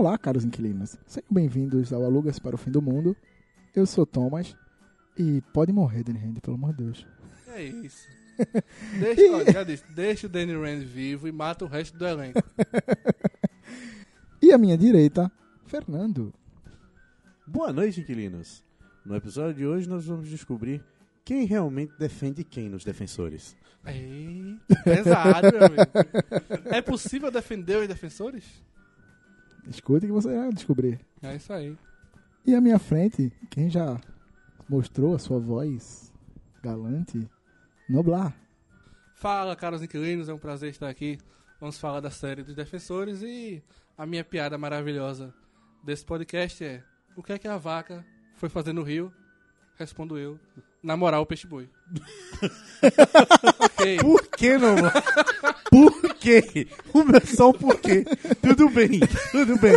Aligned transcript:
Olá, 0.00 0.16
caros 0.16 0.46
inquilinos. 0.46 0.96
Sejam 1.06 1.28
bem-vindos 1.30 1.92
ao 1.92 2.02
Alugas 2.02 2.38
para 2.38 2.54
o 2.54 2.58
Fim 2.58 2.70
do 2.70 2.80
Mundo. 2.80 3.14
Eu 3.76 3.84
sou 3.84 4.06
Thomas 4.06 4.56
e 5.14 5.42
pode 5.52 5.74
morrer, 5.74 6.02
Danny 6.02 6.18
Hand, 6.18 6.40
pelo 6.40 6.56
amor 6.56 6.72
de 6.72 6.84
Deus. 6.84 7.06
É 7.48 7.64
isso. 7.64 8.08
Deixa, 8.98 9.22
olha, 9.36 9.52
já 9.52 9.62
disse, 9.62 9.84
deixa 9.92 10.26
o 10.26 10.30
Danny 10.30 10.54
Rand 10.54 10.86
vivo 10.86 11.28
e 11.28 11.32
mata 11.32 11.66
o 11.66 11.68
resto 11.68 11.98
do 11.98 12.06
elenco. 12.06 12.40
E 14.40 14.54
à 14.54 14.56
minha 14.56 14.78
direita, 14.78 15.30
Fernando. 15.66 16.32
Boa 17.46 17.70
noite, 17.70 18.00
inquilinos. 18.00 18.64
No 19.04 19.14
episódio 19.14 19.52
de 19.52 19.66
hoje 19.66 19.86
nós 19.86 20.06
vamos 20.06 20.30
descobrir 20.30 20.82
quem 21.22 21.44
realmente 21.44 21.92
defende 21.98 22.42
quem 22.42 22.70
nos 22.70 22.82
defensores. 22.82 23.54
Eita, 23.84 24.82
pesado, 24.82 25.52
meu 25.52 25.66
amigo. 25.66 26.74
É 26.74 26.80
possível 26.80 27.30
defender 27.30 27.82
os 27.82 27.86
defensores? 27.86 28.62
Escute 29.68 30.06
que 30.06 30.12
você 30.12 30.34
vai 30.36 30.52
descobrir. 30.52 31.00
É 31.22 31.36
isso 31.36 31.52
aí. 31.52 31.76
E 32.46 32.54
à 32.54 32.60
minha 32.60 32.78
frente, 32.78 33.32
quem 33.50 33.68
já 33.68 34.00
mostrou 34.68 35.14
a 35.14 35.18
sua 35.18 35.38
voz 35.38 36.12
galante, 36.62 37.28
Noblar. 37.88 38.34
Fala, 39.14 39.56
caros 39.56 39.82
inquilinos, 39.82 40.28
é 40.28 40.34
um 40.34 40.38
prazer 40.38 40.70
estar 40.70 40.88
aqui. 40.88 41.18
Vamos 41.60 41.78
falar 41.78 42.00
da 42.00 42.10
série 42.10 42.42
dos 42.42 42.54
defensores 42.54 43.22
e 43.22 43.62
a 43.96 44.06
minha 44.06 44.24
piada 44.24 44.56
maravilhosa 44.56 45.34
desse 45.82 46.04
podcast 46.04 46.64
é: 46.64 46.82
o 47.16 47.22
que 47.22 47.32
é 47.32 47.38
que 47.38 47.48
a 47.48 47.58
vaca 47.58 48.04
foi 48.36 48.48
fazer 48.48 48.72
no 48.72 48.82
rio? 48.82 49.12
Respondo 49.76 50.16
eu: 50.16 50.38
namorar 50.82 51.20
o 51.20 51.26
peixe-boi. 51.26 51.68
ok. 53.58 53.98
Por 53.98 54.26
que 54.28 54.56
não? 54.56 54.76
Por 55.88 56.14
quê? 56.16 56.66
O 56.92 57.04
meu 57.04 57.20
só 57.26 57.50
o 57.50 57.54
porquê. 57.54 58.04
Tudo 58.42 58.68
bem, 58.68 59.00
tudo 59.32 59.58
bem. 59.58 59.76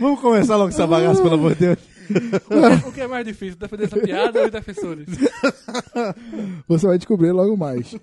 Vamos 0.00 0.20
começar 0.20 0.56
logo 0.56 0.70
essa 0.70 0.86
bagaça, 0.86 1.22
pelo 1.22 1.34
amor 1.34 1.54
de 1.54 1.60
Deus. 1.60 1.78
O 2.86 2.92
que 2.92 3.00
é 3.00 3.06
mais 3.06 3.24
difícil, 3.24 3.58
defender 3.58 3.84
essa 3.84 4.00
piada 4.00 4.40
ou 4.40 4.46
os 4.46 4.50
defensores? 4.50 5.06
Você 6.66 6.86
vai 6.86 6.98
descobrir 6.98 7.32
logo 7.32 7.56
mais. 7.56 7.94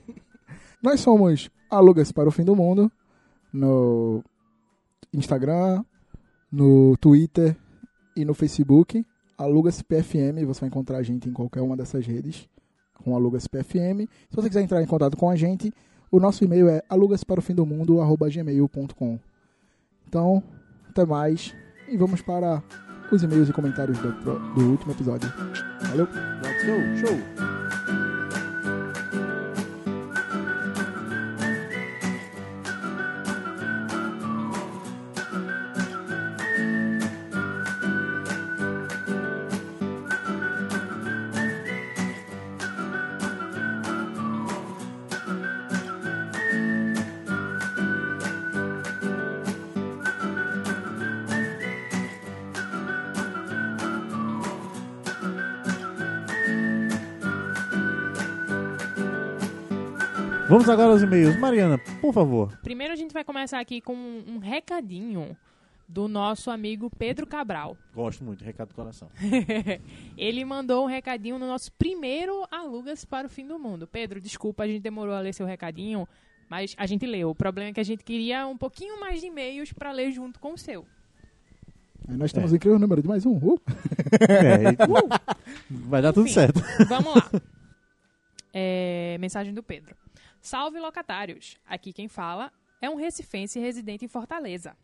Nós 0.82 1.00
somos 1.02 1.50
Alugas 1.70 2.12
para 2.12 2.30
o 2.30 2.32
Fim 2.32 2.44
do 2.44 2.56
Mundo 2.56 2.92
no 3.52 4.24
Instagram, 5.14 5.84
no 6.52 6.96
Twitter 6.98 7.56
e 8.16 8.24
no 8.24 8.34
Facebook. 8.34 9.06
Alugas 9.38 9.82
PFM, 9.82 10.46
você 10.46 10.62
vai 10.62 10.70
encontrar 10.70 10.98
a 10.98 11.04
gente 11.04 11.28
em 11.28 11.34
qualquer 11.34 11.62
uma 11.62 11.76
dessas 11.76 12.06
redes 12.06 12.48
com 13.04 13.16
Alugas 13.16 13.48
PFM. 13.48 14.08
Se 14.30 14.36
você 14.36 14.50
quiser 14.50 14.62
entrar 14.62 14.82
em 14.82 14.88
contato 14.88 15.18
com 15.18 15.30
a 15.30 15.36
gente, 15.36 15.74
o 16.12 16.20
nosso 16.20 16.44
e-mail 16.44 16.68
é 16.70 16.82
alugasparofimdomundo@gmail.com. 16.90 19.20
Então, 20.08 20.44
até 20.90 21.06
mais 21.06 21.54
e 21.88 21.96
vamos 21.98 22.22
para 22.22 22.64
os 23.12 23.24
e-mails 23.24 23.50
e 23.50 23.54
comentários 23.54 23.98
do, 24.00 24.12
do 24.54 24.72
último 24.72 24.92
episódio. 24.92 25.32
Valeu! 25.90 26.06
Go, 26.06 26.98
show. 26.98 27.59
Vamos 60.60 60.70
agora 60.74 60.92
aos 60.92 61.02
e-mails. 61.02 61.38
Mariana, 61.38 61.78
por 62.02 62.14
favor. 62.14 62.52
Primeiro 62.62 62.92
a 62.92 62.96
gente 62.98 63.14
vai 63.14 63.24
começar 63.24 63.62
aqui 63.62 63.80
com 63.80 63.96
um, 63.96 64.24
um 64.28 64.40
recadinho 64.40 65.38
do 65.88 66.10
nosso 66.10 66.52
amigo 66.52 66.92
Pedro 67.00 67.26
Cabral. 67.26 67.78
Gosto 67.96 68.26
muito, 68.26 68.44
recado 68.44 68.68
do 68.68 68.76
coração. 68.76 69.08
Ele 70.18 70.44
mandou 70.44 70.84
um 70.84 70.88
recadinho 70.88 71.40
no 71.40 71.48
nosso 71.48 71.72
primeiro 71.72 72.46
Alugas 72.52 73.06
para 73.06 73.26
o 73.26 73.30
Fim 73.30 73.48
do 73.48 73.58
Mundo. 73.58 73.88
Pedro, 73.88 74.20
desculpa, 74.20 74.64
a 74.64 74.68
gente 74.68 74.82
demorou 74.82 75.16
a 75.16 75.22
ler 75.22 75.34
seu 75.34 75.46
recadinho, 75.46 76.06
mas 76.50 76.76
a 76.78 76.86
gente 76.86 77.06
leu. 77.06 77.30
O 77.30 77.36
problema 77.36 77.70
é 77.70 77.74
que 77.74 77.80
a 77.80 77.86
gente 77.86 78.04
queria 78.04 78.46
um 78.46 78.58
pouquinho 78.58 79.00
mais 79.00 79.22
de 79.22 79.28
e-mails 79.28 79.72
para 79.72 79.94
ler 79.94 80.12
junto 80.12 80.42
com 80.42 80.56
o 80.56 80.58
seu. 80.58 80.86
Aí 82.06 82.18
nós 82.18 82.34
temos 82.34 82.52
o 82.52 82.56
incrível 82.58 82.78
número 82.78 83.02
de 83.02 83.08
mais 83.08 83.26
um. 83.26 83.38
Uh! 83.38 83.62
É, 84.20 84.72
e- 84.74 84.78
vai 85.88 86.02
dar 86.02 86.12
tudo 86.12 86.26
Enfim. 86.26 86.34
certo. 86.34 86.62
Vamos 86.90 87.16
lá. 87.16 87.32
É, 88.54 89.16
mensagem 89.22 89.54
do 89.54 89.64
Pedro. 89.64 89.96
Salve 90.50 90.80
locatários! 90.80 91.60
Aqui 91.64 91.94
quem 91.94 92.08
fala 92.08 92.52
é 92.82 92.90
um 92.90 92.96
recifense 92.96 93.60
residente 93.60 94.04
em 94.04 94.08
Fortaleza. 94.08 94.76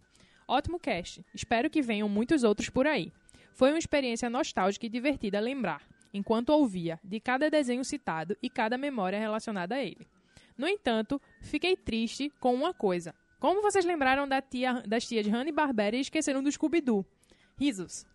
Ótimo 0.47 0.79
cast. 0.79 1.25
Espero 1.33 1.71
que 1.71 1.81
venham 1.81 2.07
muitos 2.07 2.43
outros 2.43 2.69
por 2.69 2.85
aí. 2.85 3.11
Foi 3.51 3.71
uma 3.71 3.79
experiência 3.79 4.29
nostálgica 4.29 4.85
e 4.85 4.89
divertida 4.89 5.39
lembrar, 5.39 5.81
enquanto 6.13 6.49
ouvia, 6.49 6.99
de 7.03 7.19
cada 7.19 7.49
desenho 7.49 7.83
citado 7.83 8.37
e 8.43 8.47
cada 8.47 8.77
memória 8.77 9.17
relacionada 9.17 9.73
a 9.73 9.83
ele. 9.83 10.07
No 10.55 10.67
entanto, 10.67 11.19
fiquei 11.41 11.75
triste 11.75 12.31
com 12.39 12.53
uma 12.53 12.71
coisa. 12.71 13.15
Como 13.39 13.63
vocês 13.63 13.85
lembraram 13.85 14.27
da 14.27 14.43
tia, 14.43 14.83
das 14.85 15.07
tias 15.07 15.25
Hanna-Barbera 15.25 15.95
e 15.95 16.01
esqueceram 16.01 16.43
do 16.43 16.51
Scooby-Doo? 16.51 17.03
Risos. 17.57 18.05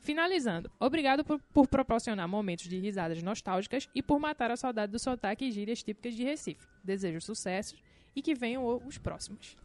Finalizando, 0.00 0.70
obrigado 0.80 1.24
por, 1.24 1.40
por 1.52 1.66
proporcionar 1.66 2.26
momentos 2.28 2.66
de 2.68 2.78
risadas 2.78 3.22
nostálgicas 3.22 3.88
e 3.94 4.02
por 4.02 4.18
matar 4.18 4.50
a 4.50 4.56
saudade 4.56 4.90
do 4.92 4.98
sotaque 4.98 5.44
e 5.46 5.50
gírias 5.50 5.82
típicas 5.82 6.14
de 6.14 6.24
Recife. 6.24 6.66
Desejo 6.82 7.20
sucessos 7.20 7.78
e 8.16 8.22
que 8.22 8.34
venham 8.34 8.80
os 8.86 8.96
próximos. 8.98 9.56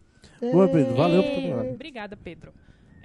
Boa, 0.42 0.68
Pedro. 0.68 0.96
Valeu 0.96 1.22
por 1.24 1.30
É, 1.32 1.36
tudo. 1.64 1.70
Obrigada, 1.74 2.18
Pedro. 2.18 2.54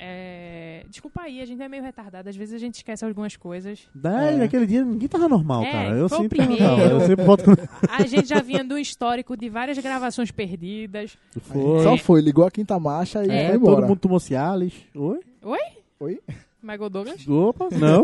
É, 0.00 0.84
Desculpa 0.89 1.22
aí, 1.22 1.41
a 1.41 1.44
gente 1.44 1.61
é 1.61 1.69
meio 1.69 1.83
retardado. 1.83 2.28
Às 2.28 2.37
vezes 2.37 2.55
a 2.55 2.59
gente 2.59 2.77
esquece 2.77 3.05
algumas 3.05 3.37
coisas. 3.37 3.89
Daí, 3.95 4.37
naquele 4.37 4.65
dia, 4.66 4.84
ninguém 4.84 5.09
tava 5.09 5.28
normal, 5.28 5.65
É, 5.65 5.72
cara. 5.72 5.97
Eu 5.97 6.09
sempre 6.09 6.39
tava 6.39 6.50
normal. 6.50 6.78
Eu 6.78 7.00
sempre 7.00 7.25
boto... 7.25 7.43
A 7.91 8.06
gente 8.06 8.28
já 8.28 8.41
vinha 8.41 8.62
do 8.62 8.78
histórico 8.78 9.37
de 9.37 9.49
várias 9.49 9.77
gravações 9.78 10.31
perdidas. 10.31 11.19
Foi. 11.41 11.83
Só 11.83 11.97
foi, 11.97 12.21
ligou 12.21 12.47
a 12.47 12.50
quinta 12.50 12.78
marcha 12.78 13.25
e 13.25 13.31
É, 13.31 13.49
foi 13.49 13.56
embora. 13.56 13.77
todo 13.81 13.89
mundo 13.89 13.99
tomou 13.99 14.21
Cialis. 14.21 14.75
Oi? 14.95 15.21
Oi? 16.00 16.21
Michael 16.63 16.91
Douglas. 16.91 17.29
Opa, 17.29 17.69
não. 17.77 18.03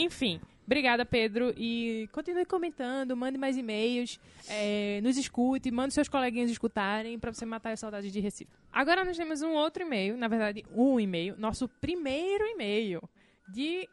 Enfim, 0.00 0.40
obrigada, 0.64 1.04
Pedro. 1.04 1.54
E 1.56 2.08
continue 2.12 2.44
comentando, 2.44 3.16
mande 3.16 3.38
mais 3.38 3.56
e-mails, 3.56 4.18
é, 4.48 5.00
nos 5.02 5.16
escute, 5.16 5.70
mande 5.70 5.94
seus 5.94 6.08
coleguinhas 6.08 6.50
escutarem 6.50 7.18
pra 7.18 7.32
você 7.32 7.46
matar 7.46 7.72
a 7.72 7.76
saudade 7.76 8.10
de 8.10 8.20
Recife. 8.20 8.50
Agora 8.72 9.04
nós 9.04 9.16
temos 9.16 9.42
um 9.42 9.52
outro 9.52 9.82
e-mail, 9.82 10.16
na 10.16 10.28
verdade, 10.28 10.64
um 10.74 10.98
e-mail, 10.98 11.34
nosso 11.38 11.68
primeiro 11.68 12.44
e-mail 12.44 13.02
de 13.48 13.88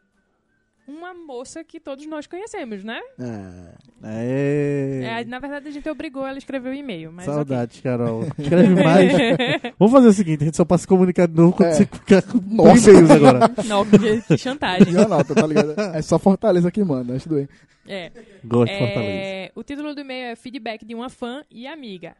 uma 0.86 1.14
moça 1.14 1.64
que 1.64 1.80
todos 1.80 2.06
nós 2.06 2.26
conhecemos, 2.26 2.84
né? 2.84 3.00
É. 3.18 3.74
É, 5.20 5.24
na 5.24 5.38
verdade, 5.38 5.68
a 5.68 5.70
gente 5.70 5.88
obrigou 5.88 6.22
ela 6.26 6.34
a 6.34 6.38
escrever 6.38 6.68
o 6.70 6.74
e-mail. 6.74 7.10
Mas. 7.12 7.24
Saudades, 7.24 7.80
Carol. 7.80 8.24
Escreve 8.38 8.82
mais. 8.82 9.12
Vamos 9.78 9.92
fazer 9.92 10.08
o 10.08 10.12
seguinte, 10.12 10.42
a 10.42 10.44
gente 10.46 10.56
só 10.56 10.64
passa 10.64 10.82
se 10.82 10.88
comunicar 10.88 11.26
de 11.26 11.34
novo 11.34 11.52
quando 11.56 11.70
É. 11.70 11.72
você 11.72 11.86
ficar 11.86 12.22
com 12.22 12.38
Nossa. 12.38 12.90
e-mails 12.90 13.10
agora. 13.10 13.38
Não, 13.66 13.84
que, 13.86 14.36
chantagem. 14.38 14.92
Não, 14.92 15.08
não, 15.08 15.24
tá 15.24 15.46
ligado? 15.46 15.74
É 15.94 16.02
só 16.02 16.18
Fortaleza 16.18 16.70
que 16.70 16.82
manda, 16.84 17.14
acho 17.16 17.28
doente. 17.28 17.50
É. 17.86 18.10
Gosto 18.44 18.72
de 18.72 18.78
Fortaleza. 18.78 19.10
É, 19.10 19.52
o 19.54 19.62
título 19.62 19.94
do 19.94 20.00
e-mail 20.00 20.32
é 20.32 20.36
Feedback 20.36 20.84
de 20.84 20.94
uma 20.94 21.08
fã 21.08 21.44
e 21.50 21.66
amiga, 21.66 22.16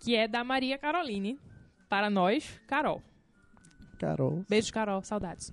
que 0.00 0.14
é 0.14 0.28
da 0.28 0.44
Maria 0.44 0.78
Caroline, 0.78 1.38
para 1.88 2.10
nós, 2.10 2.48
Carol. 2.66 3.02
Carol. 3.98 4.44
Beijos, 4.48 4.70
Carol, 4.70 5.02
saudades. 5.02 5.52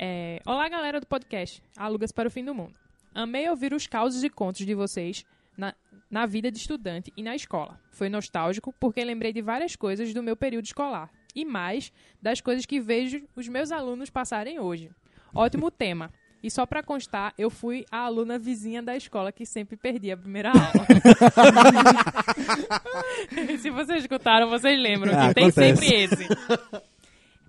É, 0.00 0.40
Olá, 0.46 0.68
galera 0.68 1.00
do 1.00 1.06
podcast 1.06 1.60
Alugas 1.76 2.12
para 2.12 2.28
o 2.28 2.30
Fim 2.30 2.44
do 2.44 2.54
Mundo. 2.54 2.74
Amei 3.14 3.48
ouvir 3.48 3.72
os 3.72 3.86
causos 3.86 4.22
e 4.22 4.30
contos 4.30 4.64
de 4.64 4.74
vocês 4.74 5.24
na, 5.56 5.74
na 6.10 6.24
vida 6.26 6.50
de 6.52 6.58
estudante 6.58 7.12
e 7.16 7.22
na 7.22 7.34
escola. 7.34 7.80
Foi 7.90 8.08
nostálgico 8.08 8.72
porque 8.78 9.02
lembrei 9.04 9.32
de 9.32 9.42
várias 9.42 9.74
coisas 9.74 10.14
do 10.14 10.22
meu 10.22 10.36
período 10.36 10.66
escolar 10.66 11.10
e 11.34 11.44
mais 11.44 11.92
das 12.22 12.40
coisas 12.40 12.64
que 12.64 12.80
vejo 12.80 13.22
os 13.34 13.48
meus 13.48 13.72
alunos 13.72 14.08
passarem 14.10 14.60
hoje. 14.60 14.90
Ótimo 15.34 15.70
tema. 15.70 16.10
E 16.40 16.48
só 16.48 16.64
pra 16.64 16.84
constar, 16.84 17.34
eu 17.36 17.50
fui 17.50 17.84
a 17.90 17.98
aluna 17.98 18.38
vizinha 18.38 18.80
da 18.80 18.96
escola 18.96 19.32
que 19.32 19.44
sempre 19.44 19.76
perdia 19.76 20.14
a 20.14 20.16
primeira 20.16 20.50
aula. 20.52 20.86
Se 23.58 23.70
vocês 23.70 24.02
escutaram, 24.02 24.48
vocês 24.48 24.78
lembram 24.80 25.12
Ah, 25.18 25.28
que 25.28 25.34
tem 25.34 25.48
acontece. 25.48 25.76
sempre 25.84 26.02
esse. 26.04 26.28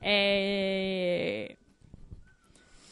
É... 0.01 1.55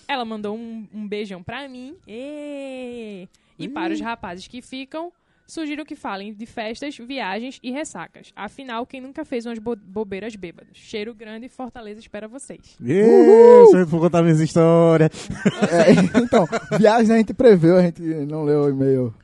Ela 0.08 0.24
mandou 0.26 0.56
um, 0.56 0.88
um 0.94 1.08
beijão 1.08 1.44
pra 1.44 1.68
mim. 1.68 1.96
Ê! 2.08 3.28
E 3.60 3.68
para 3.68 3.94
os 3.94 4.00
rapazes 4.00 4.48
que 4.48 4.62
ficam, 4.62 5.12
Sugiro 5.48 5.86
que 5.86 5.96
falem 5.96 6.34
de 6.34 6.46
festas, 6.46 6.98
viagens 6.98 7.58
e 7.64 7.72
ressacas. 7.72 8.34
Afinal, 8.36 8.86
quem 8.86 9.00
nunca 9.00 9.24
fez 9.24 9.46
umas 9.46 9.58
bo- 9.58 9.78
bobeiras 9.78 10.36
bêbadas? 10.36 10.76
Cheiro 10.76 11.16
grande, 11.16 11.48
Fortaleza 11.48 12.02
espera 12.02 12.28
vocês. 12.28 12.76
Yeah, 12.82 13.64
Você 13.72 13.86
for 13.86 14.02
contar 14.02 14.24
minhas 14.24 14.42
histórias. 14.42 15.10
É, 15.72 16.20
então, 16.20 16.46
viagem 16.78 17.16
a 17.16 17.18
gente 17.20 17.34
preveu, 17.34 17.78
a 17.78 17.82
gente 17.82 18.02
não 18.02 18.44
leu 18.44 18.64
o 18.64 18.70
e-mail. 18.70 19.16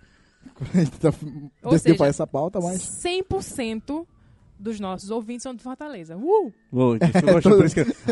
A 0.74 0.78
gente 0.78 0.92
tá, 1.00 1.10
decidiu 1.10 1.80
seja, 1.80 1.96
fazer 1.98 2.10
essa 2.12 2.28
pauta, 2.28 2.60
mas 2.62 2.80
100% 3.04 4.06
dos 4.64 4.80
nossos 4.80 5.12
ouvintes 5.12 5.44
são 5.44 5.54
de 5.54 5.62
Fortaleza. 5.62 6.16
Uh! 6.18 6.52
Bom, 6.72 6.96
a 7.00 7.06
gente 7.06 7.22
gosta, 7.22 7.50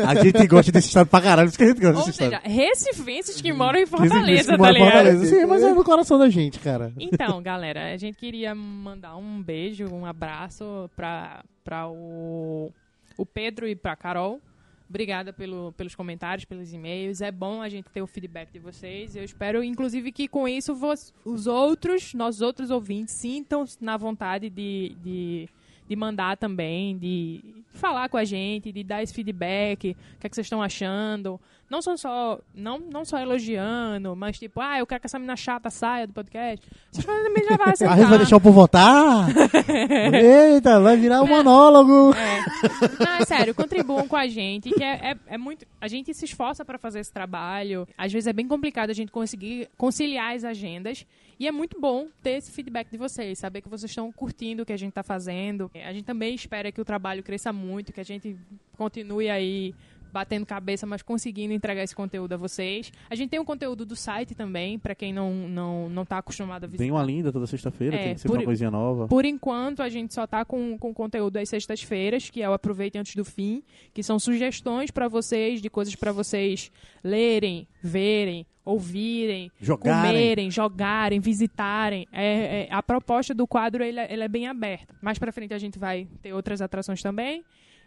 a 0.06 0.14
gente 0.62 0.72
desse 0.72 0.88
estado 0.88 1.08
pra 1.08 1.20
caralho, 1.20 1.48
por 1.48 1.50
isso 1.50 1.58
que 1.58 1.64
a 1.64 1.68
gente 1.68 1.80
gosta 1.80 1.98
Ou 2.00 2.04
desse 2.06 2.18
seja, 2.18 2.36
estado. 2.36 2.52
recifenses 2.52 3.40
que 3.40 3.52
moram 3.52 3.78
em 3.80 3.86
Fortaleza, 3.86 4.52
que 4.52 4.56
tá 4.56 4.58
mora 4.58 4.70
em 4.70 4.74
ligado? 4.74 4.92
Fortaleza. 4.92 5.26
Sim, 5.26 5.46
mas 5.46 5.62
é 5.62 5.72
no 5.74 5.84
coração 5.84 6.18
da 6.18 6.28
gente, 6.28 6.58
cara. 6.60 6.92
Então, 6.98 7.42
galera, 7.42 7.92
a 7.92 7.96
gente 7.96 8.16
queria 8.18 8.54
mandar 8.54 9.16
um 9.16 9.42
beijo, 9.42 9.86
um 9.86 10.04
abraço 10.06 10.90
pra, 10.94 11.42
pra 11.64 11.88
o, 11.88 12.70
o 13.16 13.24
Pedro 13.26 13.66
e 13.66 13.74
pra 13.74 13.96
Carol. 13.96 14.40
Obrigada 14.88 15.32
pelo, 15.32 15.72
pelos 15.72 15.94
comentários, 15.94 16.44
pelos 16.44 16.70
e-mails. 16.70 17.22
É 17.22 17.32
bom 17.32 17.62
a 17.62 17.68
gente 17.70 17.88
ter 17.88 18.02
o 18.02 18.06
feedback 18.06 18.52
de 18.52 18.58
vocês. 18.58 19.16
Eu 19.16 19.24
espero, 19.24 19.64
inclusive, 19.64 20.12
que 20.12 20.28
com 20.28 20.46
isso 20.46 20.74
vos- 20.74 21.14
os 21.24 21.46
outros, 21.46 22.12
nossos 22.12 22.42
outros 22.42 22.70
ouvintes, 22.70 23.14
sintam 23.18 23.64
na 23.80 23.96
vontade 23.96 24.50
de, 24.50 24.94
de, 25.02 25.48
de 25.88 25.96
mandar 25.96 26.36
também, 26.36 26.96
de 26.96 27.62
falar 27.74 28.08
com 28.08 28.16
a 28.16 28.24
gente, 28.24 28.72
de 28.72 28.82
dar 28.84 29.02
esse 29.02 29.12
feedback, 29.12 29.90
o 29.90 30.20
que, 30.20 30.26
é 30.26 30.28
que 30.28 30.34
vocês 30.34 30.46
estão 30.46 30.62
achando. 30.62 31.40
Não 31.72 31.80
são 31.80 31.96
só, 31.96 32.38
não, 32.54 32.78
não 32.78 33.02
só 33.02 33.18
elogiando, 33.18 34.14
mas 34.14 34.38
tipo, 34.38 34.60
ah, 34.60 34.78
eu 34.78 34.86
quero 34.86 35.00
que 35.00 35.06
essa 35.06 35.18
menina 35.18 35.34
chata 35.36 35.70
saia 35.70 36.06
do 36.06 36.12
podcast. 36.12 36.68
Vocês 36.90 37.02
podem 37.02 37.24
também 37.24 37.44
já 37.44 37.56
vai 37.56 37.68
A 37.68 37.70
aceitar. 37.72 37.96
gente 37.96 38.08
vai 38.10 38.18
deixar 38.18 38.36
o 38.36 38.40
povo 38.42 38.60
votar? 38.60 39.26
Eita, 40.12 40.78
vai 40.80 40.98
virar 40.98 41.22
um 41.22 41.26
monólogo. 41.26 42.14
É. 42.14 43.02
Não, 43.02 43.12
é 43.12 43.24
sério, 43.24 43.54
contribuam 43.54 44.06
com 44.06 44.16
a 44.16 44.28
gente, 44.28 44.68
que 44.68 44.84
é, 44.84 45.12
é, 45.12 45.16
é 45.28 45.38
muito. 45.38 45.64
A 45.80 45.88
gente 45.88 46.12
se 46.12 46.26
esforça 46.26 46.62
para 46.62 46.76
fazer 46.76 47.00
esse 47.00 47.10
trabalho. 47.10 47.88
Às 47.96 48.12
vezes 48.12 48.26
é 48.26 48.34
bem 48.34 48.46
complicado 48.46 48.90
a 48.90 48.94
gente 48.94 49.10
conseguir 49.10 49.70
conciliar 49.78 50.36
as 50.36 50.44
agendas. 50.44 51.06
E 51.40 51.48
é 51.48 51.50
muito 51.50 51.80
bom 51.80 52.06
ter 52.22 52.32
esse 52.32 52.52
feedback 52.52 52.90
de 52.90 52.98
vocês, 52.98 53.38
saber 53.38 53.62
que 53.62 53.68
vocês 53.70 53.90
estão 53.90 54.12
curtindo 54.12 54.62
o 54.62 54.66
que 54.66 54.74
a 54.74 54.76
gente 54.76 54.90
está 54.90 55.02
fazendo. 55.02 55.70
A 55.86 55.92
gente 55.92 56.04
também 56.04 56.34
espera 56.34 56.70
que 56.70 56.82
o 56.82 56.84
trabalho 56.84 57.22
cresça 57.22 57.50
muito, 57.50 57.94
que 57.94 58.00
a 58.00 58.04
gente 58.04 58.36
continue 58.76 59.30
aí 59.30 59.74
batendo 60.12 60.44
cabeça, 60.44 60.86
mas 60.86 61.00
conseguindo 61.02 61.52
entregar 61.54 61.82
esse 61.82 61.94
conteúdo 61.96 62.34
a 62.34 62.36
vocês. 62.36 62.92
A 63.08 63.14
gente 63.14 63.30
tem 63.30 63.40
um 63.40 63.44
conteúdo 63.44 63.86
do 63.86 63.96
site 63.96 64.34
também, 64.34 64.78
para 64.78 64.94
quem 64.94 65.12
não, 65.12 65.32
não, 65.48 65.88
não 65.88 66.04
tá 66.04 66.18
acostumado 66.18 66.64
a 66.64 66.66
visitar. 66.66 66.84
Tem 66.84 66.90
uma 66.90 67.02
linda 67.02 67.32
toda 67.32 67.46
sexta-feira, 67.46 67.96
É, 67.96 68.04
tem 68.04 68.16
sempre 68.18 68.28
por- 68.28 68.38
uma 68.38 68.44
coisinha 68.44 68.70
nova. 68.70 69.08
Por 69.08 69.24
enquanto, 69.24 69.82
a 69.82 69.88
gente 69.88 70.12
só 70.12 70.26
tá 70.26 70.44
com, 70.44 70.76
com 70.78 70.92
conteúdo 70.92 71.38
às 71.38 71.48
sextas-feiras, 71.48 72.28
que 72.30 72.42
é 72.42 72.48
o 72.48 72.52
Aproveite 72.52 72.98
Antes 72.98 73.14
do 73.16 73.24
Fim, 73.24 73.62
que 73.94 74.02
são 74.02 74.18
sugestões 74.18 74.90
para 74.90 75.08
vocês, 75.08 75.62
de 75.62 75.70
coisas 75.70 75.94
para 75.96 76.12
vocês 76.12 76.70
lerem, 77.02 77.66
verem, 77.82 78.46
ouvirem, 78.64 79.50
Jogarem. 79.60 80.12
comerem, 80.12 80.50
jogarem, 80.50 81.20
visitarem. 81.20 82.06
É, 82.12 82.68
é- 82.68 82.68
a 82.70 82.82
proposta 82.82 83.34
do 83.34 83.46
quadro 83.46 83.82
ele, 83.82 83.98
é- 83.98 84.12
ele 84.12 84.22
é 84.22 84.28
bem 84.28 84.46
aberta. 84.46 84.94
Mais 85.02 85.18
para 85.18 85.32
frente 85.32 85.52
a 85.54 85.58
gente 85.58 85.78
vai 85.78 86.06
ter 86.22 86.32
outras 86.32 86.60
atrações 86.62 87.02
também. 87.02 87.42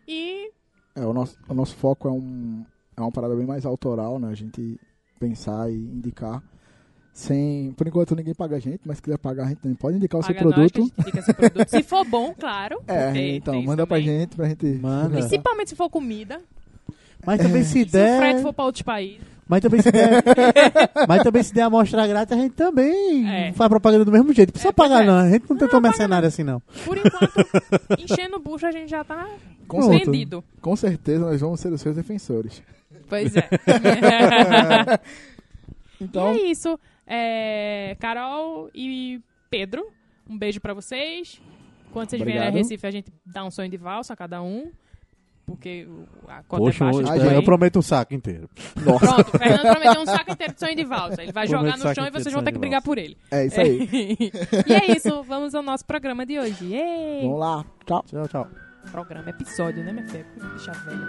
E 0.08 0.52
é, 0.96 1.06
o, 1.06 1.14
nosso, 1.14 1.38
o 1.48 1.54
nosso 1.54 1.76
foco 1.76 2.08
é, 2.08 2.12
um, 2.12 2.66
é 2.96 3.02
uma 3.02 3.12
parada 3.12 3.36
bem 3.36 3.46
mais 3.46 3.66
autoral, 3.66 4.20
né? 4.20 4.30
A 4.30 4.36
gente 4.36 4.80
pensar 5.20 5.70
e 5.70 5.76
indicar. 5.76 6.42
Sem, 7.14 7.72
por 7.78 7.88
enquanto 7.88 8.14
ninguém 8.14 8.34
paga 8.34 8.58
a 8.58 8.60
gente, 8.60 8.82
mas 8.86 8.98
se 8.98 9.04
quiser 9.04 9.18
pagar 9.18 9.46
a 9.46 9.48
gente 9.48 9.60
também 9.62 9.76
pode 9.78 9.96
indicar 9.96 10.20
o 10.20 10.24
seu 10.24 10.36
produto. 10.36 10.82
gente 10.84 11.00
indica 11.00 11.22
seu 11.22 11.34
produto. 11.34 11.70
Se 11.70 11.82
for 11.82 12.04
bom, 12.06 12.34
claro. 12.38 12.82
É, 12.88 13.36
então, 13.36 13.62
manda 13.64 13.88
pra 13.88 13.98
também. 13.98 14.20
gente, 14.20 14.36
pra 14.36 14.50
gente. 14.50 14.66
Manda. 14.66 15.18
Principalmente 15.20 15.70
se 15.70 15.76
for 15.78 15.90
comida. 15.90 16.42
Mas 17.26 17.40
também 17.40 17.64
se 17.64 17.72
Se 17.72 17.82
o 17.84 17.86
der. 17.86 18.20
frete 18.20 18.42
for 18.42 18.54
para 18.54 18.66
outros 18.66 18.82
países. 18.82 19.26
Mas 19.48 19.62
também 19.62 19.82
se 19.82 19.92
der. 19.92 20.24
mas 21.08 21.22
também 21.24 21.44
se 21.44 21.54
der 21.54 21.62
amostra 21.64 22.08
grátis, 22.08 22.36
a 22.36 22.42
gente 22.42 22.54
também 22.54 23.28
É. 23.30 23.54
faz 23.54 23.70
propaganda 23.70 24.04
do 24.04 24.12
mesmo 24.12 24.34
jeito. 24.34 24.50
Não 24.50 24.54
precisa 24.54 24.70
É, 24.70 24.74
pagar, 24.74 25.04
é. 25.04 25.06
não. 25.06 25.18
A 25.18 25.30
gente 25.30 25.42
não 25.50 25.56
tentou 25.58 25.80
paga 25.80 25.82
mercenário 25.90 26.28
assim, 26.28 26.44
não. 26.44 26.60
Por 26.84 26.98
enquanto, 26.98 27.34
enchendo 28.00 28.38
o 28.38 28.40
bucho, 28.40 28.66
a 28.66 28.72
gente 28.72 28.90
já 28.90 29.04
tá 29.04 29.28
Com, 29.68 29.82
certeza, 29.84 30.12
vendido. 30.12 30.44
com 30.62 30.76
certeza 30.76 31.26
nós 31.26 31.40
vamos 31.42 31.60
ser 31.60 31.72
os 31.72 31.80
seus 31.82 31.96
defensores. 31.96 32.64
Pois 33.08 33.36
é. 33.36 33.48
Então, 36.00 36.36
e 36.36 36.40
é 36.40 36.46
isso. 36.52 36.80
É, 37.08 37.96
Carol 38.00 38.70
e 38.74 39.22
Pedro, 39.50 39.88
um 40.30 40.38
beijo 40.38 40.60
pra 40.60 40.74
vocês. 40.74 41.42
Quando 41.94 42.10
vocês 42.10 42.22
vierem 42.22 42.42
a 42.42 42.48
Obrigado. 42.50 42.64
Recife, 42.64 42.86
a 42.86 42.92
gente 42.92 43.12
dá 43.26 43.46
um 43.46 43.52
sonho 43.52 43.70
de 43.70 43.78
valsa 43.78 44.12
a 44.14 44.16
cada 44.16 44.42
um. 44.42 44.72
Porque 45.46 45.88
a 46.28 46.42
cota 46.44 46.64
Poxa, 46.64 46.86
é 46.86 46.92
baixa. 46.92 47.00
eu, 47.02 47.08
a 47.08 47.18
também. 47.20 47.36
eu 47.36 47.44
prometo 47.44 47.80
um 47.80 47.82
saco 47.82 48.14
inteiro. 48.16 48.50
nossa, 48.84 49.06
Pronto, 49.06 49.36
o 49.36 49.38
Fernando 49.38 49.62
prometeu 49.62 50.02
um 50.02 50.06
saco 50.06 50.32
inteiro 50.32 50.54
de 50.54 50.60
sonho 50.60 50.76
de 50.76 50.84
valsa. 50.84 51.22
Ele 51.24 51.32
vai 51.32 51.48
Prometo 51.48 51.78
jogar 51.78 51.90
no 51.90 51.96
chão 51.96 52.08
e 52.08 52.12
vocês 52.12 52.34
vão 52.34 52.44
ter 52.44 52.52
que 52.52 52.58
brigar 52.60 52.82
por 52.82 52.98
ele. 52.98 53.16
é 53.30 53.46
isso 53.46 53.62
aí. 53.62 53.88
e 54.68 54.74
é 54.74 54.96
isso, 54.96 55.22
vamos 55.24 55.54
ao 55.54 55.62
nosso 55.62 55.86
programa 55.86 56.26
de 56.26 56.40
hoje. 56.40 56.74
Ei! 56.74 57.22
Vamos 57.22 57.40
lá, 57.40 57.64
tchau. 57.86 58.04
Tchau, 58.08 58.28
tchau. 58.28 58.48
Programa, 58.92 59.30
episódio, 59.30 59.84
né, 59.84 59.92
minha 59.92 60.08
filha? 60.08 60.26
Deixa 60.56 60.72
velha. 60.72 61.08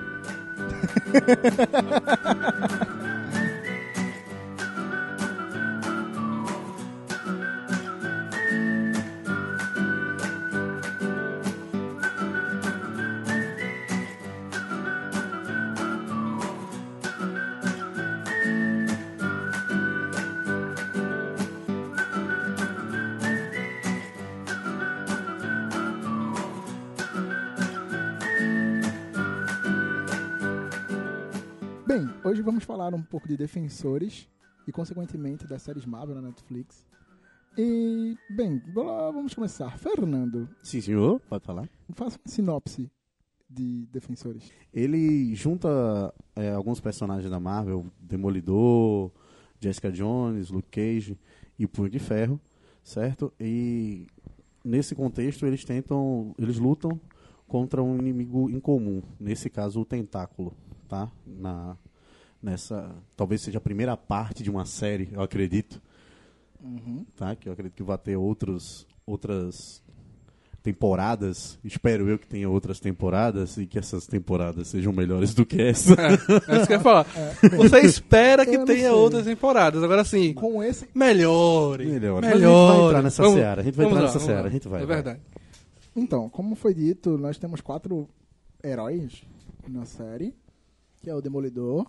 hoje 32.27 32.43
vamos 32.43 32.65
falar 32.65 32.93
um 32.93 33.03
pouco 33.03 33.29
de 33.29 33.37
defensores 33.37 34.29
e, 34.67 34.73
consequentemente, 34.73 35.47
das 35.47 35.63
séries 35.63 35.87
Marvel 35.87 36.17
na 36.17 36.23
Netflix. 36.23 36.85
E, 37.57 38.17
bem, 38.29 38.61
vamos 38.75 39.33
começar. 39.33 39.79
Fernando, 39.79 40.49
Sim, 40.61 40.81
senhor. 40.81 41.21
Pode 41.21 41.45
falar. 41.45 41.69
faça 41.95 42.19
uma 42.19 42.31
sinopse 42.31 42.91
de 43.49 43.87
defensores. 43.93 44.51
Ele 44.75 45.35
junta 45.37 46.13
é, 46.35 46.51
alguns 46.51 46.81
personagens 46.81 47.31
da 47.31 47.39
Marvel, 47.39 47.87
Demolidor, 48.01 49.13
Jessica 49.61 49.91
Jones, 49.93 50.51
Luke 50.51 50.69
Cage 50.69 51.17
e 51.57 51.67
Punho 51.67 51.89
de 51.89 52.01
Ferro, 52.01 52.41
certo? 52.83 53.33
E 53.41 54.09
nesse 54.65 54.97
contexto 54.97 55.47
eles 55.47 55.65
tentam, 55.65 56.35
eles 56.37 56.59
lutam 56.59 57.01
contra 57.47 57.81
um 57.81 57.97
inimigo 57.97 58.51
incomum, 58.51 59.01
nesse 59.21 59.49
caso 59.49 59.81
o 59.81 59.85
Tentáculo, 59.85 60.53
tá? 60.89 61.11
Na 61.25 61.79
nessa, 62.43 62.95
talvez 63.17 63.41
seja 63.43 63.59
a 63.59 63.61
primeira 63.61 63.97
parte 63.97 64.43
de 64.43 64.51
uma 64.51 64.65
série, 64.65 65.09
eu 65.13 65.21
acredito, 65.23 65.81
tá? 67.17 67.35
Que 67.37 67.49
eu 67.49 67.53
acredito 67.53 67.75
que 67.77 67.83
vai 67.83 67.99
ter 67.99 68.17
outros 68.17 68.87
outras 69.07 69.83
temporadas. 70.63 71.59
Espero 71.65 72.09
eu 72.09 72.19
que 72.19 72.27
tenha 72.27 72.49
outras 72.51 72.81
temporadas 72.81 73.57
e 73.57 73.67
que 73.67 73.79
essas 73.79 74.05
temporadas 74.07 74.67
sejam 74.67 74.93
melhores 74.93 75.33
do 75.33 75.47
que 75.47 75.63
essa. 75.63 75.95
É, 75.95 76.07
é 76.53 76.57
isso 76.57 76.67
que 76.67 76.73
eu 76.73 76.77
ia 76.79 76.81
falar. 76.81 77.07
Você 77.57 77.79
espera 77.83 78.45
que 78.45 78.59
tenha 78.65 78.81
sei. 78.81 78.91
outras 78.91 79.25
temporadas. 79.25 79.83
Agora 79.85 80.05
sim, 80.05 80.35
Com 80.35 80.61
esse. 80.65 80.89
melhore. 80.93 81.87
Melhor. 81.87 82.21
Melhor. 82.21 82.23
Mas 82.23 82.33
a 82.33 82.35
gente 82.35 82.77
vai 82.79 82.87
entrar 82.87 83.03
nessa 83.03 83.23
Vamos- 83.23 83.39
seara. 83.39 83.61
A 83.61 83.65
gente 83.65 83.75
vai 83.77 83.87
entrar 83.87 83.99
lá, 84.01 84.07
nessa 84.07 84.19
seara. 84.19 84.41
lá. 84.43 84.47
A 84.49 84.51
gente 84.51 84.69
vai. 84.69 84.83
É 84.83 84.87
vai. 84.87 84.97
verdade. 84.97 85.21
Então, 85.95 86.29
como 86.29 86.57
foi 86.57 86.75
dito, 86.75 87.17
nós 87.17 87.39
temos 87.39 87.61
quatro 87.61 88.09
heróis 88.63 89.23
na 89.69 89.85
série, 89.87 90.35
que 91.01 91.09
é 91.09 91.15
o 91.15 91.21
Demolidor, 91.23 91.87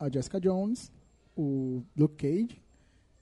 a 0.00 0.08
Jessica 0.08 0.40
Jones, 0.40 0.90
o 1.36 1.82
Luke 1.96 2.16
Cage 2.16 2.60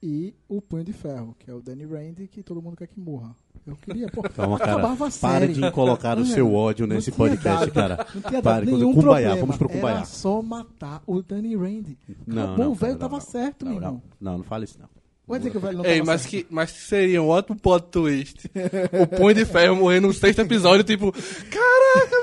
e 0.02 0.32
o 0.48 0.62
Punho 0.62 0.84
de 0.84 0.92
Ferro, 0.92 1.34
que 1.38 1.50
é 1.50 1.54
o 1.54 1.60
Danny 1.60 1.84
Rand, 1.84 2.14
que 2.30 2.42
todo 2.42 2.62
mundo 2.62 2.76
quer 2.76 2.86
que 2.86 2.98
morra. 3.00 3.34
Eu 3.66 3.76
queria, 3.76 4.06
pô, 4.08 4.22
Calma, 4.22 4.56
cara. 4.58 4.72
acabava 4.72 5.08
a 5.08 5.10
Pare 5.10 5.46
série. 5.48 5.52
de 5.54 5.70
colocar 5.72 6.16
o 6.18 6.24
seu 6.24 6.54
ódio 6.54 6.86
nesse 6.86 7.10
podcast, 7.12 7.66
dado- 7.70 7.72
cara. 7.72 8.06
Não 8.14 8.22
tinha 8.22 8.40
Pare, 8.40 8.64
dado 8.66 8.78
nenhum 8.78 8.94
Kumbaya, 8.94 9.26
problema. 9.26 9.36
vamos 9.40 9.56
pro 9.58 9.68
Kumbaya. 9.68 9.96
Era 9.96 10.04
só 10.06 10.40
matar 10.40 11.02
o 11.06 11.20
Danny 11.20 11.54
Rand. 11.56 11.84
Não, 12.26 12.56
não, 12.56 12.70
o 12.72 12.74
velho 12.74 12.92
não, 12.92 12.98
tava 13.00 13.16
não, 13.16 13.20
certo, 13.20 13.64
não, 13.66 13.72
meu 13.72 13.80
não, 13.80 13.88
irmão. 13.88 14.02
não, 14.20 14.38
não 14.38 14.44
fala 14.44 14.64
isso 14.64 14.78
não. 14.78 14.88
Vai 15.26 15.38
dizer 15.40 15.50
que 15.50 15.58
o 15.58 15.60
velho 15.60 15.76
não 15.78 15.84
Ei, 15.84 16.00
mas, 16.00 16.22
certo. 16.22 16.30
que, 16.30 16.54
mas 16.54 16.70
seria 16.70 17.20
um 17.22 17.28
ótimo 17.28 17.58
plot 17.60 17.88
twist. 17.90 18.48
o 19.02 19.06
Punho 19.18 19.34
de 19.34 19.44
Ferro 19.44 19.76
morrer 19.76 20.00
no 20.00 20.14
sexto 20.14 20.38
episódio, 20.40 20.82
tipo, 20.84 21.12
caraca, 21.12 22.17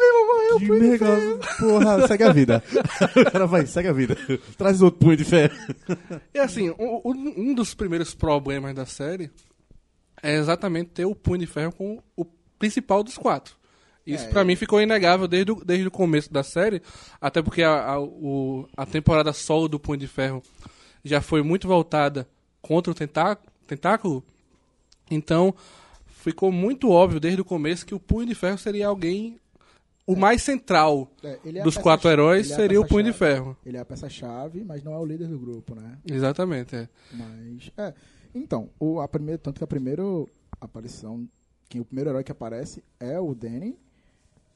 Que 0.60 0.68
Punho 0.68 0.98
de. 0.98 1.58
Porra, 1.60 2.08
segue 2.08 2.24
a 2.24 2.32
vida. 2.32 2.64
o 3.16 3.32
cara 3.32 3.46
vai, 3.48 3.66
segue 3.66 3.88
a 3.88 3.94
vida. 3.94 4.18
Traz 4.58 4.82
outro 4.82 5.00
punho 5.00 5.18
de 5.18 5.24
ferro. 5.26 5.54
E 6.34 6.40
assim, 6.40 6.74
um, 6.80 7.54
dos 7.54 7.74
primeiros 7.74 8.14
problemas 8.16 8.74
da 8.74 8.86
série 8.86 9.30
é 10.22 10.36
exatamente 10.36 10.92
ter 10.92 11.06
o 11.06 11.14
Punho 11.16 11.40
de 11.40 11.48
Ferro 11.48 11.72
como 11.74 12.04
o 12.16 12.26
principal 12.58 13.04
dos 13.04 13.18
quatro. 13.18 13.56
Isso 14.06 14.26
É, 14.26 14.30
pra 14.30 14.44
mim 14.44 14.56
ficou 14.56 14.80
inegável 14.82 15.28
desde 15.28 15.52
o, 15.52 15.56
desde 15.66 15.88
o 15.88 15.92
começo 15.92 16.32
da 16.32 16.44
série, 16.44 16.82
até 17.20 17.42
porque 17.42 17.64
a, 17.64 17.92
a, 17.94 18.00
o- 18.00 18.68
a 18.78 18.86
temporada 18.86 19.34
solo 19.34 19.68
do 19.68 19.80
Punho 19.80 19.98
de 20.00 20.08
Ferro 20.08 20.42
já 21.04 21.22
foi 21.22 21.42
muito 21.42 21.68
voltada 21.68 22.28
contra 22.62 22.92
o 22.92 22.96
tentá- 22.96 23.38
tentáculo. 23.68 24.24
Então, 25.10 25.54
ficou 26.08 26.52
muito 26.52 26.90
óbvio 26.90 27.20
desde 27.20 27.42
o 27.42 27.46
começo 27.46 27.86
que 27.86 27.94
o 27.96 28.00
Punho 28.00 28.28
de 28.28 28.36
Ferro 28.36 28.58
seria 28.58 28.88
alguém. 28.88 29.40
O 30.08 30.16
mais 30.16 30.44
central 30.44 31.12
É, 31.24 31.40
é 31.46 31.64
dos 31.64 31.78
quatro 31.78 32.10
heróis 32.10 32.52
é 32.52 32.56
seria 32.56 32.80
o. 32.80 32.86
Punho 32.88 33.06
de 33.06 33.14
Ferro. 33.14 33.58
Ele 33.66 33.78
é 33.78 33.80
a 33.80 33.86
peça-chave, 33.86 34.64
mas 34.64 34.84
não 34.84 34.94
é 34.94 34.98
o 35.00 35.06
líder 35.06 35.28
do 35.28 35.40
grupo, 35.40 35.74
né? 35.74 35.98
Exatamente, 36.06 36.76
é. 36.76 36.88
Mas. 37.12 37.72
É. 37.78 37.94
Então, 38.34 38.70
o, 38.80 39.00
a 39.00 39.08
primeira, 39.08 39.40
tanto 39.40 39.58
que 39.58 39.64
a 39.64 39.68
primeira 39.68 40.04
aparição, 40.62 41.28
que 41.70 41.80
o 41.80 41.86
primeiro 41.86 42.10
herói 42.12 42.24
que 42.24 42.32
aparece 42.32 42.84
é 43.00 43.20
o 43.20 43.34
Danny, 43.34 43.76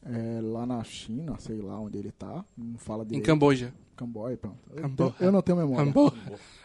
é, 0.06 0.40
lá 0.42 0.66
na 0.66 0.84
China, 0.84 1.36
sei 1.40 1.58
lá 1.62 1.80
onde 1.80 1.98
ele 1.98 2.12
tá. 2.12 2.44
Não 2.58 2.78
fala 2.78 3.04
Em 3.04 3.08
direito. 3.08 3.26
Camboja. 3.26 3.74
Camboja, 3.96 4.38
pronto. 4.38 4.58
Eu, 4.74 4.82
Camboja. 4.84 5.14
tenho- 5.18 5.28
eu 5.28 5.32
não 5.32 5.42
tenho 5.42 5.58
memória. 5.58 5.86
Camboja. 5.86 6.16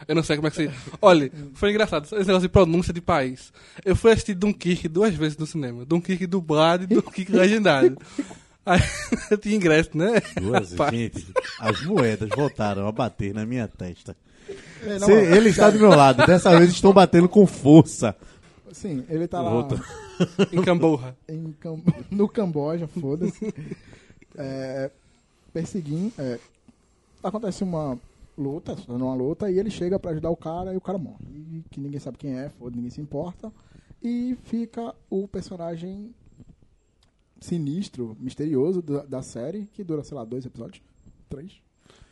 Eu 0.07 0.15
não 0.15 0.23
sei 0.23 0.35
como 0.37 0.47
é 0.47 0.51
que 0.51 0.55
se. 0.57 0.71
Olha, 1.01 1.29
foi 1.53 1.71
engraçado. 1.71 2.03
Esse 2.05 2.15
negócio 2.15 2.41
de 2.41 2.49
pronúncia 2.49 2.93
de 2.93 3.01
país. 3.01 3.51
Eu 3.83 3.95
fui 3.95 4.11
assistir 4.11 4.35
Dunkirk 4.35 4.87
duas 4.87 5.13
vezes 5.15 5.37
no 5.37 5.45
cinema. 5.47 5.83
Dunkirk 5.85 6.25
dublado 6.27 6.83
e 6.83 6.87
Dunkirk 6.95 7.31
legendado. 7.31 7.97
Tinha 9.41 9.55
ingresso, 9.55 9.97
né? 9.97 10.21
Duas, 10.41 10.69
gente, 10.91 11.25
as 11.59 11.83
moedas 11.85 12.29
voltaram 12.35 12.87
a 12.87 12.91
bater 12.91 13.33
na 13.33 13.45
minha 13.45 13.67
testa. 13.67 14.15
É, 14.83 14.99
não, 14.99 15.07
Se- 15.07 15.13
ele 15.13 15.49
está 15.49 15.69
do 15.69 15.79
meu 15.79 15.89
lado, 15.89 16.25
dessa 16.25 16.57
vez 16.57 16.71
estão 16.71 16.93
batendo 16.93 17.27
com 17.29 17.45
força. 17.47 18.15
Sim, 18.71 19.05
ele 19.09 19.27
tá 19.27 19.41
lá 19.41 19.49
Volta. 19.51 19.81
Em 20.51 20.61
Camborra. 20.61 21.15
em 21.29 21.51
Cam- 21.59 21.79
no 22.11 22.27
Camboja, 22.27 22.87
foda-se. 22.87 23.53
É, 24.37 24.89
perseguindo. 25.53 26.11
é, 26.19 26.37
acontece 27.23 27.63
uma 27.63 27.97
luta, 28.37 28.75
uma 28.89 29.15
luta, 29.15 29.49
e 29.49 29.57
ele 29.57 29.69
chega 29.71 29.97
pra 29.97 30.11
ajudar 30.11 30.29
o 30.29 30.35
cara 30.35 30.73
e 30.73 30.77
o 30.77 30.81
cara 30.81 30.97
morre. 30.97 31.23
E 31.29 31.63
que 31.71 31.79
ninguém 31.79 31.99
sabe 31.99 32.17
quem 32.17 32.37
é, 32.37 32.49
foda, 32.59 32.75
ninguém 32.75 32.91
se 32.91 32.99
importa. 33.01 33.51
E 34.03 34.37
fica 34.43 34.93
o 35.09 35.27
personagem 35.27 36.13
sinistro, 37.39 38.15
misterioso 38.19 38.81
da, 38.81 39.03
da 39.05 39.21
série, 39.21 39.67
que 39.73 39.83
dura, 39.83 40.03
sei 40.03 40.15
lá, 40.17 40.23
dois 40.23 40.45
episódios? 40.45 40.81
Três? 41.29 41.53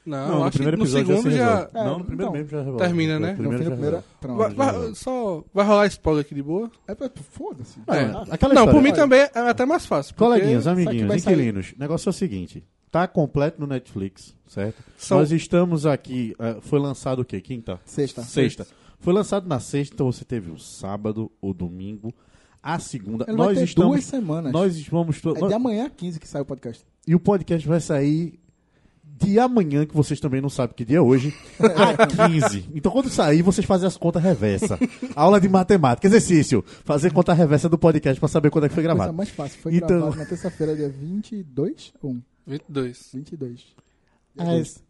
Não, 0.06 0.44
acho 0.44 0.58
que 0.60 0.66
no 0.76 0.86
segundo 0.86 1.22
se 1.22 1.32
já. 1.32 1.56
resolve. 1.56 1.72
Não, 1.74 1.98
no 2.00 2.04
primeiro 2.06 2.24
então, 2.24 2.34
mesmo 2.34 2.50
já 2.50 2.58
resolve. 2.58 2.78
termina, 2.80 3.14
No 3.14 3.20
né? 3.22 3.32
No 3.32 3.38
primeiro 3.38 3.64
da 3.64 3.70
já 3.70 3.72
primeira. 3.72 4.04
Vai, 4.22 4.54
vai- 4.54 4.96
só, 4.96 5.44
vai 5.54 5.66
rolar 5.66 5.88
spoiler 5.88 6.26
aqui 6.26 6.36
de 6.36 6.44
boa? 6.44 6.70
É, 6.86 6.94
foda-se. 7.32 7.80
É. 7.88 8.08
Não, 8.08 8.24
história. 8.24 8.72
por 8.72 8.82
mim 8.82 8.92
também 8.92 9.22
é 9.22 9.32
até 9.50 9.66
mais 9.66 9.86
fácil. 9.86 10.14
porque 10.14 10.26
Coleguinhas, 10.26 10.68
amiguinhos, 10.68 11.16
inquilinos, 11.26 11.72
o 11.74 11.80
negócio 11.80 12.10
é 12.10 12.12
o 12.12 12.14
seguinte: 12.14 12.66
tá 12.92 13.08
completo 13.08 13.62
no 13.62 13.66
Netflix, 13.68 14.36
certo? 14.46 14.84
São- 14.98 15.20
Nós 15.20 15.32
estamos 15.32 15.86
aqui. 15.86 16.36
eh, 16.38 16.58
foi 16.60 16.80
lançado 16.80 17.20
o 17.22 17.26
quê? 17.26 17.40
Quinta? 17.40 17.80
Sexta. 17.86 18.24
Sexta. 18.24 18.68
Foi 19.00 19.14
lançado 19.14 19.48
na 19.48 19.62
sexta, 19.62 19.94
então 19.96 20.12
você 20.12 20.26
teve 20.26 20.52
o 20.52 20.60
sábado, 20.60 21.32
o 21.42 21.54
domingo, 21.54 22.14
a 22.64 22.80
segunda. 22.80 23.26
Ele 23.28 23.36
vai 23.38 23.48
nós 23.48 23.58
ter 23.58 23.64
estamos. 23.66 23.92
duas 23.92 24.04
semanas. 24.06 24.52
Nós 24.54 24.88
vamos. 24.88 25.20
to- 25.22 25.36
É 25.38 25.48
de 25.50 25.54
amanhã 25.54 25.90
15 25.96 26.20
que 26.20 26.28
sai 26.28 26.42
o 26.42 26.46
podcast. 26.46 26.84
E 27.06 27.14
o 27.14 27.20
podcast 27.20 27.68
vai 27.68 27.80
sair 27.82 28.40
de 29.04 29.38
amanhã, 29.38 29.86
que 29.86 29.96
vocês 29.96 30.20
também 30.20 30.42
não 30.42 30.50
sabem 30.50 30.76
que 30.76 30.84
dia 30.84 30.98
é 30.98 31.02
hoje, 31.02 31.34
a 31.60 32.08
15. 32.30 32.66
Então 32.74 32.92
quando 32.92 33.10
sair, 33.10 33.42
vocês 33.42 33.66
fazem 33.66 33.88
as 33.88 33.96
contas 33.98 34.24
reversa. 34.24 34.80
Aula 35.16 35.40
de 35.40 35.48
matemática, 35.48 36.08
exercício. 36.08 36.64
Fazer 36.84 37.12
conta 37.14 37.34
reversa 37.34 37.70
do 37.70 37.78
podcast 37.78 38.20
pra 38.20 38.28
saber 38.30 38.50
quando 38.50 38.66
é 38.66 38.70
que 38.70 38.74
foi 38.76 38.84
Coisa 38.84 38.96
gravado. 38.96 39.16
mais 39.16 39.30
fácil. 39.30 39.60
Foi 39.62 39.76
Então- 39.76 39.88
gravado 40.00 40.16
na 40.18 40.26
terça-feira, 40.26 40.76
dia 40.76 40.90
22 40.90 41.94
ou 42.02 42.12
1? 42.12 42.22
22. 42.48 43.10
22. 43.14 43.66
Às 44.38 44.82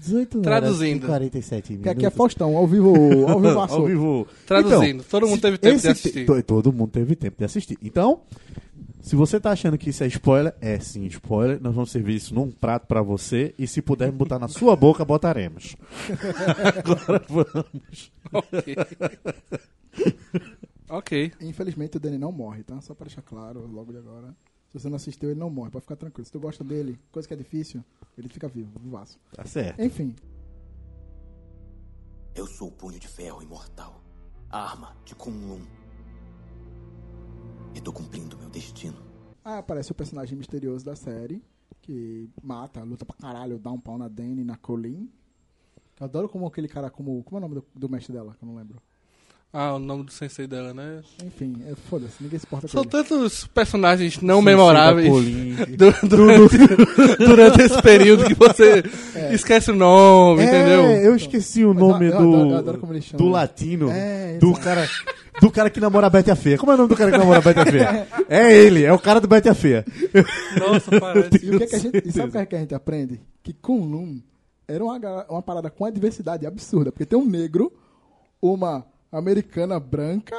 18 0.00 0.38
horas 0.38 0.44
Traduzindo. 0.60 1.04
e 1.04 1.08
47 1.08 1.62
Que 1.66 1.72
minutos. 1.72 1.92
aqui 1.92 2.06
é 2.06 2.10
Faustão, 2.10 2.56
ao 2.56 2.66
vivo, 2.66 2.94
ao 3.28 3.40
vivo 3.40 3.58
Ao 3.58 3.62
assou. 3.64 3.86
vivo. 3.86 4.26
Traduzindo, 4.46 5.04
todo 5.04 5.26
mundo 5.26 5.40
teve 5.40 5.58
tempo 5.58 5.80
de 5.80 5.88
assistir. 5.88 6.12
te- 6.12 6.24
to- 6.26 6.42
todo 6.42 6.72
mundo 6.72 6.90
teve 6.90 7.14
tempo 7.16 7.36
de 7.38 7.44
assistir. 7.44 7.76
Então, 7.82 8.20
se 9.00 9.16
você 9.16 9.38
tá 9.40 9.50
achando 9.50 9.76
que 9.78 9.90
isso 9.90 10.02
é 10.04 10.06
spoiler, 10.06 10.54
é 10.60 10.78
sim 10.78 11.04
spoiler. 11.06 11.60
Nós 11.60 11.74
vamos 11.74 11.90
servir 11.90 12.14
isso 12.16 12.34
num 12.34 12.50
prato 12.50 12.86
pra 12.86 13.02
você. 13.02 13.54
E 13.58 13.66
se 13.66 13.82
pudermos 13.82 14.16
botar 14.16 14.38
na 14.38 14.48
sua 14.48 14.74
boca, 14.76 15.04
botaremos. 15.04 15.76
Agora 16.78 17.22
vamos. 17.28 18.12
Ok. 18.32 18.76
ok. 20.88 21.32
Infelizmente 21.40 21.96
o 21.96 22.00
Danny 22.00 22.18
não 22.18 22.32
morre, 22.32 22.62
tá? 22.62 22.80
Só 22.80 22.94
pra 22.94 23.06
deixar 23.06 23.22
claro, 23.22 23.66
logo 23.72 23.92
de 23.92 23.98
agora. 23.98 24.34
Se 24.72 24.78
você 24.80 24.88
não 24.88 24.96
assistiu, 24.96 25.30
ele 25.30 25.38
não 25.38 25.50
morre, 25.50 25.70
pode 25.70 25.82
ficar 25.82 25.96
tranquilo. 25.96 26.24
Se 26.24 26.32
tu 26.32 26.40
gosta 26.40 26.64
dele, 26.64 26.98
coisa 27.12 27.28
que 27.28 27.34
é 27.34 27.36
difícil, 27.36 27.84
ele 28.16 28.28
fica 28.30 28.48
vivo, 28.48 28.70
vivaço. 28.80 29.20
Tá 29.34 29.44
certo. 29.44 29.80
Enfim, 29.82 30.16
Eu 32.34 32.46
sou 32.46 32.68
o 32.68 32.72
punho 32.72 32.98
de 32.98 33.06
ferro 33.06 33.42
imortal. 33.42 34.02
A 34.48 34.70
arma 34.70 34.96
de 35.04 35.14
Kunlun. 35.14 35.60
E 37.74 37.80
tô 37.82 37.92
cumprindo 37.92 38.36
meu 38.38 38.48
destino. 38.48 38.96
aí 39.44 39.58
aparece 39.58 39.92
o 39.92 39.94
personagem 39.94 40.36
misterioso 40.38 40.84
da 40.84 40.96
série, 40.96 41.42
que 41.82 42.30
mata, 42.42 42.82
luta 42.82 43.04
pra 43.04 43.16
caralho, 43.16 43.58
dá 43.58 43.70
um 43.70 43.80
pau 43.80 43.98
na 43.98 44.08
Danny 44.08 44.40
e 44.40 44.44
na 44.44 44.56
Colleen. 44.56 45.10
Eu 46.00 46.04
adoro 46.04 46.28
como 46.28 46.46
aquele 46.46 46.68
cara, 46.68 46.90
como. 46.90 47.22
Como 47.22 47.36
é 47.36 47.38
o 47.38 47.40
nome 47.42 47.54
do, 47.56 47.66
do 47.74 47.88
mestre 47.88 48.12
dela, 48.12 48.34
que 48.34 48.42
eu 48.42 48.48
não 48.48 48.56
lembro. 48.56 48.80
Ah, 49.54 49.74
o 49.74 49.78
nome 49.78 50.04
do 50.04 50.10
sensei 50.12 50.46
dela, 50.46 50.72
né? 50.72 51.00
Enfim, 51.22 51.56
é, 51.68 51.74
foda-se, 51.90 52.14
ninguém 52.22 52.38
se 52.38 52.46
importa 52.46 52.66
com 52.66 52.72
São 52.72 52.80
ele. 52.82 52.90
tantos 52.90 53.46
personagens 53.48 54.18
não 54.22 54.38
Sim, 54.38 54.44
memoráveis 54.46 55.12
da 55.76 55.90
du- 55.90 56.08
durante, 56.08 56.56
durante 57.18 57.60
esse 57.60 57.82
período 57.82 58.24
que 58.24 58.34
você 58.34 58.82
esquece 59.30 59.70
o 59.70 59.74
nome, 59.74 60.42
entendeu? 60.44 60.80
É, 60.84 61.06
eu 61.06 61.14
esqueci 61.14 61.66
o 61.66 61.74
Mas 61.74 61.82
eu- 61.82 61.88
nome 61.88 62.06
eu 62.06 62.10
do, 62.12 62.16
adoro- 62.16 62.50
eu 62.50 62.56
adoro 62.56 62.78
como 62.78 62.92
ele 62.94 63.02
chama. 63.02 63.18
do 63.18 63.28
latino. 63.28 63.90
É, 63.90 64.38
do 64.38 64.54
cara. 64.54 64.88
Do 65.40 65.50
cara 65.50 65.68
que 65.70 65.80
namora 65.80 66.06
a 66.06 66.10
Betty 66.10 66.30
a 66.30 66.36
Feia. 66.36 66.56
Como 66.56 66.70
é 66.72 66.74
o 66.74 66.78
nome 66.78 66.88
do 66.90 66.96
cara 66.96 67.10
que 67.10 67.18
namora 67.18 67.38
a 67.38 67.42
Betty 67.42 67.60
a 67.60 67.66
Feia? 67.66 68.08
É 68.30 68.52
ele, 68.54 68.84
é 68.84 68.92
o 68.92 68.98
cara 68.98 69.20
do 69.20 69.26
Betty 69.28 69.48
a 69.50 69.54
Feia. 69.54 69.84
Nossa, 70.58 70.90
parece. 71.00 71.44
E, 71.44 71.50
o 71.54 71.58
que 71.58 71.64
é 71.64 71.66
que 71.66 71.76
a 71.76 71.78
gente, 71.78 72.02
e 72.08 72.12
sabe 72.12 72.28
o 72.28 72.32
que, 72.32 72.38
é 72.38 72.46
que 72.46 72.56
a 72.56 72.58
gente 72.58 72.74
aprende? 72.74 73.20
Que 73.42 73.52
Kunlun 73.52 74.20
era 74.68 74.82
uma, 74.84 74.98
ga- 74.98 75.26
uma 75.28 75.42
parada 75.42 75.68
com 75.68 75.84
uma 75.84 75.92
diversidade 75.92 76.46
absurda. 76.46 76.90
Porque 76.92 77.04
tem 77.06 77.18
um 77.18 77.24
negro, 77.26 77.72
uma 78.40 78.84
americana 79.12 79.78
branca, 79.78 80.34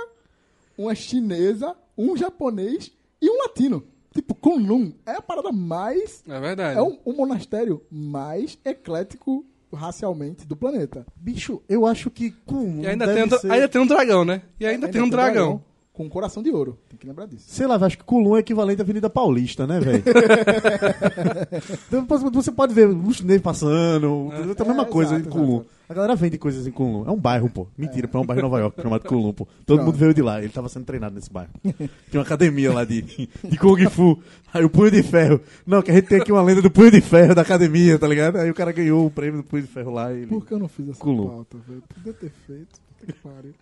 uma 0.78 0.96
chinesa, 0.96 1.76
um 1.98 2.18
japonês 2.18 2.92
e 3.22 3.30
um 3.30 3.38
latino. 3.44 3.84
Tipo, 4.14 4.36
Kunlun 4.36 4.92
é 5.06 5.12
a 5.14 5.22
parada 5.22 5.52
mais. 5.52 6.24
É 6.28 6.40
verdade. 6.40 6.78
É 6.78 6.82
o, 6.82 6.98
o 7.06 7.14
monastério 7.14 7.82
mais 7.90 8.58
eclético 8.66 9.46
racialmente 9.74 10.46
do 10.46 10.56
planeta. 10.56 11.04
Bicho, 11.16 11.62
eu 11.68 11.86
acho 11.86 12.12
que 12.12 12.32
com. 12.46 12.82
E 12.82 12.88
ainda 12.88 13.12
tem, 13.12 13.24
um, 13.24 13.28
dra- 13.28 13.40
ainda 13.50 13.68
tem 13.68 13.82
um 13.82 13.88
dragão, 13.88 14.24
né? 14.26 14.42
E 14.60 14.66
ainda, 14.68 14.88
tem 14.88 15.02
um 15.02 15.10
dragão. 15.10 15.64
Com 15.92 16.06
um 16.06 16.10
coração 16.10 16.42
de 16.42 16.50
ouro. 16.50 16.80
Tem 16.90 16.98
que 16.98 17.06
lembrar 17.06 17.28
disso. 17.28 17.46
Sei 17.48 17.68
lá, 17.68 17.76
acho 17.76 18.00
que 18.00 18.04
Culum 18.04 18.36
é 18.36 18.40
equivalente 18.40 18.82
à 18.82 18.84
Avenida 18.84 19.12
Paulista, 19.12 19.68
né, 19.68 19.80
velho? 19.80 20.04
Então, 21.88 22.06
Você 22.34 22.52
pode 22.52 22.74
ver 22.74 22.88
os 22.88 23.18
chineses 23.18 23.42
passando, 23.42 24.30
é 24.32 24.38
a 24.38 24.66
mesma 24.66 24.84
É, 24.84 24.86
coisa 24.86 25.16
exato, 25.16 25.30
em 25.30 25.32
Culum. 25.32 25.56
exato. 25.58 25.70
A 25.94 25.96
galera 25.96 26.16
vende 26.16 26.40
coisas 26.40 26.66
em 26.66 26.72
Culum. 26.72 27.08
É 27.08 27.12
um 27.12 27.20
bairro, 27.20 27.48
pô. 27.48 27.68
Mentira, 27.78 28.08
pô, 28.08 28.18
é 28.18 28.22
um 28.22 28.26
bairro 28.26 28.40
em 28.40 28.44
Nova 28.44 28.60
York 28.60 28.82
chamado 28.82 29.08
Culum, 29.08 29.32
pô. 29.32 29.46
Todo 29.64 29.78
Pronto. 29.78 29.86
mundo 29.86 29.96
veio 29.96 30.12
de 30.12 30.24
lá. 30.24 30.40
Ele 30.42 30.50
tava 30.52 30.68
sendo 30.68 30.86
treinado 30.86 31.14
nesse 31.14 31.32
bairro. 31.32 31.52
Tinha 31.64 32.20
uma 32.20 32.24
academia 32.24 32.74
lá 32.74 32.84
de, 32.84 33.04
de 33.04 33.58
Kung 33.60 33.88
Fu. 33.92 34.20
Aí 34.52 34.66
o 34.66 34.72
Punho 34.72 34.90
de 34.90 35.04
Ferro. 35.04 35.40
Não, 35.68 35.84
que 35.84 35.92
a 35.92 35.94
gente 35.94 36.08
tem 36.08 36.20
aqui 36.20 36.32
uma 36.32 36.42
lenda 36.42 36.64
do 36.64 36.72
Punho 36.72 36.90
de 36.90 37.00
Ferro 37.00 37.36
da 37.36 37.44
academia, 37.44 38.00
tá 38.00 38.08
ligado? 38.08 38.38
Aí 38.38 38.50
o 38.50 38.56
cara 38.56 38.72
ganhou 38.72 39.06
o 39.06 39.12
prêmio 39.12 39.44
do 39.44 39.48
Punho 39.48 39.62
de 39.62 39.68
Ferro 39.68 39.92
lá. 39.92 40.12
Ele... 40.12 40.26
Por 40.26 40.44
que 40.44 40.56
eu 40.56 40.58
não 40.58 40.68
fiz 40.68 40.90
essa 40.90 41.00
Culum. 41.00 41.28
pauta, 41.28 41.60
velho? 41.68 41.84
Podia 41.94 42.14
ter 42.14 42.32
feito. 42.48 42.82
Que 43.06 43.14
pariu. 43.14 43.54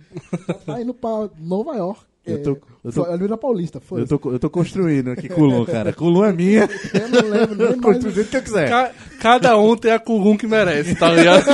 Tá 0.65 0.81
indo 0.81 0.93
pra 0.93 1.29
Nova 1.37 1.75
York. 1.75 2.01
Eu 2.25 2.43
tô- 2.43 2.51
é, 2.51 2.57
eu 2.83 2.91
tô- 2.93 3.03
Avenida 3.03 3.35
Paulista, 3.37 3.77
Eu 3.79 3.81
foi. 3.81 4.05
tô, 4.05 4.19
eu 4.31 4.39
tô 4.39 4.49
construindo 4.49 5.09
aqui 5.11 5.27
Culum, 5.27 5.65
cara. 5.65 5.91
Culum 5.91 6.23
é 6.23 6.31
minha. 6.31 6.69
Eu 6.93 7.09
não 7.09 7.29
lembro 7.29 7.55
nem 7.55 7.67
Eu 7.71 7.77
do 7.77 7.81
mais. 7.87 8.13
jeito 8.13 8.29
que 8.29 8.37
eu 8.37 8.43
quiser. 8.43 8.69
Ca- 8.69 8.91
cada 9.19 9.57
um 9.57 9.75
tem 9.75 9.91
a 9.91 9.99
Kugun 9.99 10.37
que 10.37 10.45
merece, 10.47 10.93
tá 10.95 11.11
ligado? 11.11 11.43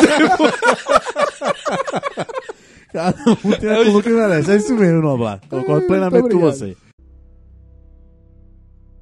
Cada 2.91 3.31
um 3.31 3.59
tem 3.59 3.69
a 3.69 3.83
Culum 3.85 4.01
que 4.01 4.09
merece. 4.09 4.51
É 4.51 4.55
isso 4.55 4.73
mesmo, 4.75 5.01
Noblar. 5.01 5.41
Concordo 5.49 5.87
plenamente 5.87 6.29
com 6.29 6.39
você. 6.39 6.75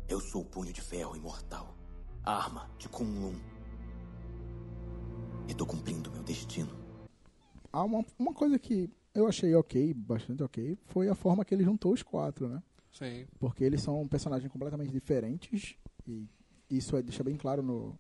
Eu 0.09 0.19
sou 0.19 0.41
o 0.41 0.45
punho 0.45 0.71
de 0.73 0.81
ferro 0.81 1.15
imortal. 1.15 1.75
A 2.23 2.37
arma 2.37 2.69
de 2.77 2.89
Kunlun. 2.89 3.33
E 5.47 5.53
tô 5.53 5.65
cumprindo 5.65 6.11
meu 6.11 6.23
destino. 6.23 6.69
Ah, 7.71 7.83
uma, 7.83 8.03
uma 8.17 8.33
coisa 8.33 8.57
que 8.57 8.89
eu 9.15 9.27
achei 9.27 9.55
ok, 9.55 9.93
bastante 9.93 10.43
ok, 10.43 10.77
foi 10.85 11.07
a 11.09 11.15
forma 11.15 11.43
que 11.43 11.55
ele 11.55 11.63
juntou 11.63 11.93
os 11.93 12.03
quatro, 12.03 12.47
né? 12.47 12.61
Sim. 12.91 13.25
Porque 13.39 13.63
eles 13.63 13.81
são 13.81 14.07
personagens 14.07 14.51
completamente 14.51 14.91
diferentes 14.91 15.75
e 16.07 16.27
isso 16.69 16.95
é, 16.95 17.01
deixa 17.01 17.23
bem 17.23 17.35
claro 17.35 17.63
no, 17.63 17.97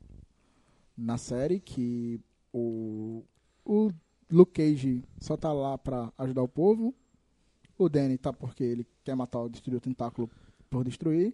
na 0.97 1.17
série 1.17 1.59
que 1.59 2.19
o, 2.53 3.23
o 3.65 3.89
Luke 4.31 4.53
Cage 4.53 5.03
só 5.19 5.35
tá 5.35 5.51
lá 5.51 5.77
pra 5.77 6.11
ajudar 6.17 6.41
o 6.43 6.47
povo 6.47 6.93
O 7.77 7.89
Danny 7.89 8.17
tá 8.17 8.31
porque 8.31 8.63
ele 8.63 8.87
quer 9.03 9.15
matar 9.15 9.39
o 9.41 9.49
destruir 9.49 9.77
o 9.77 9.81
tentáculo 9.81 10.29
por 10.69 10.83
destruir. 10.85 11.33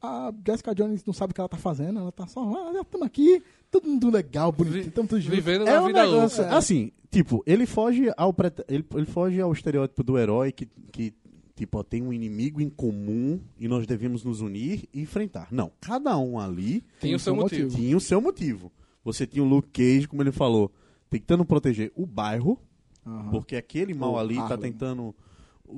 A 0.00 0.32
Jessica 0.46 0.74
Jones 0.74 1.04
não 1.04 1.12
sabe 1.12 1.32
o 1.32 1.34
que 1.34 1.40
ela 1.40 1.48
tá 1.48 1.56
fazendo, 1.56 1.98
ela 1.98 2.12
tá 2.12 2.26
só, 2.26 2.40
ah, 2.40 2.80
estamos 2.80 3.06
aqui, 3.06 3.42
todo 3.70 3.86
mundo 3.88 4.08
legal, 4.10 4.50
bonitinho, 4.52 4.82
Vi- 4.84 4.88
estamos 4.90 5.10
todos 5.10 5.24
juntos. 5.24 5.36
Vivendo 5.38 5.66
É 5.68 5.72
na 5.74 5.82
um 5.82 5.86
vida 5.86 6.02
negócio, 6.06 6.42
louca. 6.42 6.56
assim, 6.56 6.92
tipo, 7.10 7.42
ele 7.46 7.66
foge 7.66 8.10
ao 8.16 8.34
ele, 8.68 8.84
ele 8.94 9.06
foge 9.06 9.40
ao 9.40 9.52
estereótipo 9.52 10.02
do 10.02 10.18
herói 10.18 10.52
que, 10.52 10.66
que 10.92 11.12
tipo, 11.54 11.78
ó, 11.78 11.82
tem 11.82 12.02
um 12.02 12.12
inimigo 12.12 12.60
em 12.60 12.68
comum 12.70 13.40
e 13.58 13.66
nós 13.68 13.86
devemos 13.86 14.22
nos 14.24 14.40
unir 14.40 14.88
e 14.92 15.00
enfrentar. 15.00 15.48
Não, 15.50 15.72
cada 15.80 16.16
um 16.18 16.38
ali 16.38 16.84
Tem 17.00 17.14
o 17.14 17.18
seu 17.18 17.34
motivo. 17.34 17.74
tinha 17.76 17.96
o 17.96 18.00
seu 18.00 18.20
motivo. 18.20 18.70
Você 19.04 19.26
tinha 19.26 19.42
o 19.42 19.48
Luke 19.48 19.68
Cage, 19.72 20.06
como 20.06 20.22
ele 20.22 20.32
falou, 20.32 20.70
tentando 21.08 21.44
proteger 21.44 21.90
o 21.96 22.04
bairro, 22.06 22.58
Aham. 23.06 23.30
porque 23.30 23.56
aquele 23.56 23.94
mal 23.94 24.12
O 24.12 24.18
ali 24.18 24.34
tá 24.36 24.42
Harlem. 24.42 24.72
tentando 24.72 25.14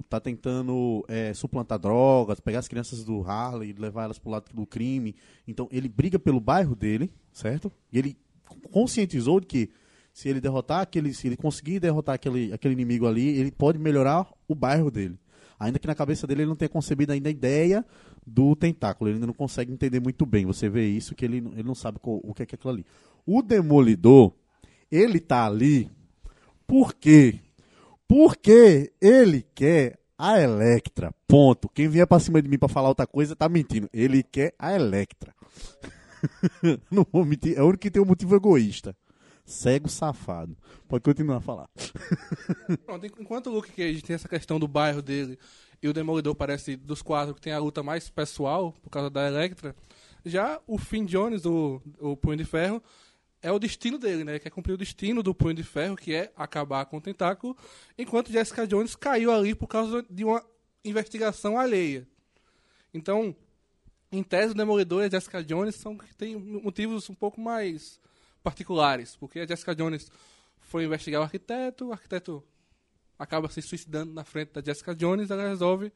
tá 0.09 0.21
tentando 0.21 1.05
é, 1.09 1.35
suplantar 1.35 1.77
drogas, 1.77 2.39
pegar 2.39 2.61
as 2.61 2.69
crianças 2.69 3.03
do 3.03 3.23
Harley 3.29 3.71
e 3.71 3.73
levar 3.73 4.05
elas 4.05 4.21
pro 4.21 4.31
lado 4.31 4.45
do 4.55 4.65
crime. 4.65 5.17
Então 5.49 5.69
ele 5.73 5.89
briga 5.89 6.17
pelo 6.17 6.39
bairro 6.39 6.77
dele, 6.77 7.11
certo? 7.33 7.73
E 7.93 7.99
ele 7.99 8.17
conscientizou 8.71 9.41
de 9.41 9.47
que 9.47 9.71
se 10.13 10.29
ele 10.29 10.41
derrotar 10.41 10.81
aquele, 10.81 11.15
se 11.15 11.27
ele 11.29 11.37
conseguir 11.37 11.81
derrotar 11.81 12.15
aquele, 12.15 12.53
aquele 12.53 12.75
inimigo 12.75 13.07
ali, 13.07 13.29
ele 13.39 13.51
pode 13.51 13.79
melhorar 13.79 14.27
o 14.49 14.55
bairro 14.55 14.91
dele. 14.91 15.19
Ainda 15.59 15.79
que 15.79 15.87
na 15.87 15.95
cabeça 15.95 16.27
dele 16.27 16.43
ele 16.43 16.49
não 16.49 16.57
tenha 16.57 16.69
concebido 16.69 17.13
ainda 17.13 17.29
a 17.29 17.33
ideia 17.33 17.85
do 18.27 18.57
tentáculo, 18.57 19.09
ele 19.11 19.17
ainda 19.17 19.27
não 19.27 19.35
consegue 19.35 19.73
entender 19.73 20.01
muito 20.01 20.25
bem. 20.25 20.47
Você 20.47 20.69
vê 20.69 20.87
isso 20.89 21.15
que 21.15 21.25
ele, 21.25 21.39
ele 21.39 21.63
não 21.63 21.75
sabe 21.75 21.99
qual- 21.99 22.21
o 22.25 22.33
que 22.35 22.43
é, 22.43 22.47
que 22.47 22.55
é 22.55 22.57
aquilo 22.57 22.73
ali. 22.73 22.87
O 23.27 23.43
Demolidor, 23.43 24.33
ele 24.91 25.21
tá 25.21 25.47
ali 25.47 25.91
por 26.67 26.95
quê? 26.95 27.39
Porque 28.09 28.93
ele 29.01 29.45
quer 29.55 29.99
a 30.19 30.41
Electra. 30.41 31.15
Ponto. 31.27 31.69
Quem 31.69 31.89
vier 31.89 32.07
pra 32.07 32.19
cima 32.19 32.41
de 32.43 32.49
mim 32.49 32.59
pra 32.59 32.69
falar 32.69 32.89
outra 32.89 33.07
coisa 33.07 33.37
tá 33.37 33.49
mentindo. 33.49 33.89
Ele 33.93 34.23
quer 34.23 34.55
a 34.59 34.73
Electra. 34.75 35.35
não 36.91 37.07
vou 37.13 37.25
mentir. 37.25 37.57
É 37.57 37.63
o 37.63 37.67
único 37.67 37.81
que 37.83 37.91
tem 37.91 38.03
um 38.03 38.07
motivo 38.07 38.35
egoísta. 38.37 38.97
Cego 39.51 39.89
safado. 39.89 40.57
Pode 40.89 41.03
continuar 41.03 41.39
a 41.39 41.41
falar. 41.41 41.69
Pronto, 42.87 43.05
enquanto 43.07 43.49
o 43.49 43.53
Luke 43.53 43.73
Cage 43.73 44.01
tem 44.01 44.15
essa 44.15 44.29
questão 44.29 44.61
do 44.61 44.69
bairro 44.69 45.03
dele 45.03 45.39
e 45.83 45.89
o 45.89 45.93
Demolidor 45.93 46.35
parece 46.35 46.77
dos 46.77 47.03
quatro 47.03 47.35
que 47.35 47.41
tem 47.41 47.53
a 47.53 47.59
luta 47.59 47.83
mais 47.83 48.09
pessoal 48.09 48.73
por 48.81 48.91
causa 48.91 49.11
da 49.11 49.27
Electra, 49.27 49.75
já 50.25 50.61
o 50.67 50.79
Finn 50.79 51.05
Jones, 51.05 51.45
o, 51.47 51.83
o 51.99 52.17
Punho 52.17 52.37
de 52.37 52.45
Ferro, 52.45 52.83
é 53.43 53.51
o 53.51 53.59
destino 53.59 53.99
dele, 53.99 54.23
né? 54.23 54.33
Ele 54.33 54.41
quer 54.41 54.51
cumprir 54.51 54.75
o 54.75 54.79
destino 54.79 55.23
do 55.23 55.35
Punho 55.35 55.55
de 55.55 55.65
Ferro, 55.65 55.97
que 55.97 56.15
é 56.15 56.31
acabar 56.37 56.85
com 56.87 56.99
o 56.99 57.01
tentáculo, 57.01 57.57
enquanto 57.99 58.31
Jessica 58.31 58.67
Jones 58.67 58.95
caiu 58.95 59.33
ali 59.33 59.55
por 59.55 59.67
causa 59.67 60.05
de 60.09 60.25
uma 60.25 60.45
investigação 60.85 61.59
alheia. 61.59 62.07
Então, 62.93 63.35
em 64.13 64.23
tese, 64.23 64.53
o 64.53 64.57
Demolidor 64.57 65.03
e 65.03 65.07
a 65.07 65.11
Jessica 65.11 65.43
Jones 65.43 65.75
são 65.75 65.97
que 65.97 66.15
têm 66.15 66.37
motivos 66.37 67.09
um 67.09 67.15
pouco 67.15 67.41
mais 67.41 67.99
particulares, 68.43 69.17
porque 69.17 69.41
a 69.41 69.47
Jessica 69.47 69.75
Jones 69.75 70.11
foi 70.61 70.85
investigar 70.85 71.21
o 71.21 71.25
arquiteto, 71.25 71.89
o 71.89 71.93
arquiteto 71.93 72.43
acaba 73.19 73.49
se 73.51 73.61
suicidando 73.61 74.13
na 74.13 74.25
frente 74.25 74.53
da 74.53 74.63
Jessica 74.63 74.95
Jones, 74.95 75.31
ela 75.31 75.47
resolve 75.47 75.93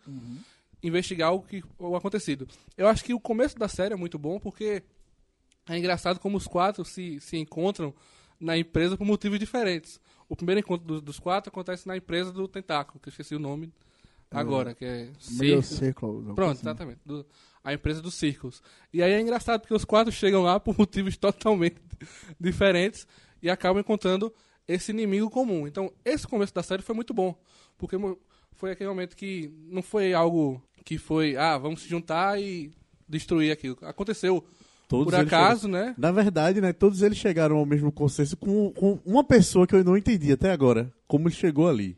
investigar 0.83 1.33
o 1.33 1.43
que 1.43 1.63
o 1.79 1.97
acontecido. 1.97 2.47
Eu 2.77 2.87
acho 2.89 3.03
que 3.05 3.15
o 3.15 3.21
começo 3.21 3.59
da 3.59 3.69
série 3.69 3.95
é 3.95 3.97
muito 3.97 4.19
bom 4.19 4.39
porque 4.39 4.83
é 5.69 5.79
engraçado 5.79 6.19
como 6.21 6.37
os 6.37 6.47
quatro 6.47 6.85
se, 6.85 7.19
se 7.21 7.39
encontram 7.39 7.95
na 8.39 8.57
empresa 8.59 8.97
por 8.97 9.07
motivos 9.07 9.39
diferentes. 9.39 9.99
O 10.29 10.37
primeiro 10.37 10.61
encontro 10.61 10.87
dos, 10.87 11.01
dos 11.01 11.19
quatro 11.19 11.49
acontece 11.49 11.87
na 11.87 11.97
empresa 11.97 12.31
do 12.33 12.47
Tentáculo, 12.47 13.01
que 13.01 13.09
eu 13.09 13.11
esqueci 13.11 13.35
o 13.35 13.39
nome 13.39 13.73
agora, 14.31 14.75
que 14.75 14.85
é. 14.85 15.11
Circle. 15.19 16.09
algo 16.09 16.35
Pronto, 16.35 16.53
assim. 16.53 16.61
exatamente. 16.63 17.01
Do- 17.07 17.25
a 17.65 17.73
empresa 17.73 18.03
dos 18.03 18.15
círculos. 18.15 18.63
E 18.93 19.03
aí 19.03 19.13
é 19.13 19.21
engraçado 19.21 19.63
porque 19.63 19.75
os 19.75 19.85
quatro 19.85 20.13
chegam 20.13 20.43
lá 20.43 20.61
por 20.61 20.79
motivos 20.79 21.17
totalmente 21.17 21.77
diferentes 22.39 23.07
e 23.43 23.49
acabam 23.49 23.81
encontrando 23.81 24.33
esse 24.69 24.93
inimigo 24.93 25.31
comum. 25.31 25.67
Então, 25.67 25.91
esse 26.05 26.27
começo 26.29 26.55
da 26.55 26.63
série 26.63 26.83
foi 26.83 26.95
muito 26.95 27.15
bom. 27.15 27.35
Porque 27.79 27.97
foi 28.53 28.71
aquele 28.71 28.89
momento 28.89 29.17
que 29.17 29.51
não 29.69 29.83
foi 29.83 30.13
algo 30.13 30.63
que 30.85 30.99
foi, 30.99 31.37
ah, 31.37 31.57
vamos 31.57 31.83
se 31.83 31.89
juntar 31.89 32.41
e 32.41 32.71
destruir 33.09 33.51
aquilo. 33.51 33.77
Aconteceu 33.83 34.45
Todos 34.89 35.07
por 35.07 35.15
acaso, 35.15 35.67
né? 35.67 35.95
Na 35.97 36.13
verdade, 36.13 36.61
né, 36.61 36.73
todos 36.73 37.03
eles 37.03 37.19
chegaram 37.19 37.57
ao 37.57 37.67
mesmo 37.67 37.91
consenso 37.91 38.37
com, 38.37 38.71
com 38.73 38.99
uma 39.05 39.25
pessoa 39.25 39.67
que 39.67 39.75
eu 39.75 39.83
não 39.83 39.97
entendi 39.97 40.31
até 40.31 40.53
agora. 40.53 40.93
Como 41.07 41.29
ele 41.29 41.35
chegou 41.35 41.69
ali. 41.69 41.97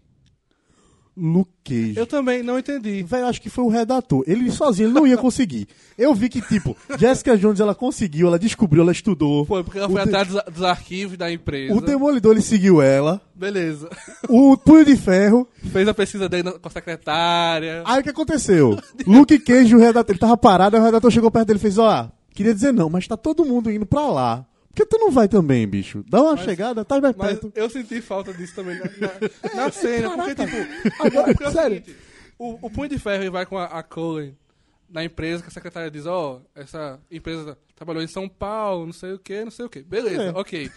Luke 1.16 1.50
Cage. 1.64 1.94
Eu 1.96 2.06
também 2.06 2.42
não 2.42 2.58
entendi. 2.58 3.02
Velho, 3.02 3.26
acho 3.26 3.40
que 3.40 3.48
foi 3.48 3.64
o 3.64 3.68
redator. 3.68 4.22
Ele 4.26 4.50
sozinho 4.50 4.88
ele 4.88 4.94
não 4.94 5.06
ia 5.06 5.16
conseguir. 5.16 5.66
Eu 5.96 6.14
vi 6.14 6.28
que, 6.28 6.42
tipo, 6.42 6.76
Jessica 6.98 7.36
Jones, 7.38 7.58
ela 7.58 7.74
conseguiu, 7.74 8.26
ela 8.26 8.38
descobriu, 8.38 8.82
ela 8.82 8.92
estudou. 8.92 9.44
Foi 9.46 9.64
porque 9.64 9.78
ela 9.78 9.88
O 9.88 9.92
foi 9.92 10.02
de- 10.02 10.08
atrás 10.08 10.28
dos, 10.28 10.42
dos 10.54 10.62
arquivos 10.62 11.16
da 11.16 11.32
empresa. 11.32 11.74
O 11.74 11.80
Demolidor, 11.80 12.32
ele 12.32 12.42
seguiu 12.42 12.82
ela. 12.82 13.20
Beleza. 13.34 13.88
O 14.28 14.56
Punho 14.58 14.84
de 14.84 14.96
Ferro. 14.96 15.48
Fez 15.72 15.88
a 15.88 15.94
pesquisa 15.94 16.28
dele 16.28 16.52
com 16.52 16.68
a 16.68 16.70
secretária. 16.70 17.82
Aí 17.86 18.00
o 18.00 18.02
que 18.02 18.10
aconteceu? 18.10 18.78
Luke 19.06 19.38
Cage, 19.38 19.74
o 19.74 19.78
redator, 19.78 20.12
ele 20.12 20.18
tava 20.20 20.36
parado, 20.36 20.76
aí 20.76 20.82
o 20.82 20.84
redator 20.84 21.10
chegou 21.10 21.30
perto 21.30 21.46
dele 21.46 21.58
e 21.58 21.62
fez, 21.62 21.78
ó, 21.78 22.10
queria 22.34 22.52
dizer 22.54 22.72
não, 22.72 22.90
mas 22.90 23.06
tá 23.08 23.16
todo 23.16 23.44
mundo 23.44 23.70
indo 23.70 23.86
pra 23.86 24.06
lá. 24.08 24.44
Que 24.76 24.84
tu 24.86 24.98
não 24.98 25.10
vai 25.10 25.26
também, 25.26 25.66
bicho? 25.66 26.04
Dá 26.08 26.22
uma 26.22 26.32
Mas- 26.36 26.44
chegada, 26.44 26.84
tá 26.84 27.00
mais 27.00 27.16
perto. 27.16 27.50
eu 27.56 27.68
senti 27.70 28.00
falta 28.02 28.32
disso 28.32 28.54
também 28.54 28.78
na, 28.78 28.84
na- 28.84 29.54
na 29.64 29.70
cena, 29.72 30.10
porque, 30.10 30.34
tipo, 30.34 31.02
Agora, 31.02 31.32
é 31.32 31.50
sério. 31.50 31.82
o, 32.38 32.58
o 32.66 32.70
Punho 32.70 32.90
de 32.90 32.98
Ferro 32.98 33.32
vai 33.32 33.46
com 33.46 33.56
a, 33.56 33.64
a 33.64 33.82
Colin 33.82 34.34
na 34.88 35.04
empresa, 35.04 35.42
que 35.42 35.48
a 35.48 35.52
secretária 35.52 35.90
diz, 35.90 36.06
ó, 36.06 36.40
essa 36.54 36.98
empresa 37.10 37.58
trabalhou 37.74 38.02
em 38.02 38.06
São 38.06 38.28
Paulo, 38.28 38.86
não 38.86 38.92
sei 38.92 39.12
o 39.12 39.18
que, 39.18 39.44
não 39.44 39.50
sei 39.50 39.66
o 39.66 39.68
que. 39.68 39.82
Beleza, 39.82 40.22
É. 40.22 40.30
ok. 40.30 40.70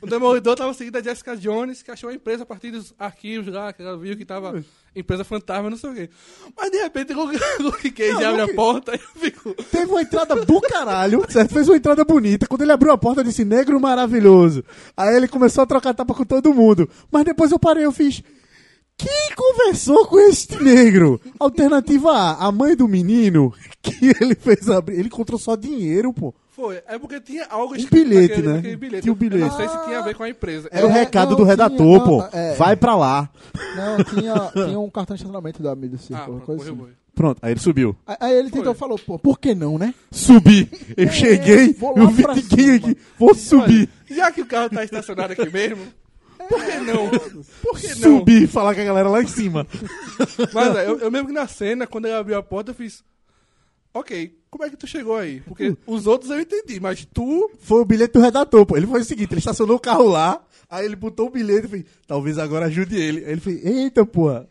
O 0.00 0.06
Demolidor 0.06 0.56
tava 0.56 0.74
seguindo 0.74 0.96
a 0.96 1.02
Jessica 1.02 1.36
Jones, 1.36 1.82
que 1.82 1.90
achou 1.90 2.10
a 2.10 2.14
empresa 2.14 2.42
a 2.42 2.46
partir 2.46 2.70
dos 2.72 2.92
arquivos 2.98 3.52
lá, 3.54 3.72
que 3.72 3.80
ela 3.82 3.96
viu 3.96 4.16
que 4.16 4.24
tava 4.24 4.62
empresa 4.94 5.24
fantasma, 5.24 5.70
não 5.70 5.76
sei 5.76 5.90
o 5.90 5.94
que. 5.94 6.10
Mas 6.56 6.70
de 6.70 6.78
repente 6.78 7.12
o 7.14 7.24
Luke 7.62 7.90
Cage 7.92 8.12
Não, 8.12 8.28
abre 8.30 8.40
Luke- 8.42 8.52
a 8.52 8.54
porta 8.56 8.92
e 8.94 9.00
eu 9.00 9.20
fico... 9.20 9.54
Teve 9.70 9.86
uma 9.90 10.02
entrada 10.02 10.34
do 10.44 10.60
caralho, 10.60 11.24
certo? 11.30 11.54
Fez 11.54 11.68
uma 11.68 11.76
entrada 11.76 12.04
bonita. 12.04 12.46
Quando 12.46 12.62
ele 12.62 12.72
abriu 12.72 12.92
a 12.92 12.98
porta, 12.98 13.20
eu 13.20 13.24
disse, 13.24 13.44
negro 13.44 13.80
maravilhoso. 13.80 14.64
Aí 14.96 15.14
ele 15.16 15.28
começou 15.28 15.62
a 15.62 15.66
trocar 15.66 15.94
tapa 15.94 16.12
com 16.14 16.24
todo 16.24 16.52
mundo. 16.52 16.88
Mas 17.10 17.24
depois 17.24 17.50
eu 17.52 17.58
parei, 17.58 17.84
eu 17.84 17.92
fiz... 17.92 18.22
Quem 18.96 19.30
conversou 19.34 20.06
com 20.06 20.18
este 20.20 20.62
negro? 20.62 21.20
Alternativa 21.38 22.10
A, 22.12 22.46
a 22.46 22.52
mãe 22.52 22.76
do 22.76 22.86
menino, 22.86 23.52
que 23.82 24.12
ele 24.20 24.34
fez 24.34 24.68
abrir. 24.68 24.94
Ele 24.98 25.06
encontrou 25.08 25.38
só 25.38 25.56
dinheiro, 25.56 26.12
pô. 26.12 26.32
Foi, 26.50 26.80
é 26.86 26.98
porque 26.98 27.18
tinha 27.20 27.46
algo 27.46 27.72
Um 27.72 27.76
escrito 27.76 28.04
bilhete, 28.08 28.28
naquele, 28.28 28.46
né? 28.48 28.54
naquele 28.56 28.76
bilhete. 28.76 29.02
Tinha 29.02 29.12
um 29.12 29.16
bilhete. 29.16 29.42
Eu 29.42 29.48
não 29.48 29.56
sei 29.56 29.68
se 29.68 29.84
tinha 29.84 29.98
a 29.98 30.02
ver 30.02 30.14
com 30.14 30.22
a 30.22 30.28
empresa. 30.28 30.68
Era 30.70 30.86
o 30.86 30.90
É, 30.90 30.92
recado 30.92 31.30
não, 31.30 31.36
do 31.38 31.42
tinha, 31.42 31.48
redator, 31.48 31.98
não, 31.98 32.04
pô. 32.06 32.24
é. 32.36 32.54
Vai 32.54 32.76
pra 32.76 32.94
lá. 32.94 33.28
Não, 33.74 34.04
tinha, 34.04 34.34
tinha 34.66 34.78
um 34.78 34.90
cartão 34.90 35.16
de 35.16 35.22
estacionamento 35.22 35.62
da 35.62 35.72
Amigo 35.72 35.96
Ah, 35.96 35.98
Circle, 35.98 36.24
pronto, 36.26 36.44
coisa 36.44 36.70
morreu, 36.72 36.84
assim. 36.84 36.96
Pronto, 37.14 37.38
aí 37.42 37.52
ele 37.52 37.60
subiu. 37.60 37.96
Aí- 38.06 38.16
Aí 38.20 38.34
ele 38.38 38.50
tentou 38.50 38.74
Foi. 38.74 38.80
falou, 38.80 38.98
pô, 38.98 39.18
por 39.18 39.38
que 39.40 39.54
não, 39.54 39.78
né? 39.78 39.94
Subi. 40.10 40.70
Eu 40.96 41.10
cheguei, 41.10 41.72
vou 41.72 41.96
lá 41.96 42.04
eu 42.04 42.08
vi 42.10 42.24
ninguém 42.26 42.70
aqui. 42.76 42.96
Vou 43.18 43.34
subir. 43.34 43.88
Olha, 44.08 44.16
já 44.16 44.30
que 44.30 44.40
o 44.42 44.46
carro 44.46 44.70
tá 44.70 44.84
estacionado 44.84 45.32
aqui 45.32 45.48
mesmo, 45.50 45.78
por 46.56 46.64
que 46.64 46.76
não? 46.78 47.10
Por 47.62 47.78
que 47.80 47.88
não? 47.88 48.18
Subir 48.18 48.42
e 48.42 48.46
falar 48.46 48.74
com 48.74 48.80
a 48.80 48.84
galera 48.84 49.08
lá 49.08 49.22
em 49.22 49.26
cima. 49.26 49.66
Mas 50.52 50.76
é, 50.76 50.88
eu, 50.88 50.98
eu 50.98 51.10
mesmo 51.10 51.28
que 51.28 51.32
na 51.34 51.46
cena, 51.48 51.86
quando 51.86 52.06
ele 52.06 52.14
abriu 52.14 52.36
a 52.36 52.42
porta, 52.42 52.70
eu 52.70 52.74
fiz. 52.74 53.02
Ok, 53.94 54.38
como 54.50 54.64
é 54.64 54.70
que 54.70 54.76
tu 54.76 54.86
chegou 54.86 55.16
aí? 55.16 55.40
Porque 55.40 55.76
os 55.86 56.06
outros 56.06 56.30
eu 56.30 56.40
entendi, 56.40 56.80
mas 56.80 57.06
tu. 57.12 57.50
Foi 57.60 57.80
o 57.80 57.84
bilhete 57.84 58.14
do 58.14 58.20
redator, 58.22 58.64
pô. 58.64 58.76
Ele 58.76 58.86
foi 58.86 59.02
o 59.02 59.04
seguinte, 59.04 59.32
ele 59.32 59.38
estacionou 59.38 59.76
o 59.76 59.80
carro 59.80 60.08
lá, 60.08 60.42
aí 60.70 60.86
ele 60.86 60.96
botou 60.96 61.26
o 61.26 61.30
bilhete 61.30 61.66
e 61.66 61.68
fez, 61.70 61.84
talvez 62.06 62.38
agora 62.38 62.66
ajude 62.66 62.96
ele. 62.96 63.22
Aí 63.24 63.32
ele 63.32 63.40
fez, 63.42 63.62
eita, 63.64 64.06
pô, 64.06 64.30
É 64.30 64.46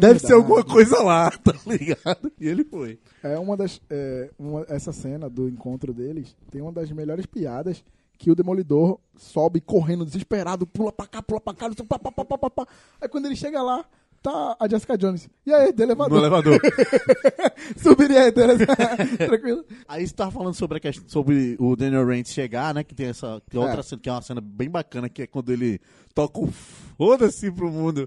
deve 0.00 0.18
ser 0.18 0.28
verdade. 0.28 0.32
alguma 0.32 0.64
coisa 0.64 1.02
lá, 1.02 1.30
tá 1.44 1.54
ligado? 1.66 2.32
E 2.40 2.48
ele 2.48 2.64
foi. 2.64 2.98
É 3.22 3.38
uma 3.38 3.54
das. 3.54 3.82
é, 3.90 4.30
uma- 4.38 4.64
essa 4.66 4.92
cena 4.92 5.28
do 5.28 5.46
encontro 5.46 5.92
deles 5.92 6.34
tem 6.50 6.62
uma 6.62 6.72
das 6.72 6.90
melhores 6.90 7.26
piadas 7.26 7.84
que 8.20 8.30
o 8.30 8.34
Demolidor 8.34 9.00
sobe 9.16 9.62
correndo 9.62 10.04
desesperado, 10.04 10.66
pula 10.66 10.92
pra 10.92 11.06
cá, 11.06 11.22
pula 11.22 11.40
pra 11.40 11.54
cá, 11.54 11.70
pá, 11.88 11.98
pá, 11.98 12.12
pá, 12.12 12.24
pá, 12.26 12.36
pá, 12.38 12.50
pá. 12.50 12.66
Aí 13.00 13.08
quando 13.08 13.24
ele 13.24 13.34
chega 13.34 13.62
lá, 13.62 13.82
tá 14.20 14.54
a 14.60 14.68
Jessica 14.68 14.98
Jones. 14.98 15.26
E 15.46 15.50
aí, 15.54 15.72
do 15.72 15.78
No 15.78 15.84
elevador? 15.84 16.18
elevador. 16.18 16.60
Subiria 17.82 18.24
aí. 18.24 18.32
Tranquilo. 19.16 19.64
Aí 19.88 20.06
você 20.06 20.14
tava 20.14 20.30
falando 20.30 20.52
sobre 20.52 20.76
a 20.76 20.80
questão, 20.80 21.08
sobre 21.08 21.56
o 21.58 21.74
Daniel 21.74 22.06
Rand 22.06 22.24
chegar, 22.26 22.74
né? 22.74 22.84
Que 22.84 22.94
tem 22.94 23.06
essa 23.06 23.40
que 23.50 23.56
é 23.56 23.60
outra 23.60 23.80
É. 23.80 23.82
cena, 23.82 24.00
que 24.02 24.08
é 24.10 24.12
uma 24.12 24.20
cena 24.22 24.40
bem 24.42 24.68
bacana, 24.68 25.08
que 25.08 25.22
é 25.22 25.26
quando 25.26 25.50
ele 25.50 25.80
toca 26.14 26.40
o 26.40 26.46
foda-se 26.46 27.50
pro 27.50 27.70
mundo. 27.70 28.06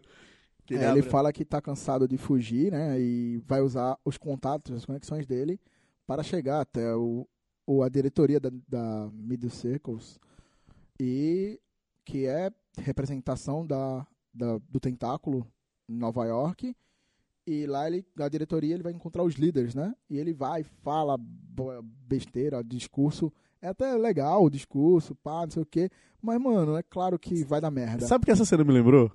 Que 0.67 0.76
É, 0.76 0.78
ele 0.78 0.86
abre- 0.86 1.02
fala 1.04 1.34
que 1.34 1.43
tá 1.43 1.60
cansado 1.60 2.08
de 2.08 2.17
fugir, 2.17 2.71
né? 2.71 2.99
E 2.99 3.41
vai 3.47 3.62
usar 3.62 3.97
os 4.06 4.15
contatos, 4.17 4.71
as 4.76 4.86
conexões 4.86 5.26
dele 5.26 5.60
para 6.06 6.21
chegar 6.21 6.62
até 6.62 6.93
o, 6.95 7.28
o- 7.65 7.84
a 7.84 7.89
diretoria 7.89 8.39
da, 8.39 8.49
da 8.67 9.10
Middle 9.13 9.49
Circles 9.49 10.19
e 10.99 11.60
que 12.06 12.26
é 12.26 12.52
representação 12.78 13.65
da, 13.65 14.06
da- 14.34 14.60
do 14.69 14.80
tentáculo 14.80 15.45
em 15.89 15.95
Nova 15.97 16.26
York 16.26 16.76
E 17.45 17.65
lá 17.65 17.88
ele, 17.88 18.06
na 18.15 18.30
diretoria 18.30 18.73
ele 18.73 18.84
vai 18.84 18.93
encontrar 18.93 19.21
os 19.23 19.36
líderes, 19.36 19.76
né? 19.76 19.93
E 20.10 20.17
ele 20.17 20.34
vai, 20.34 20.63
fala 20.63 21.17
besteira, 22.08 22.63
discurso. 22.63 23.32
É 23.62 23.67
até 23.67 23.93
legal 23.95 24.43
o 24.45 24.49
discurso, 24.49 25.13
pá, 25.15 25.43
não 25.43 25.52
sei 25.52 25.62
o 25.63 25.65
quê. 25.65 25.89
Mas, 26.21 26.39
mano, 26.39 26.78
é 26.78 26.84
claro 26.84 27.19
que 27.19 27.43
vai 27.43 27.60
dar 27.60 27.69
merda. 27.69 28.08
Sabe 28.08 28.23
o 28.23 28.26
que 28.26 28.32
essa 28.32 28.45
cena 28.45 28.63
me 28.63 28.71
lembrou? 28.71 29.12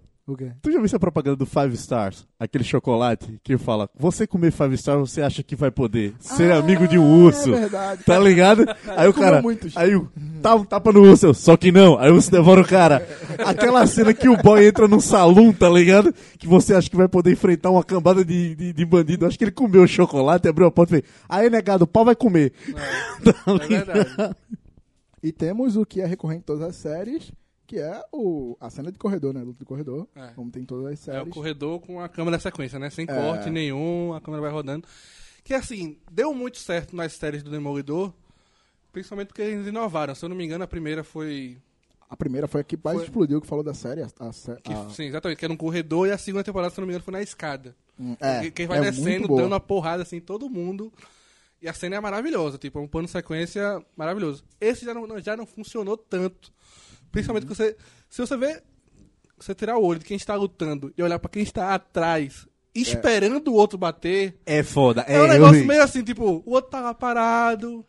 Tu 0.62 0.70
já 0.70 0.78
viu 0.78 0.84
essa 0.84 0.98
propaganda 0.98 1.36
do 1.36 1.46
Five 1.46 1.74
Stars? 1.74 2.26
Aquele 2.38 2.64
chocolate 2.64 3.40
que 3.42 3.56
fala: 3.56 3.88
Você 3.98 4.26
comer 4.26 4.52
Five 4.52 4.74
Stars, 4.74 5.10
você 5.10 5.22
acha 5.22 5.42
que 5.42 5.56
vai 5.56 5.70
poder 5.70 6.14
ser 6.20 6.52
Ah, 6.52 6.58
amigo 6.58 6.86
de 6.86 6.98
um 6.98 7.24
urso. 7.24 7.54
É 7.54 7.60
verdade. 7.60 8.04
Tá 8.04 8.18
ligado? 8.18 8.64
Aí 8.96 9.08
o 9.08 9.14
cara. 9.14 9.40
muitos. 9.40 9.76
Aí 9.76 9.94
o. 9.96 10.08
Tá 10.42 10.54
um 10.54 10.64
tapa 10.64 10.92
no 10.92 11.02
urso, 11.02 11.32
só 11.34 11.56
que 11.56 11.72
não. 11.72 11.98
Aí 11.98 12.10
o 12.10 12.14
urso 12.14 12.30
devora 12.30 12.60
o 12.60 12.66
cara. 12.66 13.06
Aquela 13.44 13.86
cena 13.86 14.12
que 14.12 14.28
o 14.28 14.36
boy 14.36 14.66
entra 14.66 14.86
num 14.86 15.00
salão, 15.00 15.52
tá 15.52 15.68
ligado? 15.68 16.14
Que 16.38 16.46
você 16.46 16.74
acha 16.74 16.88
que 16.90 16.96
vai 16.96 17.08
poder 17.08 17.32
enfrentar 17.32 17.70
uma 17.70 17.82
cambada 17.82 18.24
de, 18.24 18.54
de, 18.54 18.72
de 18.72 18.84
bandido. 18.84 19.26
Acho 19.26 19.38
que 19.38 19.44
ele 19.44 19.50
comeu 19.50 19.82
o 19.82 19.88
chocolate, 19.88 20.46
abriu 20.46 20.66
a 20.66 20.70
porta 20.70 20.96
e 20.98 21.00
fez: 21.00 21.12
Aí, 21.28 21.48
negado, 21.50 21.84
o 21.84 21.88
pau 21.88 22.04
vai 22.04 22.14
comer. 22.14 22.52
Tá 23.24 23.34
É 23.64 23.68
verdade. 23.68 24.36
E 25.22 25.32
temos 25.32 25.76
o 25.76 25.84
que 25.84 26.00
é 26.00 26.06
recorrente 26.06 26.40
em 26.42 26.44
todas 26.46 26.62
as 26.62 26.76
séries, 26.76 27.32
que 27.68 27.78
é 27.78 28.02
o, 28.11 28.57
a 28.59 28.70
cena 28.70 28.90
de 28.90 28.98
corredor, 28.98 29.35
né? 29.35 29.42
Luta 29.42 29.59
de 29.59 29.64
corredor. 29.66 30.09
É. 30.16 30.28
Como 30.28 30.50
tem 30.50 30.62
em 30.62 30.66
todas 30.66 30.87
as 30.87 31.07
É 31.07 31.12
o 31.12 31.14
séries. 31.18 31.35
corredor 31.35 31.78
com 31.81 32.00
a 32.00 32.09
câmera 32.09 32.38
sequência, 32.40 32.78
né? 32.78 32.88
Sem 32.88 33.04
É. 33.09 33.14
corte 33.14 33.50
nenhum, 33.50 34.14
a 34.14 34.20
câmera 34.22 34.40
vai 34.40 34.50
rodando. 34.50 34.88
Que 35.44 35.52
assim, 35.54 35.98
deu 36.11 36.33
muito 36.35 36.59
certo 36.59 36.96
nas 36.96 37.12
séries 37.12 37.42
do 37.42 37.50
Demolidor, 37.50 38.12
principalmente 38.92 39.28
porque 39.28 39.42
eles 39.42 39.66
inovaram. 39.66 40.14
Se 40.14 40.24
eu 40.24 40.28
não 40.31 40.37
me 40.37 40.44
engano, 40.44 40.64
a 40.64 40.66
primeira 40.66 41.04
foi. 41.04 41.59
A 42.11 42.16
primeira 42.16 42.48
foi 42.48 42.62
a 42.62 42.64
que 42.64 42.78
mais 42.83 42.96
Foi- 42.96 43.04
explodiu, 43.04 43.38
que 43.40 43.46
falou 43.46 43.62
da 43.62 43.74
série. 43.74 44.00
A, 44.02 44.07
a, 44.07 44.57
que- 44.62 44.72
a- 44.72 44.88
Sim, 44.88 45.04
exatamente, 45.04 45.38
que 45.38 45.44
era 45.44 45.52
um 45.52 45.57
corredor 45.57 46.09
e 46.09 46.11
a 46.11 46.16
segunda 46.18 46.42
temporada, 46.42 46.72
se 46.72 46.81
eu 46.81 46.83
não 46.83 46.87
me 46.87 46.92
engano, 46.94 47.04
foi 47.04 47.12
na 47.12 47.20
escada. 47.22 47.76
Hum, 48.00 48.16
é, 48.18 48.40
Que- 48.44 48.50
Quem 48.50 48.66
vai 48.66 48.78
é 48.78 48.83
descendo, 48.90 49.28
dando 49.28 49.48
uma 49.48 49.61
porrada 49.61 50.02
assim, 50.02 50.20
todo 50.20 50.48
mundo. 50.48 50.90
E 51.61 51.68
a 51.68 51.74
cena 51.74 51.96
é 51.96 52.00
maravilhosa, 52.00 52.57
tipo, 52.57 52.78
é 52.78 52.83
um 52.83 52.88
plano 52.88 53.09
sequência 53.09 53.85
maravilhoso. 53.96 54.42
Esse 54.61 54.85
já 54.87 54.94
não, 54.94 55.20
já 55.20 55.37
não 55.37 55.44
funcionou 55.44 55.96
tanto. 55.98 56.50
Principalmente 57.12 57.44
Uhum. 57.49 57.55
você. 57.55 57.77
Se 58.09 58.21
você 58.21 58.37
vê. 58.37 58.62
Você 59.40 59.55
tirar 59.55 59.77
o 59.77 59.85
olho 59.85 60.01
de 60.01 60.05
quem 60.05 60.16
está 60.16 60.35
lutando 60.35 60.92
e 60.99 61.03
olhar 61.03 61.18
pra 61.21 61.31
quem 61.31 61.42
está 61.44 61.73
atrás, 61.73 62.44
esperando 62.75 63.49
o 63.49 63.55
outro 63.55 63.79
bater. 63.79 64.37
É 64.44 64.64
foda. 64.64 65.03
É, 65.03 65.23
um 65.23 65.29
negócio 65.29 65.64
meio 65.64 65.81
assim, 65.83 66.03
tipo, 66.03 66.42
o 66.44 66.51
outro 66.51 66.71
tá 66.73 66.81
lá 66.81 66.92
parado. 66.92 67.85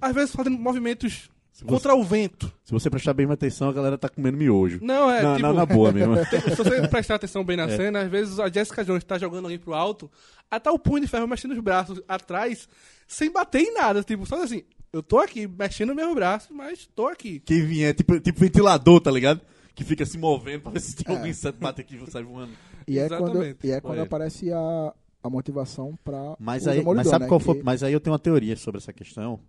Às 0.00 0.12
vezes 0.12 0.34
fazendo 0.34 0.58
movimentos 0.58 1.30
você- 1.52 1.64
contra 1.64 1.94
o 1.94 2.02
vento. 2.02 2.52
Se 2.64 2.72
você 2.72 2.90
prestar 2.90 3.14
bem 3.14 3.30
atenção, 3.30 3.68
a 3.68 3.72
galera 3.72 3.96
tá 3.96 4.08
comendo 4.08 4.36
miojo. 4.36 4.80
Não, 4.82 5.08
é 5.08 5.22
na, 5.22 5.36
tipo. 5.36 5.46
na, 5.46 5.52
na 5.54 5.64
boa 5.66 5.92
mesmo. 5.94 6.16
Se 6.26 6.56
você 6.56 6.88
prestar 6.88 7.14
atenção 7.14 7.44
bem 7.44 7.56
na 7.56 7.64
É. 7.70 7.76
cena, 7.76 8.00
às 8.02 8.10
vezes 8.10 8.40
a 8.40 8.48
Jessica 8.50 8.84
Jones 8.84 9.04
tá 9.04 9.16
jogando 9.16 9.44
alguém 9.44 9.60
pro 9.60 9.74
alto, 9.74 10.10
até 10.50 10.70
o 10.72 10.78
punho 10.78 11.02
de 11.02 11.06
ferro 11.06 11.28
mexendo 11.28 11.52
os 11.52 11.60
braços 11.60 12.02
atrás, 12.08 12.68
sem 13.06 13.30
bater 13.30 13.60
em 13.60 13.74
nada. 13.74 14.02
Tipo, 14.02 14.26
só 14.26 14.42
assim, 14.42 14.64
eu 14.92 15.02
tô 15.02 15.18
aqui 15.18 15.46
mexendo 15.46 15.94
meus 15.94 16.14
braços, 16.14 16.50
mas 16.54 16.86
tô 16.94 17.06
aqui. 17.08 17.40
Quem 17.40 17.64
vier, 17.64 17.94
tipo, 17.94 18.18
tipo 18.20 18.38
ventilador, 18.40 19.00
tá 19.00 19.10
ligado? 19.10 19.40
Que 19.74 19.84
fica 19.84 20.04
se 20.04 20.18
movendo 20.18 20.62
pra 20.62 20.72
ver 20.72 20.80
se 20.80 20.96
tem 20.96 21.12
É. 21.14 21.16
algum 21.16 21.28
inseto 21.28 21.58
bater 21.58 21.82
aqui 21.82 21.96
e 21.96 22.10
sai 22.10 22.22
voando. 22.22 22.52
E 22.86 22.98
é 22.98 23.08
quando, 23.08 23.22
Exatamente. 23.30 23.66
e 23.66 23.70
é 23.70 23.80
quando 23.80 23.98
É. 23.98 24.02
aparece 24.02 24.52
a, 24.52 24.94
a 25.22 25.30
motivação 25.30 25.96
pra. 26.04 26.36
Mas 26.38 26.66
o 26.66 26.70
aí, 26.70 26.82
mas 26.84 27.06
sabe 27.08 27.24
né? 27.24 27.28
qual 27.28 27.40
foi? 27.40 27.56
Que- 27.58 27.62
Mas 27.62 27.82
aí 27.82 27.92
eu 27.92 28.00
tenho 28.00 28.12
uma 28.12 28.18
teoria 28.18 28.56
sobre 28.56 28.78
essa 28.78 28.92
questão. 28.92 29.40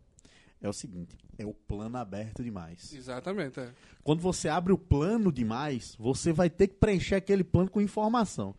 É 0.63 0.69
o 0.69 0.73
seguinte, 0.73 1.17
é 1.39 1.45
o 1.45 1.54
plano 1.56 1.97
aberto 1.97 2.43
demais. 2.43 2.93
Exatamente, 2.93 3.60
é. 3.60 3.69
Quando 4.04 4.19
você 4.21 4.47
abre 4.47 4.71
o 4.71 4.77
plano 4.77 5.32
demais, 5.32 5.95
você 5.97 6.32
vai 6.32 6.51
ter 6.51 6.67
que 6.67 6.75
preencher 6.75 7.15
aquele 7.15 7.43
plano 7.43 7.67
com 7.71 7.82
informação. 7.82 8.54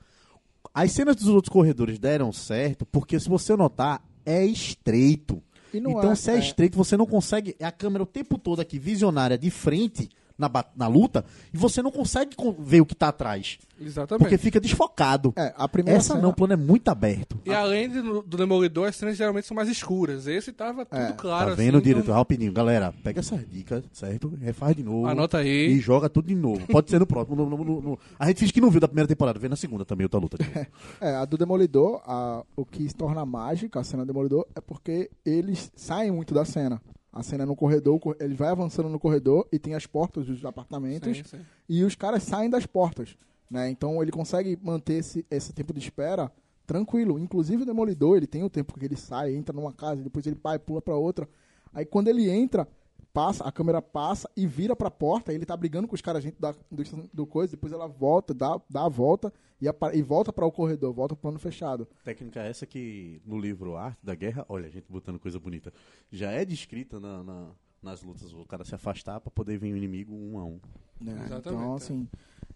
As 0.75 0.90
cenas 0.90 1.14
dos 1.14 1.29
outros 1.29 1.53
corredores 1.53 2.01
deram 2.01 2.33
certo, 2.33 2.85
porque 2.87 3.21
se 3.21 3.29
você 3.29 3.55
notar, 3.55 4.03
é 4.27 4.45
estreito. 4.45 5.40
E 5.72 5.80
não 5.80 5.92
então, 5.92 6.12
é- 6.12 6.14
se 6.14 6.30
é, 6.30 6.35
é. 6.35 6.38
estreito, 6.38 6.76
você 6.76 6.96
não 6.96 7.06
consegue. 7.06 7.56
É 7.58 7.64
a 7.64 7.72
câmera 7.72 8.02
o 8.02 8.06
tempo 8.06 8.37
todo 8.38 8.61
aqui, 8.61 8.78
visionária, 8.78 9.38
de 9.38 9.50
frente 9.50 10.08
na, 10.48 10.64
na 10.76 10.87
luta, 10.88 11.24
e 11.52 11.57
você 11.57 11.81
não 11.83 11.90
consegue 11.90 12.35
con- 12.37 12.55
ver 12.59 12.81
o 12.81 12.87
que 12.87 12.94
tá 12.94 13.09
atrás. 13.09 13.59
Exatamente. 13.81 14.22
Porque 14.22 14.38
fica 14.38 14.61
desfocado. 14.61 15.33
É, 15.37 15.52
a 15.57 15.66
primeira 15.68 15.98
Essa 15.98 16.11
cena- 16.14 16.20
não, 16.22 16.31
o 16.31 16.35
plano 16.35 16.52
é 16.52 16.57
muito 16.57 16.88
aberto. 16.88 17.40
E 17.44 17.52
além 17.52 17.88
do, 17.88 18.22
do 18.22 18.37
Demolidor, 18.37 18.87
as 18.88 18.94
cenas 18.96 19.16
geralmente 19.16 19.46
são 19.46 19.55
mais 19.57 19.68
escuras. 19.68 20.26
Esse 20.28 20.52
tava 20.52 20.85
tudo 20.87 21.00
É. 21.00 21.12
claro. 21.12 21.50
tá 21.50 21.55
vendo, 21.57 21.76
assim, 21.78 21.85
diretor? 21.85 22.02
então- 22.05 22.14
Rapidinho, 22.14 22.52
galera, 22.52 22.92
pega 23.02 23.18
essas 23.20 23.44
dicas, 23.48 23.83
certo? 23.92 24.33
Refaz 24.40 24.76
de 24.76 24.85
novo. 24.85 25.07
Anota 25.07 25.38
aí. 25.38 25.72
E 25.72 25.81
joga 25.81 26.09
tudo 26.09 26.28
de 26.28 26.35
novo. 26.35 26.64
Pode 26.68 26.90
ser 26.90 27.00
no 27.00 27.07
próximo. 27.07 27.35
no- 27.37 27.48
no- 27.50 27.64
no- 27.64 27.81
no- 27.81 27.98
A 28.18 28.28
gente 28.28 28.38
finge 28.40 28.52
que 28.52 28.61
não 28.61 28.70
viu 28.70 28.81
da 28.81 28.87
primeira 28.87 29.09
temporada, 29.09 29.38
vê 29.38 29.48
na 29.48 29.57
segunda 29.57 29.85
também 29.85 30.05
outra 30.05 30.20
luta. 30.20 30.37
É, 31.00 31.16
a 31.16 31.24
do 31.24 31.37
Demolidor, 31.37 32.00
a- 32.07 32.44
o 32.57 32.64
que 32.64 32.88
se 32.88 32.94
torna 32.94 33.24
mágica, 33.26 33.81
a 33.81 33.85
cena 33.85 34.05
do 34.05 34.09
Demolidor, 34.09 34.46
é 34.55 34.61
porque 34.61 35.11
eles 35.26 35.72
saem 35.74 36.11
muito 36.12 36.33
da 36.33 36.44
cena. 36.44 36.81
A 37.12 37.22
cena 37.22 37.42
é 37.44 37.46
no 37.46 37.55
corredor, 37.55 38.01
ele 38.18 38.35
vai 38.35 38.48
avançando 38.48 38.88
no 38.88 38.98
corredor 38.98 39.46
e 39.53 39.59
tem 39.59 39.75
as 39.75 39.87
portas 39.87 40.25
dos 40.27 40.44
apartamentos 40.44 41.18
Sim, 41.18 41.25
sim. 41.25 41.40
e 41.68 41.85
os 41.85 41.94
caras 41.94 42.22
saem 42.22 42.48
das 42.48 42.64
portas, 42.64 43.16
né? 43.51 43.68
Então 43.68 44.03
ele 44.03 44.11
consegue 44.11 44.59
manter 44.62 44.94
esse, 44.94 45.27
esse 45.31 45.53
tempo 45.53 45.75
de 45.75 45.81
espera 45.81 46.33
tranquilo. 46.66 47.18
Inclusive 47.18 47.64
o 47.64 47.66
Demolidor, 47.66 48.16
ele 48.16 48.27
tem 48.27 48.42
o 48.42 48.48
tempo 48.48 48.79
que 48.79 48.87
ele 48.87 48.96
sai, 48.96 49.35
entra 49.35 49.55
numa 49.55 49.72
casa, 49.72 50.03
depois 50.03 50.27
ele 50.27 50.37
pai 50.37 50.59
pula 50.59 50.81
pra 50.81 50.96
outra. 50.96 51.29
Aí 51.75 51.85
quando 51.85 52.09
ele 52.09 52.31
entra, 52.31 52.66
passa, 53.12 53.44
a 53.44 53.53
câmera 53.53 53.81
passa 53.83 54.29
e 54.37 54.46
vira 54.46 54.75
pra 54.75 54.90
porta, 54.90 55.33
ele 55.33 55.44
tá 55.44 55.57
brigando 55.57 55.87
com 55.87 55.94
os 55.94 56.01
caras 56.01 56.25
dentro 56.25 56.40
da, 56.40 56.53
do, 56.70 57.09
do 57.12 57.27
coisa, 57.27 57.53
depois 57.53 57.72
ela 57.72 57.87
volta, 57.87 58.33
dá, 58.33 58.61
dá 58.68 58.85
a 58.85 58.88
volta 58.88 59.33
e, 59.61 59.68
apa- 59.68 59.94
e 59.94 60.03
volta 60.03 60.33
para 60.33 60.46
o 60.46 60.53
corredor, 60.53 60.92
volta 60.92 61.14
pro 61.14 61.22
plano 61.22 61.38
fechado. 61.38 61.87
Técnica 62.05 62.40
essa 62.40 62.66
que 62.66 63.20
no 63.25 63.38
livro 63.38 63.77
Arte 63.77 63.98
da 64.03 64.14
Guerra, 64.14 64.44
olha, 64.48 64.66
a 64.66 64.70
gente 64.70 64.87
botando 64.88 65.18
coisa 65.18 65.38
bonita, 65.38 65.72
já 66.11 66.31
é 66.31 66.44
descrita 66.44 66.98
na, 66.98 67.22
na- 67.22 67.51
nas 67.83 68.03
lutas, 68.03 68.33
o 68.33 68.44
cara 68.46 68.64
se 68.64 68.75
afastar 68.75 69.20
pra 69.20 69.31
poder 69.31 69.59
vir 69.59 69.72
o 69.75 69.77
inimigo 69.77 70.14
um 70.14 70.38
a 70.38 70.44
um. 70.44 70.61
né? 71.01 71.12
Exatamente, 71.27 71.48
Então, 71.48 71.72
é. 71.72 71.77
assim, 71.77 72.09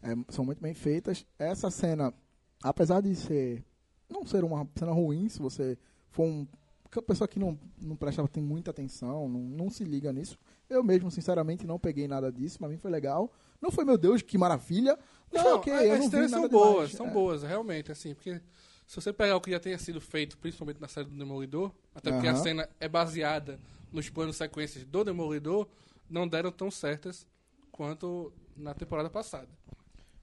é, 0.02 0.14
são 0.28 0.44
muito 0.44 0.60
bem 0.62 0.72
feitas. 0.72 1.26
Essa 1.38 1.68
cena, 1.70 2.14
apesar 2.62 3.00
de 3.00 3.14
ser 3.14 3.64
não 4.08 4.24
ser 4.24 4.44
uma 4.44 4.66
cena 4.76 4.92
ruim, 4.92 5.28
se 5.28 5.40
você 5.40 5.76
for 6.10 6.24
um 6.24 6.46
a 7.00 7.02
pessoa 7.02 7.26
que 7.28 7.38
não, 7.38 7.58
não 7.80 7.96
presta 7.96 8.26
tem 8.28 8.42
muita 8.42 8.70
atenção, 8.70 9.28
não, 9.28 9.40
não 9.40 9.70
se 9.70 9.84
liga 9.84 10.12
nisso. 10.12 10.38
Eu 10.68 10.82
mesmo, 10.82 11.10
sinceramente, 11.10 11.66
não 11.66 11.78
peguei 11.78 12.06
nada 12.08 12.30
disso. 12.32 12.58
Pra 12.58 12.68
mim 12.68 12.76
foi 12.76 12.90
legal. 12.90 13.32
Não 13.60 13.70
foi, 13.70 13.84
meu 13.84 13.96
Deus, 13.96 14.22
que 14.22 14.36
maravilha. 14.36 14.98
Mas 15.32 15.42
foi 15.42 15.50
Não, 15.50 15.58
ok, 15.58 15.72
as 15.72 15.98
não 16.00 16.08
nada 16.08 16.28
são 16.28 16.48
demais. 16.48 16.50
boas, 16.50 16.92
são 16.92 17.06
É. 17.06 17.10
boas, 17.10 17.42
realmente, 17.42 17.90
assim, 17.92 18.14
porque 18.14 18.40
se 18.86 18.94
você 19.00 19.12
pegar 19.12 19.36
o 19.36 19.40
que 19.40 19.50
já 19.50 19.58
tenha 19.60 19.78
sido 19.78 20.00
feito, 20.00 20.36
principalmente 20.38 20.80
na 20.80 20.88
série 20.88 21.08
do 21.08 21.16
Demolidor, 21.16 21.72
até 21.94 22.12
porque 22.12 22.28
a 22.28 22.36
cena 22.36 22.68
é 22.78 22.88
baseada 22.88 23.58
nos 23.92 24.08
planos 24.10 24.36
sequências 24.36 24.84
do 24.84 25.04
Demolidor, 25.04 25.66
não 26.08 26.28
deram 26.28 26.52
tão 26.52 26.70
certas 26.70 27.26
quanto 27.72 28.32
na 28.56 28.74
temporada 28.74 29.10
passada. 29.10 29.48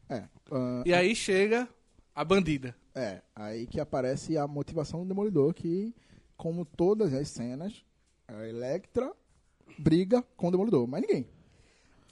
É, 0.10 0.24
ah, 0.52 0.84
E 0.86 0.94
aí 0.94 1.16
chega 1.16 1.68
a 2.16 2.24
bandida. 2.24 2.76
é, 2.96 3.22
aí 3.36 3.66
que 3.68 3.80
aparece 3.80 4.38
a 4.38 4.48
motivação 4.48 5.02
do 5.02 5.08
Demolidor, 5.08 5.54
que, 5.54 5.94
como 6.38 6.66
todas 6.66 7.14
as 7.14 7.30
cenas, 7.30 7.84
a 8.28 8.48
Electra 8.48 9.12
briga 9.78 10.24
com 10.36 10.48
o 10.48 10.52
Demolidor, 10.52 10.88
mas 10.88 11.02
ninguém. 11.02 11.28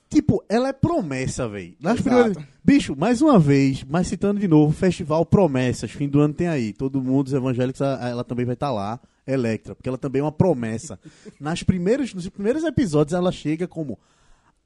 Tipo, 0.10 0.44
ela 0.50 0.68
é 0.68 0.74
promessa, 0.74 1.48
velho. 1.48 1.76
Nas 1.80 2.02
primeiras... 2.02 2.36
Bicho, 2.64 2.96
mais 2.98 3.22
uma 3.22 3.40
vez, 3.40 3.84
mas 3.86 4.08
citando 4.08 4.42
de 4.42 4.48
novo, 4.48 4.74
Festival 4.74 5.26
Promessas, 5.26 5.90
fim 5.90 6.10
do 6.10 6.20
ano 6.20 6.34
tem 6.34 6.48
aí. 6.48 6.74
Todo 6.74 7.02
mundo, 7.02 7.28
os 7.28 7.34
evangélicos, 7.34 7.80
ela 7.80 8.24
também 8.24 8.46
vai 8.46 8.54
estar 8.54 8.72
lá, 8.72 9.00
Electra, 9.26 9.74
porque 9.74 9.88
ela 9.88 9.98
também 9.98 10.20
é 10.20 10.24
uma 10.24 10.32
promessa. 10.32 11.00
Nas 11.40 11.64
primeiras, 11.64 12.14
nos 12.14 12.28
primeiros 12.28 12.64
episódios, 12.66 13.14
ela 13.14 13.32
chega 13.32 13.68
como 13.68 13.98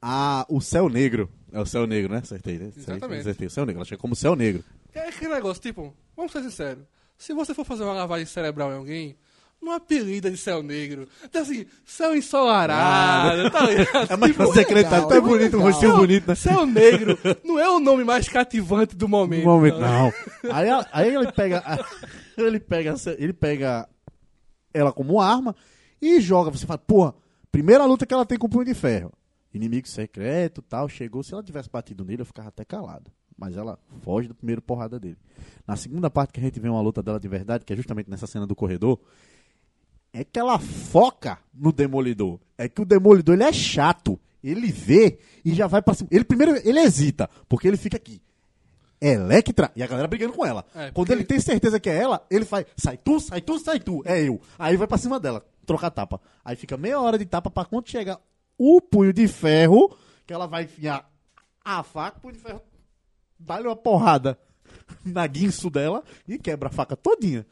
a, 0.02 0.44
o 0.48 0.60
Céu 0.60 0.88
Negro. 0.88 1.30
É 1.52 1.60
o 1.60 1.66
Céu 1.66 1.86
Negro, 1.86 2.12
né? 2.12 2.18
Acertei, 2.18 2.58
né? 2.58 2.72
Exatamente. 2.76 3.20
Acertei, 3.20 3.46
o 3.46 3.50
Céu 3.50 3.64
Negro. 3.64 3.78
Ela 3.78 3.86
chega 3.86 4.00
como 4.00 4.14
o 4.14 4.16
Céu 4.16 4.34
Negro. 4.34 4.64
É 4.92 5.08
aquele 5.08 5.32
negócio, 5.32 5.62
tipo, 5.62 5.94
vamos 6.16 6.32
ser 6.32 6.42
sinceros, 6.42 6.84
se 7.18 7.32
você 7.32 7.54
for 7.54 7.64
fazer 7.64 7.84
uma 7.84 7.92
lavagem 7.92 8.26
cerebral 8.26 8.72
em 8.72 8.76
alguém, 8.76 9.16
não 9.66 9.72
apelida 9.72 10.30
de 10.30 10.36
céu 10.36 10.62
negro. 10.62 11.08
Então 11.24 11.42
assim, 11.42 11.66
céu 11.84 12.16
ensolarado, 12.16 13.50
tá 13.50 13.66
ligado? 13.66 14.06
É 14.10 14.16
mais 14.16 14.32
Tipo, 14.32 14.50
acreditar, 14.50 14.74
legal, 14.74 15.04
até 15.04 15.16
é 15.16 15.20
bonito, 15.20 15.56
um 15.56 15.62
rostinho 15.62 15.96
bonito, 15.96 16.28
né? 16.28 16.34
Céu 16.34 16.64
negro 16.64 17.18
não 17.44 17.58
é 17.58 17.68
o 17.68 17.80
nome 17.80 18.04
mais 18.04 18.28
cativante 18.28 18.94
do 18.94 19.08
momento. 19.08 19.44
No 19.44 19.50
momento, 19.50 19.80
tá? 19.80 19.88
não. 19.88 20.12
Aí, 20.54 20.68
aí 20.92 21.14
ele 21.14 21.32
pega. 21.32 21.62
Ele 22.38 22.60
pega, 22.60 22.94
ele 23.16 23.32
pega 23.32 23.88
ela 24.74 24.92
como 24.92 25.22
arma 25.22 25.56
e 26.02 26.20
joga. 26.20 26.50
Você 26.50 26.66
fala, 26.66 26.76
porra, 26.76 27.14
primeira 27.50 27.86
luta 27.86 28.04
que 28.04 28.12
ela 28.12 28.26
tem 28.26 28.36
com 28.36 28.46
o 28.46 28.50
punho 28.50 28.66
de 28.66 28.74
ferro. 28.74 29.10
Inimigo 29.54 29.88
secreto 29.88 30.60
tal, 30.60 30.86
chegou. 30.86 31.22
Se 31.22 31.32
ela 31.32 31.42
tivesse 31.42 31.70
batido 31.70 32.04
nele, 32.04 32.20
eu 32.20 32.26
ficava 32.26 32.48
até 32.48 32.62
calado. 32.62 33.10
Mas 33.38 33.56
ela 33.56 33.78
foge 34.02 34.28
do 34.28 34.34
primeiro 34.34 34.60
porrada 34.60 35.00
dele. 35.00 35.16
Na 35.66 35.76
segunda 35.76 36.10
parte 36.10 36.34
que 36.34 36.40
a 36.40 36.42
gente 36.42 36.60
vê 36.60 36.68
uma 36.68 36.82
luta 36.82 37.02
dela 37.02 37.18
de 37.18 37.26
verdade, 37.26 37.64
que 37.64 37.72
é 37.72 37.76
justamente 37.76 38.10
nessa 38.10 38.26
cena 38.26 38.46
do 38.46 38.54
corredor, 38.54 39.00
é 40.20 40.24
que 40.24 40.38
ela 40.38 40.58
foca 40.58 41.38
no 41.54 41.72
Demolidor. 41.72 42.38
É 42.56 42.68
que 42.68 42.80
o 42.80 42.84
Demolidor 42.84 43.34
ele 43.34 43.44
é 43.44 43.52
chato. 43.52 44.18
Ele 44.42 44.70
vê 44.70 45.18
e 45.44 45.52
já 45.54 45.66
vai 45.66 45.82
pra 45.82 45.94
cima. 45.94 46.08
Ele 46.12 46.24
primeiro 46.24 46.56
ele 46.68 46.78
hesita, 46.80 47.28
porque 47.48 47.66
ele 47.68 47.76
fica 47.76 47.96
aqui. 47.96 48.20
Electra. 49.00 49.70
E 49.76 49.82
a 49.82 49.86
galera 49.86 50.08
brigando 50.08 50.32
com 50.32 50.44
ela. 50.46 50.64
É, 50.74 50.90
Quando 50.90 50.94
porque- 50.94 51.12
ele 51.12 51.24
tem 51.24 51.38
certeza 51.40 51.78
que 51.78 51.90
é 51.90 51.96
ela, 51.96 52.24
ele 52.30 52.44
faz, 52.44 52.64
sai 52.76 52.96
tu, 52.96 53.20
sai 53.20 53.40
tu, 53.40 53.58
sai 53.58 53.78
tu. 53.80 54.02
É 54.06 54.22
eu. 54.22 54.40
Aí 54.58 54.76
vai 54.76 54.86
pra 54.86 54.96
cima 54.98 55.20
dela, 55.20 55.44
trocar 55.66 55.90
tapa. 55.90 56.20
Aí 56.44 56.56
fica 56.56 56.76
meia 56.76 57.00
hora 57.00 57.18
de 57.18 57.26
tapa 57.26 57.50
pra 57.50 57.64
quando 57.64 57.88
chega 57.88 58.18
o 58.56 58.80
punho 58.80 59.12
de 59.12 59.28
ferro, 59.28 59.94
que 60.26 60.32
ela 60.32 60.46
vai 60.46 60.64
enfiar 60.64 61.10
a 61.64 61.82
faca, 61.82 62.16
o 62.18 62.20
punho 62.22 62.34
de 62.34 62.40
ferro 62.40 62.62
dá-lhe 63.38 63.66
uma 63.66 63.76
porrada 63.76 64.38
na 65.04 65.26
guinço 65.26 65.68
dela 65.68 66.02
e 66.26 66.38
quebra 66.38 66.68
a 66.68 66.72
faca 66.72 66.96
todinha. 66.96 67.44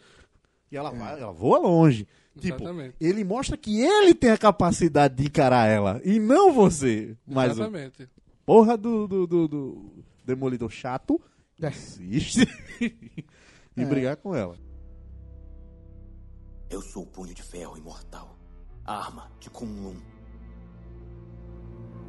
E 0.73 0.77
ela 0.77 0.91
vai, 0.91 1.21
ela 1.21 1.33
voa 1.33 1.59
longe. 1.59 2.07
Tipo, 2.41 2.57
Exatamente. 2.57 2.97
ele 3.01 3.23
mostra 3.25 3.57
que 3.57 3.81
ele 3.81 4.13
tem 4.15 4.31
a 4.31 4.39
capacidade 4.39 5.15
de 5.15 5.27
encarar 5.27 5.67
ela 5.69 6.01
e 6.05 6.19
não 6.19 6.53
você. 6.53 7.17
Mas 7.27 7.51
o 7.57 7.63
Exatamente. 7.63 8.09
porra 8.45 8.77
do, 8.77 9.07
do, 9.07 9.27
do- 9.27 9.49
do 9.49 10.05
demolidor 10.25 10.69
chato 10.71 11.21
É. 11.63 11.69
insiste 11.69 12.45
em 13.77 13.83
É. 13.83 13.85
brigar 13.85 14.17
com 14.17 14.35
ela. 14.35 14.57
Eu 16.69 16.83
sou 16.83 17.05
o 17.05 17.07
punho 17.07 17.33
de 17.35 17.43
ferro 17.43 17.77
imortal. 17.79 18.37
A 18.85 18.99
arma 18.99 19.31
de 19.39 19.49
Kunlun. 19.49 19.97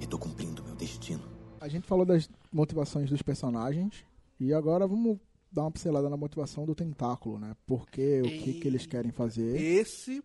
E 0.02 0.08
tô 0.08 0.18
cumprindo 0.18 0.64
meu 0.64 0.76
destino. 0.76 1.24
A 1.62 1.68
gente 1.68 1.88
falou 1.88 2.06
das 2.06 2.30
motivações 2.52 3.10
dos 3.10 3.22
personagens 3.22 4.04
e 4.40 4.54
agora 4.54 4.86
vamos 4.88 5.20
dar 5.56 5.62
uma 5.64 5.72
pincelada 5.72 6.10
na 6.10 6.18
motivação 6.18 6.66
do 6.66 6.76
tentáculo, 6.76 7.40
né? 7.40 7.56
Por 7.66 7.90
quê, 7.90 8.22
o 8.22 8.28
que, 8.28 8.60
que 8.60 8.68
eles 8.68 8.86
querem 8.86 9.12
fazer. 9.12 9.56
Esse, 9.56 10.22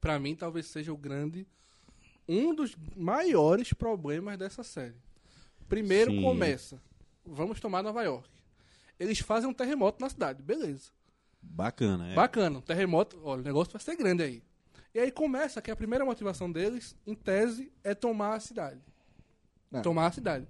pra 0.00 0.18
mim, 0.20 0.36
talvez 0.36 0.66
seja 0.66 0.92
o 0.92 0.96
grande. 0.96 1.44
Um 2.28 2.54
dos 2.54 2.76
maiores 2.94 3.72
problemas 3.72 4.38
dessa 4.38 4.62
série. 4.62 4.94
Primeiro 5.68 6.12
Sim. 6.12 6.22
começa. 6.22 6.80
Vamos 7.26 7.58
tomar 7.58 7.82
Nova 7.82 8.02
York. 8.04 8.30
Eles 8.98 9.18
fazem 9.18 9.50
um 9.50 9.54
terremoto 9.54 10.00
na 10.00 10.08
cidade, 10.08 10.40
beleza. 10.40 10.90
Bacana, 11.42 12.12
é. 12.12 12.14
Bacana, 12.14 12.58
um 12.58 12.62
terremoto, 12.62 13.20
olha, 13.24 13.40
o 13.40 13.44
negócio 13.44 13.72
vai 13.72 13.82
ser 13.82 13.96
grande 13.96 14.22
aí. 14.22 14.42
E 14.94 15.00
aí 15.00 15.10
começa 15.10 15.60
que 15.60 15.70
a 15.70 15.76
primeira 15.76 16.04
motivação 16.04 16.50
deles, 16.50 16.96
em 17.06 17.14
tese, 17.14 17.72
é 17.82 17.94
tomar 17.94 18.34
a 18.34 18.40
cidade. 18.40 18.80
É. 19.72 19.80
Tomar 19.80 20.06
a 20.06 20.12
cidade. 20.12 20.46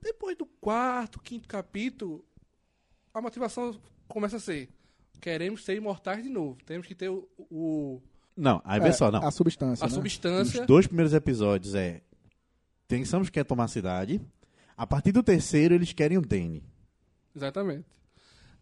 Depois 0.00 0.36
do 0.36 0.46
quarto, 0.46 1.20
quinto 1.20 1.48
capítulo, 1.48 2.24
a 3.14 3.20
motivação 3.22 3.74
começa 4.08 4.36
a 4.36 4.40
ser: 4.40 4.68
queremos 5.20 5.64
ser 5.64 5.76
imortais 5.76 6.22
de 6.22 6.28
novo. 6.28 6.58
Temos 6.66 6.86
que 6.86 6.94
ter 6.94 7.08
o, 7.08 7.26
o- 7.50 8.02
Não, 8.36 8.60
aí 8.64 8.80
vê 8.80 8.88
É, 8.88 8.92
só, 8.92 9.10
não. 9.10 9.24
A 9.24 9.30
substância. 9.30 9.84
a 9.84 9.88
né? 9.88 9.94
substância. 9.94 10.60
Os 10.60 10.66
dois 10.66 10.86
primeiros 10.86 11.14
episódios 11.14 11.74
é. 11.74 12.00
Pensamos 12.88 13.30
que 13.30 13.40
é 13.40 13.44
tomar 13.44 13.64
a 13.64 13.68
cidade. 13.68 14.20
A 14.76 14.86
partir 14.86 15.12
do 15.12 15.22
terceiro, 15.22 15.74
eles 15.74 15.92
querem 15.92 16.18
o 16.18 16.20
Danny. 16.20 16.62
Exatamente. 17.34 17.86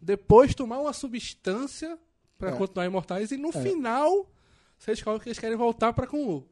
Depois 0.01 0.53
tomar 0.53 0.79
uma 0.79 0.93
substância 0.93 1.97
para 2.37 2.51
É. 2.51 2.55
continuar 2.55 2.85
imortais 2.85 3.31
e 3.31 3.37
no 3.37 3.49
É. 3.49 3.51
final 3.51 4.29
vocês 4.77 4.97
descobrem 4.97 5.21
que 5.21 5.29
eles 5.29 5.39
querem 5.39 5.57
voltar 5.57 5.91
para 5.93 6.05
Kunlu. 6.07 6.47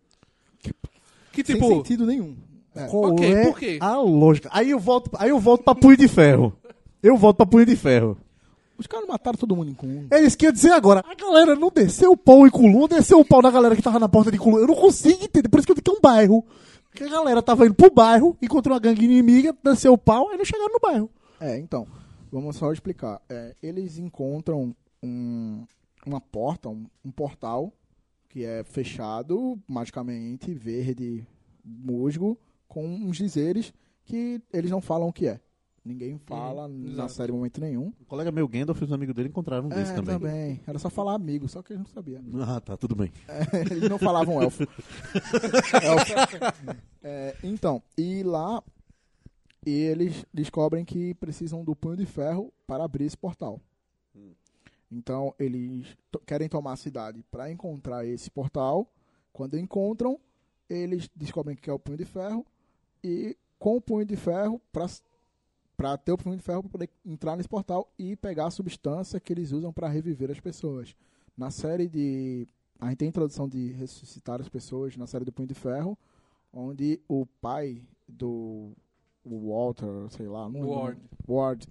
Que 1.32 1.44
Sem 1.46 1.56
tipo, 1.56 1.68
sentido 1.68 2.06
nenhum. 2.06 2.38
É. 2.76 2.88
Qual 2.88 3.14
Ok, 3.14 3.34
é 3.34 3.44
por 3.44 3.58
quê? 3.60 3.78
a 3.82 3.98
lógica? 3.98 4.50
Aí 4.52 4.70
eu 4.70 4.80
volto, 4.80 5.12
aí 5.16 5.30
eu 5.30 5.40
volto 5.40 5.64
pra 5.64 5.76
punho 5.76 5.98
de 5.98 6.08
ferro. 6.08 6.58
Eu 7.02 7.18
volto 7.18 7.38
pra 7.38 7.46
punho 7.46 7.66
de 7.66 7.76
ferro. 7.76 8.18
Os 8.78 8.88
caras 8.88 9.08
mataram 9.08 9.38
todo 9.38 9.56
mundo 9.56 9.70
em 9.70 9.76
comum. 9.76 10.08
É 10.12 10.20
isso 10.22 10.38
que 10.38 10.46
eu 10.46 10.50
ia 10.50 10.54
dizer 10.54 10.72
agora. 10.72 11.04
A 11.08 11.14
galera 11.14 11.56
não 11.56 11.70
desceu 11.70 12.12
o 12.12 12.18
pau 12.18 12.48
em 12.48 12.50
Culum, 12.50 12.88
desceu 12.88 13.20
o 13.20 13.26
pau 13.26 13.42
na 13.42 13.52
galera 13.52 13.76
que 13.76 13.82
tava 13.82 14.00
na 14.00 14.10
porta 14.10 14.32
de 14.32 14.38
Culum. 14.40 14.58
Eu 14.58 14.68
não 14.68 14.76
consigo 14.76 15.24
entender. 15.24 15.48
Por 15.50 15.60
isso 15.60 15.68
que 15.68 15.72
eu 15.72 15.76
digo 15.76 15.86
que 15.86 15.92
é 15.92 15.98
um 15.98 16.02
bairro. 16.02 16.44
Porque 16.90 17.04
a 17.04 17.10
galera 17.10 17.42
tava 17.44 17.66
indo 17.66 17.76
pro 17.76 17.92
bairro, 17.92 18.36
encontrou 18.42 18.74
uma 18.74 18.80
gangue 18.82 19.06
inimiga, 19.06 19.56
desceu 19.64 19.94
o 19.94 19.98
pau, 19.98 20.30
aí 20.30 20.38
não 20.38 20.44
chegaram 20.44 20.74
no 20.74 20.80
bairro. 20.80 21.10
É, 21.40 21.58
então, 21.58 21.88
vamos 22.32 22.56
só 22.58 22.72
explicar. 22.74 23.22
É, 23.30 23.56
eles 23.64 23.98
encontram 23.98 24.76
um- 25.02 25.64
uma 26.06 26.20
porta, 26.20 26.68
um, 26.68 26.86
um 27.06 27.12
portal, 27.12 27.72
que 28.28 28.44
é 28.44 28.64
fechado, 28.64 29.58
magicamente, 29.68 30.54
verde, 30.54 31.26
musgo, 31.64 32.38
com 32.68 32.84
uns 32.86 33.18
dizeres 33.18 33.72
que 34.06 34.42
eles 34.52 34.72
não 34.72 34.82
falam 34.82 35.08
o 35.08 35.14
que 35.14 35.28
é. 35.28 35.40
Ninguém 35.84 36.20
fala 36.20 36.68
na 36.68 37.10
série 37.10 37.32
em 37.32 37.36
momento 37.36 37.60
nenhum. 37.60 37.92
O 38.00 38.06
colega 38.06 38.32
meu 38.32 38.48
Gandalf 38.48 38.80
e 38.80 38.84
os 38.84 38.94
amigos 38.94 39.16
dele 39.16 39.30
encontraram 39.30 39.66
um 39.66 39.70
desse 39.70 39.92
é, 39.92 39.96
também. 39.96 40.20
também. 40.20 40.62
Era 40.68 40.78
só 40.78 40.92
falar 40.92 41.16
amigo, 41.16 41.50
só 41.50 41.64
que 41.64 41.74
eles 41.74 41.84
não 41.84 41.90
sabiam. 41.90 42.22
Ah, 42.42 42.62
tá, 42.62 42.78
tudo 42.78 42.96
bem. 42.96 43.12
eles 43.72 43.90
não 43.90 43.98
falavam 43.98 44.42
elfo. 44.42 44.64
Elfo. 45.82 46.14
É, 47.02 47.36
então, 47.44 47.82
e 47.98 48.22
lá 48.22 48.64
e 49.66 49.72
eles 49.72 50.26
descobrem 50.34 50.84
que 50.84 51.14
precisam 51.16 51.64
do 51.64 51.76
punho 51.76 51.98
de 51.98 52.06
ferro 52.06 52.52
para 52.68 52.84
abrir 52.84 53.06
esse 53.06 53.18
portal. 53.18 53.60
Então, 54.92 55.34
eles 55.40 55.98
querem 56.26 56.50
tomar 56.50 56.74
a 56.74 56.78
cidade 56.78 57.24
para 57.32 57.50
encontrar 57.50 58.06
esse 58.06 58.30
portal. 58.30 58.86
Quando 59.32 59.58
encontram, 59.58 60.20
eles 60.70 61.10
descobrem 61.16 61.56
que 61.56 61.70
é 61.70 61.74
o 61.74 61.80
punho 61.80 61.98
de 61.98 62.06
ferro 62.06 62.46
e 63.04 63.38
com 63.58 63.78
o 63.78 63.82
punho 63.82 64.06
de 64.06 64.18
ferro 64.18 64.60
para 64.72 64.88
para 65.82 65.98
ter 65.98 66.12
o 66.12 66.18
punho 66.18 66.38
de 66.38 66.44
ferro 66.44 66.62
para 66.62 66.70
poder 66.72 66.90
entrar 67.04 67.36
nesse 67.36 67.50
portal 67.50 67.92
e 67.98 68.16
pegar 68.16 68.46
a 68.46 68.52
substância 68.52 69.20
que 69.20 69.34
eles 69.34 69.52
usam 69.52 69.74
para 69.74 69.88
reviver 69.88 70.30
as 70.30 70.40
pessoas. 70.40 70.96
Na 71.36 71.50
série 71.50 71.88
de 71.88 72.48
a 72.80 72.88
gente 72.90 72.98
tem 72.98 73.08
a 73.08 73.10
introdução 73.10 73.50
de 73.50 73.72
ressuscitar 73.72 74.40
as 74.40 74.48
pessoas 74.48 74.96
na 74.96 75.08
série 75.08 75.26
do 75.26 75.32
Punho 75.32 75.48
de 75.48 75.54
Ferro, 75.56 75.98
onde 76.54 77.00
o 77.08 77.26
pai 77.42 77.82
do 78.08 78.72
o 79.24 79.50
Walter, 79.52 79.88
sei 80.10 80.28
lá, 80.28 80.48
não 80.50 80.68
Ward. 80.68 81.00
Ward 81.28 81.68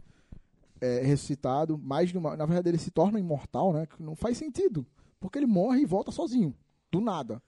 é 0.81 1.01
ressuscitado, 1.03 1.77
mais 1.79 2.11
de 2.11 2.19
uma, 2.19 2.37
na 2.37 2.47
verdade 2.47 2.69
ele 2.71 2.79
se 2.79 2.91
torna 2.91 3.19
imortal, 3.19 3.73
né? 3.73 3.87
Que 3.87 4.03
não 4.03 4.15
faz 4.17 4.37
sentido, 4.39 4.85
porque 5.21 5.39
ele 5.39 5.47
morre 5.47 5.83
e 5.83 5.87
volta 5.87 6.11
sozinho, 6.11 6.53
do 6.91 7.01
nada. 7.01 7.41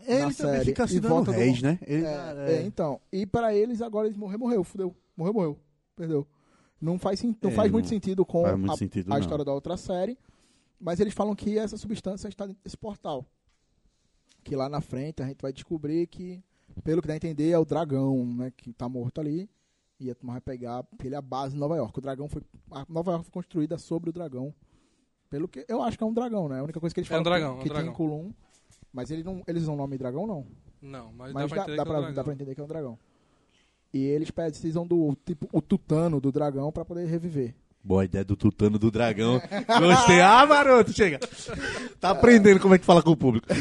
Ele 0.00 0.18
Na 0.20 0.32
também 0.32 0.52
série. 0.54 0.64
fica 0.64 0.86
se 0.88 0.98
dando 0.98 1.14
volta 1.14 1.32
do- 1.32 1.38
né? 1.38 1.78
Ele, 1.86 2.04
É, 2.06 2.34
é, 2.58 2.62
então, 2.62 3.00
e 3.12 3.26
para 3.26 3.54
eles 3.54 3.82
agora 3.82 4.06
eles 4.08 4.16
morrer, 4.16 4.38
morreu, 4.38 4.64
fudeu, 4.64 4.94
morreu, 5.16 5.34
morreu, 5.34 5.58
perdeu. 6.00 6.26
Não 6.80 6.98
faz, 6.98 7.20
sen- 7.20 7.36
não 7.42 7.50
É, 7.50 7.54
faz 7.54 7.70
muito 7.70 7.84
não 7.84 7.90
sentido 7.90 8.24
com 8.24 8.42
faz 8.42 8.56
muito 8.58 8.72
a, 8.72 8.76
sentido, 8.76 9.08
a 9.08 9.14
não. 9.14 9.20
história 9.20 9.44
da 9.44 9.52
outra 9.52 9.76
série, 9.76 10.18
mas 10.80 10.98
eles 10.98 11.12
falam 11.12 11.34
que 11.34 11.58
essa 11.58 11.76
substância 11.76 12.26
está 12.28 12.46
dentro 12.46 12.62
desse 12.64 12.76
portal. 12.76 13.26
Que 14.42 14.56
lá 14.56 14.68
na 14.68 14.80
frente 14.80 15.22
a 15.22 15.26
gente 15.26 15.42
vai 15.42 15.52
descobrir 15.52 16.06
que, 16.06 16.42
pelo 16.82 17.02
que 17.02 17.08
dá 17.08 17.12
a 17.14 17.16
entender, 17.16 17.50
é 17.50 17.58
o 17.58 17.64
dragão, 17.64 18.24
né, 18.24 18.50
que 18.56 18.72
tá 18.72 18.88
morto 18.88 19.20
ali. 19.20 19.48
E 19.98 20.10
a 20.10 20.14
turma 20.14 20.32
vai 20.32 20.40
pegar, 20.40 20.82
porque 20.84 21.06
ele 21.08 21.14
é 21.14 21.18
a 21.18 21.22
base 21.22 21.52
de 21.52 21.60
Nova 21.60 21.76
York. 21.76 21.98
O 21.98 22.00
dragão 22.00 22.26
foi. 22.26 22.40
A 22.70 22.86
Nova 22.88 23.10
York 23.12 23.26
foi 23.26 23.32
construída 23.34 23.76
sobre 23.76 24.08
o 24.08 24.12
dragão. 24.14 24.54
Pelo 25.28 25.46
que. 25.46 25.66
Eu 25.68 25.82
acho 25.82 25.98
que 25.98 26.02
é 26.02 26.06
um 26.06 26.14
dragão, 26.14 26.48
né? 26.48 26.58
A 26.60 26.62
única 26.62 26.80
coisa 26.80 26.94
que 26.94 27.00
eles 27.00 27.10
É 27.10 27.12
um 27.12 27.22
falam 27.22 27.24
dragão, 27.24 27.50
que, 27.50 27.58
é 27.58 27.60
um 27.60 27.62
que 27.64 27.68
tem 27.68 27.74
dragão. 27.74 27.92
em 27.92 27.94
Kulum. 27.94 28.32
Mas 28.90 29.10
ele 29.10 29.22
não, 29.22 29.42
eles 29.46 29.64
usam 29.64 29.74
o 29.74 29.76
nome 29.76 29.98
dragão, 29.98 30.26
não. 30.26 30.46
Não, 30.80 31.12
mas, 31.12 31.34
Mas 31.34 31.50
dá, 31.50 31.56
dá, 31.56 31.64
pra, 31.66 31.74
dá, 31.76 31.82
é 31.82 31.84
pra, 31.84 32.00
um 32.10 32.14
dá 32.14 32.24
pra 32.24 32.32
entender 32.32 32.54
que 32.54 32.60
é 32.62 32.64
um 32.64 32.66
dragão. 32.66 32.98
E 33.92 34.04
eles 34.04 34.30
precisam 34.30 34.86
do 34.86 35.16
tipo 35.24 35.48
o 35.52 35.60
tutano 35.60 36.20
do 36.20 36.30
dragão 36.30 36.70
pra 36.70 36.84
poder 36.84 37.06
reviver. 37.06 37.54
Boa 37.82 38.04
ideia 38.04 38.24
do 38.24 38.36
tutano 38.36 38.78
do 38.78 38.90
dragão. 38.90 39.40
Gostei. 39.80 40.20
Ah, 40.20 40.46
maroto, 40.46 40.92
chega. 40.92 41.18
Tá 41.98 42.10
aprendendo 42.10 42.60
como 42.60 42.74
é 42.74 42.78
que 42.78 42.84
fala 42.84 43.02
com 43.02 43.10
o 43.10 43.16
público. 43.16 43.48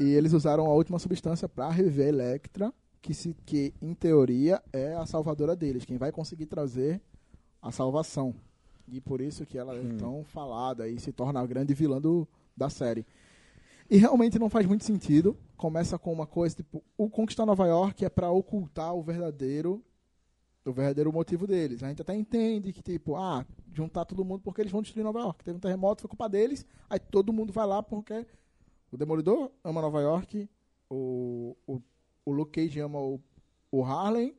E 0.00 0.04
eles 0.04 0.32
usaram 0.32 0.64
a 0.64 0.72
última 0.72 0.98
substância 0.98 1.46
pra 1.46 1.68
reviver 1.68 2.08
Electra, 2.08 2.72
que, 3.02 3.12
se, 3.12 3.36
que 3.44 3.74
em 3.82 3.92
teoria 3.92 4.62
é 4.72 4.94
a 4.94 5.04
salvadora 5.04 5.54
deles, 5.54 5.84
quem 5.84 5.98
vai 5.98 6.10
conseguir 6.10 6.46
trazer 6.46 7.02
a 7.60 7.70
salvação. 7.70 8.34
E 8.88 8.98
por 8.98 9.20
isso 9.20 9.44
que 9.44 9.58
ela 9.58 9.76
é 9.76 9.82
tão 9.98 10.24
falada 10.24 10.88
e 10.88 10.98
se 10.98 11.12
torna 11.12 11.40
a 11.40 11.46
grande 11.46 11.74
vilã 11.74 12.00
do, 12.00 12.26
da 12.56 12.70
série. 12.70 13.06
E 13.90 13.96
realmente 13.96 14.38
não 14.38 14.48
faz 14.48 14.64
muito 14.66 14.84
sentido. 14.84 15.36
Começa 15.56 15.98
com 15.98 16.12
uma 16.12 16.26
coisa 16.26 16.54
tipo, 16.54 16.82
o 16.96 17.10
conquistar 17.10 17.44
Nova 17.44 17.66
York 17.66 18.04
é 18.04 18.08
pra 18.08 18.30
ocultar 18.30 18.94
o 18.94 19.02
verdadeiro 19.02 19.84
o 20.64 20.72
verdadeiro 20.72 21.12
motivo 21.12 21.46
deles. 21.46 21.82
A 21.82 21.88
gente 21.88 22.02
até 22.02 22.14
entende 22.14 22.72
que 22.72 22.82
tipo, 22.82 23.16
ah, 23.16 23.44
juntar 23.72 24.04
todo 24.04 24.24
mundo 24.24 24.42
porque 24.42 24.60
eles 24.60 24.70
vão 24.70 24.82
destruir 24.82 25.02
Nova 25.02 25.18
York. 25.18 25.42
Teve 25.42 25.56
um 25.56 25.60
terremoto, 25.60 26.02
foi 26.02 26.08
culpa 26.08 26.28
deles. 26.28 26.64
Aí 26.88 27.00
todo 27.00 27.32
mundo 27.32 27.52
vai 27.52 27.66
lá 27.66 27.82
porque 27.82 28.24
o 28.92 28.96
Demolidor 28.96 29.50
ama 29.64 29.80
Nova 29.80 30.00
York, 30.00 30.48
o, 30.88 31.56
o, 31.66 31.82
o 32.24 32.32
Luke 32.32 32.52
Cage 32.52 32.78
ama 32.78 33.00
o, 33.00 33.20
o 33.72 33.82
Harlem, 33.82 34.34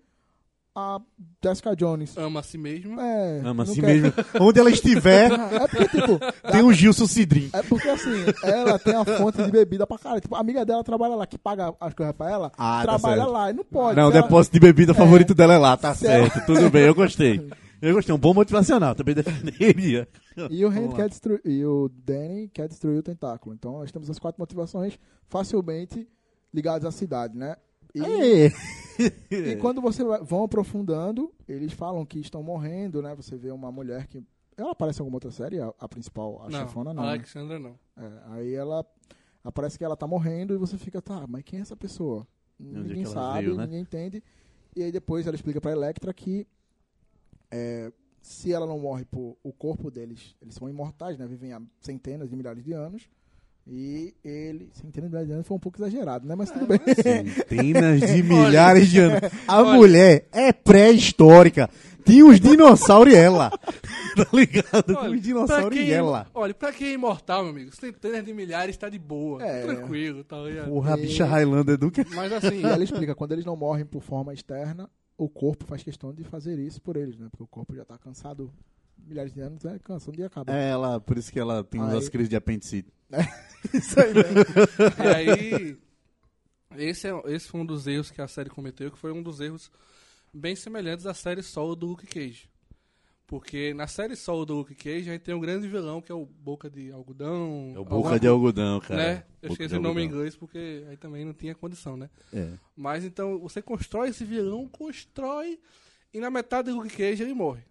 a 0.76 1.00
Jessica 1.44 1.76
Jones. 1.76 2.18
Ama 2.18 2.40
a 2.40 2.44
si 2.44 2.58
mesmo. 2.58 3.00
É, 3.00 3.42
Ama 3.44 3.64
a 3.64 3.66
si 3.66 3.82
quer- 3.82 3.88
mesmo. 4.02 4.14
Onde 4.40 4.60
ela 4.60 4.70
estiver, 4.70 5.32
É 5.32 5.68
porque, 5.68 5.88
tipo, 5.90 6.20
tem 6.52 6.64
um 6.64 6.72
Gilson 6.72 7.08
Cidrim. 7.08 7.50
é 7.52 7.62
porque 7.64 7.90
assim, 7.90 8.10
ela 8.44 8.80
tem 8.80 8.96
a 8.96 9.04
fonte 9.04 9.44
de 9.44 9.52
bebida 9.52 9.86
pra 9.86 9.98
caralho. 9.98 10.22
Tipo, 10.22 10.36
a 10.36 10.40
amiga 10.40 10.66
dela 10.66 10.84
trabalha 10.84 11.16
lá, 11.16 11.28
que 11.28 11.38
paga 11.38 11.74
as 11.80 11.94
coisas 11.94 12.16
pra 12.16 12.30
ela, 12.32 12.52
Ah, 12.58 12.84
tá 12.86 12.98
trabalha 12.98 13.18
certo. 13.24 13.32
lá 13.32 13.50
e 13.50 13.54
não 13.54 13.64
pode. 13.66 13.98
Não, 13.98 14.08
o 14.08 14.12
ela- 14.12 14.22
depósito 14.22 14.54
de 14.54 14.60
bebida 14.60 14.94
favorito 14.94 15.34
dela 15.36 15.54
é 15.54 15.58
lá, 15.58 15.76
tá 15.76 15.94
Se 15.94 16.08
ela- 16.08 16.30
certo. 16.30 16.46
Tudo 16.46 16.70
bem, 16.70 16.84
eu 16.86 16.96
gostei. 16.96 17.42
Eu 17.82 17.96
gostei, 17.96 18.14
um 18.14 18.18
bom 18.20 18.32
motivacional, 18.32 18.94
também 18.94 19.16
defenderia. 19.16 20.08
E 20.52 20.64
o 20.64 20.68
Hand 20.68 20.74
Vamos 20.76 20.90
lá. 20.92 20.96
quer 20.98 21.10
destruir, 21.10 21.42
e 21.44 21.66
o 21.66 21.90
Danny 22.06 22.48
quer 22.54 22.68
destruir 22.68 23.00
o 23.00 23.02
tentáculo. 23.02 23.56
Então 23.56 23.72
nós 23.80 23.92
temos 23.92 24.08
as 24.08 24.20
quatro 24.20 24.40
motivações 24.40 25.00
facilmente 25.28 26.08
ligadas 26.54 26.86
à 26.86 26.92
cidade, 26.92 27.36
né? 27.36 27.56
E, 27.94 28.02
É. 28.02 28.52
e 29.54 29.56
quando 29.58 29.82
você 29.82 30.04
vai- 30.04 30.22
vão 30.24 30.44
aprofundando, 30.44 31.34
eles 31.48 31.74
falam 31.74 32.06
que 32.06 32.20
estão 32.20 32.44
morrendo, 32.44 33.02
né? 33.02 33.16
Você 33.16 33.36
vê 33.38 33.52
uma 33.52 33.72
mulher 33.72 34.08
que. 34.08 34.24
Ela 34.58 34.72
aparece 34.72 35.00
em 35.00 35.02
alguma 35.02 35.16
outra 35.16 35.32
série? 35.32 35.60
A, 35.60 35.74
a 35.80 35.88
principal, 35.88 36.42
a 36.44 36.50
não, 36.50 36.60
chefona, 36.60 36.94
não. 36.94 37.04
né? 37.04 37.10
Alexandra 37.10 37.60
não. 37.60 37.80
É, 37.98 38.22
aí 38.32 38.54
ela. 38.54 38.86
Aparece 39.44 39.78
que 39.78 39.84
ela 39.84 39.98
tá 39.98 40.06
morrendo 40.06 40.54
e 40.54 40.58
você 40.58 40.78
fica, 40.78 41.02
tá, 41.02 41.26
mas 41.28 41.44
quem 41.44 41.58
é 41.60 41.62
essa 41.64 41.76
pessoa? 41.76 42.28
é 42.60 42.64
ninguém 42.64 43.06
sabe, 43.06 43.46
veio, 43.46 43.58
né? 43.58 43.64
ninguém 43.66 43.82
entende. 43.82 44.24
E 44.76 44.84
aí 44.84 44.92
depois 44.92 45.26
ela 45.26 45.36
explica 45.36 45.60
pra 45.60 45.72
Electra 45.72 46.14
que 46.14 46.46
é, 47.50 47.92
se 48.22 48.54
ela 48.54 48.68
não 48.68 48.78
morre 48.80 49.04
por 49.04 49.36
o 49.44 49.52
corpo 49.52 49.90
deles, 49.90 50.36
eles 50.42 50.54
são 50.54 50.70
imortais, 50.70 51.18
né? 51.18 51.26
Vivem 51.26 51.54
há 51.54 51.62
centenas 51.80 52.30
de 52.30 52.36
milhares 52.36 52.64
de 52.64 52.72
anos. 52.72 53.10
E 53.68 54.14
ele, 54.24 54.70
centenas 54.74 55.10
de 55.10 55.14
milhares 55.14 55.28
de 55.28 55.34
anos 55.34 55.48
foi 55.48 55.56
um 55.56 55.60
pouco 55.60 55.78
exagerado, 55.78 56.28
né? 56.28 56.36
Mas 56.36 56.50
tudo 56.52 56.66
bem. 56.66 56.80
Centenas 56.96 58.02
de 58.02 58.24
milhares 58.24 58.90
de 58.90 59.00
anos. 59.00 59.20
A 59.48 59.62
Olha. 59.62 59.74
mulher 59.78 60.28
é 60.32 60.52
pré-histórica. 60.52 61.70
Tinha 62.04 62.26
os 62.26 62.40
dinossauros 62.40 63.14
e 63.14 63.16
ela. 63.18 63.52
Tá 64.14 64.28
ligado? 64.34 64.94
Olha, 64.98 65.12
os 65.16 65.22
dinossauros 65.22 65.70
quem 65.78 65.88
e 65.88 65.92
é- 65.92 65.96
ela. 65.96 66.28
Olha, 66.34 66.54
pra 66.54 66.74
quem 66.74 66.88
é 66.90 66.94
imortal, 66.96 67.44
meu 67.44 67.54
amigo, 67.54 67.74
centenas 67.74 68.26
de 68.26 68.34
milhares 68.34 68.76
tá 68.76 68.90
de 68.90 69.00
boa. 69.00 69.42
É. 69.42 69.62
Tranquilo, 69.62 70.22
tá 70.26 70.36
ligado? 70.42 70.68
Porra, 70.68 70.96
a 70.96 70.98
E- 70.98 71.02
bicha 71.04 71.24
Highlander 71.24 71.78
do 71.78 71.90
que. 71.90 72.06
Mas 72.14 72.30
assim, 72.34 72.60
E 72.60 72.66
ela 72.66 72.84
explica, 72.84 73.16
quando 73.16 73.32
eles 73.32 73.46
não 73.46 73.56
morrem 73.56 73.86
por 73.86 74.02
forma 74.02 74.34
externa, 74.34 74.90
o 75.18 75.30
corpo 75.30 75.64
faz 75.66 75.82
questão 75.82 76.14
de 76.14 76.26
fazer 76.26 76.60
isso 76.60 76.82
por 76.82 76.98
eles, 76.98 77.18
né? 77.18 77.28
Porque 77.32 77.44
o 77.44 77.48
corpo 77.48 77.74
já 77.74 77.86
tá 77.86 77.98
cansado 77.98 78.52
milhares 79.08 79.34
de 79.34 79.40
anos, 79.40 79.64
é 79.64 79.80
cansa, 79.80 80.12
um 80.12 80.14
dia 80.14 80.26
acaba. 80.26 80.52
É 80.54 80.70
ela, 80.72 81.00
por 81.00 81.18
isso 81.18 81.32
que 81.32 81.40
ela 81.40 81.64
tem 81.64 81.80
Aí- 81.80 81.88
umas 81.88 82.10
crises 82.10 82.28
de 82.28 82.36
apendicite. 82.36 82.92
Isso 83.74 84.00
aí 84.00 84.14
mesmo. 84.14 84.38
E 84.98 85.08
aí, 85.16 85.78
esse, 86.78 87.08
é, 87.08 87.22
esse 87.28 87.48
foi 87.48 87.62
um 87.62 87.66
dos 87.66 87.88
erros 87.88 88.12
que 88.12 88.22
a 88.22 88.28
série 88.28 88.50
cometeu, 88.50 88.92
que 88.92 88.98
foi 88.98 89.12
um 89.12 89.22
dos 89.22 89.40
erros 89.40 89.72
bem 90.34 90.56
semelhantes 90.56 91.06
à 91.06 91.14
série 91.14 91.44
solo 91.44 91.76
do 91.76 91.88
Luke 91.88 92.08
Cage. 92.08 92.50
Porque 93.28 93.74
na 93.74 93.88
série 93.88 94.16
solo 94.18 94.46
do 94.46 94.56
Luke 94.56 94.76
Cage, 94.76 95.10
a 95.10 95.14
gente 95.14 95.22
tem 95.22 95.34
um 95.34 95.40
grande 95.40 95.66
vilão, 95.68 96.02
que 96.02 96.12
é 96.12 96.16
o 96.16 96.26
Boca 96.26 96.70
de 96.70 96.92
Algodão. 96.92 97.72
É 97.74 97.76
o 97.76 97.80
alguma 97.80 98.02
boca 98.02 98.20
de 98.20 98.28
algodão, 98.28 98.80
cara. 98.82 98.96
Né? 98.98 99.24
Eu 99.42 99.50
Boca 99.50 99.64
esqueci 99.64 99.80
o 99.80 99.82
nome 99.82 100.02
em 100.02 100.06
inglês, 100.06 100.36
porque 100.36 100.86
aí 100.90 100.98
também 100.98 101.24
não 101.24 101.34
tinha 101.34 101.56
condição, 101.56 101.96
né? 101.96 102.10
É. 102.34 102.50
Mas 102.76 103.06
então, 103.06 103.40
você 103.40 103.62
constrói 103.62 104.10
esse 104.10 104.26
vilão, 104.26 104.68
constrói, 104.68 105.58
e 106.14 106.20
na 106.20 106.30
metade 106.30 106.72
do 106.72 106.78
Luke 106.78 106.90
Cage 106.90 107.24
ele 107.24 107.34
morre. 107.34 107.64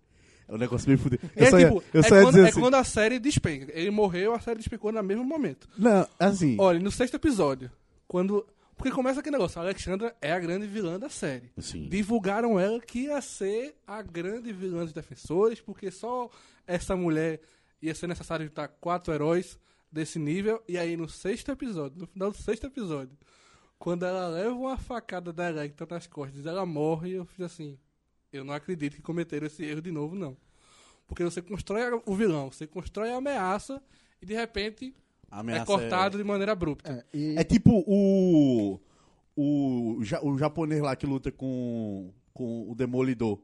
É 0.50 0.54
um 0.54 0.58
negócio 0.58 0.88
meio 0.88 0.98
fudido. 0.98 1.22
Eu 1.36 1.46
é 1.46 1.50
só 1.50 1.58
ia, 1.60 1.68
tipo, 1.68 1.84
eu 1.94 2.00
é, 2.00 2.02
só 2.02 2.16
ia 2.16 2.22
quando, 2.22 2.34
dizer 2.34 2.46
é 2.46 2.48
assim. 2.48 2.60
quando 2.60 2.74
a 2.74 2.84
série 2.84 3.18
despenca. 3.20 3.72
Ele 3.72 3.90
morreu, 3.90 4.34
a 4.34 4.40
série 4.40 4.58
despecou 4.58 4.90
no 4.90 5.00
mesmo 5.00 5.24
momento. 5.24 5.68
Não, 5.78 6.06
assim. 6.18 6.56
Olha, 6.58 6.80
no 6.80 6.90
sexto 6.90 7.14
episódio, 7.14 7.70
quando. 8.08 8.44
Porque 8.76 8.90
começa 8.90 9.20
aquele 9.20 9.36
negócio, 9.36 9.60
a 9.60 9.64
Alexandra 9.64 10.16
é 10.20 10.32
a 10.32 10.40
grande 10.40 10.66
vilã 10.66 10.98
da 10.98 11.08
série. 11.08 11.52
Sim. 11.58 11.86
Divulgaram 11.88 12.58
ela 12.58 12.80
que 12.80 13.00
ia 13.00 13.20
ser 13.20 13.76
a 13.86 14.02
grande 14.02 14.52
vilã 14.52 14.84
dos 14.84 14.92
defensores, 14.92 15.60
porque 15.60 15.90
só 15.90 16.30
essa 16.66 16.96
mulher 16.96 17.40
ia 17.80 17.94
ser 17.94 18.06
necessário 18.06 18.46
juntar 18.46 18.68
quatro 18.68 19.12
heróis 19.12 19.58
desse 19.92 20.18
nível. 20.18 20.62
E 20.66 20.78
aí 20.78 20.96
no 20.96 21.08
sexto 21.08 21.52
episódio, 21.52 22.00
no 22.00 22.06
final 22.06 22.30
do 22.30 22.38
sexto 22.38 22.66
episódio, 22.66 23.16
quando 23.78 24.04
ela 24.04 24.28
leva 24.28 24.54
uma 24.54 24.78
facada 24.78 25.30
da 25.30 25.48
Electra 25.48 25.86
nas 25.88 26.06
costas, 26.06 26.46
ela 26.46 26.64
morre, 26.64 27.12
eu 27.12 27.26
fiz 27.26 27.42
assim. 27.42 27.78
Eu 28.32 28.44
não 28.44 28.54
acredito 28.54 28.96
que 28.96 29.02
cometeram 29.02 29.46
esse 29.46 29.64
erro 29.64 29.82
de 29.82 29.90
novo, 29.90 30.14
não. 30.14 30.36
Porque 31.06 31.24
você 31.24 31.42
constrói 31.42 31.82
o 32.06 32.14
vilão, 32.14 32.52
você 32.52 32.66
constrói 32.66 33.10
a 33.10 33.16
ameaça 33.16 33.82
e 34.22 34.26
de 34.26 34.34
repente 34.34 34.94
A 35.30 35.38
é 35.38 35.40
ameaça 35.40 35.66
cortado 35.66 36.16
de 36.16 36.22
maneira 36.24 36.52
abrupta. 36.52 37.04
É, 37.12 37.16
e 37.16 37.36
É 37.36 37.44
tipo 37.44 37.84
o. 37.86 38.80
O, 39.36 40.00
o 40.22 40.38
japonês 40.38 40.82
lá 40.82 40.94
que 40.94 41.06
luta 41.06 41.32
com, 41.32 42.12
com 42.34 42.70
o 42.70 42.74
Demolidor. 42.74 43.40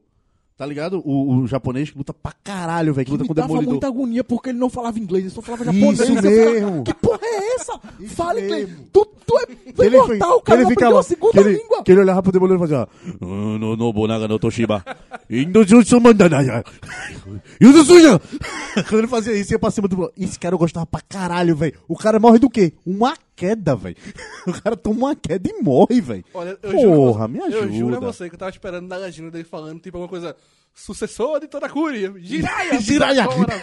Tá 0.57 0.65
ligado? 0.65 1.03
O, 1.05 1.35
o 1.43 1.47
japonês 1.47 1.91
que 1.91 1.97
luta 1.99 2.11
pra 2.15 2.31
caralho, 2.43 2.91
velho. 2.91 3.05
Que 3.05 3.11
luta 3.11 3.23
me 3.23 3.27
com 3.27 3.31
o 3.33 3.35
dava 3.35 3.47
Demolidor. 3.49 3.73
muita 3.73 3.87
agonia 3.87 4.23
porque 4.23 4.49
ele 4.49 4.57
não 4.57 4.71
falava 4.71 4.97
inglês, 4.97 5.25
ele 5.25 5.33
só 5.33 5.39
falava 5.41 5.63
japonês. 5.65 5.99
Isso 5.99 6.13
mesmo. 6.21 6.83
Que 6.83 6.93
porra 6.95 7.19
é 7.21 7.55
essa? 7.55 7.79
Fala 8.07 8.41
inglês. 8.41 8.67
Tu, 8.91 9.05
tu 9.23 9.37
é, 9.37 9.45
tu 9.45 9.73
Que 9.75 9.81
ele, 9.83 9.95
imortal, 9.97 10.39
que 10.39 10.45
cara. 10.47 10.61
ele 10.61 10.69
ficava. 10.69 10.99
a 10.99 11.03
segunda 11.03 11.31
Que 11.33 11.39
ele, 11.39 11.57
língua. 11.57 11.83
que 11.83 11.91
ele 11.91 12.01
olhava 12.01 12.23
pro 12.23 12.31
Demolidor 12.31 12.57
e 12.57 12.61
fazia. 12.67 12.81
"Ah, 12.81 13.15
No, 13.21 13.75
no, 13.77 13.93
bonaga 13.93 14.27
no 14.27 14.39
Toshiba. 14.39 14.83
Indojutsu 15.29 16.01
mandanaya. 16.01 16.63
Yuzutsuya. 17.61 18.19
Quando 18.89 18.99
ele 18.99 19.07
fazia 19.07 19.33
isso, 19.33 19.53
ia 19.53 19.59
pra 19.59 19.69
cima 19.71 19.87
do. 19.87 20.11
Esse 20.17 20.39
cara 20.39 20.55
eu 20.55 20.59
gostava 20.59 20.85
pra 20.87 21.01
caralho, 21.07 21.55
velho. 21.55 21.73
O 21.87 21.95
cara 21.95 22.19
morre 22.19 22.39
do 22.39 22.49
quê? 22.49 22.73
Uma 22.85 23.13
queda, 23.37 23.75
velho. 23.75 23.95
O 24.47 24.61
cara 24.61 24.75
toma 24.77 25.07
uma 25.07 25.15
queda 25.15 25.49
e 25.49 25.61
morre, 25.61 25.99
velho. 26.01 26.23
Olha, 26.33 26.57
eu 26.63 26.71
Porra, 26.71 27.27
juro, 27.27 27.29
me 27.29 27.39
Eu 27.39 27.51
juro 27.51 27.63
a 27.63 27.67
ajuda. 27.67 27.99
você 27.99 28.29
que 28.29 28.35
eu 28.35 28.39
tava 28.39 28.51
esperando 28.51 28.87
na 28.87 28.95
legenda 28.97 29.29
dele 29.29 29.43
falando 29.43 29.79
tipo 29.81 29.97
alguma 29.97 30.09
coisa. 30.09 30.35
Sucessor 30.73 31.39
de 31.39 31.47
toda 31.47 31.67
Cúria. 31.67 32.13
Jiraya. 32.17 32.77
Jiraiya. 32.79 33.23
Agora. 33.23 33.53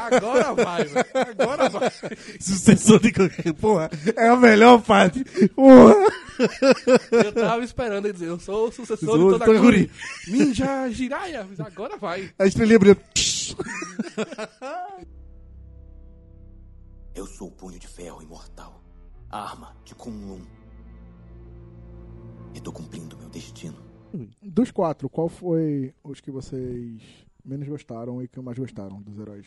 Agora 0.00 0.54
vai, 0.54 0.84
velho. 0.84 1.06
Agora 1.14 1.68
vai. 1.68 1.90
Sucessor 2.40 3.00
de. 3.00 3.12
Porra, 3.52 3.90
é 4.16 4.28
a 4.28 4.36
melhor 4.36 4.80
parte. 4.82 5.22
Porra. 5.50 5.94
Eu 7.12 7.32
tava 7.32 7.62
esperando 7.62 8.06
ele 8.06 8.14
dizer, 8.14 8.28
eu 8.28 8.40
sou 8.40 8.68
o 8.68 8.72
sucessor 8.72 9.08
Sou 9.08 9.18
de 9.18 9.38
toda 9.38 9.44
toda 9.44 9.60
Cúria. 9.60 9.88
Ninja 10.26 10.88
Jiraya. 10.90 11.46
Agora 11.58 11.96
vai. 11.98 12.30
A 12.38 12.46
estrelinha 12.46 12.78
brilha. 12.78 12.96
Eu 17.14 17.26
sou 17.26 17.48
o 17.48 17.52
punho 17.52 17.78
de 17.78 17.86
ferro 17.86 18.22
imortal. 18.22 18.81
Arma 19.32 19.74
de 19.82 19.94
Kunlun. 19.94 20.42
E 22.54 22.60
tô 22.60 22.70
cumprindo 22.70 23.16
meu 23.16 23.30
destino. 23.30 23.78
Dos 24.42 24.70
quatro, 24.70 25.08
qual 25.08 25.26
foi 25.26 25.94
os 26.04 26.20
que 26.20 26.30
vocês 26.30 27.00
menos 27.42 27.66
gostaram 27.66 28.22
e 28.22 28.28
que 28.28 28.38
mais 28.40 28.58
gostaram 28.58 29.00
dos 29.00 29.18
heróis? 29.18 29.46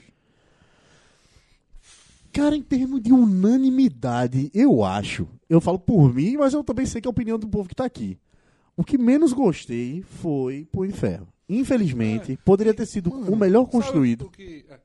Cara, 2.33 2.55
em 2.55 2.63
termos 2.63 2.99
de 2.99 3.13
unanimidade, 3.13 4.49
eu 4.55 4.83
acho. 4.83 5.27
Eu 5.47 5.61
falo 5.61 5.77
por 5.77 6.11
mim, 6.11 6.35
mas 6.35 6.53
eu 6.55 6.63
também 6.63 6.87
sei 6.87 6.99
que 6.99 7.07
é 7.07 7.09
a 7.09 7.11
opinião 7.11 7.37
do 7.37 7.47
povo 7.47 7.69
que 7.69 7.75
tá 7.75 7.85
aqui. 7.85 8.19
O 8.75 8.83
que 8.83 8.97
menos 8.97 9.33
gostei 9.33 10.01
foi 10.01 10.67
Punho 10.71 10.91
de 10.91 10.97
Ferro. 10.97 11.27
Infelizmente, 11.47 12.37
poderia 12.43 12.73
ter 12.73 12.87
sido 12.87 13.11
o 13.11 13.35
melhor 13.35 13.65
construído. 13.67 14.31
Que... 14.31 14.65
é. 14.67 14.79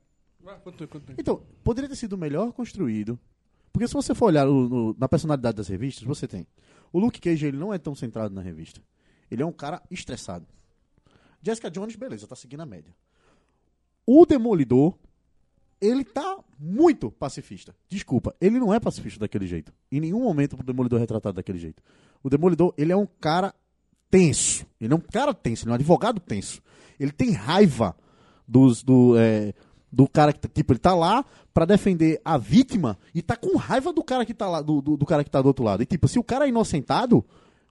Então, 1.17 1.43
poderia 1.65 1.89
ter 1.89 1.97
sido 1.97 2.13
o 2.13 2.19
melhor 2.19 2.53
construído. 2.53 3.19
Porque 3.73 3.87
se 3.87 3.95
você 3.95 4.15
for 4.15 4.27
olhar 4.27 4.47
no- 4.47 4.95
na 4.99 5.09
personalidade 5.09 5.57
das 5.57 5.69
revistas, 5.69 6.05
você 6.05 6.27
tem. 6.27 6.47
O 6.93 6.99
Luke 6.99 7.21
Cage, 7.21 7.47
ele 7.47 7.57
não 7.57 7.73
é 7.73 7.79
tão 7.79 7.95
centrado 7.95 8.35
na 8.35 8.41
revista. 8.43 8.81
Ele 9.31 9.43
é 9.43 9.47
um 9.47 9.53
cara 9.53 9.81
estressado. 9.91 10.47
Jessica 11.43 11.71
Jones, 11.71 11.95
beleza, 11.97 12.27
tá 12.27 12.35
seguindo 12.37 12.61
a 12.61 12.67
média. 12.67 12.93
O 14.07 14.27
Demolidor, 14.27 14.95
ele 15.81 16.05
tá 16.05 16.39
muito 16.59 17.11
pacifista. 17.13 17.75
Desculpa, 17.89 18.35
ele 18.41 18.59
não 18.59 18.75
é 18.75 18.81
pacifista 18.81 19.21
daquele 19.21 19.47
jeito. 19.47 19.73
Em 19.91 20.01
nenhum 20.01 20.21
momento 20.23 20.57
o 20.59 20.63
Demolidor 20.63 20.99
é 20.99 21.01
retratado 21.01 21.37
daquele 21.37 21.59
jeito. 21.59 21.83
O 22.23 22.29
Demolidor, 22.29 22.75
ele 22.77 22.93
é 22.93 22.97
um 22.97 23.07
cara 23.07 23.55
tenso. 24.11 24.67
Ele 24.81 24.93
é 24.93 24.97
um 24.97 25.01
cara 25.01 25.33
tenso, 25.33 25.65
ele 25.65 25.71
é 25.71 25.73
um 25.73 25.75
advogado 25.77 26.21
tenso. 26.21 26.61
Ele 26.99 27.13
tem 27.13 27.31
raiva 27.31 27.97
dos, 28.47 28.83
do, 28.83 29.17
é, 29.17 29.55
do 29.93 30.09
cara 30.09 30.33
que, 30.33 30.41
tá- 30.41 30.49
tipo, 30.49 30.73
ele 30.73 30.79
tá 30.79 30.95
lá 30.95 31.25
pra 31.53 31.65
defender 31.65 32.21
a 32.25 32.39
vítima 32.39 32.99
e 33.15 33.21
tá 33.23 33.37
com 33.37 33.57
raiva 33.57 33.93
do 33.93 34.03
cara 34.05 34.25
que 34.25 34.33
tá 34.35 34.49
lá, 34.49 34.61
do, 34.63 34.81
do, 34.81 34.97
do 34.97 35.07
cara 35.07 35.25
que 35.25 35.31
tá 35.31 35.43
do 35.43 35.47
outro 35.47 35.65
lado. 35.65 35.83
E 35.83 35.87
tipo, 35.87 36.07
se 36.07 36.19
o 36.19 36.23
cara 36.25 36.47
é 36.47 36.49
inocentado, 36.49 37.25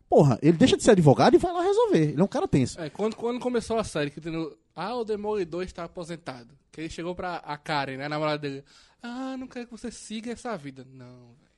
porra, 0.09 0.37
ele 0.41 0.57
deixa 0.57 0.75
de 0.75 0.83
ser 0.83 0.91
advogado 0.91 1.35
e 1.35 1.37
vai 1.37 1.53
lá 1.53 1.61
resolver. 1.61 2.11
Ele 2.11 2.19
é 2.21 2.23
um 2.23 2.27
cara 2.27 2.47
tenso. 2.47 2.79
É, 2.79 2.89
quando, 2.89 3.15
quando 3.15 3.39
começou 3.39 3.77
a 3.77 3.83
série, 3.83 4.09
que 4.09 4.19
tendo, 4.19 4.57
ah, 4.75 4.95
o 4.95 5.05
Demolidor 5.05 5.63
está 5.63 5.85
aposentado. 5.85 6.49
Que 6.71 6.81
ele 6.81 6.89
chegou 6.89 7.15
pra 7.15 7.37
a 7.37 7.57
Karen, 7.57 7.97
né, 7.97 8.05
a 8.05 8.09
namorada 8.09 8.37
dele. 8.37 8.63
Ah, 9.01 9.37
não 9.37 9.47
quero 9.47 9.65
que 9.65 9.71
você 9.71 9.89
siga 9.91 10.31
essa 10.31 10.55
vida. 10.57 10.85
Não, 10.93 11.05
velho. 11.07 11.49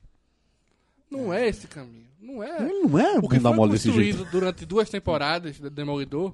Não 1.10 1.34
é. 1.34 1.48
esse 1.48 1.68
caminho. 1.68 2.08
Não 2.20 2.42
é. 2.42 2.70
Ele 2.70 2.84
não 2.84 3.00
é 3.00 3.18
O 3.18 3.28
que 3.28 3.40
foi 3.40 3.56
construído 3.56 4.26
durante 4.32 4.66
duas 4.66 4.90
temporadas 4.90 5.60
do 5.60 5.70
Demolidor, 5.70 6.34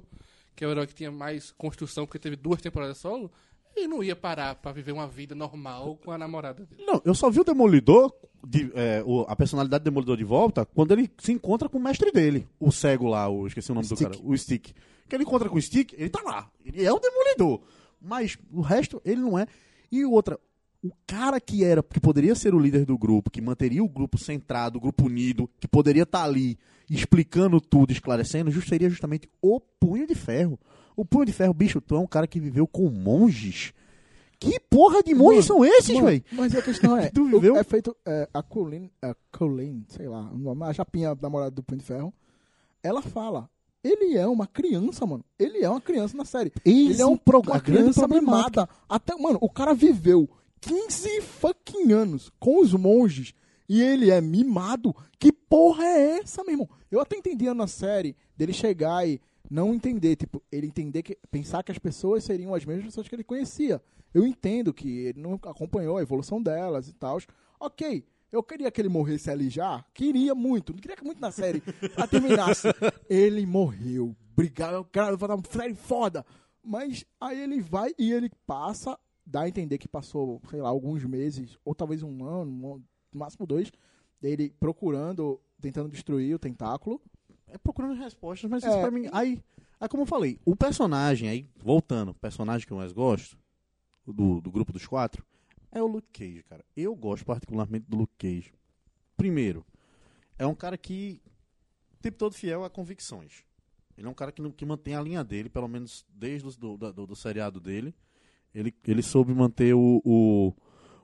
que 0.54 0.64
é 0.64 0.68
o 0.68 0.70
herói 0.70 0.86
que 0.86 0.94
tinha 0.94 1.10
mais 1.10 1.50
construção 1.50 2.06
porque 2.06 2.18
teve 2.18 2.36
duas 2.36 2.60
temporadas 2.60 2.98
solo, 2.98 3.30
ele 3.78 3.88
não 3.88 4.02
ia 4.02 4.14
parar 4.16 4.54
pra 4.56 4.72
viver 4.72 4.92
uma 4.92 5.06
vida 5.06 5.34
normal 5.34 5.96
com 6.04 6.10
a 6.10 6.18
namorada 6.18 6.64
dele. 6.66 6.84
Não, 6.86 7.00
eu 7.04 7.14
só 7.14 7.30
vi 7.30 7.40
o 7.40 7.44
Demolidor, 7.44 8.12
de- 8.46 8.70
é, 8.74 9.02
o- 9.06 9.22
a 9.28 9.34
personalidade 9.34 9.82
do 9.82 9.84
Demolidor 9.84 10.16
de 10.16 10.24
volta, 10.24 10.64
quando 10.66 10.92
ele 10.92 11.10
se 11.18 11.32
encontra 11.32 11.68
com 11.68 11.78
o 11.78 11.82
mestre 11.82 12.10
dele, 12.12 12.46
o 12.60 12.70
cego 12.70 13.06
lá, 13.08 13.28
o, 13.28 13.46
esqueci 13.46 13.70
o 13.70 13.74
nome 13.74 13.86
Stick. 13.86 13.98
do 13.98 14.04
cara, 14.10 14.20
o 14.24 14.36
Stick. 14.36 14.72
Que 15.08 15.16
ele 15.16 15.24
encontra 15.24 15.48
com 15.48 15.56
o 15.56 15.62
Stick, 15.62 15.94
ele 15.96 16.10
tá 16.10 16.20
lá. 16.22 16.50
Ele 16.64 16.84
é 16.84 16.92
o 16.92 16.98
Demolidor. 16.98 17.60
Mas 18.00 18.36
o 18.52 18.60
resto, 18.60 19.00
ele 19.04 19.20
não 19.20 19.38
é. 19.38 19.46
E 19.90 20.04
outra, 20.04 20.38
o 20.82 20.90
cara 21.06 21.40
que 21.40 21.64
era, 21.64 21.82
que 21.82 21.98
poderia 21.98 22.34
ser 22.34 22.54
o 22.54 22.58
líder 22.60 22.84
do 22.84 22.96
grupo, 22.98 23.30
que 23.30 23.40
manteria 23.40 23.82
o 23.82 23.88
grupo 23.88 24.18
centrado, 24.18 24.78
o 24.78 24.80
grupo 24.80 25.06
unido, 25.06 25.50
que 25.58 25.66
poderia 25.66 26.02
estar 26.04 26.22
ali 26.24 26.58
explicando 26.90 27.60
tudo, 27.60 27.90
esclarecendo, 27.92 28.50
seria 28.62 28.88
justamente 28.88 29.28
o 29.42 29.60
Punho 29.60 30.06
de 30.06 30.14
Ferro. 30.14 30.58
O 30.98 31.04
Punho 31.04 31.24
de 31.26 31.32
Ferro, 31.32 31.54
bicho, 31.54 31.80
tu 31.80 31.94
é 31.94 31.98
um 31.98 32.06
cara 32.06 32.26
que 32.26 32.40
viveu 32.40 32.66
com 32.66 32.90
monges. 32.90 33.72
Que 34.40 34.58
porra 34.60 35.02
de 35.02 35.14
monges 35.14 35.44
são 35.46 35.64
esses, 35.64 35.98
velho? 35.98 36.24
Mas 36.32 36.54
a 36.54 36.62
questão 36.62 36.96
é, 36.98 37.08
Tu 37.10 37.24
viveu? 37.24 37.54
o- 37.54 37.56
é 37.56 37.64
feito, 37.64 37.96
é, 38.06 38.28
a 38.34 38.42
Colleen, 38.42 38.90
a 39.02 39.14
Colleen, 39.36 39.84
sei 39.88 40.08
lá, 40.08 40.30
a 40.66 40.72
japinha 40.72 41.16
namorada 41.20 41.50
do 41.52 41.62
Punho 41.62 41.78
de 41.78 41.84
Ferro, 41.84 42.12
ela 42.82 43.00
fala. 43.02 43.48
Ele 43.82 44.16
é 44.16 44.26
uma 44.26 44.46
criança, 44.46 45.06
mano. 45.06 45.24
Ele 45.38 45.58
é 45.62 45.70
uma 45.70 45.80
criança 45.80 46.16
na 46.16 46.24
série. 46.24 46.52
Esse 46.64 46.92
ele 46.94 47.02
é 47.02 47.06
um 47.06 47.16
pro- 47.16 47.40
uma 47.40 47.56
a 47.56 47.60
grande 47.60 47.80
criança 47.82 48.08
mimada. 48.08 48.68
Até, 48.88 49.14
mano, 49.16 49.38
o 49.40 49.48
cara 49.48 49.72
viveu 49.74 50.28
15 50.60 51.20
fucking 51.22 51.92
anos 51.92 52.30
com 52.40 52.60
os 52.60 52.74
monges 52.74 53.32
e 53.68 53.80
ele 53.80 54.10
é 54.10 54.20
mimado. 54.20 54.94
Que 55.18 55.30
porra 55.32 55.84
é 55.84 56.18
essa, 56.18 56.42
meu 56.42 56.52
irmão? 56.54 56.68
Eu 56.90 57.00
até 57.00 57.16
entendia 57.16 57.54
na 57.54 57.68
série 57.68 58.16
dele 58.36 58.52
chegar 58.52 59.06
e 59.06 59.20
não 59.50 59.74
entender, 59.74 60.16
tipo, 60.16 60.42
ele 60.52 60.66
entender 60.66 61.02
que 61.02 61.16
pensar 61.30 61.62
que 61.62 61.72
as 61.72 61.78
pessoas 61.78 62.24
seriam 62.24 62.54
as 62.54 62.64
mesmas 62.64 62.86
pessoas 62.86 63.08
que 63.08 63.14
ele 63.14 63.24
conhecia. 63.24 63.80
Eu 64.12 64.26
entendo 64.26 64.72
que 64.72 64.88
ele 65.06 65.20
não 65.20 65.34
acompanhou 65.34 65.96
a 65.98 66.02
evolução 66.02 66.42
delas 66.42 66.88
e 66.88 66.92
tal. 66.94 67.18
OK. 67.60 68.04
Eu 68.30 68.42
queria 68.42 68.70
que 68.70 68.78
ele 68.80 68.90
morresse 68.90 69.30
ali 69.30 69.48
já. 69.48 69.82
Queria 69.94 70.34
muito. 70.34 70.72
Não 70.72 70.80
queria 70.80 70.96
que 70.96 71.04
muito 71.04 71.20
na 71.20 71.30
série 71.30 71.62
ela 71.96 72.06
terminasse. 72.06 72.68
Ele 73.08 73.46
morreu. 73.46 74.14
Obrigado. 74.32 74.84
Cara, 74.92 75.16
vai 75.16 75.28
dar 75.30 75.34
uma 75.36 75.44
série 75.50 75.74
foda. 75.74 76.26
Mas 76.62 77.06
aí 77.18 77.40
ele 77.40 77.58
vai 77.62 77.90
e 77.98 78.12
ele 78.12 78.30
passa, 78.46 78.98
dá 79.24 79.42
a 79.42 79.48
entender 79.48 79.78
que 79.78 79.88
passou, 79.88 80.42
sei 80.50 80.60
lá, 80.60 80.68
alguns 80.68 81.02
meses, 81.04 81.56
ou 81.64 81.74
talvez 81.74 82.02
um 82.02 82.22
ano, 82.22 82.50
um- 82.50 82.82
no 83.10 83.18
máximo 83.18 83.46
dois, 83.46 83.72
dele 84.20 84.54
procurando, 84.60 85.40
tentando 85.62 85.88
destruir 85.88 86.34
o 86.34 86.38
tentáculo. 86.38 87.00
É 87.50 87.58
procurando 87.58 87.94
respostas, 87.94 88.50
mas 88.50 88.62
É. 88.64 88.68
isso 88.68 88.78
pra 88.80 88.90
mim. 88.90 89.08
Aí, 89.12 89.40
aí, 89.80 89.88
como 89.88 90.02
eu 90.02 90.06
falei, 90.06 90.38
o 90.44 90.54
personagem, 90.56 91.28
aí, 91.28 91.48
voltando, 91.56 92.10
o 92.10 92.14
personagem 92.14 92.66
que 92.66 92.72
eu 92.72 92.76
mais 92.76 92.92
gosto, 92.92 93.36
do, 94.06 94.40
do 94.40 94.50
grupo 94.50 94.72
dos 94.72 94.86
quatro, 94.86 95.24
é 95.70 95.82
o 95.82 95.86
Luke 95.86 96.08
Cage, 96.12 96.42
cara. 96.44 96.64
Eu 96.76 96.94
gosto 96.94 97.24
particularmente 97.26 97.86
do 97.88 97.96
Luke 97.98 98.14
Cage. 98.18 98.52
Primeiro, 99.16 99.64
é 100.38 100.46
um 100.46 100.54
cara 100.54 100.78
que 100.78 101.20
o 101.94 101.96
tempo 102.00 102.16
todo 102.16 102.32
fiel 102.34 102.64
a 102.64 102.70
convicções. 102.70 103.44
Ele 103.96 104.06
é 104.06 104.10
um 104.10 104.14
cara 104.14 104.30
que, 104.32 104.40
não- 104.40 104.50
que 104.52 104.64
mantém 104.64 104.94
a 104.94 105.00
linha 105.02 105.22
dele, 105.24 105.48
pelo 105.50 105.68
menos 105.68 106.06
desde 106.08 106.46
o 106.46 106.50
do, 106.52 106.76
do, 106.92 107.06
do 107.08 107.16
seriado 107.16 107.60
dele. 107.60 107.94
Ele, 108.54 108.72
ele 108.86 109.02
soube 109.02 109.34
manter 109.34 109.74
o, 109.74 110.00
o, 110.04 110.54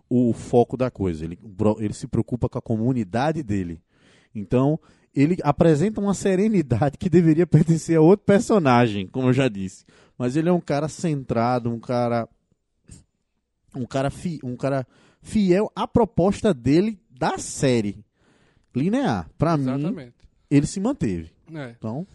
o 0.09 0.32
foco 0.32 0.76
da 0.76 0.90
coisa. 0.90 1.24
Ele, 1.24 1.38
ele 1.80 1.92
se 1.92 2.07
preocupa 2.07 2.49
com 2.49 2.57
a 2.59 2.62
comunidade 2.62 3.42
dele. 3.42 3.82
Então, 4.34 4.78
ele 5.15 5.37
apresenta 5.43 6.01
uma 6.01 6.15
serenidade 6.15 6.99
que 6.99 7.09
deveria 7.09 7.47
pertencer 7.47 7.97
a 7.97 8.01
outro 8.01 8.27
personagem, 8.27 9.07
como 9.07 9.29
eu 9.29 9.33
já 9.33 9.49
disse. 9.49 9.85
Mas 10.19 10.37
ele 10.37 10.49
é 10.49 10.53
um 10.53 10.61
cara 10.61 10.89
centrado, 10.89 11.71
um 11.71 11.79
cara. 11.79 12.29
Um 13.75 13.85
cara, 13.87 14.09
fi, 14.11 14.39
um 14.45 14.57
cara 14.57 14.87
fiel 15.21 15.71
à 15.75 15.87
proposta 15.87 16.55
dele 16.55 16.99
da 17.11 17.39
série. 17.39 18.05
Linear. 18.75 19.29
Pra 19.37 19.57
mim, 19.57 20.12
ele 20.51 20.67
se 20.67 20.81
manteve. 20.81 21.33
É. 21.53 21.75
Então, 21.77 22.07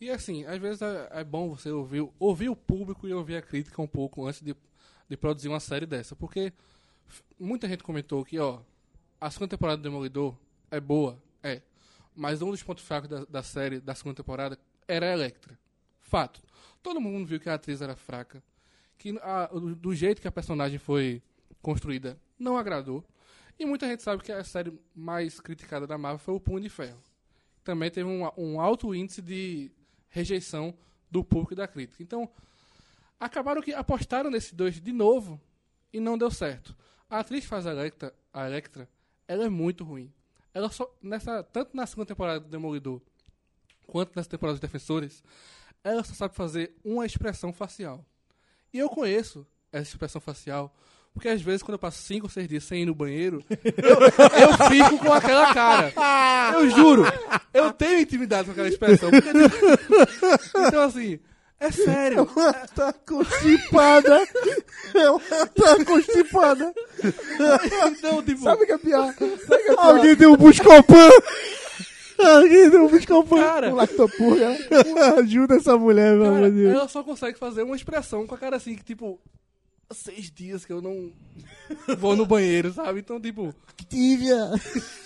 E 0.00 0.08
assim, 0.10 0.44
às 0.44 0.58
vezes 0.58 0.82
é, 0.82 1.08
é 1.10 1.24
bom 1.24 1.50
você 1.50 1.70
ouvir, 1.70 2.08
ouvir 2.18 2.48
o 2.48 2.56
público 2.56 3.06
e 3.06 3.12
ouvir 3.12 3.36
a 3.36 3.42
crítica 3.42 3.82
um 3.82 3.86
pouco 3.86 4.26
antes 4.26 4.40
de, 4.40 4.54
de 5.08 5.16
produzir 5.16 5.48
uma 5.48 5.60
série 5.60 5.86
dessa. 5.86 6.14
Porque 6.14 6.52
muita 7.38 7.68
gente 7.68 7.82
comentou 7.82 8.24
que, 8.24 8.38
ó, 8.38 8.60
a 9.20 9.30
segunda 9.30 9.50
temporada 9.50 9.76
do 9.78 9.82
Demolidor 9.82 10.36
é 10.70 10.80
boa, 10.80 11.20
é. 11.42 11.60
Mas 12.14 12.42
um 12.42 12.50
dos 12.50 12.62
pontos 12.62 12.84
fracos 12.84 13.08
da, 13.08 13.24
da 13.24 13.42
série, 13.42 13.80
da 13.80 13.94
segunda 13.94 14.16
temporada, 14.16 14.58
era 14.86 15.06
a 15.06 15.12
Electra. 15.12 15.58
Fato. 16.00 16.42
Todo 16.82 17.00
mundo 17.00 17.26
viu 17.26 17.38
que 17.40 17.48
a 17.48 17.54
atriz 17.54 17.80
era 17.80 17.94
fraca. 17.96 18.42
Que 18.98 19.18
a- 19.22 19.46
do, 19.46 19.94
jeito 19.94 20.20
que 20.20 20.28
a 20.28 20.32
personagem 20.32 20.78
foi 20.78 21.22
construída, 21.62 22.18
não 22.38 22.56
agradou. 22.56 23.04
E 23.58 23.64
muita 23.64 23.86
gente 23.86 24.02
sabe 24.02 24.22
que 24.22 24.32
a 24.32 24.42
série 24.42 24.72
mais 24.94 25.38
criticada 25.40 25.86
da 25.86 25.96
Marvel 25.98 26.18
foi 26.18 26.34
o 26.34 26.40
Punho 26.40 26.60
de 26.60 26.68
Ferro 26.68 26.98
também 27.62 27.90
teve 27.90 28.08
um, 28.08 28.28
um 28.36 28.60
alto 28.60 28.94
índice 28.94 29.22
de 29.22 29.70
rejeição 30.08 30.74
do 31.10 31.22
público 31.22 31.52
e 31.52 31.56
da 31.56 31.68
crítica. 31.68 32.02
Então, 32.02 32.28
acabaram 33.18 33.62
que 33.62 33.72
apostaram 33.72 34.30
nesses 34.30 34.52
dois 34.52 34.80
de 34.80 34.92
novo 34.92 35.40
e 35.92 36.00
não 36.00 36.16
deu 36.16 36.30
certo. 36.30 36.76
A 37.08 37.20
atriz 37.20 37.42
que 37.42 37.48
faz 37.48 37.66
a 37.66 37.70
Electra, 37.72 38.14
a 38.32 38.46
Electra 38.46 38.88
ela 39.26 39.44
é 39.44 39.48
muito 39.48 39.84
ruim. 39.84 40.12
Ela 40.52 40.70
só, 40.70 40.92
nessa, 41.02 41.42
tanto 41.44 41.76
na 41.76 41.86
segunda 41.86 42.06
temporada 42.06 42.40
do 42.40 42.48
Demolidor 42.48 43.00
quanto 43.86 44.12
nessa 44.16 44.28
temporada 44.28 44.54
dos 44.54 44.60
Defensores, 44.60 45.22
ela 45.82 46.02
só 46.04 46.14
sabe 46.14 46.34
fazer 46.34 46.74
uma 46.84 47.06
expressão 47.06 47.52
facial. 47.52 48.04
E 48.72 48.78
eu 48.78 48.88
conheço 48.88 49.46
essa 49.72 49.90
expressão 49.90 50.20
facial, 50.20 50.74
porque 51.12 51.28
às 51.28 51.42
vezes 51.42 51.62
quando 51.62 51.74
eu 51.74 51.78
passo 51.78 52.02
5 52.02 52.26
ou 52.26 52.30
6 52.30 52.48
dias 52.48 52.64
sem 52.64 52.82
ir 52.82 52.86
no 52.86 52.94
banheiro, 52.94 53.44
eu, 53.50 54.00
eu 54.40 54.68
fico 54.68 54.98
com 55.04 55.12
aquela 55.12 55.52
cara. 55.54 55.92
Eu 56.54 56.70
juro, 56.70 57.04
eu 57.54 57.72
tenho 57.72 58.00
intimidade 58.00 58.46
com 58.46 58.52
aquela 58.52 58.68
expressão. 58.68 59.10
porque- 59.10 59.30
então 60.68 60.82
assim, 60.82 61.18
é 61.60 61.70
sério. 61.70 62.26
tá 62.74 62.92
constipada. 63.06 64.26
Ela 64.94 65.20
tá 65.20 65.84
constipada. 65.84 66.74
Então, 67.86 68.22
tipo, 68.22 68.42
Sabe 68.42 68.62
o 68.64 68.66
que 68.66 68.72
é 68.72 68.78
pior? 68.78 69.14
Sabe 69.14 69.36
que 69.36 69.70
é 69.70 69.74
pior? 69.74 69.78
Alguém 69.78 70.16
deu 70.16 70.32
um 70.32 70.36
buscopan. 70.36 71.08
Alguém 72.18 72.70
deu 72.70 72.84
um 72.84 72.88
buscopan. 72.88 73.36
cara, 73.42 73.72
lactopurga. 73.74 74.56
Ajuda 75.18 75.56
essa 75.56 75.76
mulher, 75.78 76.18
cara, 76.18 76.28
amor 76.36 76.50
de 76.50 76.56
Deus. 76.56 76.74
ela 76.74 76.88
só 76.88 77.02
consegue 77.02 77.38
fazer 77.38 77.62
uma 77.62 77.76
expressão 77.76 78.26
com 78.26 78.34
a 78.34 78.38
cara 78.38 78.56
assim, 78.56 78.74
que 78.74 78.84
tipo, 78.84 79.18
seis 79.92 80.30
dias 80.30 80.64
que 80.64 80.72
eu 80.72 80.80
não 80.82 81.12
vou 81.98 82.16
no 82.16 82.26
banheiro, 82.26 82.72
sabe? 82.72 83.00
Então, 83.00 83.20
tipo, 83.20 83.54
Tívia. 83.88 84.50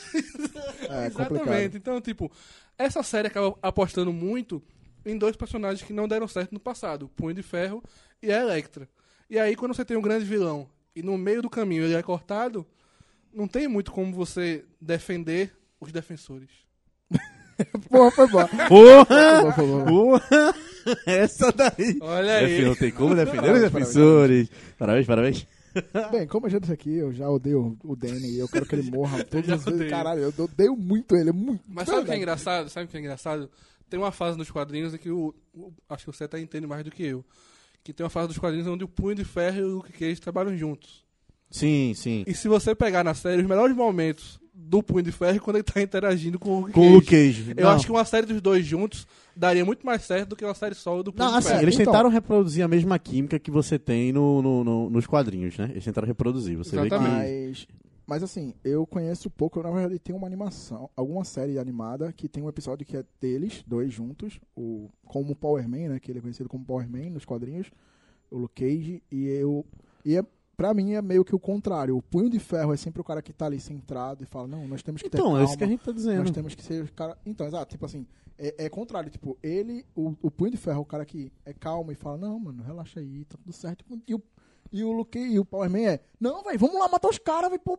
É 0.88 1.06
Exatamente. 1.06 1.16
complicado. 1.40 1.76
Então, 1.76 2.00
tipo, 2.00 2.30
essa 2.78 3.02
série 3.02 3.26
acaba 3.26 3.56
apostando 3.60 4.12
muito 4.12 4.62
em 5.04 5.16
dois 5.18 5.36
personagens 5.36 5.86
que 5.86 5.92
não 5.92 6.08
deram 6.08 6.26
certo 6.28 6.52
no 6.52 6.60
passado, 6.60 7.06
o 7.06 7.08
Punho 7.08 7.34
de 7.34 7.42
Ferro 7.42 7.82
e 8.22 8.32
a 8.32 8.40
Electra. 8.40 8.88
E 9.28 9.38
aí, 9.38 9.56
quando 9.56 9.74
você 9.74 9.84
tem 9.84 9.96
um 9.96 10.02
grande 10.02 10.24
vilão 10.24 10.68
e 10.94 11.02
no 11.02 11.18
meio 11.18 11.42
do 11.42 11.50
caminho 11.50 11.84
ele 11.84 11.94
é 11.94 12.02
cortado, 12.02 12.66
não 13.32 13.48
tem 13.48 13.66
muito 13.66 13.90
como 13.90 14.12
você 14.12 14.64
defender 14.80 15.52
os 15.80 15.90
defensores. 15.92 16.50
Porra, 17.88 18.10
foi 18.10 18.28
bom. 18.28 18.46
Porra! 18.68 19.52
Foi. 19.54 19.84
Porra! 19.84 20.54
Essa 21.06 21.52
daí. 21.52 21.98
Olha 22.00 22.36
aí. 22.36 22.64
Não 22.64 22.74
tem 22.74 22.90
como 22.90 23.14
defender 23.14 23.52
os 23.52 23.60
defensores. 23.60 24.48
Parabéns, 24.78 25.06
parabéns. 25.06 25.46
Bem, 26.12 26.26
como 26.26 26.46
eu 26.46 26.50
já 26.50 26.58
disse 26.58 26.72
aqui, 26.72 26.94
eu 26.94 27.12
já 27.12 27.28
odeio 27.28 27.76
o 27.82 27.96
Danny 27.96 28.36
e 28.36 28.38
eu 28.38 28.48
quero 28.48 28.64
que 28.64 28.76
ele 28.76 28.90
morra 28.90 29.24
todas 29.24 29.50
as 29.50 29.64
vezes. 29.64 29.90
Caralho, 29.90 30.22
eu 30.22 30.44
odeio 30.44 30.76
muito 30.76 31.16
ele. 31.16 31.30
é 31.30 31.32
Muito, 31.32 31.64
Mas 31.66 31.88
sabe 31.88 32.02
o 32.02 32.04
que 32.04 32.12
é 32.12 32.16
engraçado? 32.16 32.68
Sabe 32.68 32.86
o 32.86 32.88
que 32.88 32.96
é 32.96 33.00
engraçado? 33.00 33.50
Tem 33.88 33.98
uma 34.00 34.10
fase 34.12 34.36
nos 34.38 34.50
quadrinhos 34.50 34.94
em 34.94 34.98
que 34.98 35.10
o, 35.10 35.34
o- 35.54 35.72
acho 35.88 36.04
que 36.06 36.12
você 36.16 36.24
até 36.24 36.40
entende 36.40 36.66
mais 36.66 36.84
do 36.84 36.90
que 36.90 37.02
eu. 37.04 37.24
Que 37.82 37.92
tem 37.92 38.02
uma 38.04 38.10
fase 38.10 38.28
dos 38.28 38.38
quadrinhos 38.38 38.66
onde 38.66 38.82
o 38.84 38.88
Punho 38.88 39.14
de 39.14 39.24
Ferro 39.24 39.58
e 39.58 39.62
o 39.62 39.68
Luke 39.76 39.92
Cage 39.92 40.20
trabalham 40.20 40.56
juntos. 40.56 41.04
Sim, 41.50 41.92
sim. 41.94 42.24
E 42.26 42.34
se 42.34 42.48
você 42.48 42.74
pegar 42.74 43.04
na 43.04 43.14
série, 43.14 43.42
os 43.42 43.48
melhores 43.48 43.76
momentos 43.76 44.40
do 44.52 44.82
Punho 44.82 45.02
de 45.02 45.12
Ferro 45.12 45.36
é 45.36 45.38
quando 45.38 45.56
ele 45.56 45.62
tá 45.64 45.80
interagindo 45.82 46.38
com 46.38 46.50
o 46.56 46.60
Luke 46.60 46.72
Com. 46.72 46.92
Luke 46.94 47.06
Cage. 47.08 47.52
Eu 47.56 47.64
Não. 47.64 47.70
acho 47.72 47.84
que 47.86 47.92
uma 47.92 48.04
série 48.04 48.26
dos 48.26 48.40
dois 48.40 48.64
juntos 48.64 49.06
daria 49.36 49.64
muito 49.64 49.84
mais 49.84 50.02
certo 50.02 50.30
do 50.30 50.36
que 50.36 50.44
uma 50.44 50.54
série 50.54 50.74
solo 50.74 51.02
do 51.02 51.12
Punho 51.12 51.24
Não, 51.26 51.32
de 51.32 51.38
assim, 51.38 51.48
Ferro. 51.48 51.62
eles 51.62 51.74
Então. 51.74 51.86
tentaram 51.86 52.08
reproduzir 52.08 52.64
a 52.64 52.68
mesma 52.68 52.98
química 52.98 53.38
que 53.38 53.50
você 53.50 53.78
tem 53.78 54.12
no, 54.12 54.40
no- 54.40 54.64
no- 54.64 54.90
nos 54.90 55.06
quadrinhos, 55.06 55.56
né? 55.58 55.68
Eles 55.72 55.84
tentaram 55.84 56.06
reproduzir. 56.08 56.56
Você 56.56 56.74
vê 56.76 56.88
que. 56.88 56.94
Exatamente. 56.94 57.68
Mas, 57.68 57.68
mas 58.06 58.22
assim, 58.22 58.54
eu 58.62 58.86
conheço 58.86 59.30
pouco. 59.30 59.62
Na 59.62 59.70
verdade, 59.70 59.98
tem 59.98 60.14
uma 60.14 60.26
animação, 60.26 60.90
alguma 60.96 61.24
série 61.24 61.58
animada 61.58 62.12
que 62.12 62.28
tem 62.28 62.42
um 62.42 62.48
episódio 62.48 62.86
que 62.86 62.96
é 62.96 63.04
deles, 63.20 63.64
dois 63.66 63.92
juntos, 63.92 64.38
o, 64.56 64.90
como 65.06 65.32
o 65.32 65.36
Power 65.36 65.68
Man, 65.68 65.88
né? 65.88 66.00
Que 66.00 66.10
ele 66.12 66.18
é 66.18 66.22
conhecido 66.22 66.48
como 66.48 66.64
Power 66.64 66.88
Man 66.88 67.10
nos 67.10 67.24
quadrinhos, 67.24 67.70
o 68.30 68.38
Luke 68.38 68.62
Cage, 68.62 69.02
e 69.10 69.26
eu. 69.28 69.64
E 70.04 70.16
é, 70.16 70.24
pra 70.56 70.74
mim 70.74 70.92
é 70.92 71.02
meio 71.02 71.24
que 71.24 71.34
o 71.34 71.38
contrário. 71.38 71.96
O 71.96 72.02
punho 72.02 72.28
de 72.28 72.38
ferro 72.38 72.72
é 72.72 72.76
sempre 72.76 73.00
o 73.00 73.04
cara 73.04 73.22
que 73.22 73.32
tá 73.32 73.46
ali 73.46 73.58
centrado 73.58 74.22
e 74.22 74.26
fala, 74.26 74.46
não, 74.46 74.68
nós 74.68 74.82
temos 74.82 75.00
que 75.02 75.08
ter 75.08 75.18
Então, 75.18 75.38
é 75.38 75.44
isso 75.44 75.56
que 75.56 75.64
a 75.64 75.66
gente 75.66 75.80
tá 75.80 75.92
Nós 75.92 75.96
dizendo. 75.96 76.32
temos 76.32 76.54
que 76.54 76.62
ser 76.62 76.82
os 76.82 76.90
cara. 76.90 77.16
Então, 77.24 77.46
exato, 77.46 77.70
tipo 77.70 77.86
assim, 77.86 78.06
é, 78.38 78.66
é 78.66 78.68
contrário, 78.68 79.10
tipo, 79.10 79.38
ele, 79.42 79.84
o, 79.94 80.14
o 80.22 80.30
punho 80.30 80.50
de 80.50 80.56
ferro, 80.56 80.78
é 80.78 80.82
o 80.82 80.84
cara 80.84 81.04
que 81.04 81.32
é 81.44 81.52
calmo 81.52 81.92
e 81.92 81.94
fala, 81.94 82.18
não, 82.18 82.38
mano, 82.38 82.62
relaxa 82.62 83.00
aí, 83.00 83.24
tá 83.24 83.36
tudo 83.38 83.52
certo. 83.52 83.84
E 84.06 84.14
o, 84.14 84.22
e 84.72 84.82
o 84.84 84.92
Luke 84.92 85.18
e 85.18 85.38
o 85.38 85.44
Power 85.44 85.70
Man 85.70 85.78
é, 85.80 86.00
não, 86.20 86.42
velho, 86.42 86.58
vamos 86.58 86.78
lá 86.78 86.88
matar 86.88 87.08
os 87.08 87.18
caras, 87.18 87.50
velho, 87.50 87.62
pô, 87.64 87.78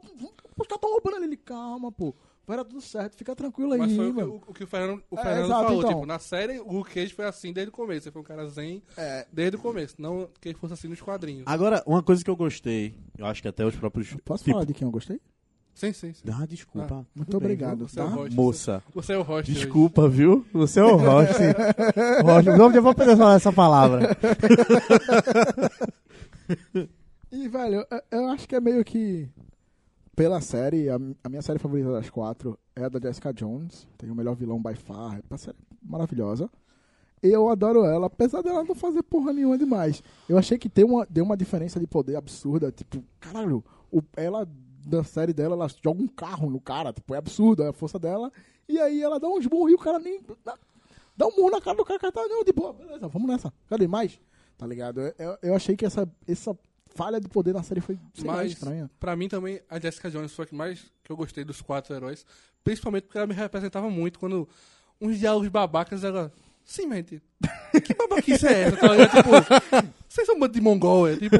os 0.58 0.68
caras 0.68 0.82
tão 0.82 0.92
roubando 0.92 1.18
ali. 1.18 1.26
Ele, 1.26 1.38
calma, 1.38 1.92
pô, 1.92 2.14
vai 2.48 2.58
dar 2.58 2.64
tudo 2.64 2.80
certo, 2.82 3.16
fica 3.18 3.36
tranquilo 3.36 3.74
aí, 3.74 3.80
Mas 3.80 3.96
foi 3.96 4.12
o 4.12 4.20
o, 4.34 4.36
o 4.48 4.54
que 4.54 4.64
o 4.64 4.68
Fernando, 4.68 5.02
o 5.10 5.18
É, 5.20 5.22
Fernando 5.24 5.46
exato, 5.46 5.64
falou. 5.64 5.80
então. 5.80 5.90
Tipo, 5.94 6.06
na 6.06 6.20
série, 6.20 6.60
o 6.60 6.72
Luke 6.72 6.94
Cage 6.94 7.14
foi 7.14 7.26
assim 7.26 7.52
desde 7.52 7.70
o 7.70 7.72
começo. 7.74 8.08
Ele 8.08 8.14
foi 8.14 8.22
um 8.22 8.26
cara 8.26 8.48
zen 8.48 8.84
É, 8.96 9.26
desde 9.34 9.58
o 9.58 9.60
começo. 9.60 9.96
Não 9.98 10.30
que 10.40 10.50
ele 10.50 10.58
fosse 10.58 10.74
assim 10.74 10.88
nos 10.88 11.02
quadrinhos. 11.02 11.44
Agora, 11.48 11.82
uma 11.88 12.04
coisa 12.04 12.24
que 12.24 12.30
eu 12.30 12.36
gostei, 12.36 12.96
eu 13.18 13.26
acho 13.26 13.42
que 13.42 13.48
até 13.48 13.66
os 13.66 13.76
próprios. 13.76 14.14
posso 14.24 14.44
tipo- 14.44 14.54
falar 14.54 14.66
de 14.66 14.74
quem 14.74 14.86
eu 14.86 14.92
gostei? 14.92 15.20
Sim, 15.74 15.92
sim, 15.92 16.14
sim. 16.14 16.24
Ah, 16.32 16.46
desculpa. 16.46 17.06
Muito 17.14 17.30
Tudo 17.32 17.42
bem, 17.42 17.48
obrigado, 17.52 17.86
Você 17.90 18.00
é 18.00 18.04
o 18.04 18.08
tá? 18.08 18.14
host. 18.16 18.34
Moça, 18.36 18.84
Você 18.94 19.12
é 19.14 19.18
o 19.18 19.24
host. 19.24 19.52
hoje. 19.52 19.60
desculpa, 19.62 20.08
viu? 20.08 20.46
Você 20.54 20.80
é 20.80 20.84
o 20.86 20.96
host. 20.96 21.34
host. 22.24 22.50
Não, 22.58 22.72
eu 22.74 22.82
vou 22.82 22.96
poder 22.96 23.18
falar 23.18 23.36
essa 23.36 23.52
palavra. 23.52 24.16
E, 27.32 27.50
velho, 27.50 27.86
eu, 27.92 28.02
eu 28.12 28.28
acho 28.30 28.48
que 28.48 28.56
é 28.56 28.62
meio 28.62 28.84
que. 28.86 29.28
pela 30.16 30.40
série, 30.40 30.90
a, 30.90 30.96
a 31.24 31.28
minha 31.28 31.42
série 31.42 31.60
favorita 31.60 31.92
das 31.92 32.10
quatro 32.10 32.58
é 32.76 32.86
a 32.86 32.90
da 32.90 33.00
Jessica 33.00 33.34
Jones. 33.34 33.88
Tem 33.98 34.10
o 34.10 34.16
melhor 34.16 34.36
vilão 34.36 34.62
by 34.62 34.76
far. 34.76 35.18
É 35.18 35.22
uma 35.30 35.38
série 35.38 35.58
maravilhosa. 35.82 36.50
Eu 37.22 37.50
adoro 37.50 37.84
ela, 37.84 38.08
apesar 38.08 38.42
dela 38.42 38.64
não 38.64 38.76
fazer 38.76 39.02
porra 39.04 39.34
nenhuma 39.34 39.58
demais. 39.58 40.02
Eu 40.30 40.38
achei 40.38 40.58
que 40.58 40.70
tem 40.70 40.86
uma, 40.86 41.06
deu 41.10 41.26
uma 41.26 41.36
diferença 41.36 41.80
de 41.80 41.88
poder 41.88 42.16
absurda. 42.16 42.72
Tipo, 42.72 43.04
caralho, 43.20 43.64
o, 43.92 44.02
ela, 44.16 44.48
da 44.86 45.04
série 45.04 45.34
dela, 45.34 45.56
ela 45.56 45.68
joga 45.68 46.02
um 46.02 46.08
carro 46.08 46.50
no 46.50 46.62
cara. 46.62 46.94
Tipo, 46.94 47.16
é 47.16 47.18
absurdo 47.18 47.64
a 47.64 47.74
força 47.74 47.98
dela. 47.98 48.32
E 48.70 48.80
aí 48.80 49.02
ela 49.02 49.20
dá 49.20 49.28
uns 49.28 49.46
burros 49.48 49.72
e 49.72 49.76
o 49.76 49.80
cara 49.80 50.00
nem. 50.00 50.22
Dá, 50.44 50.58
dá 51.18 51.28
um 51.28 51.36
murro 51.36 51.52
na 51.52 51.60
cara 51.60 51.76
do 51.76 51.84
cara, 51.84 51.98
o 51.98 52.02
cara 52.02 52.14
tá, 52.14 52.44
de 52.46 52.54
boa, 52.54 52.72
beleza, 52.72 53.08
vamos 53.08 53.28
nessa. 53.28 53.52
Cadê 53.68 53.88
mais? 53.88 54.20
Tá 54.58 54.66
ligado? 54.66 55.02
Eu, 55.02 55.14
eu, 55.20 55.38
eu 55.44 55.56
achei 55.56 55.76
que 55.76 55.86
essa, 55.86 56.08
essa 56.28 56.58
falha 56.96 57.20
de 57.20 57.28
poder 57.28 57.54
na 57.54 57.62
série 57.64 57.82
foi 57.82 57.98
sei 58.14 58.26
lá, 58.26 58.36
Mas, 58.38 58.54
estranha. 58.54 58.90
pra 59.00 59.16
mim 59.16 59.28
também, 59.28 59.60
a 59.70 59.80
Jessica 59.80 60.10
Jones 60.10 60.32
foi 60.34 60.46
a 60.46 60.48
que 60.48 60.56
mais 60.56 60.80
que 61.04 61.12
eu 61.12 61.18
gostei 61.18 61.44
dos 61.44 61.62
quatro 61.62 61.94
heróis. 61.94 62.26
Principalmente 62.64 63.04
porque 63.04 63.18
ela 63.18 63.28
me 63.28 63.34
representava 63.34 63.90
muito 63.90 64.18
quando 64.18 64.48
uns 65.00 65.20
diálogos 65.20 65.50
babacas, 65.50 66.04
ela... 66.04 66.32
Sim, 66.64 66.88
mente. 66.88 67.22
Que 67.84 67.94
babaquice 67.94 68.48
é 68.48 68.62
essa? 68.62 68.78
Tá 68.78 68.88
ligado? 68.88 69.12
Tipo, 69.12 69.30
vocês 70.10 70.26
são 70.26 70.36
um 70.36 70.40
bando 70.40 70.54
de 70.54 70.62
mongol, 70.62 71.08
é? 71.10 71.16
Tipo... 71.18 71.36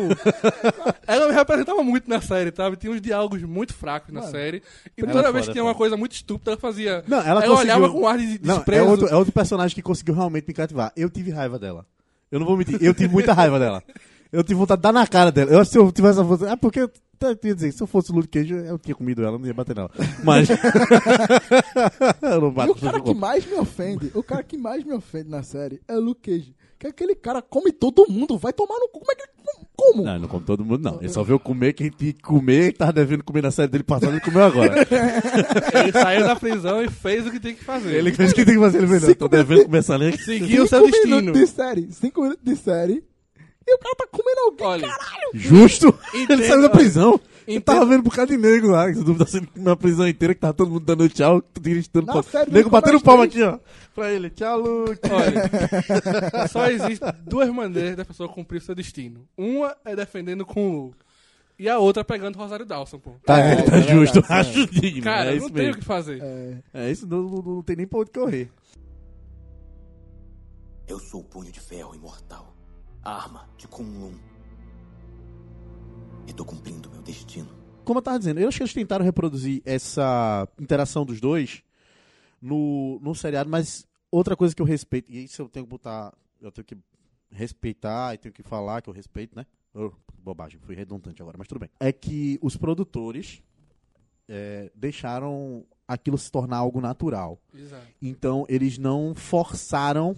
Ela 1.08 1.28
me 1.30 1.34
representava 1.34 1.82
muito 1.84 2.08
na 2.10 2.22
série, 2.22 2.54
sabe? 2.56 2.76
Tinha 2.76 2.92
uns 2.92 3.02
diálogos 3.02 3.42
muito 3.42 3.74
fracos 3.74 4.14
na 4.14 4.20
Mano, 4.20 4.32
série. 4.32 4.62
E 4.98 5.02
ela 5.02 5.12
toda 5.14 5.30
é 5.30 5.32
vez 5.32 5.46
foda, 5.46 5.48
que 5.48 5.52
tinha 5.54 5.62
é 5.62 5.64
uma 5.64 5.74
coisa 5.74 5.96
muito 5.98 6.12
estúpida, 6.12 6.52
ela 6.52 6.60
fazia... 6.60 7.04
Não, 7.08 7.18
ela 7.18 7.28
ela 7.28 7.42
conseguiu- 7.42 7.58
olhava 7.76 7.90
com 7.92 8.08
ar 8.08 8.18
de 8.20 8.40
Não, 8.44 8.56
desprezo. 8.58 8.84
é 8.84 8.88
outro, 8.88 9.08
é 9.08 9.16
outro 9.16 9.32
personagem 9.34 9.74
que 9.74 9.82
conseguiu 9.82 10.14
realmente 10.14 10.46
me 10.48 10.54
cativar. 10.54 10.92
Eu 10.96 11.10
tive 11.10 11.32
raiva 11.32 11.58
dela. 11.58 11.88
Eu 12.36 12.40
não 12.40 12.46
vou 12.46 12.58
mentir, 12.58 12.78
eu 12.84 12.94
tive 12.94 13.14
muita 13.14 13.32
raiva 13.32 13.58
dela. 13.58 13.82
Eu 14.30 14.44
tive 14.44 14.56
vontade 14.56 14.80
de 14.80 14.84
dar 14.84 14.92
na 14.92 15.08
cara 15.08 15.32
dela. 15.32 15.52
Eu 15.52 15.62
acho 15.62 15.72
que 15.72 15.78
se 15.78 15.80
eu 15.82 15.90
tivesse 15.90 16.20
essa 16.20 16.24
vontade. 16.24 16.52
É 16.52 16.56
porque. 16.58 16.82
eu 16.82 16.90
ia 17.46 17.56
dizer, 17.56 17.72
se 17.72 17.82
eu 17.82 17.88
fosse 17.88 18.12
o 18.12 18.16
Luke 18.16 18.28
Cage, 18.28 18.54
eu 18.54 18.78
tinha 18.78 18.94
comido 18.94 19.24
ela, 19.24 19.40
não 19.40 19.48
ia 19.48 19.54
bater 19.54 19.74
nela. 19.74 19.90
Mas. 20.22 20.50
eu 22.22 22.42
não 22.42 22.50
E 22.50 22.52
bato 22.52 22.72
o 22.74 22.76
cara 22.76 23.00
que 23.00 23.14
mais 23.14 23.46
me 23.46 23.54
ofende, 23.54 24.12
o 24.14 24.22
cara 24.22 24.44
que 24.44 24.58
mais 24.58 24.84
me 24.84 24.92
ofende 24.94 25.30
na 25.30 25.44
série 25.44 25.80
é 25.88 25.96
o 25.96 26.02
Luke 26.02 26.30
Cage. 26.30 26.54
Que 26.86 27.04
aquele 27.04 27.16
cara 27.16 27.42
come 27.42 27.72
todo 27.72 28.06
mundo, 28.08 28.38
vai 28.38 28.54
tomar 28.54 28.76
no 28.80 28.88
cu. 28.90 29.00
Como 29.00 29.12
é 29.12 29.16
que. 29.16 29.24
Como? 29.76 30.04
Não, 30.04 30.20
não 30.20 30.28
come 30.28 30.46
todo 30.46 30.64
mundo, 30.64 30.84
não. 30.84 31.00
Ele 31.00 31.10
só 31.10 31.24
veio 31.24 31.40
comer 31.40 31.74
quem 31.74 31.90
tinha 31.90 32.14
que 32.14 32.22
comer, 32.22 32.72
que 32.74 32.78
tava 32.80 32.94
devendo 32.94 33.24
comer 33.24 33.42
na 33.44 33.52
série 33.52 33.68
dele 33.70 33.84
passada, 33.84 34.12
ele 34.12 34.22
comeu 34.22 34.44
agora. 34.44 34.74
Ele 35.80 35.92
saiu 35.92 36.26
da 36.26 36.36
prisão 36.36 36.82
e 36.84 36.90
fez 36.90 37.26
o 37.28 37.32
que 37.32 37.40
tem 37.40 37.54
que 37.56 37.64
fazer. 37.64 37.94
ele 37.96 38.12
fez 38.14 38.32
o 38.32 38.36
que 38.36 38.46
tem 38.46 38.56
que 38.56 38.60
fazer, 38.60 38.78
ele 38.84 39.00
Cinco 39.00 39.16
tô 39.16 39.28
devendo 39.28 39.66
comer 39.66 39.78
essa 39.80 39.98
linha. 39.98 40.18
seguiu 40.18 40.64
o 40.64 40.68
seu 40.68 40.86
destino. 40.86 41.16
minutos 41.18 41.42
de 41.42 41.48
série. 41.48 41.88
Cinco 41.92 42.22
minutos 42.22 42.44
de 42.44 42.56
série. 42.56 43.04
E 43.68 43.76
o 43.76 43.80
cara 43.80 43.96
tá 43.96 44.08
comendo 44.12 44.40
alguém. 44.42 44.68
Olha, 44.68 44.96
Justo! 45.34 45.88
Entenda- 46.14 46.34
ele 46.34 46.48
saiu 46.48 46.62
da 46.62 46.70
prisão. 46.70 47.20
Eu 47.48 47.62
tava 47.62 47.86
vendo 47.86 48.00
um 48.00 48.04
bocado 48.04 48.32
de 48.32 48.38
negro 48.38 48.72
lá, 48.72 48.92
que 48.92 49.00
dúvida 49.04 49.26
sendo 49.28 49.48
na 49.56 49.76
prisão 49.76 50.08
inteira, 50.08 50.34
que 50.34 50.40
tava 50.42 50.54
todo 50.54 50.72
mundo 50.72 50.86
dando 50.86 51.08
tchau, 51.10 51.44
gritando. 51.62 52.08
Na 52.08 52.14
pra- 52.14 52.24
série, 52.24 52.52
nego 52.52 52.70
batendo 52.70 53.00
palma 53.02 53.26
aqui, 53.26 53.42
ó. 53.44 53.60
Pra 53.94 54.12
ele, 54.12 54.30
tchau, 54.30 54.60
Luke. 54.60 55.00
Olha, 55.12 56.48
só 56.50 56.68
existem 56.70 57.08
duas 57.26 57.50
maneiras 57.50 57.96
da 57.98 58.06
pessoa 58.06 58.28
cumprir 58.28 58.62
seu 58.62 58.74
destino. 58.76 59.28
Uma 59.38 59.76
é 59.86 59.96
defendendo 59.96 60.46
com 60.46 60.70
o 60.70 60.82
Luke. 60.88 60.98
E 61.58 61.70
a 61.70 61.80
outra 61.80 62.02
é 62.02 62.04
pegando 62.04 62.36
o 62.36 62.40
Rosário 62.40 62.66
Dawson, 62.66 63.00
pô. 63.00 63.12
Tá, 63.26 63.38
É, 63.40 63.62
tá 63.62 63.78
é 63.78 63.82
justo, 63.84 64.20
verdade, 64.20 64.50
acho 64.50 64.68
digno. 64.68 65.04
Cara, 65.04 65.34
é 65.34 65.40
não 65.40 65.50
tem 65.50 65.70
o 65.72 65.76
que 65.76 65.86
fazer. 65.86 66.20
É, 66.22 66.58
É 66.74 66.92
isso, 66.92 67.08
não, 67.08 67.22
não, 67.24 67.42
não 67.42 67.62
tem 67.62 67.78
nem 67.78 67.88
pra 67.88 68.00
onde 68.00 68.12
correr. 68.12 68.50
Eu 70.88 71.00
sou 71.00 71.22
o 71.22 71.24
punho 71.24 71.52
de 71.52 71.60
ferro 71.60 71.96
imortal. 71.96 72.54
A 73.04 73.16
arma 73.24 73.48
de 73.58 73.68
Kunlun. 73.68 74.14
E 76.28 76.34
tô 76.34 76.44
cumprindo 76.46 76.90
meu 76.90 77.02
destino. 77.02 77.50
Como 77.84 78.00
eu 78.00 78.02
tava 78.02 78.18
dizendo, 78.18 78.40
eu 78.40 78.48
acho 78.48 78.58
que 78.58 78.64
eles 78.64 78.74
tentaram 78.74 79.06
reproduzir 79.06 79.62
essa 79.64 80.48
interação 80.60 81.06
dos 81.06 81.22
dois 81.22 81.64
no, 82.42 83.00
no 83.02 83.14
seriado, 83.14 83.50
mas 83.50 83.88
outra 84.12 84.36
coisa 84.36 84.56
que 84.56 84.62
eu 84.62 84.66
respeito, 84.66 85.12
e 85.12 85.24
isso 85.24 85.42
eu 85.42 85.50
tenho 85.50 85.66
que 85.66 85.70
botar, 85.70 86.14
eu 86.42 86.52
tenho 86.52 86.66
que 86.66 86.78
respeitar 87.32 88.14
e 88.14 88.18
tenho 88.18 88.34
que 88.34 88.44
falar 88.44 88.82
que 88.82 88.90
eu 88.90 88.94
respeito, 88.94 89.36
né? 89.36 89.46
Oh, 89.74 89.92
bobagem, 90.18 90.60
fui 90.60 90.76
redundante 90.76 91.22
agora, 91.22 91.38
mas 91.38 91.48
tudo 91.48 91.60
bem. 91.60 91.70
É 91.80 91.92
que 91.92 92.40
os 92.42 92.56
produtores 92.56 93.44
é, 94.28 94.72
deixaram 94.74 95.66
aquilo 95.88 96.18
se 96.18 96.32
tornar 96.32 96.58
algo 96.58 96.82
natural. 96.82 97.40
Exato. 97.54 97.86
Então, 98.02 98.46
eles 98.50 98.78
não 98.78 99.14
forçaram 99.14 100.16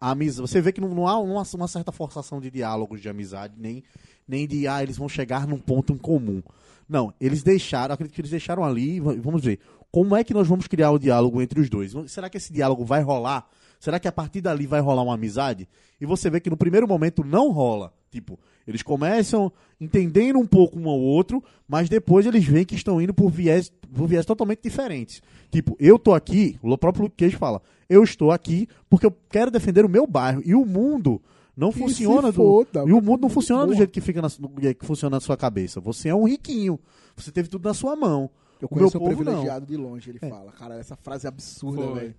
a 0.00 0.10
amizade. 0.12 0.48
Você 0.48 0.60
vê 0.60 0.72
que 0.72 0.80
não, 0.80 0.88
não 0.94 1.06
há 1.06 1.18
uma, 1.18 1.42
uma 1.54 1.68
certa 1.68 1.92
forçação 1.92 2.40
de 2.40 2.50
diálogos 2.50 3.00
de 3.00 3.08
amizade, 3.08 3.54
nem, 3.58 3.82
nem 4.26 4.46
de, 4.46 4.66
ah, 4.66 4.82
eles 4.82 4.96
vão 4.96 5.08
chegar 5.08 5.46
num 5.46 5.58
ponto 5.58 5.92
em 5.92 5.98
comum. 5.98 6.42
Não, 6.88 7.12
eles 7.20 7.42
deixaram, 7.42 7.94
acredito 7.94 8.14
que 8.14 8.20
eles 8.20 8.30
deixaram 8.30 8.64
ali, 8.64 8.98
va- 8.98 9.14
vamos 9.14 9.44
ver, 9.44 9.60
como 9.92 10.16
é 10.16 10.24
que 10.24 10.34
nós 10.34 10.48
vamos 10.48 10.66
criar 10.66 10.90
o 10.90 10.98
diálogo 10.98 11.40
entre 11.42 11.60
os 11.60 11.68
dois? 11.68 11.92
Será 12.06 12.28
que 12.30 12.36
esse 12.36 12.52
diálogo 12.52 12.84
vai 12.84 13.02
rolar? 13.02 13.46
Será 13.78 13.98
que 13.98 14.08
a 14.08 14.12
partir 14.12 14.40
dali 14.40 14.66
vai 14.66 14.80
rolar 14.80 15.02
uma 15.02 15.14
amizade? 15.14 15.68
E 16.00 16.06
você 16.06 16.28
vê 16.28 16.38
que 16.40 16.50
no 16.50 16.56
primeiro 16.56 16.86
momento 16.86 17.24
não 17.24 17.50
rola. 17.50 17.92
Tipo, 18.10 18.38
eles 18.66 18.82
começam 18.82 19.52
entendendo 19.80 20.38
um 20.38 20.46
pouco 20.46 20.78
um 20.78 20.88
ao 20.88 20.98
outro, 20.98 21.42
mas 21.66 21.88
depois 21.88 22.26
eles 22.26 22.44
veem 22.44 22.64
que 22.64 22.74
estão 22.74 23.00
indo 23.00 23.14
por 23.14 23.30
viés, 23.30 23.70
por 23.94 24.06
viés 24.06 24.26
totalmente 24.26 24.60
diferentes. 24.62 25.22
Tipo, 25.50 25.76
eu 25.78 25.98
tô 25.98 26.12
aqui, 26.12 26.58
o 26.60 26.76
próprio 26.76 27.04
Luke 27.04 27.16
Cage 27.16 27.36
fala, 27.36 27.62
eu 27.90 28.04
estou 28.04 28.30
aqui 28.30 28.68
porque 28.88 29.04
eu 29.04 29.14
quero 29.28 29.50
defender 29.50 29.84
o 29.84 29.88
meu 29.88 30.06
bairro. 30.06 30.40
E 30.46 30.54
o 30.54 30.64
mundo 30.64 31.20
não 31.56 31.72
funciona 31.72 32.30
do. 32.30 32.66
e 32.86 32.92
o 32.92 33.02
mundo 33.02 33.22
não 33.22 33.28
funciona 33.28 33.62
do 33.62 33.66
porra. 33.66 33.78
jeito 33.78 33.90
que 33.90 34.00
fica 34.00 34.22
na, 34.22 34.28
do 34.28 34.48
que 34.48 34.86
funciona 34.86 35.16
na 35.16 35.20
sua 35.20 35.36
cabeça. 35.36 35.80
Você 35.80 36.08
é 36.08 36.14
um 36.14 36.24
riquinho. 36.24 36.78
Você 37.16 37.32
teve 37.32 37.48
tudo 37.48 37.66
na 37.66 37.74
sua 37.74 37.96
mão. 37.96 38.30
Eu 38.62 38.68
O 38.70 38.74
meu 38.76 38.90
conheço 38.90 38.96
um 38.96 39.00
povo, 39.00 39.10
não. 39.10 39.16
privilegiado 39.24 39.66
de 39.66 39.76
longe, 39.76 40.10
ele 40.10 40.18
fala. 40.20 40.52
Cara, 40.52 40.76
essa 40.76 40.94
frase 40.94 41.26
é 41.26 41.28
absurda, 41.28 41.92
velho. 41.92 42.14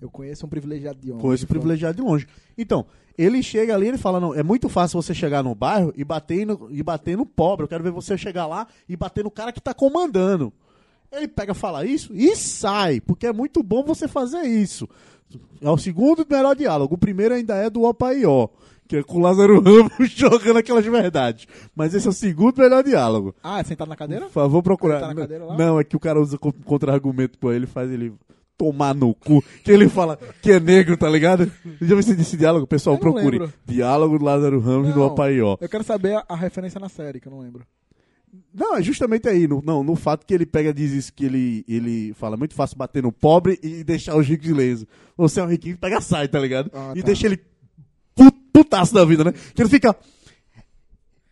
Eu 0.00 0.10
conheço 0.10 0.46
um 0.46 0.48
privilegiado 0.48 0.98
de 1.00 1.10
longe. 1.10 1.26
Ele 1.26 1.36
falou, 1.38 1.48
privilegiado 1.48 1.96
de 1.96 2.02
longe. 2.02 2.26
Então, 2.56 2.86
ele 3.18 3.42
chega 3.42 3.74
ali 3.74 3.88
ele 3.88 3.98
fala: 3.98 4.20
não, 4.20 4.34
é 4.34 4.42
muito 4.42 4.68
fácil 4.68 5.00
você 5.00 5.14
chegar 5.14 5.42
no 5.42 5.54
bairro 5.54 5.92
e 5.96 6.04
bater 6.04 6.46
no, 6.46 6.68
e 6.70 6.82
bater 6.82 7.16
no 7.16 7.26
pobre. 7.26 7.64
Eu 7.64 7.68
quero 7.68 7.82
ver 7.82 7.90
você 7.90 8.16
chegar 8.16 8.46
lá 8.46 8.66
e 8.88 8.94
bater 8.96 9.24
no 9.24 9.30
cara 9.30 9.52
que 9.52 9.60
tá 9.60 9.74
comandando. 9.74 10.52
Ele 11.10 11.28
pega 11.28 11.54
fala 11.54 11.86
isso 11.86 12.12
e 12.14 12.34
sai, 12.36 13.00
porque 13.00 13.26
é 13.26 13.32
muito 13.32 13.62
bom 13.62 13.82
você 13.84 14.06
fazer 14.06 14.42
isso. 14.42 14.88
É 15.60 15.70
o 15.70 15.76
segundo 15.78 16.24
melhor 16.28 16.54
diálogo. 16.54 16.94
O 16.94 16.98
primeiro 16.98 17.34
ainda 17.34 17.54
é 17.56 17.68
do 17.70 17.82
Opaió, 17.84 18.48
que 18.86 18.96
é 18.98 19.02
com 19.02 19.18
o 19.18 19.20
Lázaro 19.20 19.58
Ramos 19.62 20.10
jogando 20.14 20.58
aquelas 20.58 20.84
verdades. 20.84 21.46
Mas 21.74 21.94
esse 21.94 22.06
é 22.06 22.10
o 22.10 22.12
segundo 22.12 22.58
melhor 22.58 22.84
diálogo. 22.84 23.34
Ah, 23.42 23.60
é 23.60 23.64
sentado 23.64 23.88
na 23.88 23.96
cadeira? 23.96 24.26
Por 24.26 24.32
favor, 24.32 24.62
procurar. 24.62 24.96
Ele 24.96 25.02
tá 25.02 25.08
na 25.14 25.20
cadeira 25.20 25.44
lá? 25.44 25.56
Não, 25.56 25.80
é 25.80 25.84
que 25.84 25.96
o 25.96 26.00
cara 26.00 26.20
usa 26.20 26.38
co- 26.38 26.52
contra-argumento 26.64 27.38
pra 27.38 27.54
ele, 27.54 27.66
faz 27.66 27.90
ele 27.90 28.12
tomar 28.56 28.94
no 28.94 29.14
cu. 29.14 29.42
Que 29.64 29.70
ele 29.72 29.88
fala 29.88 30.18
que 30.40 30.52
é 30.52 30.60
negro, 30.60 30.96
tá 30.96 31.08
ligado? 31.10 31.50
Já 31.80 31.86
viu 31.88 31.98
esse, 31.98 32.12
esse 32.20 32.36
diálogo? 32.36 32.66
Pessoal, 32.66 32.96
procure. 32.96 33.38
lembro. 33.38 33.52
Diálogo 33.66 34.18
do 34.18 34.24
Lázaro 34.24 34.60
Ramos 34.60 34.90
no 34.90 34.96
Não. 34.96 35.06
Apaió. 35.06 35.56
Eu 35.60 35.68
quero 35.68 35.84
saber 35.84 36.16
a, 36.16 36.24
a 36.28 36.36
referência 36.36 36.78
na 36.80 36.88
série, 36.88 37.18
que 37.20 37.26
eu 37.28 37.32
não 37.32 37.40
lembro. 37.40 37.64
Não, 38.58 38.76
é 38.76 38.82
justamente 38.82 39.28
aí, 39.28 39.46
no, 39.46 39.60
não, 39.62 39.84
no 39.84 39.94
fato 39.94 40.24
que 40.24 40.32
ele 40.32 40.46
pega 40.46 40.72
diz 40.72 40.90
isso, 40.92 41.12
que 41.12 41.26
ele, 41.26 41.64
ele 41.68 42.14
fala 42.14 42.36
"É 42.36 42.38
muito 42.38 42.54
fácil 42.54 42.76
bater 42.78 43.02
no 43.02 43.12
pobre 43.12 43.58
e 43.62 43.84
deixar 43.84 44.16
os 44.16 44.26
ricos 44.26 44.48
ilesos. 44.48 44.86
Você 45.16 45.40
é 45.40 45.44
um 45.44 45.48
riquinho, 45.48 45.76
pega 45.76 46.00
sai, 46.00 46.26
tá 46.26 46.38
ligado? 46.40 46.70
Ah, 46.72 46.92
e 46.96 47.00
tá. 47.00 47.06
deixa 47.06 47.26
ele 47.26 47.38
pu- 48.14 48.32
putaço 48.52 48.94
da 48.94 49.04
vida, 49.04 49.24
né? 49.24 49.32
Que 49.54 49.60
ele 49.62 49.68
fica... 49.68 49.94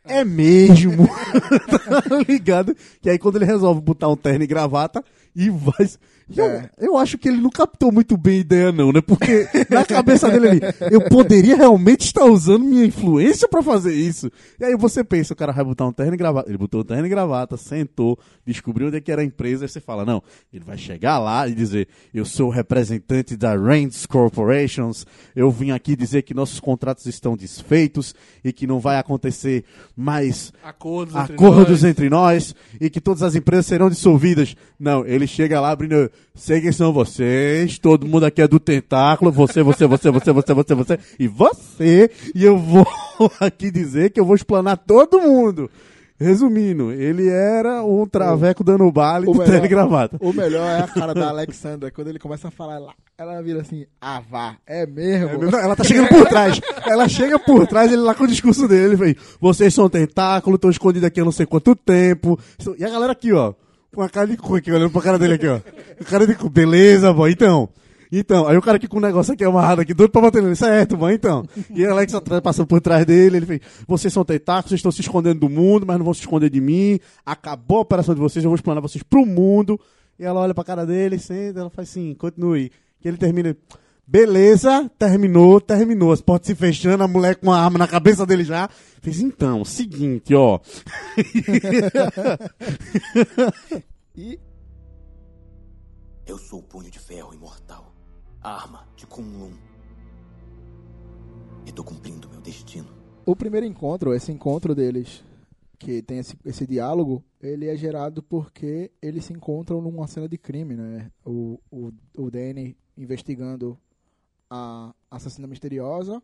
É 0.06 0.22
mesmo, 0.22 1.08
tá 1.08 2.16
ligado? 2.28 2.76
Que 3.00 3.08
aí 3.08 3.18
quando 3.18 3.36
ele 3.36 3.46
resolve 3.46 3.80
botar 3.80 4.06
um 4.08 4.16
terno 4.16 4.44
e 4.44 4.46
gravata 4.46 5.02
e 5.34 5.48
vai. 5.48 5.88
E 6.28 6.38
Eu, 6.38 6.46
É. 6.46 6.70
eu 6.78 6.96
acho 6.96 7.18
que 7.18 7.28
ele 7.28 7.40
não 7.40 7.50
captou 7.50 7.92
muito 7.92 8.16
bem 8.16 8.36
a 8.38 8.40
ideia, 8.40 8.72
não, 8.72 8.92
né? 8.92 9.00
Porque 9.00 9.46
na 9.70 9.84
cabeça 9.86 10.30
dele 10.30 10.48
ali, 10.48 10.60
eu 10.90 11.00
poderia 11.08 11.56
realmente 11.56 12.02
estar 12.06 12.24
usando 12.24 12.64
minha 12.64 12.84
influência 12.86 13.46
pra 13.48 13.62
fazer 13.62 13.92
isso. 13.94 14.30
E 14.58 14.64
aí 14.64 14.76
você 14.76 15.02
pensa, 15.04 15.32
o 15.34 15.36
cara 15.36 15.52
vai 15.52 15.64
botar 15.64 15.86
um 15.86 15.92
terno 15.92 16.14
e 16.14 16.16
gravata. 16.16 16.48
Ele 16.48 16.58
botou 16.58 16.80
um 16.80 16.84
terno 16.84 17.04
e 17.06 17.08
gravata, 17.08 17.56
sentou, 17.56 18.18
descobriu 18.46 18.88
onde 18.88 18.96
é 18.96 19.00
que 19.00 19.12
era 19.12 19.22
a 19.22 19.24
empresa, 19.24 19.64
aí 19.64 19.68
você 19.68 19.80
fala, 19.80 20.04
não, 20.04 20.22
ele 20.52 20.64
vai 20.64 20.78
chegar 20.78 21.18
lá 21.18 21.46
e 21.48 21.54
dizer, 21.54 21.88
eu 22.12 22.24
sou 22.24 22.48
o 22.48 22.50
representante 22.50 23.36
da 23.36 23.54
Rands 23.56 24.06
Corporations, 24.06 25.06
eu 25.34 25.50
vim 25.50 25.70
aqui 25.70 25.94
dizer 25.96 26.22
que 26.22 26.34
nossos 26.34 26.60
contratos 26.60 27.06
estão 27.06 27.36
desfeitos 27.36 28.14
e 28.44 28.52
que 28.52 28.66
não 28.66 28.80
vai 28.80 28.98
acontecer 28.98 29.64
mais 29.96 30.52
Acordos 30.62 31.14
entre 31.14 31.34
acordos 31.34 31.82
nós. 31.82 31.84
entre 31.84 32.08
nós 32.10 32.54
e 32.80 32.90
que 32.90 33.00
todas 33.00 33.22
as 33.22 33.34
empresas 33.34 33.66
serão 33.66 33.88
dissolvidas. 33.88 34.56
Não, 34.78 35.06
ele 35.06 35.26
chega 35.26 35.60
lá 35.60 35.70
abrindo, 35.70 36.10
sei 36.34 36.60
quem 36.60 36.72
são 36.72 36.92
vocês, 36.92 37.78
todo 37.78 38.06
mundo 38.06 38.24
aqui 38.26 38.42
é 38.42 38.48
do 38.48 38.58
tentáculo, 38.60 39.30
você, 39.30 39.62
você, 39.62 39.86
você, 39.86 40.10
você, 40.10 40.32
você, 40.32 40.54
você, 40.54 40.74
você, 40.74 40.98
e 41.18 41.28
você, 41.28 42.10
e 42.34 42.44
eu 42.44 42.58
vou 42.58 42.86
aqui 43.40 43.70
dizer 43.70 44.10
que 44.10 44.20
eu 44.20 44.24
vou 44.24 44.34
explanar 44.36 44.76
todo 44.78 45.20
mundo. 45.20 45.70
Resumindo, 46.16 46.92
ele 46.92 47.28
era 47.28 47.82
um 47.82 48.06
traveco 48.06 48.62
dando 48.62 48.84
o 48.84 48.92
melhor- 48.92 49.44
terno 49.46 49.66
e 49.66 49.68
gravata. 49.68 50.16
O 50.20 50.32
melhor 50.32 50.64
é 50.64 50.80
a 50.80 50.86
cara 50.86 51.12
da 51.12 51.26
Alexandra. 51.30 51.90
Quando 51.90 52.06
ele 52.06 52.20
começa 52.20 52.46
a 52.46 52.50
falar, 52.52 52.76
ela, 52.76 52.94
ela 53.18 53.42
vira 53.42 53.62
assim, 53.62 53.84
ah 54.00 54.22
vá, 54.30 54.56
é 54.64 54.86
mesmo? 54.86 55.50
Não, 55.50 55.58
ela 55.58 55.74
tá 55.74 55.82
chegando 55.84 56.08
por 56.08 56.28
trás. 56.28 56.60
Ela 56.86 57.08
chega 57.08 57.36
por 57.36 57.66
trás, 57.66 57.90
ele 57.92 58.00
lá 58.00 58.14
com 58.14 58.24
o 58.24 58.28
discurso 58.28 58.68
dele, 58.68 58.94
vem, 58.94 59.16
vocês 59.40 59.74
são 59.74 59.88
tentáculo, 59.88 60.54
estão 60.54 60.70
escondidos 60.70 61.04
aqui 61.06 61.20
há 61.20 61.24
não 61.24 61.32
sei 61.32 61.46
quanto 61.46 61.74
tempo. 61.74 62.38
E 62.78 62.84
a 62.84 62.90
galera 62.90 63.10
aqui, 63.10 63.32
ó, 63.32 63.52
com 63.94 64.02
a 64.02 64.08
cara 64.08 64.26
de 64.26 64.36
cu 64.36 64.56
aqui, 64.56 64.70
olhando 64.70 64.90
pra 64.90 65.00
cara 65.00 65.18
dele 65.18 65.34
aqui, 65.34 65.46
ó. 65.46 65.60
O 66.00 66.04
cara 66.04 66.26
de 66.26 66.34
cu, 66.34 66.50
beleza, 66.50 67.12
boy, 67.12 67.30
então. 67.32 67.68
Então, 68.12 68.46
aí 68.46 68.56
o 68.56 68.62
cara 68.62 68.76
aqui 68.76 68.86
com 68.86 68.98
o 68.98 69.00
negócio 69.00 69.34
aqui 69.34 69.42
amarrado 69.44 69.80
aqui, 69.80 69.92
doido 69.92 70.10
pra 70.10 70.22
bater 70.22 70.42
nele, 70.42 70.54
certo, 70.54 70.96
mano, 70.96 71.14
então. 71.14 71.44
E 71.70 71.84
a 71.84 71.90
Alex 71.90 72.14
atrás, 72.14 72.40
passando 72.40 72.66
por 72.66 72.80
trás 72.80 73.04
dele, 73.04 73.38
ele 73.38 73.46
fez, 73.46 73.60
vocês 73.88 74.12
são 74.12 74.24
tentáculos, 74.24 74.68
vocês 74.68 74.78
estão 74.78 74.92
se 74.92 75.00
escondendo 75.00 75.40
do 75.40 75.48
mundo, 75.48 75.84
mas 75.86 75.96
não 75.96 76.04
vão 76.04 76.14
se 76.14 76.20
esconder 76.20 76.50
de 76.50 76.60
mim, 76.60 77.00
acabou 77.24 77.78
a 77.78 77.80
operação 77.80 78.14
de 78.14 78.20
vocês, 78.20 78.44
eu 78.44 78.50
vou 78.50 78.56
explanar 78.56 78.80
vocês 78.82 79.02
pro 79.02 79.26
mundo. 79.26 79.80
E 80.18 80.24
ela 80.24 80.40
olha 80.40 80.54
pra 80.54 80.62
cara 80.62 80.86
dele, 80.86 81.18
senta, 81.18 81.60
ela 81.60 81.70
faz 81.70 81.88
assim, 81.88 82.14
continue. 82.14 82.70
E 83.04 83.08
ele 83.08 83.16
termina, 83.16 83.56
beleza, 84.06 84.90
terminou, 84.98 85.60
terminou, 85.60 86.12
as 86.12 86.20
portas 86.20 86.48
se 86.48 86.54
fechando, 86.54 87.04
a 87.04 87.08
mulher 87.08 87.36
com 87.36 87.52
a 87.52 87.60
arma 87.60 87.78
na 87.78 87.88
cabeça 87.88 88.26
dele 88.26 88.44
já. 88.44 88.68
Fez, 89.00 89.20
então, 89.20 89.64
seguinte, 89.64 90.34
ó. 90.34 90.60
E 94.16 94.38
Eu 96.24 96.38
sou 96.38 96.60
o 96.60 96.62
punho 96.62 96.88
de 96.88 97.00
ferro 97.00 97.34
imortal. 97.34 97.92
A 98.40 98.54
arma 98.54 98.86
de 98.94 99.06
Kunlun. 99.06 99.50
E 101.66 101.72
tô 101.72 101.82
cumprindo 101.82 102.28
meu 102.28 102.40
destino. 102.40 102.88
o 103.26 103.34
primeiro 103.34 103.66
encontro, 103.66 104.14
esse 104.14 104.30
encontro 104.30 104.74
deles, 104.74 105.24
que 105.78 106.02
tem 106.02 106.18
esse, 106.18 106.36
esse 106.44 106.66
diálogo, 106.66 107.24
ele 107.40 107.68
é 107.68 107.76
gerado 107.76 108.22
porque 108.22 108.90
eles 109.02 109.24
se 109.24 109.32
encontram 109.32 109.80
numa 109.80 110.06
cena 110.06 110.28
de 110.28 110.38
crime, 110.38 110.76
né? 110.76 111.10
O, 111.24 111.58
o, 111.70 111.92
o 112.16 112.30
Danny 112.30 112.76
investigando 112.96 113.78
a 115.10 115.16
assassina 115.16 115.46
misteriosa 115.48 116.22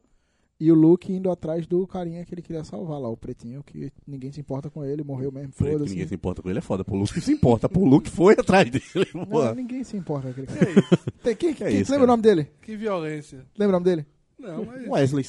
e 0.59 0.71
o 0.71 0.75
Luke 0.75 1.11
indo 1.11 1.31
atrás 1.31 1.67
do 1.67 1.87
carinha 1.87 2.25
que 2.25 2.35
ele 2.35 2.43
queria 2.43 2.63
salvar 2.63 3.01
lá, 3.01 3.09
o 3.09 3.17
pretinho, 3.17 3.63
que 3.65 3.91
ninguém 4.07 4.31
se 4.31 4.39
importa 4.41 4.69
com 4.69 4.85
ele, 4.85 5.03
morreu 5.03 5.33
mesmo, 5.33 5.53
foda-se. 5.53 5.91
ninguém 5.91 6.07
se 6.07 6.15
importa 6.15 6.43
com 6.43 6.51
ele, 6.51 6.59
é 6.59 6.63
foda. 6.63 6.85
Pô, 6.85 6.95
o 6.97 6.99
Luke 6.99 7.19
se 7.21 7.33
importa. 7.33 7.67
Pô, 7.69 7.81
o 7.81 7.85
Luke 7.87 8.11
foi 8.11 8.35
atrás 8.35 8.71
dele, 8.71 8.85
Não, 9.15 9.55
ninguém 9.55 9.83
se 9.83 9.97
importa 9.97 10.33
com 10.33 10.43
aquele 10.43 10.47
cara. 10.47 11.01
Tem, 11.23 11.35
quem, 11.35 11.55
Que 11.55 11.65
é 11.65 11.69
quem- 11.71 11.81
isso, 11.81 11.91
lembra 11.91 12.07
cara? 12.07 12.13
o 12.13 12.17
nome 12.17 12.23
dele? 12.23 12.49
Que 12.63 12.77
violência. 12.77 13.39
Lembra 13.59 13.77
o 13.77 13.81
nome 13.81 13.85
dele? 13.85 14.07
Não, 14.39 14.65
mas. 14.67 14.87
Wesley. 14.87 15.27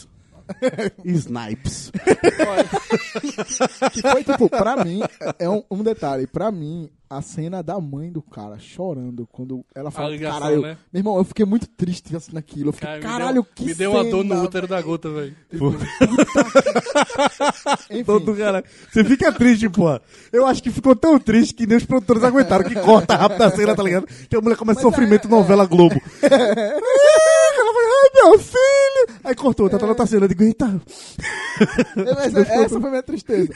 Snipes. 1.05 1.91
Que 3.93 4.01
foi, 4.01 4.23
tipo, 4.23 4.49
pra 4.49 4.83
mim, 4.83 4.99
é 5.39 5.49
um, 5.49 5.63
um 5.71 5.81
detalhe, 5.83 6.27
pra 6.27 6.51
mim, 6.51 6.89
a 7.11 7.21
cena 7.21 7.61
da 7.61 7.77
mãe 7.77 8.09
do 8.09 8.21
cara 8.21 8.57
chorando 8.57 9.27
quando 9.29 9.65
ela 9.75 9.91
fala, 9.91 10.11
ligação, 10.11 10.39
caralho, 10.39 10.61
né? 10.61 10.77
meu 10.93 10.99
irmão, 11.01 11.17
eu 11.17 11.25
fiquei 11.25 11.45
muito 11.45 11.67
triste 11.67 12.15
assistindo 12.15 12.37
aquilo, 12.37 12.69
eu 12.69 12.73
fiquei, 12.73 12.87
Cara, 12.87 12.99
me 12.99 13.03
caralho, 13.03 13.33
deu, 13.33 13.43
que 13.43 13.65
Me 13.65 13.73
deu 13.73 13.91
uma 13.91 14.03
dor 14.05 14.23
no 14.23 14.41
útero 14.41 14.65
da 14.65 14.81
gota, 14.81 15.09
velho. 15.09 15.35
Enfim, 17.91 18.03
Todo 18.05 18.33
cara. 18.33 18.63
Você 18.89 19.03
fica 19.03 19.29
triste, 19.33 19.67
pô. 19.67 19.99
Eu 20.31 20.45
acho 20.45 20.63
que 20.63 20.71
ficou 20.71 20.95
tão 20.95 21.19
triste 21.19 21.53
que 21.53 21.67
nem 21.67 21.77
os 21.77 21.85
produtores 21.85 22.23
aguentaram, 22.23 22.63
que 22.63 22.75
corta 22.75 23.17
rápido 23.17 23.41
a 23.41 23.51
cena, 23.51 23.75
tá 23.75 23.83
ligado? 23.83 24.07
Que 24.29 24.35
a 24.37 24.41
mulher 24.41 24.55
começa 24.55 24.81
Mas 24.81 24.89
sofrimento 24.89 25.27
é- 25.27 25.31
novela 25.31 25.65
Globo. 25.65 25.95
Meu 28.23 28.39
filho! 28.39 29.19
Aí 29.23 29.35
cortou, 29.35 29.69
tá 29.69 29.79
na 29.79 29.87
outra 29.87 30.05
cena, 30.05 30.25
eu 30.25 30.27
digo, 30.29 30.43
eita. 30.43 30.81
essa, 32.17 32.39
essa 32.39 32.79
foi 32.79 32.87
a 32.87 32.91
minha 32.91 33.03
tristeza. 33.03 33.51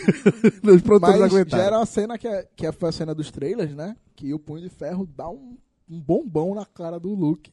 Os 0.63 0.81
produtores 0.81 1.19
Mas 1.19 1.33
aguentaram. 1.33 1.61
já 1.61 1.67
era 1.67 1.77
uma 1.77 1.85
cena 1.85 2.17
que, 2.17 2.27
é, 2.27 2.47
que 2.55 2.71
foi 2.71 2.89
a 2.89 2.91
cena 2.91 3.13
dos 3.13 3.29
trailers, 3.29 3.75
né? 3.75 3.95
Que 4.15 4.33
o 4.33 4.39
Punho 4.39 4.61
de 4.61 4.69
Ferro 4.69 5.07
dá 5.15 5.29
um, 5.29 5.55
um 5.89 5.99
bombão 5.99 6.55
na 6.55 6.65
cara 6.65 6.99
do 6.99 7.13
Luke. 7.13 7.51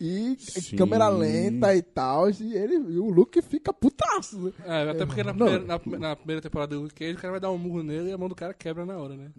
E 0.00 0.36
Sim. 0.38 0.76
câmera 0.76 1.08
lenta 1.08 1.74
e 1.74 1.80
tal, 1.82 2.28
e, 2.30 2.54
ele, 2.54 2.74
e 2.74 2.98
o 2.98 3.08
Luke 3.10 3.40
fica 3.40 3.72
putaço. 3.72 4.38
né? 4.38 4.52
É, 4.66 4.90
até 4.90 5.06
porque 5.06 5.22
na 5.22 5.32
Não. 5.32 5.46
primeira, 5.46 5.64
na, 5.64 5.98
na 6.08 6.16
primeira 6.16 6.42
temporada 6.42 6.74
do 6.74 6.82
Luke 6.82 6.94
Cage, 6.94 7.14
o 7.14 7.16
cara 7.16 7.30
vai 7.32 7.40
dar 7.40 7.50
um 7.50 7.56
murro 7.58 7.82
nele 7.82 8.10
e 8.10 8.12
a 8.12 8.18
mão 8.18 8.28
do 8.28 8.34
cara 8.34 8.52
quebra 8.52 8.84
na 8.84 8.96
hora, 8.98 9.16
né? 9.16 9.30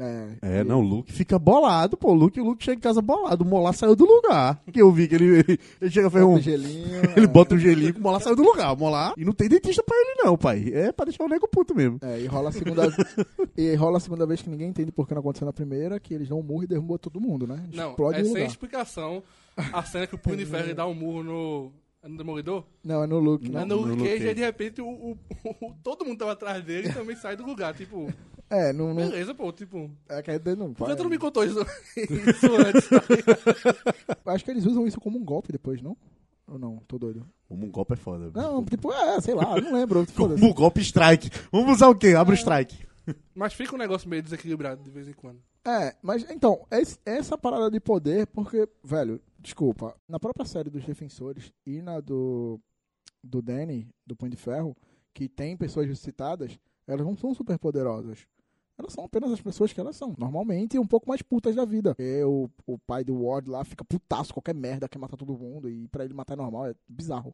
É, 0.41 0.59
É, 0.59 0.63
não, 0.63 0.79
o 0.79 0.83
Luke 0.83 1.11
fica 1.13 1.37
bolado, 1.37 1.95
pô. 1.95 2.11
O 2.11 2.15
Luke, 2.15 2.39
o 2.41 2.43
Luke 2.43 2.63
chega 2.63 2.77
em 2.77 2.81
casa 2.81 3.01
bolado. 3.01 3.43
O 3.43 3.47
Molar 3.47 3.73
saiu 3.73 3.95
do 3.95 4.05
lugar. 4.05 4.61
Que 4.71 4.81
eu 4.81 4.91
vi 4.91 5.07
que 5.07 5.15
ele, 5.15 5.25
ele, 5.39 5.59
ele 5.81 5.91
chega 5.91 6.09
bota 6.09 6.25
um. 6.25 6.33
o 6.35 6.39
gelinho. 6.39 6.87
Ele 7.15 7.25
é. 7.25 7.27
bota 7.27 7.55
o 7.55 7.57
gelinho, 7.59 7.95
o 7.97 8.01
Molar 8.01 8.21
saiu 8.21 8.35
do 8.35 8.43
lugar. 8.43 8.73
O 8.73 8.77
Molar. 8.77 9.13
E 9.17 9.23
não 9.25 9.33
tem 9.33 9.47
dentista 9.47 9.83
pra 9.83 9.95
ele, 9.95 10.23
não, 10.23 10.37
pai. 10.37 10.71
É 10.73 10.91
pra 10.91 11.05
deixar 11.05 11.23
o 11.23 11.27
nego 11.29 11.47
puto 11.47 11.75
mesmo. 11.75 11.99
É, 12.01 12.19
e 12.19 12.25
rola 12.27 12.49
a 12.49 12.51
segunda 12.51 12.83
e 13.57 13.75
rola 13.75 13.97
a 13.97 13.99
segunda 13.99 14.25
vez 14.25 14.41
que 14.41 14.49
ninguém 14.49 14.69
entende 14.69 14.91
por 14.91 15.07
que 15.07 15.13
não 15.13 15.19
aconteceu 15.21 15.45
na 15.45 15.53
primeira, 15.53 15.99
que 15.99 16.13
eles 16.13 16.27
dão 16.29 16.39
um 16.39 16.43
murro 16.43 16.63
e 16.63 16.67
derrubam 16.67 16.97
todo 16.97 17.19
mundo, 17.21 17.45
né? 17.47 17.63
Não, 17.73 17.89
Explode 17.91 18.17
é 18.17 18.21
o 18.21 18.25
sem 18.25 18.33
lugar. 18.33 18.47
explicação 18.47 19.23
a 19.73 19.83
cena 19.83 20.07
que 20.07 20.15
o 20.15 20.17
Punho 20.17 20.37
de 20.37 20.45
Ferro 20.45 20.73
dá 20.75 20.85
um 20.87 20.93
murro 20.93 21.23
no, 21.23 21.73
no 22.03 22.17
Demolidor. 22.17 22.63
Não, 22.83 23.03
é 23.03 23.07
no 23.07 23.19
Luke. 23.19 23.49
Não, 23.49 23.65
Não. 23.65 23.77
no 23.77 23.81
no 23.87 23.93
Luke 23.95 24.03
Cage, 24.03 24.13
Cage. 24.17 24.27
aí 24.29 24.35
de 24.35 24.41
repente 24.41 24.81
o, 24.81 24.87
o- 24.87 25.17
o- 25.61 25.73
todo 25.83 26.05
mundo 26.05 26.17
tava 26.19 26.31
atrás 26.33 26.63
dele 26.63 26.89
e 26.89 26.93
também 26.93 27.15
sai 27.15 27.35
do 27.35 27.45
lugar. 27.45 27.73
Tipo, 27.75 28.11
É, 28.49 28.71
não, 28.71 28.89
não, 28.89 28.95
beleza, 28.95 29.33
pô, 29.35 29.51
tipo... 29.51 29.89
é 30.07 30.21
que 30.21 30.31
ainda 30.31 30.55
não 30.55 30.73
Por 30.73 30.87
que 30.87 30.95
tu 30.95 31.03
não 31.03 31.09
me 31.09 31.17
contou 31.17 31.43
isso, 31.43 31.59
isso 31.97 32.55
antes? 32.55 32.87
tá? 32.87 34.33
Acho 34.33 34.45
que 34.45 34.51
eles 34.51 34.65
usam 34.65 34.87
isso 34.87 34.99
como 34.99 35.17
um 35.17 35.23
golpe 35.23 35.51
depois, 35.51 35.81
não? 35.81 35.97
Ou 36.47 36.57
não? 36.57 36.77
Tô 36.87 36.97
doido. 36.97 37.27
Como 37.49 37.65
um 37.65 37.69
golpe 37.71 37.93
é 37.93 37.97
foda. 37.97 38.31
Não, 38.33 38.63
tipo, 38.63 38.91
é, 38.93 39.19
sei 39.19 39.33
lá, 39.33 39.59
não 39.59 39.73
lembro. 39.73 40.05
Como 40.15 40.33
um 40.33 40.53
golpe 40.53 40.79
strike. 40.81 41.29
Vamos 41.51 41.73
usar 41.73 41.89
o 41.89 41.95
quê? 41.95 42.13
Abre 42.17 42.33
o 42.35 42.37
strike. 42.37 42.85
Mas 43.35 43.53
fica 43.53 43.75
um 43.75 43.77
negócio 43.77 44.07
meio 44.09 44.23
desequilibrado 44.23 44.81
de 44.83 44.89
vez 44.89 45.07
em 45.09 45.13
quando. 45.13 45.39
É, 45.65 45.93
mas 46.01 46.25
então, 46.29 46.65
essa 47.05 47.37
parada 47.37 47.69
de 47.69 47.79
poder, 47.81 48.27
porque, 48.27 48.67
velho, 48.81 49.21
desculpa, 49.47 49.95
na 50.09 50.19
própria 50.19 50.45
série 50.45 50.69
dos 50.69 50.85
Defensores 50.85 51.53
e 51.65 51.81
na 51.81 52.01
do, 52.01 52.59
do 53.23 53.41
Danny, 53.41 53.89
do 54.05 54.13
Punho 54.13 54.31
de 54.31 54.37
Ferro, 54.37 54.75
que 55.13 55.29
tem 55.29 55.55
pessoas 55.55 55.87
ressuscitadas, 55.87 56.59
elas 56.85 57.05
não 57.05 57.15
são 57.15 57.33
super 57.33 57.57
poderosas. 57.57 58.27
Elas 58.77 58.91
são 58.91 59.05
apenas 59.05 59.31
as 59.31 59.39
pessoas 59.39 59.71
que 59.71 59.79
elas 59.79 59.95
são. 59.95 60.13
Normalmente, 60.17 60.77
um 60.77 60.85
pouco 60.85 61.07
mais 61.07 61.21
putas 61.21 61.55
da 61.55 61.63
vida. 61.63 61.95
Porque 61.95 62.23
o, 62.25 62.49
o 62.65 62.77
pai 62.77 63.05
do 63.05 63.23
Ward 63.23 63.49
lá 63.49 63.63
fica 63.63 63.85
putaço, 63.85 64.33
qualquer 64.33 64.53
merda, 64.53 64.89
quer 64.89 64.99
matar 64.99 65.15
todo 65.17 65.37
mundo. 65.37 65.69
E 65.69 65.87
pra 65.87 66.03
ele 66.03 66.13
matar 66.13 66.33
é 66.33 66.37
normal, 66.37 66.67
é 66.67 66.75
bizarro. 66.87 67.33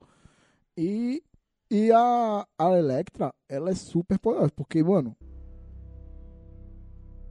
E, 0.78 1.22
e 1.70 1.92
a, 1.92 2.48
a 2.58 2.78
Electra, 2.78 3.34
ela 3.50 3.72
é 3.72 3.76
super 3.76 4.20
poderosa. 4.20 4.52
Porque, 4.56 4.82
mano, 4.84 5.18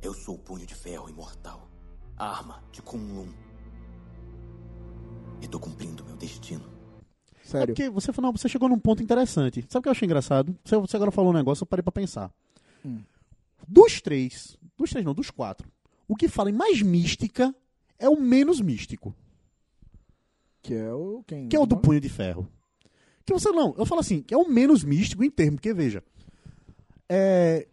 Eu 0.03 0.13
sou 0.13 0.35
o 0.35 0.39
punho 0.39 0.67
de 0.67 0.75
ferro 0.75 1.09
imortal. 1.09 1.71
A 2.19 2.37
arma 2.37 2.63
de 2.73 2.83
Kunlun. 2.83 3.52
E 5.43 5.49
tô 5.49 5.59
cumprindo 5.61 6.05
meu 6.05 6.17
destino. 6.17 6.65
É 7.43 7.45
sério. 7.45 7.75
porque 7.75 7.91
você, 7.91 8.13
falou, 8.13 8.33
você 8.33 8.49
chegou 8.49 8.69
num 8.69 8.79
ponto 8.79 9.03
interessante. 9.03 9.63
Sabe 9.69 9.81
o 9.81 9.83
que 9.83 9.89
eu 9.89 9.93
achei 9.93 10.07
engraçado? 10.07 10.57
Você, 10.65 10.77
você 10.79 10.97
agora 10.97 11.11
falou 11.11 11.31
um 11.31 11.35
negócio, 11.35 11.63
eu 11.65 11.67
parei 11.67 11.83
pra 11.83 11.93
pensar. 11.93 12.33
Hum. 12.85 13.01
Dos 13.69 14.01
três, 14.01 14.57
dos 14.77 14.91
três 14.91 15.05
não, 15.05 15.13
dos 15.15 15.31
quatro, 15.31 15.69
o 16.09 16.17
que 16.17 16.29
fala 16.29 16.49
em 16.51 16.55
mais 16.55 16.81
mística 16.83 17.55
é 17.99 18.09
o 18.09 18.19
menos 18.21 18.61
místico, 18.61 19.15
Que 20.63 20.75
é 20.75 20.93
o. 20.93 21.23
Quem? 21.27 21.49
que 21.49 21.57
é 21.57 21.61
o 21.61 21.67
do 21.67 21.77
punho 21.77 22.01
de 22.01 22.09
ferro. 22.09 22.49
Que 23.25 23.33
você 23.33 23.51
não, 23.53 23.75
eu 23.79 23.87
falo 23.87 24.01
assim, 24.01 24.21
que 24.23 24.35
é 24.35 24.37
o 24.37 24.49
menos 24.49 24.83
místico 24.83 25.23
em 25.23 25.31
termos, 25.31 25.57
porque 25.57 25.73
veja, 25.73 26.03
é, 27.09 27.69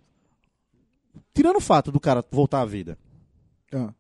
tirando 1.34 1.56
o 1.58 1.62
fato 1.62 1.92
do 1.92 2.00
cara 2.00 2.24
voltar 2.32 2.62
à 2.62 2.66
vida 2.66 2.98
Ah. 3.74 3.92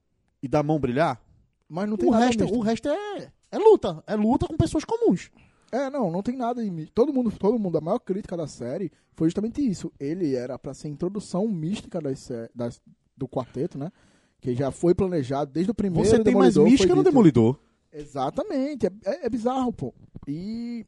e 0.43 0.47
da 0.47 0.61
mão 0.61 0.79
brilhar, 0.79 1.19
Mas 1.67 1.89
não 1.89 1.97
tem 1.97 2.07
o 2.07 2.11
nada 2.11 2.25
resto, 2.25 2.41
místico. 2.41 2.59
o 2.59 2.63
resto 2.63 2.87
é, 2.89 3.31
é 3.51 3.57
luta, 3.57 4.03
é 4.07 4.15
luta 4.15 4.47
com 4.47 4.55
pessoas 4.57 4.83
comuns. 4.85 5.31
É, 5.71 5.89
não, 5.89 6.09
não 6.09 6.23
tem 6.23 6.35
nada 6.35 6.63
em. 6.65 6.85
Todo 6.87 7.13
mundo, 7.13 7.31
todo 7.31 7.59
mundo, 7.59 7.77
a 7.77 7.81
maior 7.81 7.99
crítica 7.99 8.35
da 8.35 8.47
série 8.47 8.91
foi 9.13 9.27
justamente 9.27 9.61
isso. 9.61 9.91
Ele 9.99 10.35
era 10.35 10.57
pra 10.57 10.73
ser 10.73 10.87
a 10.87 10.91
introdução 10.91 11.47
mística 11.47 12.01
das, 12.01 12.27
das- 12.55 12.81
do 13.15 13.27
quarteto, 13.27 13.77
né? 13.77 13.91
Que 14.41 14.55
já 14.55 14.71
foi 14.71 14.95
planejado 14.95 15.51
desde 15.51 15.69
o 15.71 15.75
primeiro 15.75 16.07
Você 16.09 16.23
tem 16.23 16.33
mais 16.33 16.57
mística 16.57 16.95
no. 16.95 17.03
Demolidor. 17.03 17.59
Exatamente, 17.91 18.87
é, 18.87 18.91
é- 19.05 19.25
é 19.25 19.29
bizarro, 19.29 19.71
pô. 19.73 19.93
E. 20.27 20.85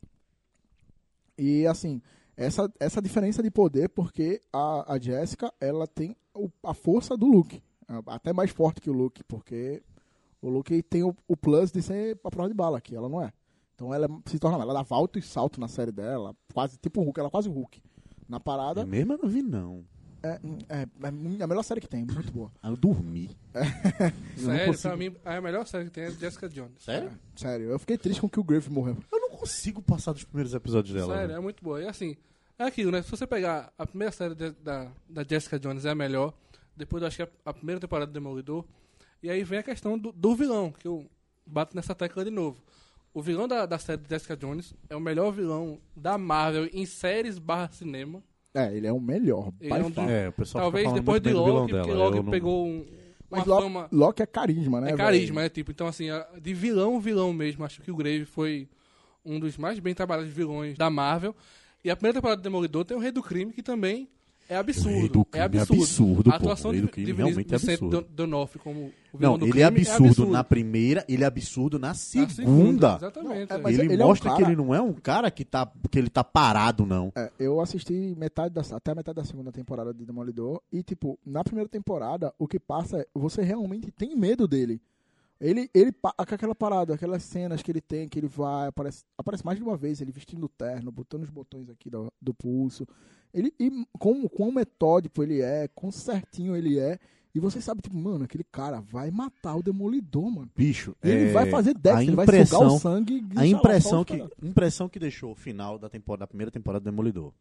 E 1.37 1.65
assim, 1.67 2.01
essa, 2.37 2.71
essa 2.79 3.01
diferença 3.01 3.41
de 3.41 3.49
poder, 3.51 3.89
porque 3.89 4.41
a, 4.53 4.93
a 4.93 4.99
Jessica, 4.99 5.51
ela 5.59 5.87
tem 5.87 6.15
o- 6.33 6.49
a 6.63 6.73
força 6.73 7.15
do 7.17 7.25
Luke. 7.27 7.61
Até 8.07 8.31
mais 8.31 8.51
forte 8.51 8.79
que 8.81 8.89
o 8.89 8.93
Luke, 8.93 9.23
porque 9.25 9.81
o 10.41 10.49
Luke 10.49 10.81
tem 10.83 11.03
o, 11.03 11.15
o 11.27 11.37
plus 11.37 11.71
de 11.71 11.81
ser 11.81 12.19
a 12.23 12.31
prova 12.31 12.49
de 12.49 12.55
bala, 12.55 12.81
que 12.81 12.95
ela 12.95 13.07
não 13.09 13.21
é. 13.21 13.31
Então 13.75 13.93
ela 13.93 14.07
se 14.25 14.37
torna. 14.39 14.61
Ela 14.63 14.73
dá 14.73 14.85
alto 14.95 15.17
e 15.17 15.21
salto 15.21 15.59
na 15.59 15.67
série 15.67 15.91
dela, 15.91 16.35
quase 16.53 16.77
tipo 16.77 17.01
Hulk, 17.01 17.19
ela 17.19 17.27
é 17.27 17.31
quase 17.31 17.49
Hulk. 17.49 17.81
Na 18.27 18.39
parada, 18.39 18.81
É 18.81 18.85
mesmo 18.85 19.13
eu 19.13 19.19
não 19.21 19.29
vi, 19.29 19.41
não. 19.41 19.83
é, 20.23 20.39
é, 20.69 20.81
é 21.03 21.43
a 21.43 21.47
melhor 21.47 21.63
série 21.63 21.81
que 21.81 21.87
tem, 21.87 22.05
muito 22.05 22.31
boa. 22.31 22.51
Ah, 22.61 22.69
Eu 22.69 22.77
dormi. 22.77 23.29
Não 24.37 24.45
Sério, 24.45 24.65
consigo- 24.67 24.81
pra 24.89 24.97
mim, 24.97 25.15
a 25.25 25.41
melhor 25.41 25.65
série 25.67 25.85
que 25.85 25.91
tem 25.91 26.03
é 26.05 26.11
Jessica 26.11 26.47
Jones. 26.47 26.83
Sério? 26.83 27.11
Sério, 27.35 27.69
eu 27.69 27.79
fiquei 27.79 27.97
triste 27.97 28.21
com 28.21 28.29
que 28.29 28.39
o 28.39 28.43
Griff 28.43 28.69
morreu. 28.71 28.97
Eu 29.11 29.19
não 29.19 29.29
consigo 29.31 29.81
passar 29.81 30.13
dos 30.13 30.23
primeiros 30.23 30.53
episódios 30.53 30.93
dela. 30.93 31.13
Sério, 31.13 31.29
né? 31.33 31.37
é 31.37 31.39
muito 31.41 31.63
boa. 31.63 31.81
E 31.81 31.87
assim, 31.87 32.15
é 32.57 32.63
aquilo, 32.63 32.91
né? 32.91 33.01
Se 33.01 33.09
você 33.11 33.25
pegar 33.27 33.73
a 33.77 33.85
primeira 33.85 34.11
série 34.11 34.35
de- 34.35 34.51
da, 34.51 34.91
da 35.09 35.23
Jessica 35.23 35.59
Jones 35.59 35.83
é 35.85 35.89
a 35.89 35.95
melhor, 35.95 36.33
depois 36.77 37.01
eu 37.01 37.07
acho 37.07 37.17
que 37.17 37.23
a, 37.23 37.29
a 37.45 37.53
primeira 37.53 37.81
temporada 37.81 38.07
do 38.09 38.13
Demolidor, 38.13 38.63
e 39.23 39.29
aí 39.29 39.43
vem 39.43 39.59
a 39.59 39.63
questão 39.63 39.97
do, 39.97 40.11
do 40.11 40.35
vilão, 40.35 40.71
que 40.71 40.87
eu 40.87 41.05
bato 41.45 41.75
nessa 41.75 41.93
tecla 41.95 42.23
de 42.23 42.31
novo. 42.31 42.61
O 43.13 43.21
vilão 43.21 43.47
da, 43.47 43.65
da 43.65 43.77
série 43.77 44.01
de 44.01 44.09
Jessica 44.09 44.37
Jones 44.37 44.73
é 44.89 44.95
o 44.95 44.99
melhor 45.01 45.31
vilão 45.31 45.79
da 45.95 46.17
Marvel 46.17 46.69
em 46.71 46.85
séries 46.85 47.37
barra 47.37 47.69
cinema. 47.71 48.23
É, 48.53 48.73
ele 48.75 48.87
é 48.87 48.91
o 48.93 48.99
melhor. 48.99 49.51
Ele 49.59 49.73
é 49.73 49.77
um 49.77 49.89
dos- 49.89 50.09
É, 50.09 50.29
o 50.29 50.31
pessoal 50.33 50.63
Talvez 50.65 50.91
depois 50.93 51.21
de 51.21 51.29
do 51.31 51.37
Loki, 51.43 51.73
porque 51.73 51.91
Loki 51.93 52.17
não- 52.21 52.31
pegou 52.31 52.65
um, 52.67 52.85
Mas 53.29 53.45
uma 53.45 53.55
Loki, 53.55 53.63
fama. 53.63 53.89
Loki 53.91 54.21
é 54.23 54.25
carisma, 54.25 54.79
né? 54.81 54.87
É 54.87 54.89
velho? 54.91 54.97
carisma, 54.97 55.41
é 55.43 55.49
tipo. 55.49 55.71
Então, 55.71 55.87
assim, 55.87 56.07
de 56.41 56.53
vilão, 56.53 56.99
vilão 56.99 57.31
mesmo. 57.33 57.63
Acho 57.65 57.81
que 57.81 57.91
o 57.91 57.95
Grave 57.95 58.25
foi 58.25 58.67
um 59.25 59.39
dos 59.39 59.57
mais 59.57 59.79
bem 59.79 59.93
trabalhados 59.93 60.31
vilões 60.33 60.77
da 60.77 60.89
Marvel. 60.89 61.35
E 61.83 61.89
a 61.89 61.95
primeira 61.95 62.15
temporada 62.17 62.41
do 62.41 62.43
Demolidor 62.43 62.83
tem 62.85 62.95
o 62.95 62.99
Rei 62.99 63.11
do 63.11 63.23
Crime, 63.23 63.51
que 63.53 63.63
também 63.63 64.09
é 64.53 64.57
absurdo. 64.57 64.89
O 64.89 64.99
Rei 64.99 65.09
do 65.09 65.21
é 65.21 65.23
Crime 65.23 65.57
é 65.57 65.61
absurdo. 65.61 65.81
absurdo, 65.83 66.29
a 66.29 66.31
pô. 66.33 66.37
atuação 66.37 66.69
O 66.69 66.73
Rei 66.73 66.81
de, 66.81 66.87
do 66.87 66.91
Crime 66.91 67.05
de 67.11 67.13
realmente 67.17 67.51
é 67.53 67.55
absurdo. 67.55 67.89
Don- 68.01 68.05
D'Onofrio 68.13 68.61
como 68.63 68.79
o 69.13 69.17
vilão 69.17 69.31
Não, 69.33 69.37
do 69.39 69.45
ele 69.45 69.51
crime 69.51 69.63
é 69.63 69.67
absurdo, 69.67 70.25
na 70.27 70.43
primeira, 70.43 71.05
ele 71.07 71.23
é 71.23 71.27
absurdo 71.27 71.79
na 71.79 71.93
segunda. 71.93 72.31
segunda, 72.33 72.95
exatamente. 72.97 73.29
Não, 73.29 73.33
é, 73.35 73.71
é. 73.71 73.73
ele 73.73 73.93
ele 73.93 74.01
é 74.01 74.05
um 74.05 74.07
mostra 74.09 74.29
que 74.31 74.37
cara- 74.37 74.51
ele 74.51 74.55
não 74.61 74.75
é 74.75 74.81
um 74.81 74.93
cara 74.93 75.31
que, 75.31 75.43
tá, 75.45 75.71
que 75.89 75.97
ele 75.99 76.09
tá 76.09 76.23
parado, 76.23 76.85
não. 76.85 77.11
É, 77.15 77.31
eu 77.39 77.59
assisti 77.61 78.15
metade 78.17 78.53
da, 78.53 78.61
até 78.75 78.91
a 78.91 78.95
metade 78.95 79.15
da 79.15 79.23
segunda 79.23 79.51
temporada 79.51 79.93
de 79.93 80.05
Demolidor 80.05 80.61
e, 80.71 80.81
tipo, 80.83 81.19
na 81.25 81.43
primeira 81.43 81.69
temporada, 81.69 82.33
o 82.39 82.47
que 82.47 82.59
passa 82.59 82.97
é 82.99 83.05
você 83.13 83.41
realmente 83.41 83.91
tem 83.91 84.15
medo 84.15 84.47
dele. 84.47 84.81
Ele, 85.41 85.67
ele, 85.73 85.91
aquela 86.19 86.53
parada, 86.53 86.93
aquelas 86.93 87.23
cenas 87.23 87.63
que 87.63 87.71
ele 87.71 87.81
tem, 87.81 88.07
que 88.07 88.19
ele 88.19 88.27
vai, 88.27 88.67
aparece, 88.67 89.03
aparece 89.17 89.43
mais 89.43 89.57
de 89.57 89.63
uma 89.63 89.75
vez, 89.75 89.99
ele 89.99 90.11
vestindo 90.11 90.45
o 90.45 90.49
terno, 90.49 90.91
botando 90.91 91.23
os 91.23 91.31
botões 91.31 91.67
aqui 91.67 91.89
do, 91.89 92.13
do 92.21 92.31
pulso. 92.31 92.87
Ele, 93.33 93.51
e 93.59 93.71
com 93.97 94.29
quão 94.29 94.51
metódico 94.51 95.23
ele 95.23 95.41
é, 95.41 95.67
quão 95.69 95.91
certinho 95.91 96.55
ele 96.55 96.77
é. 96.77 96.99
E 97.33 97.39
você 97.39 97.59
sabe, 97.59 97.81
tipo, 97.81 97.97
mano, 97.97 98.25
aquele 98.25 98.43
cara 98.43 98.81
vai 98.81 99.09
matar 99.09 99.55
o 99.55 99.63
Demolidor, 99.63 100.29
mano. 100.29 100.51
Bicho, 100.55 100.95
Ele 101.01 101.29
é, 101.29 101.31
vai 101.31 101.49
fazer 101.49 101.73
Dex, 101.73 101.95
a 101.95 102.03
ele 102.03 102.15
vai 102.15 102.45
sugar 102.45 102.67
o 102.67 102.77
sangue. 102.77 103.25
e 103.33 103.39
A 103.39 103.47
impressão 103.47 104.03
que, 104.03 104.23
impressão 104.43 104.89
que 104.89 104.99
deixou 104.99 105.31
o 105.31 105.35
final 105.35 105.79
da, 105.79 105.89
temporada, 105.89 106.19
da 106.19 106.27
primeira 106.27 106.51
temporada 106.51 106.81
do 106.81 106.91
Demolidor. 106.91 107.33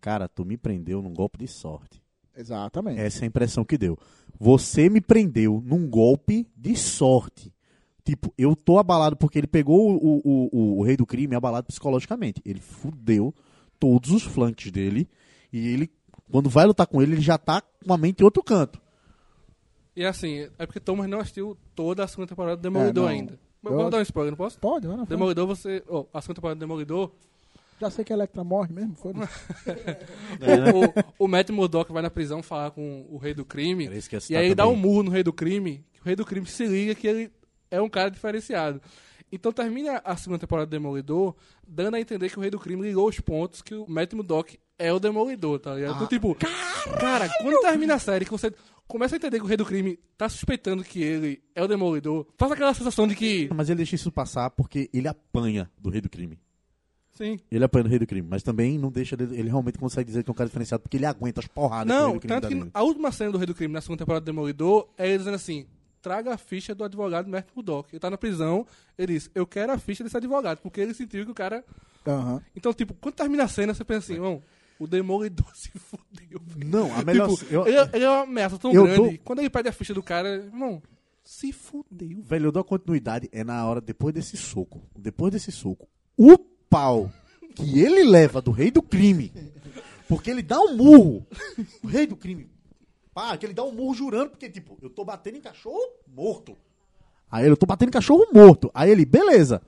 Cara, 0.00 0.28
tu 0.28 0.44
me 0.44 0.56
prendeu 0.56 1.02
num 1.02 1.12
golpe 1.12 1.38
de 1.38 1.48
sorte. 1.48 2.01
Exatamente. 2.36 3.00
Essa 3.00 3.20
é 3.20 3.24
a 3.24 3.26
impressão 3.26 3.64
que 3.64 3.76
deu. 3.78 3.98
Você 4.38 4.88
me 4.88 5.00
prendeu 5.00 5.62
num 5.64 5.88
golpe 5.88 6.46
de 6.56 6.76
sorte. 6.76 7.52
Tipo, 8.04 8.32
eu 8.36 8.56
tô 8.56 8.78
abalado 8.78 9.16
porque 9.16 9.38
ele 9.38 9.46
pegou 9.46 9.92
o, 9.94 10.20
o, 10.24 10.48
o, 10.52 10.78
o 10.80 10.82
rei 10.82 10.96
do 10.96 11.06
crime 11.06 11.36
abalado 11.36 11.66
psicologicamente. 11.66 12.42
Ele 12.44 12.60
fudeu 12.60 13.32
todos 13.78 14.10
os 14.10 14.22
flanques 14.22 14.70
dele. 14.72 15.08
E 15.52 15.68
ele, 15.68 15.90
quando 16.30 16.50
vai 16.50 16.66
lutar 16.66 16.86
com 16.86 17.00
ele, 17.00 17.12
ele 17.12 17.20
já 17.20 17.38
tá 17.38 17.60
com 17.60 17.92
a 17.92 17.98
mente 17.98 18.20
em 18.20 18.24
outro 18.24 18.42
canto. 18.42 18.80
E 19.94 20.04
assim, 20.04 20.48
é 20.58 20.66
porque 20.66 20.80
Thomas 20.80 21.08
não 21.08 21.20
assistiu 21.20 21.56
toda 21.74 22.02
a 22.02 22.08
segunda 22.08 22.28
temporada 22.28 22.56
do 22.56 22.62
Demolidor 22.62 23.04
não. 23.04 23.10
ainda. 23.10 23.38
Mas 23.62 23.72
Eu 23.72 23.78
Vou 23.78 23.90
dar 23.90 23.98
um 23.98 24.02
spoiler, 24.02 24.32
não 24.32 24.36
posso? 24.36 24.58
Pode, 24.58 24.86
vai 24.86 24.96
na 24.96 25.06
frente. 25.06 25.16
Demolidor, 25.16 25.46
você. 25.46 25.82
ó, 25.88 26.04
a 26.12 26.20
segunda 26.20 26.36
temporada 26.36 26.56
do 26.56 26.60
Demolidor, 26.60 27.12
Já 27.82 27.90
sei 27.90 28.04
que 28.04 28.12
a 28.12 28.16
Electra 28.16 28.44
morre 28.44 28.72
mesmo, 28.72 28.94
foi. 28.94 29.10
o, 31.18 31.24
o 31.24 31.26
Matt 31.26 31.50
Murdock 31.50 31.92
vai 31.92 32.00
na 32.00 32.10
prisão 32.10 32.40
falar 32.40 32.70
com 32.70 33.04
o 33.10 33.18
rei 33.18 33.34
do 33.34 33.44
crime. 33.44 33.90
E 34.30 34.36
aí 34.36 34.46
ele 34.46 34.54
dá 34.54 34.68
um 34.68 34.76
murro 34.76 35.02
no 35.02 35.10
rei 35.10 35.24
do 35.24 35.32
crime, 35.32 35.84
que 35.92 36.00
o 36.00 36.04
rei 36.04 36.14
do 36.14 36.24
crime 36.24 36.46
se 36.46 36.64
liga 36.64 36.94
que 36.94 37.08
ele 37.08 37.32
é 37.72 37.82
um 37.82 37.88
cara 37.88 38.08
diferenciado. 38.08 38.80
Então 39.32 39.50
termina 39.50 40.00
a 40.04 40.16
segunda 40.16 40.38
temporada 40.38 40.66
do 40.66 40.70
Demolidor, 40.70 41.34
dando 41.66 41.96
a 41.96 42.00
entender 42.00 42.30
que 42.30 42.38
o 42.38 42.40
rei 42.40 42.50
do 42.50 42.60
crime 42.60 42.82
ligou 42.82 43.08
os 43.08 43.18
pontos 43.18 43.60
que 43.60 43.74
o 43.74 43.84
Matt 43.90 44.12
Murdock 44.12 44.56
é 44.78 44.92
o 44.92 45.00
Demolidor, 45.00 45.58
tá 45.58 45.74
ligado? 45.74 45.96
então, 45.96 46.06
tipo, 46.06 46.36
cara, 47.00 47.28
quando 47.40 47.62
termina 47.62 47.94
a 47.94 47.98
série, 47.98 48.24
que 48.24 48.30
você 48.30 48.54
começa 48.86 49.14
a 49.14 49.16
entender 49.16 49.38
que 49.38 49.44
o 49.44 49.48
rei 49.48 49.56
do 49.56 49.66
crime 49.66 49.98
tá 50.16 50.28
suspeitando 50.28 50.84
que 50.84 51.02
ele 51.02 51.42
é 51.52 51.64
o 51.64 51.66
Demolidor, 51.66 52.28
faz 52.38 52.52
aquela 52.52 52.74
sensação 52.74 53.08
de 53.08 53.16
que, 53.16 53.48
Mas 53.52 53.68
ele 53.68 53.78
deixa 53.78 53.96
isso 53.96 54.12
passar 54.12 54.50
porque 54.50 54.88
ele 54.92 55.08
apanha 55.08 55.68
do 55.76 55.90
rei 55.90 56.00
do 56.00 56.08
crime. 56.08 56.38
Sim, 57.12 57.38
Ele 57.50 57.64
apanha 57.64 57.84
do 57.84 57.90
rei 57.90 57.98
do 57.98 58.06
crime. 58.06 58.26
Mas 58.28 58.42
também 58.42 58.78
não 58.78 58.90
deixa 58.90 59.14
ele, 59.14 59.24
ele 59.38 59.48
realmente 59.48 59.78
consegue 59.78 60.06
dizer 60.08 60.22
que 60.22 60.30
é 60.30 60.32
um 60.32 60.34
cara 60.34 60.48
diferenciado 60.48 60.82
porque 60.82 60.96
ele 60.96 61.06
aguenta 61.06 61.40
as 61.40 61.46
porradas 61.46 61.92
que 61.94 62.00
Não, 62.02 62.14
do 62.14 62.20
crime 62.20 62.34
tanto 62.34 62.48
que 62.48 62.54
nele. 62.54 62.70
a 62.72 62.82
última 62.82 63.12
cena 63.12 63.30
do 63.32 63.38
Rei 63.38 63.46
do 63.46 63.54
Crime 63.54 63.72
na 63.72 63.80
segunda 63.80 63.98
temporada 63.98 64.22
do 64.22 64.26
Demolidor 64.26 64.88
é 64.98 65.08
ele 65.08 65.18
dizendo 65.18 65.34
assim: 65.34 65.66
traga 66.00 66.34
a 66.34 66.36
ficha 66.38 66.74
do 66.74 66.82
advogado 66.84 67.28
Matt 67.28 67.46
Murdock. 67.54 67.88
Ele 67.92 68.00
tá 68.00 68.10
na 68.10 68.18
prisão, 68.18 68.66
ele 68.98 69.14
diz: 69.14 69.30
eu 69.34 69.46
quero 69.46 69.72
a 69.72 69.78
ficha 69.78 70.02
desse 70.02 70.16
advogado, 70.16 70.58
porque 70.58 70.80
ele 70.80 70.94
sentiu 70.94 71.24
que 71.24 71.30
o 71.30 71.34
cara. 71.34 71.64
Aham. 72.06 72.42
Então, 72.56 72.72
tipo, 72.74 72.94
quando 72.94 73.14
termina 73.14 73.44
a 73.44 73.48
cena, 73.48 73.72
você 73.74 73.84
pensa 73.84 74.00
assim: 74.00 74.14
irmão, 74.14 74.42
o 74.78 74.86
Demolidor 74.88 75.46
se 75.54 75.70
fudeu. 75.78 76.40
velho." 76.44 76.68
Não, 76.70 76.92
a 76.96 77.04
melhor... 77.04 77.28
Tipo, 77.28 77.52
eu- 77.54 77.66
ele, 77.66 77.76
ele 77.92 78.04
é 78.04 78.10
uma 78.10 78.22
ameaça 78.22 78.58
tão 78.58 78.72
grande. 78.72 78.96
dou- 78.96 79.18
Quando 79.24 79.38
ele 79.38 79.50
pede 79.50 79.68
a 79.68 79.72
ficha 79.72 79.94
do 79.94 80.02
cara, 80.02 80.28
irmão, 80.36 80.82
se 81.22 81.52
fudeu. 81.52 82.20
Velho, 82.24 82.46
eu 82.46 82.52
dou 82.52 82.62
a 82.62 82.64
continuidade, 82.64 83.28
é 83.30 83.44
na 83.44 83.64
hora, 83.64 83.80
depois 83.80 84.12
desse 84.12 84.36
soco. 84.36 84.82
Depois 84.98 85.32
desse 85.32 85.52
soco. 85.52 85.86
O 86.16 86.36
pau 86.72 87.12
que 87.54 87.78
ele 87.78 88.02
leva 88.02 88.40
do 88.40 88.50
rei 88.50 88.70
do 88.70 88.80
crime. 88.82 89.30
Porque 90.08 90.30
ele 90.30 90.42
dá 90.42 90.58
um 90.58 90.74
murro. 90.74 91.26
O 91.82 91.86
rei 91.86 92.06
do 92.06 92.16
crime. 92.16 92.50
Pá, 93.12 93.36
que 93.36 93.44
ele 93.44 93.52
dá 93.52 93.62
um 93.62 93.72
murro 93.72 93.94
jurando, 93.94 94.30
porque, 94.30 94.48
tipo, 94.48 94.78
eu 94.80 94.88
tô 94.88 95.04
batendo 95.04 95.36
em 95.36 95.40
cachorro 95.42 95.78
morto. 96.06 96.56
Aí 97.30 97.44
ele, 97.44 97.52
eu 97.52 97.56
tô 97.56 97.66
batendo 97.66 97.90
em 97.90 97.92
cachorro 97.92 98.26
morto. 98.32 98.70
Aí 98.72 98.90
ele, 98.90 99.04
beleza. 99.04 99.60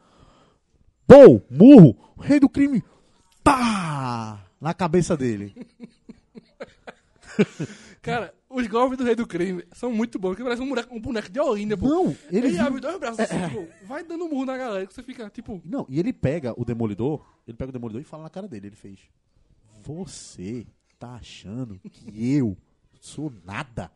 Bom, 1.06 1.42
murro. 1.50 1.94
O 2.16 2.22
rei 2.22 2.40
do 2.40 2.48
crime. 2.48 2.82
Pá! 3.42 4.46
Na 4.58 4.72
cabeça 4.72 5.14
dele. 5.14 5.54
Cara, 8.00 8.34
os 8.54 8.66
golpes 8.66 8.96
do 8.98 9.04
Rei 9.04 9.14
do 9.14 9.26
Crime 9.26 9.64
são 9.72 9.92
muito 9.92 10.18
bons, 10.18 10.30
porque 10.30 10.42
parece 10.44 10.62
um 10.62 10.68
boneco, 10.68 10.94
um 10.94 11.00
boneco 11.00 11.30
de 11.30 11.40
Olinda, 11.40 11.76
pô. 11.76 11.88
Não, 11.88 12.16
ele 12.30 12.48
ele 12.48 12.58
abre 12.58 12.80
dois 12.80 12.98
braços 12.98 13.20
assim, 13.20 13.42
tipo, 13.46 13.68
vai 13.86 14.04
dando 14.04 14.24
um 14.24 14.28
murro 14.28 14.44
na 14.46 14.56
galera, 14.56 14.86
que 14.86 14.94
você 14.94 15.02
fica, 15.02 15.28
tipo, 15.30 15.60
Não, 15.64 15.86
e 15.88 15.98
ele 15.98 16.12
pega 16.12 16.54
o 16.60 16.64
Demolidor, 16.64 17.24
ele 17.46 17.56
pega 17.56 17.70
o 17.70 17.72
Demolidor 17.72 18.00
e 18.00 18.04
fala 18.04 18.22
na 18.24 18.30
cara 18.30 18.46
dele, 18.48 18.68
ele 18.68 18.76
fez, 18.76 18.98
você 19.82 20.66
tá 20.98 21.14
achando 21.14 21.78
que 21.90 22.06
eu 22.38 22.56
sou 23.00 23.32
nada? 23.44 23.90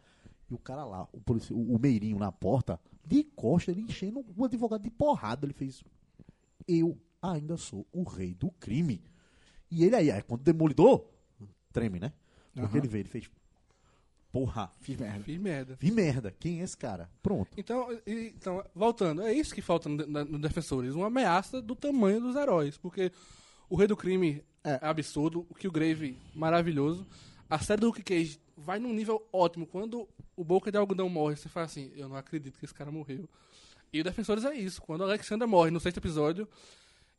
E 0.51 0.55
o 0.55 0.59
cara 0.59 0.85
lá, 0.85 1.07
o, 1.13 1.21
polici- 1.21 1.53
o, 1.53 1.75
o 1.75 1.79
meirinho 1.79 2.19
na 2.19 2.33
porta, 2.33 2.81
de 3.05 3.23
costa, 3.23 3.71
ele 3.71 3.83
enchendo 3.83 4.25
o 4.37 4.45
advogado 4.45 4.83
de 4.83 4.91
porrada, 4.91 5.47
ele 5.47 5.53
fez, 5.53 5.83
eu 6.67 6.99
ainda 7.21 7.57
sou 7.57 7.87
o 7.93 8.03
rei 8.03 8.35
do 8.35 8.51
crime. 8.53 9.03
E 9.71 9.85
ele 9.85 9.95
aí, 9.95 10.11
aí 10.11 10.23
quando 10.23 10.41
o 10.41 10.45
Demolidor, 10.45 11.05
treme, 11.73 12.01
né? 12.01 12.13
Porque 12.55 12.67
Aham. 12.67 12.79
ele 12.79 12.89
veio, 12.89 13.03
ele 13.03 13.09
fez, 13.09 13.31
porra, 14.33 14.70
Fiz 14.81 14.97
merda. 14.97 15.24
fiz 15.24 15.39
merda. 15.41 15.76
vi 15.81 15.91
merda, 15.91 16.35
quem 16.39 16.61
é 16.61 16.64
esse 16.64 16.76
cara? 16.76 17.11
Pronto. 17.22 17.49
Então, 17.57 17.91
e- 18.07 18.33
então, 18.37 18.64
voltando, 18.74 19.22
é 19.22 19.33
isso 19.33 19.55
que 19.55 19.62
falta 19.62 19.89
no, 19.89 19.97
no 20.07 20.39
Defensores, 20.39 20.95
uma 20.95 21.07
ameaça 21.07 21.61
do 21.62 21.74
tamanho 21.74 22.20
dos 22.20 22.37
heróis, 22.37 22.76
porque 22.76 23.11
o 23.68 23.76
Rei 23.76 23.87
do 23.87 23.97
Crime 23.97 24.43
é, 24.64 24.72
É. 24.72 24.79
absurdo, 24.83 25.47
o 25.49 25.55
Killgrave 25.55 26.18
maravilhoso, 26.35 27.07
a 27.49 27.59
série 27.59 27.81
do 27.81 27.87
Luke 27.87 28.03
Cage 28.03 28.39
vai 28.57 28.79
num 28.79 28.93
nível 28.93 29.26
ótimo, 29.33 29.66
quando 29.66 30.07
o 30.37 30.45
Boca 30.45 30.70
de 30.70 30.76
Algodão 30.76 31.09
morre, 31.09 31.37
você 31.37 31.49
fala 31.49 31.66
assim, 31.66 31.91
eu 31.97 32.09
não 32.09 32.16
acredito 32.16 32.59
que 32.59 32.64
esse 32.64 32.74
cara 32.74 32.91
morreu. 32.91 33.29
E 33.93 34.01
o 34.01 34.05
Defensores 34.05 34.45
é 34.45 34.55
isso, 34.55 34.83
quando 34.83 35.01
o 35.01 35.05
Alexander 35.05 35.49
morre 35.49 35.70
no 35.70 35.81
sexto 35.81 35.97
episódio, 35.99 36.47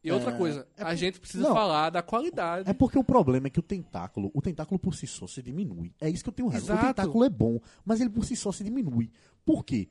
e 0.04 0.12
outra 0.12 0.32
É, 0.32 0.38
coisa, 0.38 0.68
é 0.78 0.82
a 0.82 0.86
por- 0.88 0.96
gente 0.96 1.20
precisa 1.20 1.44
Não. 1.48 1.54
falar 1.54 1.90
da 1.90 2.02
qualidade. 2.02 2.70
É 2.70 2.74
porque 2.74 2.98
o 2.98 3.04
problema 3.04 3.48
é 3.48 3.50
que 3.50 3.60
o 3.60 3.64
tentáculo, 3.64 4.32
o 4.34 4.42
tentáculo 4.42 4.80
por 4.80 4.96
si 4.96 5.06
só 5.08 5.28
se 5.28 5.42
diminui. 5.42 5.92
É 6.00 6.10
isso 6.10 6.24
que 6.24 6.30
eu 6.30 6.34
tenho 6.34 6.48
raiva. 6.48 6.74
O 6.74 6.78
tentáculo 6.80 7.24
é 7.24 7.30
bom, 7.30 7.60
mas 7.86 8.00
ele 8.02 8.10
por 8.10 8.24
si 8.26 8.36
só 8.36 8.52
se 8.52 8.64
diminui. 8.64 9.10
Por 9.46 9.64
quê? 9.66 9.88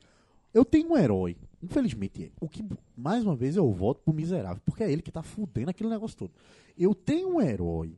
Eu 0.55 0.65
tenho 0.65 0.93
um 0.93 0.97
herói, 0.97 1.37
infelizmente 1.63 2.25
é. 2.25 2.31
O 2.41 2.49
que, 2.49 2.65
mais 2.97 3.23
uma 3.23 3.37
vez, 3.37 3.55
eu 3.57 3.71
voto 3.71 4.01
pro 4.03 4.15
miserável, 4.15 4.63
porque 4.65 4.83
é 4.83 4.91
ele 4.91 5.03
que 5.03 5.13
tá 5.13 5.23
fudendo 5.23 5.71
aquele 5.71 5.91
negócio 5.91 6.17
todo. 6.17 6.33
Eu 6.77 6.95
tenho 6.95 7.35
um 7.37 7.41
herói 7.41 7.95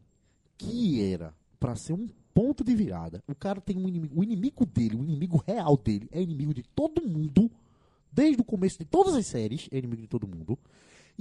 que 0.59 1.01
era 1.13 1.33
pra 1.61 1.77
ser 1.77 1.93
um 1.93 2.09
ponto 2.35 2.65
de 2.65 2.75
virada. 2.75 3.23
O 3.29 3.35
cara 3.35 3.61
tem 3.61 3.77
um 3.77 3.89
inimigo, 3.89 4.19
o 4.19 4.25
inimigo 4.25 4.67
dele, 4.67 4.97
o 4.97 5.05
inimigo 5.05 5.43
real 5.47 5.77
dele, 5.77 6.09
é 6.11 6.21
inimigo 6.21 6.53
de 6.53 6.63
todo 6.75 7.07
mundo, 7.07 7.51
desde 8.13 8.41
o 8.41 8.45
começo 8.45 8.79
de 8.79 8.85
todas 8.85 9.15
as 9.15 9.27
séries, 9.27 9.69
é 9.71 9.79
inimigo 9.79 10.03
de 10.03 10.09
todo 10.09 10.27
mundo. 10.27 10.59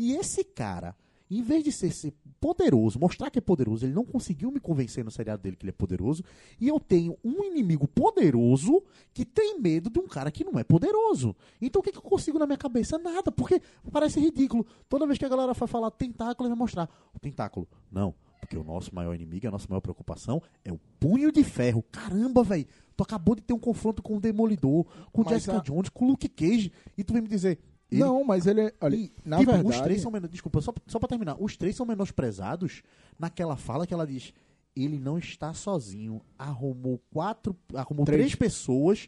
E 0.01 0.13
esse 0.15 0.43
cara, 0.43 0.95
em 1.29 1.41
vez 1.41 1.63
de 1.63 1.71
ser, 1.71 1.91
ser 1.91 2.13
poderoso, 2.39 2.97
mostrar 2.97 3.29
que 3.29 3.37
é 3.37 3.41
poderoso, 3.41 3.85
ele 3.85 3.93
não 3.93 4.05
conseguiu 4.05 4.49
me 4.49 4.59
convencer 4.59 5.03
no 5.03 5.11
seriado 5.11 5.43
dele 5.43 5.55
que 5.57 5.63
ele 5.65 5.71
é 5.71 5.73
poderoso. 5.73 6.23
E 6.59 6.67
eu 6.67 6.79
tenho 6.79 7.17
um 7.23 7.43
inimigo 7.43 7.85
poderoso 7.87 8.81
que 9.13 9.25
tem 9.25 9.59
medo 9.59 9.89
de 9.89 9.99
um 9.99 10.07
cara 10.07 10.31
que 10.31 10.43
não 10.43 10.57
é 10.57 10.63
poderoso. 10.63 11.35
Então 11.61 11.81
o 11.81 11.83
que, 11.83 11.91
que 11.91 11.97
eu 11.97 12.01
consigo 12.01 12.39
na 12.39 12.45
minha 12.45 12.57
cabeça? 12.57 12.97
Nada, 12.97 13.31
porque 13.31 13.61
parece 13.91 14.19
ridículo. 14.19 14.65
Toda 14.87 15.05
vez 15.05 15.17
que 15.19 15.25
a 15.25 15.29
galera 15.29 15.53
vai 15.53 15.67
falar 15.67 15.91
tentáculo, 15.91 16.47
ele 16.47 16.55
vai 16.55 16.59
mostrar 16.59 16.89
o 17.13 17.19
tentáculo. 17.19 17.67
Não, 17.91 18.15
porque 18.39 18.55
o 18.57 18.63
nosso 18.63 18.93
maior 18.95 19.13
inimigo, 19.13 19.47
a 19.47 19.51
nossa 19.51 19.67
maior 19.69 19.81
preocupação 19.81 20.41
é 20.63 20.71
o 20.71 20.79
punho 20.99 21.31
de 21.31 21.43
ferro. 21.43 21.83
Caramba, 21.91 22.43
velho. 22.43 22.65
Tu 22.95 23.03
acabou 23.03 23.33
de 23.35 23.41
ter 23.41 23.53
um 23.53 23.59
confronto 23.59 24.01
com 24.03 24.17
o 24.17 24.19
Demolidor, 24.19 24.85
com 25.11 25.21
o 25.21 25.25
Mas 25.25 25.35
Jessica 25.35 25.57
a- 25.57 25.61
Jones, 25.61 25.89
com 25.89 26.05
o 26.05 26.07
Luke 26.09 26.27
Cage, 26.27 26.71
e 26.97 27.03
tu 27.03 27.13
vem 27.13 27.21
me 27.21 27.27
dizer. 27.29 27.59
Ele 27.91 28.01
Não, 28.01 28.23
mas 28.23 28.45
ele 28.47 28.61
é. 28.61 28.73
Olha, 28.81 28.95
e, 28.95 29.11
na 29.25 29.39
tipo, 29.39 29.51
verdade. 29.51 29.75
os 29.75 29.81
três 29.81 30.01
são 30.01 30.11
menos. 30.11 30.29
Desculpa, 30.29 30.61
só, 30.61 30.73
só 30.87 30.99
pra 30.99 31.07
terminar. 31.09 31.35
Os 31.39 31.57
três 31.57 31.75
são 31.75 31.85
menosprezados 31.85 32.81
naquela 33.17 33.55
fala 33.55 33.85
que 33.87 33.93
ela 33.93 34.05
diz. 34.07 34.33
Ele 34.75 34.99
não 34.99 35.17
está 35.17 35.53
sozinho. 35.53 36.21
Arrumou 36.37 37.01
quatro. 37.11 37.55
Arrumou 37.73 38.05
Três. 38.05 38.21
três, 38.21 38.35
pessoas 38.35 39.07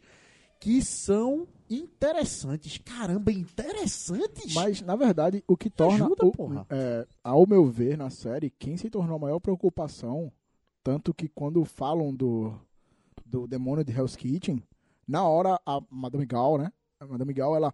que 0.60 0.82
são 0.82 1.48
interessantes. 1.70 2.78
Caramba, 2.80 3.32
interessantes? 3.32 4.54
Mas, 4.54 4.82
na 4.82 4.96
verdade, 4.96 5.44
o 5.48 5.56
que 5.58 5.70
torna. 5.70 6.06
Ajuda, 6.06 6.26
o- 6.26 6.32
porra. 6.32 6.66
é, 6.70 7.08
ao 7.24 7.46
meu 7.48 7.66
ver, 7.66 7.98
na 7.98 8.10
série, 8.10 8.50
quem 8.50 8.78
se 8.78 8.90
tornou 8.90 9.16
a 9.16 9.20
maior 9.20 9.40
preocupação, 9.40 10.32
tanto 10.84 11.14
que 11.14 11.28
quando 11.28 11.64
falam 11.66 12.14
do, 12.14 12.54
do 13.26 13.48
demônio 13.48 13.84
de 13.84 13.92
Hell's 13.92 14.16
Kitchen, 14.16 14.64
Na 15.08 15.28
hora, 15.28 15.60
a 15.66 15.82
Madame 15.90 16.26
Gal, 16.26 16.58
né? 16.58 16.72
A 17.00 17.06
Madame 17.06 17.34
Gal, 17.34 17.56
ela. 17.56 17.74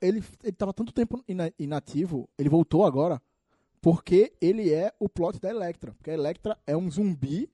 Ele, 0.00 0.22
ele 0.42 0.52
tava 0.52 0.72
tanto 0.72 0.92
tempo 0.92 1.22
ina- 1.28 1.52
inativo, 1.58 2.28
ele 2.38 2.48
voltou 2.48 2.84
agora, 2.84 3.20
porque 3.80 4.32
ele 4.40 4.72
é 4.72 4.92
o 4.98 5.08
plot 5.08 5.40
da 5.40 5.50
Electra. 5.50 5.92
Porque 5.92 6.10
a 6.10 6.14
Electra 6.14 6.58
é 6.66 6.76
um 6.76 6.90
zumbi 6.90 7.48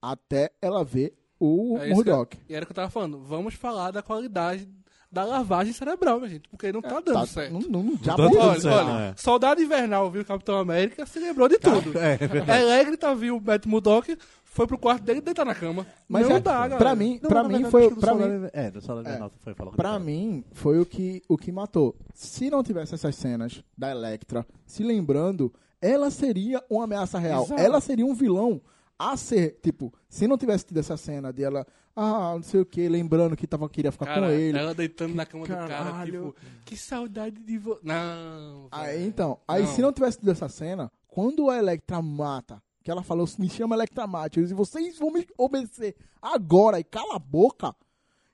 até 0.00 0.50
ela 0.60 0.84
ver 0.84 1.14
o 1.40 1.78
É 1.78 1.88
Murdoch. 1.90 2.38
E 2.48 2.54
era 2.54 2.64
o 2.64 2.66
que 2.66 2.72
eu 2.72 2.76
tava 2.76 2.90
falando. 2.90 3.18
Vamos 3.18 3.54
falar 3.54 3.90
da 3.90 4.02
qualidade 4.02 4.68
da 5.10 5.24
lavagem 5.24 5.72
cerebral, 5.72 6.18
minha 6.18 6.28
gente. 6.30 6.48
Porque 6.48 6.72
não 6.72 6.82
tá 6.82 7.00
dando 7.00 7.12
Tá- 7.12 7.26
certo. 7.26 7.52
Não, 7.52 7.60
não, 7.60 7.82
não, 7.82 7.96
já 8.02 8.16
Tá 8.16 8.16
dando 8.16 8.34
morreu. 8.34 8.50
Olha, 8.50 8.60
certo, 8.60 8.76
olha, 8.88 9.00
é. 9.04 9.14
Soldado 9.16 9.62
Invernal 9.62 10.10
viu 10.10 10.22
o 10.22 10.24
Capitão 10.24 10.58
América, 10.58 11.06
se 11.06 11.18
lembrou 11.20 11.48
de 11.48 11.58
tudo. 11.58 11.92
É, 11.98 12.18
é. 12.56 12.60
Electra 12.62 13.14
viu 13.14 13.36
o 13.36 13.40
Matt 13.40 13.64
Murdock, 13.66 14.18
foi 14.54 14.66
pro 14.68 14.78
quarto 14.78 15.02
dele 15.02 15.18
e 15.18 15.22
deitar 15.22 15.44
na 15.44 15.54
cama. 15.54 15.84
Mas 16.08 16.28
não 16.28 16.36
é- 16.36 16.40
dá, 16.40 16.52
galera. 16.60 16.76
pra 16.76 16.94
mim, 16.94 17.18
Não, 17.22 17.28
pra 17.28 17.42
na 17.42 17.48
mim 17.48 17.54
verdade, 17.64 17.70
foi. 17.72 17.94
Pra 17.96 18.14
mim, 18.14 18.22
É, 18.52 18.70
do 18.70 18.78
É. 18.78 19.30
Foi 19.40 19.54
falar. 19.54 19.72
Pra 19.72 19.98
mim, 19.98 20.44
foi 20.52 20.78
o 20.78 20.86
que, 20.86 21.22
o 21.28 21.36
que 21.36 21.50
matou. 21.50 21.96
Se 22.14 22.48
não 22.48 22.62
tivesse 22.62 22.94
essas 22.94 23.16
cenas 23.16 23.62
da 23.76 23.90
Electra 23.90 24.46
se 24.64 24.82
lembrando, 24.84 25.52
ela 25.82 26.10
seria 26.10 26.62
uma 26.70 26.84
ameaça 26.84 27.18
real. 27.18 27.42
Exato. 27.44 27.60
Ela 27.60 27.80
seria 27.80 28.06
um 28.06 28.14
vilão 28.14 28.60
a 28.96 29.16
ser, 29.16 29.58
tipo, 29.60 29.92
se 30.08 30.26
não 30.28 30.38
tivesse 30.38 30.66
tido 30.66 30.78
essa 30.78 30.96
cena 30.96 31.32
dela, 31.32 31.66
ah, 31.96 32.34
não 32.36 32.42
sei 32.42 32.60
o 32.60 32.64
que, 32.64 32.88
lembrando 32.88 33.36
que 33.36 33.46
tava, 33.48 33.68
queria 33.68 33.90
ficar 33.90 34.06
Cara, 34.06 34.20
com 34.28 34.32
ele. 34.32 34.56
ela 34.56 34.72
deitando 34.72 35.14
na 35.16 35.26
cama 35.26 35.44
do 35.46 35.48
cara, 35.52 35.66
Caralho. 35.66 36.12
tipo, 36.12 36.34
que 36.64 36.76
saudade 36.76 37.40
de 37.42 37.58
você. 37.58 37.80
Não. 37.82 38.68
Aí, 38.70 39.04
então, 39.04 39.38
aí 39.48 39.64
Não. 39.64 39.68
se 39.74 39.82
não 39.82 39.92
tivesse 39.92 40.18
tido 40.18 40.30
essa 40.30 40.48
cena, 40.48 40.90
quando 41.08 41.50
a 41.50 41.58
Electra 41.58 42.00
mata, 42.00 42.62
que 42.84 42.90
ela 42.90 43.02
falou, 43.02 43.26
me 43.38 43.48
chama 43.48 43.74
Electra 43.74 44.04
eu 44.36 44.42
disse, 44.42 44.52
vocês 44.54 44.98
vão 44.98 45.10
me 45.10 45.26
obedecer 45.38 45.96
agora 46.20 46.78
e 46.78 46.84
cala 46.84 47.16
a 47.16 47.18
boca, 47.18 47.74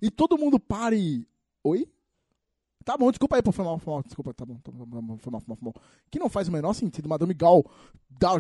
e 0.03 0.11
todo 0.11 0.37
mundo 0.37 0.59
pare. 0.59 1.25
Oi? 1.63 1.87
Tá 2.85 2.97
bom, 2.97 3.11
desculpa 3.13 3.37
aí, 3.37 3.43
pô, 3.43 3.53
foi 3.53 3.65
mal, 3.65 3.79
foi 3.79 3.93
mal, 3.95 4.03
desculpa, 4.03 4.35
tá 4.35 4.45
bom, 4.45 4.55
tá 4.57 4.73
bom, 4.73 4.85
tá 4.87 5.01
bom, 5.01 5.19
foi 5.19 5.31
mal, 5.31 5.41
foi 5.41 5.49
mal, 5.49 5.57
foi 5.57 5.65
mal. 5.67 5.75
Que 6.11 6.19
não 6.19 6.29
faz 6.29 6.49
o 6.49 6.53
menor 6.53 6.73
sentido, 6.73 7.09
Madame 7.09 7.33
Gal 7.35 7.65
dá 8.11 8.33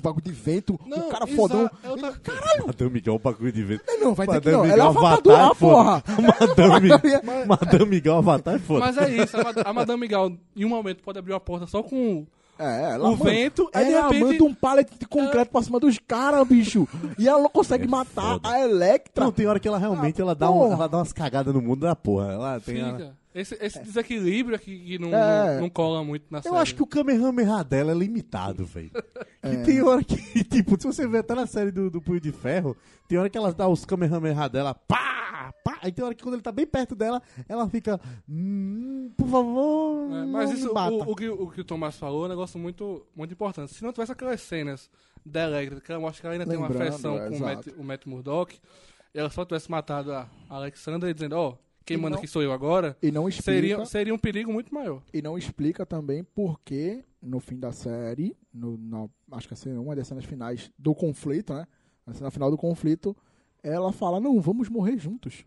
bagulho 0.00 0.24
de 0.24 0.32
vento, 0.32 0.78
Não, 0.86 1.08
o 1.08 1.10
cara 1.10 1.26
exa- 1.26 1.36
fodão. 1.36 1.70
eu 1.84 1.98
tava- 1.98 2.66
Madame 2.66 2.90
Miguel, 2.92 3.14
o 3.16 3.18
bagulho 3.18 3.52
de 3.52 3.62
vento. 3.62 3.84
Não, 4.00 4.14
vai 4.14 4.26
ter 4.26 4.40
que 4.40 4.50
Madame 4.50 4.56
não, 4.56 4.64
ela 4.74 4.84
é 4.84 4.88
Miguel, 4.88 5.04
avatar 5.04 5.40
Avatar, 5.50 5.56
porra. 5.56 6.04
Madame, 6.38 6.88
Madame- 6.88 7.46
Madame 7.46 7.84
Miguel 7.90 8.16
Avatar 8.16 8.54
é 8.54 8.58
foda. 8.60 8.80
Mas 8.86 8.96
é 8.96 9.22
isso, 9.22 9.36
a, 9.36 9.44
Mad- 9.44 9.66
a 9.66 9.72
Madame 9.72 10.00
Miguel, 10.00 10.38
em 10.56 10.64
um 10.64 10.68
momento, 10.68 11.02
pode 11.02 11.18
abrir 11.18 11.32
uma 11.34 11.40
porta 11.40 11.66
só 11.66 11.82
com 11.82 12.24
É, 12.62 12.94
ela 12.94 13.08
o 13.08 13.16
manda- 13.16 13.24
vento, 13.30 13.68
aí 13.74 13.86
de 13.86 13.92
Ela 13.92 14.02
repente. 14.08 14.24
manda 14.24 14.44
um 14.44 14.54
pallet 14.54 14.90
de 14.98 15.06
concreto 15.06 15.50
pra 15.50 15.62
cima 15.62 15.80
dos 15.80 15.98
caras, 15.98 16.46
bicho. 16.46 16.86
E 17.18 17.28
ela 17.28 17.42
não 17.42 17.50
consegue 17.50 17.84
É 17.84 17.88
matar 17.88 18.34
foda. 18.34 18.48
a 18.48 18.60
Electra. 18.60 19.24
Não, 19.24 19.32
tem 19.32 19.46
hora 19.46 19.58
que 19.58 19.66
ela 19.68 19.78
realmente 19.78 20.20
Ah, 20.20 20.24
ela 20.24 20.34
dá, 20.34 20.50
um, 20.50 20.72
ela 20.72 20.88
dá 20.88 20.98
umas 20.98 21.12
cagadas 21.12 21.52
no 21.54 21.60
mundo 21.60 21.80
da 21.80 21.96
porra. 21.96 22.32
Ela 22.32 22.60
tem 22.60 22.76
Fica. 22.76 23.14
Esse, 23.34 23.56
esse 23.60 23.80
desequilíbrio 23.82 24.54
aqui 24.56 24.78
que 24.78 24.98
não, 24.98 25.08
É. 25.14 25.54
não, 25.54 25.62
não 25.62 25.70
cola 25.70 26.04
muito 26.04 26.26
na 26.30 26.42
série. 26.42 26.54
Eu 26.54 26.58
acho 26.58 26.74
que 26.74 26.82
o 26.82 26.86
Kamehameha 26.86 27.64
dela 27.64 27.92
é 27.92 27.94
limitado, 27.94 28.64
velho. 28.64 28.90
É. 29.44 29.56
Que 29.56 29.64
tem 29.64 29.82
hora 29.82 30.04
que, 30.04 30.14
tipo, 30.44 30.80
se 30.80 30.86
você 30.86 31.04
ver 31.04 31.18
até 31.18 31.34
na 31.34 31.48
série 31.48 31.72
do, 31.72 31.90
do 31.90 32.00
Punho 32.00 32.20
de 32.20 32.30
Ferro, 32.30 32.76
tem 33.08 33.18
hora 33.18 33.28
que 33.28 33.36
ela 33.36 33.52
dá 33.52 33.66
os 33.66 33.84
Kamehameha 33.84 34.48
dela, 34.48 34.72
pá, 34.72 35.52
pá. 35.64 35.78
Aí 35.82 35.90
tem 35.90 36.04
hora 36.04 36.14
que 36.14 36.22
quando 36.22 36.34
ele 36.36 36.42
tá 36.42 36.52
bem 36.52 36.64
perto 36.64 36.94
dela, 36.94 37.20
ela 37.48 37.68
fica, 37.68 38.00
hum, 38.28 39.10
por 39.16 39.26
favor, 39.26 40.12
É, 40.12 40.24
mas 40.26 40.52
isso, 40.52 40.70
o, 40.72 41.10
o 41.10 41.16
que, 41.16 41.28
o 41.28 41.48
que 41.48 41.60
o 41.60 41.64
Tomás 41.64 41.96
falou 41.96 42.22
é 42.22 42.26
um 42.26 42.28
negócio 42.28 42.56
muito, 42.56 43.04
muito 43.16 43.32
importante. 43.34 43.74
Se 43.74 43.82
não 43.82 43.92
tivesse 43.92 44.12
aquelas 44.12 44.40
cenas 44.42 44.88
da 45.26 45.42
Electra, 45.42 45.80
que 45.80 45.92
eu 45.92 46.06
acho 46.06 46.20
que 46.20 46.26
ela 46.28 46.34
ainda 46.36 46.46
tem 46.46 46.56
uma 46.56 46.68
Lembrando, 46.68 46.88
afeição 46.88 47.16
é, 47.18 47.28
com 47.28 47.36
o 47.36 47.40
Matt, 47.40 47.66
o 47.78 47.82
Matt 47.82 48.06
Murdock, 48.06 48.60
e 49.12 49.18
ela 49.18 49.28
só 49.28 49.44
tivesse 49.44 49.68
matado 49.68 50.12
a 50.12 50.28
Alexandra 50.48 51.10
e 51.10 51.14
dizendo, 51.14 51.32
ó, 51.36 51.56
quem 51.82 51.96
E 51.96 52.00
manda 52.00 52.10
não- 52.16 52.18
aqui 52.18 52.26
sou 52.28 52.42
eu 52.42 52.52
agora, 52.52 52.96
E 53.02 53.10
não 53.10 53.28
explica, 53.28 53.52
seria, 53.52 53.84
seria 53.86 54.14
um 54.14 54.18
perigo 54.18 54.52
muito 54.52 54.72
maior. 54.74 55.02
e 55.12 55.20
não 55.22 55.36
explica 55.36 55.84
também 55.86 56.22
porque 56.24 57.04
no 57.20 57.38
fim 57.40 57.58
da 57.58 57.72
série, 57.72 58.36
no, 58.52 58.76
na- 58.78 59.08
acho 59.32 59.48
que 59.48 59.68
é 59.68 59.72
uma 59.78 59.94
das 59.96 60.06
cenas 60.08 60.24
finais 60.24 60.70
do 60.78 60.94
conflito, 60.94 61.52
né? 61.54 61.66
Na 62.06 62.12
cena 62.14 62.30
final 62.30 62.50
do 62.50 62.56
conflito, 62.56 63.16
ela 63.62 63.92
fala: 63.92 64.18
Não, 64.20 64.40
vamos 64.40 64.68
morrer 64.68 64.98
juntos. 64.98 65.44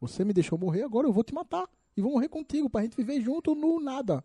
Você 0.00 0.24
me 0.24 0.32
deixou 0.32 0.58
morrer, 0.58 0.82
agora 0.82 1.06
eu 1.06 1.12
vou 1.12 1.24
te 1.24 1.34
matar. 1.34 1.68
E 1.96 2.00
vou 2.00 2.12
morrer 2.12 2.28
contigo 2.28 2.70
pra 2.70 2.82
gente 2.82 2.96
viver 2.96 3.20
junto 3.20 3.54
no 3.54 3.78
nada. 3.80 4.24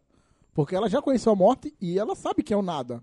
Porque 0.54 0.76
ela 0.76 0.90
já 0.90 1.02
conheceu 1.02 1.32
a 1.32 1.36
morte 1.36 1.74
e 1.82 2.00
ela 2.00 2.16
sabe 2.16 2.42
que 2.44 2.54
é 2.54 2.58
o 2.58 2.62
nada. 2.62 3.02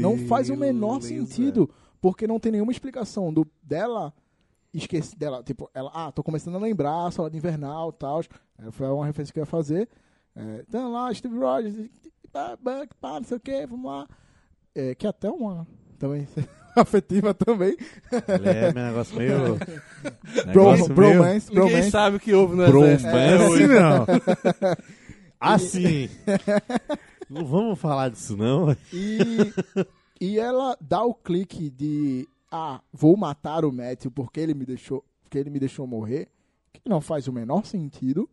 Não 0.00 0.16
faz 0.28 0.50
o 0.50 0.56
menor 0.56 1.00
Beleza. 1.00 1.26
sentido, 1.26 1.68
porque 2.00 2.26
não 2.26 2.38
tem 2.38 2.52
nenhuma 2.52 2.70
explicação 2.70 3.32
do 3.32 3.44
dela 3.62 4.12
esqueci 4.78 5.16
dela, 5.16 5.42
tipo, 5.42 5.70
ela, 5.74 5.90
ah, 5.94 6.10
tô 6.12 6.22
começando 6.22 6.56
a 6.56 6.60
lembrar, 6.60 7.10
sala 7.12 7.30
de 7.30 7.36
invernal, 7.36 7.92
tal. 7.92 8.20
É, 8.58 8.70
Foi 8.70 8.86
uma 8.88 9.06
referência 9.06 9.32
que 9.32 9.38
eu 9.38 9.42
ia 9.42 9.46
fazer. 9.46 9.88
É, 10.36 10.64
então 10.68 10.90
lá, 10.92 11.12
Steve 11.14 11.36
Rogers, 11.38 11.88
pá, 12.32 12.56
pá, 12.62 12.86
pá, 13.00 13.20
não 13.20 13.24
sei 13.24 13.36
o 13.36 13.40
que, 13.40 13.66
vamos 13.66 13.86
lá. 13.90 14.08
É, 14.74 14.94
que 14.94 15.06
é 15.06 15.10
até 15.10 15.30
uma 15.30 15.66
também 15.98 16.26
afetiva 16.74 17.32
também. 17.32 17.76
É 18.10 18.70
um 18.70 18.72
negócio 18.72 19.16
meio... 19.16 19.38
Bro, 20.52 20.72
negócio 20.72 20.84
meio- 20.84 20.94
bromance, 20.94 21.48
Ninguém 21.50 21.64
bromance. 21.68 21.90
sabe 21.90 22.16
o 22.16 22.20
que 22.20 22.34
houve 22.34 22.56
no 22.56 22.66
Bromance, 22.66 23.06
exército. 23.06 23.68
não. 23.68 24.06
Assim. 25.40 26.08
Não 27.28 27.44
vamos 27.44 27.78
falar 27.78 28.08
disso, 28.10 28.36
não. 28.36 28.72
E, 28.92 29.52
e 30.20 30.38
ela 30.38 30.76
dá 30.80 31.02
o 31.04 31.14
clique 31.14 31.70
de 31.70 32.26
ah, 32.56 32.80
vou 32.92 33.16
matar 33.16 33.64
o 33.64 33.72
Matthew 33.72 34.10
porque 34.12 34.38
ele 34.38 34.54
me 34.54 34.64
deixou, 34.64 35.04
porque 35.22 35.36
ele 35.38 35.50
me 35.50 35.58
deixou 35.58 35.86
morrer, 35.86 36.28
que 36.72 36.88
não 36.88 37.00
faz 37.00 37.26
o 37.26 37.32
menor 37.32 37.64
sentido. 37.66 38.28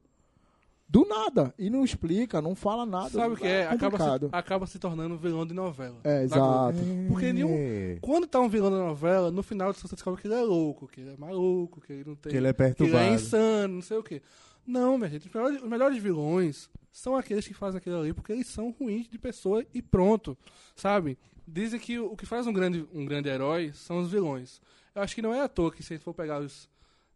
Do 0.87 1.05
nada. 1.07 1.53
E 1.57 1.69
não 1.69 1.85
explica, 1.85 2.41
não 2.41 2.53
fala 2.53 2.85
nada. 2.85 3.09
Sabe 3.11 3.33
o 3.33 3.37
que 3.37 3.47
é? 3.47 3.63
Acaba 3.63 3.77
se, 3.77 3.89
complicado. 3.89 4.29
acaba 4.33 4.67
se 4.67 4.77
tornando 4.77 5.15
um 5.15 5.17
vilão 5.17 5.45
de 5.45 5.53
novela. 5.53 5.97
É, 6.03 6.23
exato. 6.23 6.77
Porque 7.07 7.31
nenhum- 7.31 7.55
É. 7.57 7.97
Quando 8.01 8.27
tá 8.27 8.41
um 8.41 8.49
vilão 8.49 8.69
da 8.69 8.77
novela, 8.77 9.31
no 9.31 9.41
final 9.41 9.73
você 9.73 9.87
descobre 9.95 10.21
que 10.21 10.27
ele 10.27 10.33
é 10.35 10.41
louco, 10.41 10.87
que 10.89 10.99
ele 10.99 11.11
é 11.13 11.17
maluco, 11.17 11.79
que 11.79 11.93
ele 11.93 12.03
não 12.05 12.15
tem. 12.15 12.29
Que 12.31 12.37
ele 12.37 12.47
é 12.47 12.53
que 12.53 12.61
ele 12.61 12.73
perturbado. 12.75 13.05
é 13.05 13.13
insano, 13.13 13.75
não 13.75 13.81
sei 13.81 13.97
o 13.97 14.03
quê. 14.03 14.21
Não, 14.67 14.97
minha 14.97 15.09
gente, 15.09 15.27
os 15.27 15.33
melhores, 15.33 15.61
os 15.63 15.69
melhores 15.69 15.97
vilões 16.03 16.69
são 16.91 17.15
aqueles 17.15 17.47
que 17.47 17.53
fazem 17.53 17.77
aquilo 17.77 17.97
ali 17.99 18.13
porque 18.13 18.33
eles 18.33 18.47
são 18.47 18.75
ruins 18.77 19.07
de 19.07 19.17
pessoa 19.17 19.65
e 19.73 19.81
pronto, 19.81 20.37
sabe? 20.75 21.17
Dizem 21.51 21.79
que 21.79 21.99
o, 21.99 22.15
que 22.15 22.25
faz 22.25 22.47
um 22.47 22.53
grande, 22.53 22.87
um 22.93 23.05
grande 23.05 23.27
herói 23.29 23.71
são 23.73 23.99
os 23.99 24.09
vilões. 24.11 24.61
Eu 24.95 25.01
acho 25.01 25.13
que 25.13 25.21
não 25.21 25.33
é 25.33 25.41
à 25.41 25.47
toa 25.49 25.71
que 25.71 25.83
se 25.83 25.93
a 25.93 25.97
gente 25.97 26.03
for 26.03 26.13
pegar 26.13 26.39
os 26.39 26.69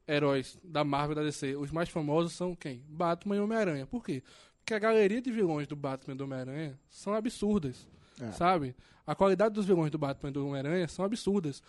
heróis 0.08 0.58
da 0.64 0.84
Marvel 0.84 1.14
e 1.14 1.16
da 1.16 1.24
DC, 1.24 1.56
os 1.56 1.72
mais 1.72 1.90
famosos 1.90 2.34
são 2.34 2.54
quem? 2.56 2.84
Batman 2.88 3.38
e 3.38 3.40
Homem-Aranha. 3.40 3.86
Por 3.88 4.04
quê? 4.04 4.22
Porque 4.60 4.74
a 4.74 4.80
galeria 4.80 5.22
de 5.22 5.32
vilões 5.32 5.68
do 5.68 5.76
Batman 5.76 6.14
e 6.16 6.18
do 6.18 6.24
Homem-Aranha 6.26 6.78
são 6.90 7.14
absurdas, 7.14 7.88
É. 8.20 8.32
sabe? 8.32 8.76
A 9.08 9.16
qualidade 9.16 9.54
dos 9.56 9.66
vilões 9.66 9.92
do 9.92 9.98
Batman 9.98 10.30
e 10.30 10.34
do 10.34 10.46
Homem-Aranha 10.48 10.88
são 10.88 11.06
absurdas. 11.06 11.62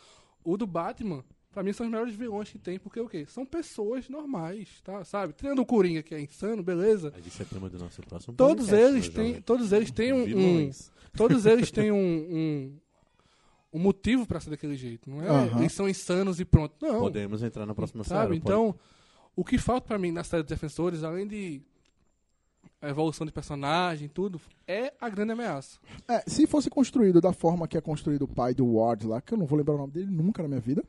O 0.42 0.56
do 0.56 0.66
Batman, 0.66 1.24
pra 1.56 1.62
mim, 1.62 1.72
são 1.72 1.86
os 1.86 1.90
melhores 1.90 2.14
vilões 2.14 2.50
que 2.50 2.58
tem, 2.58 2.78
porque 2.78 3.00
o 3.00 3.08
quê? 3.08 3.24
São 3.26 3.46
pessoas 3.46 4.10
normais, 4.10 4.68
tá? 4.84 5.02
Sabe? 5.04 5.32
Tirando 5.32 5.60
o 5.60 5.64
Coringa, 5.64 6.02
que 6.02 6.14
é 6.14 6.20
insano, 6.20 6.62
beleza. 6.62 7.10
Mas 7.16 7.26
isso 7.26 7.40
é 7.40 7.46
tema 7.46 7.70
do 7.70 7.78
nosso 7.78 8.02
próximo 8.02 8.34
Todos 8.34 8.70
eles 8.70 9.08
né, 9.08 9.14
têm, 9.14 9.40
todos 9.40 9.72
eles 9.72 9.90
têm 9.90 10.12
um, 10.12 10.66
um- 10.66 10.70
todos 11.16 11.46
eles 11.46 11.70
têm 11.70 11.90
um, 11.90 11.96
um, 11.96 12.78
um 13.72 13.78
motivo 13.78 14.26
pra 14.26 14.38
ser 14.38 14.50
daquele 14.50 14.76
jeito, 14.76 15.08
não 15.08 15.22
é? 15.22 15.28
Aham. 15.28 15.60
Eles 15.60 15.72
são 15.72 15.88
insanos 15.88 16.38
e 16.40 16.44
pronto. 16.44 16.74
Não. 16.78 16.98
Podemos 17.00 17.42
entrar 17.42 17.64
na 17.64 17.74
próxima 17.74 18.04
Sabe? 18.04 18.34
série. 18.34 18.36
Então, 18.36 18.74
o 19.34 19.42
que 19.42 19.56
falta 19.56 19.88
pra 19.88 19.96
mim 19.96 20.12
na 20.12 20.24
série 20.24 20.42
dos 20.42 20.50
Defensores, 20.50 21.02
além 21.02 21.26
de 21.26 21.62
a 22.82 22.90
evolução 22.90 23.24
de 23.24 23.32
personagem, 23.32 24.08
tudo, 24.08 24.38
é 24.68 24.92
a 25.00 25.08
grande 25.08 25.32
ameaça. 25.32 25.78
É, 26.06 26.22
se 26.28 26.46
fosse 26.46 26.68
construído 26.68 27.18
da 27.18 27.32
forma 27.32 27.66
que 27.66 27.78
é 27.78 27.80
construído 27.80 28.22
o 28.22 28.28
pai 28.28 28.52
do 28.52 28.74
Ward 28.74 29.06
lá, 29.06 29.22
que 29.22 29.32
eu 29.32 29.38
não 29.38 29.46
vou 29.46 29.56
lembrar 29.56 29.76
o 29.76 29.78
nome 29.78 29.92
dele 29.94 30.10
nunca 30.10 30.42
na 30.42 30.48
minha 30.48 30.60
vida. 30.60 30.84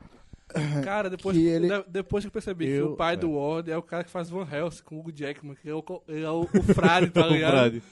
Cara, 0.83 1.09
depois 1.09 1.35
Que 1.35 1.43
que, 1.43 1.49
ele- 1.49 1.67
de- 1.67 1.85
depois 1.89 2.23
que 2.23 2.27
eu 2.27 2.31
percebi 2.31 2.65
que 2.65 2.71
Eu- 2.71 2.93
o 2.93 2.95
pai 2.95 3.13
é. 3.15 3.17
do 3.17 3.31
Ward 3.31 3.69
é 3.69 3.77
o 3.77 3.81
cara 3.81 4.03
que 4.03 4.09
faz 4.09 4.29
Van 4.29 4.47
Helsing 4.49 4.83
com 4.83 4.95
o 4.95 4.99
Hugo 4.99 5.11
Jackman, 5.15 5.55
que 5.55 5.69
é 5.69 5.73
o, 5.73 5.83
é 6.07 6.29
o, 6.29 6.41
o 6.41 6.63
frade, 6.73 7.09
tá 7.09 7.25
O 7.27 7.29
ligado? 7.33 7.51
Frade. 7.51 7.83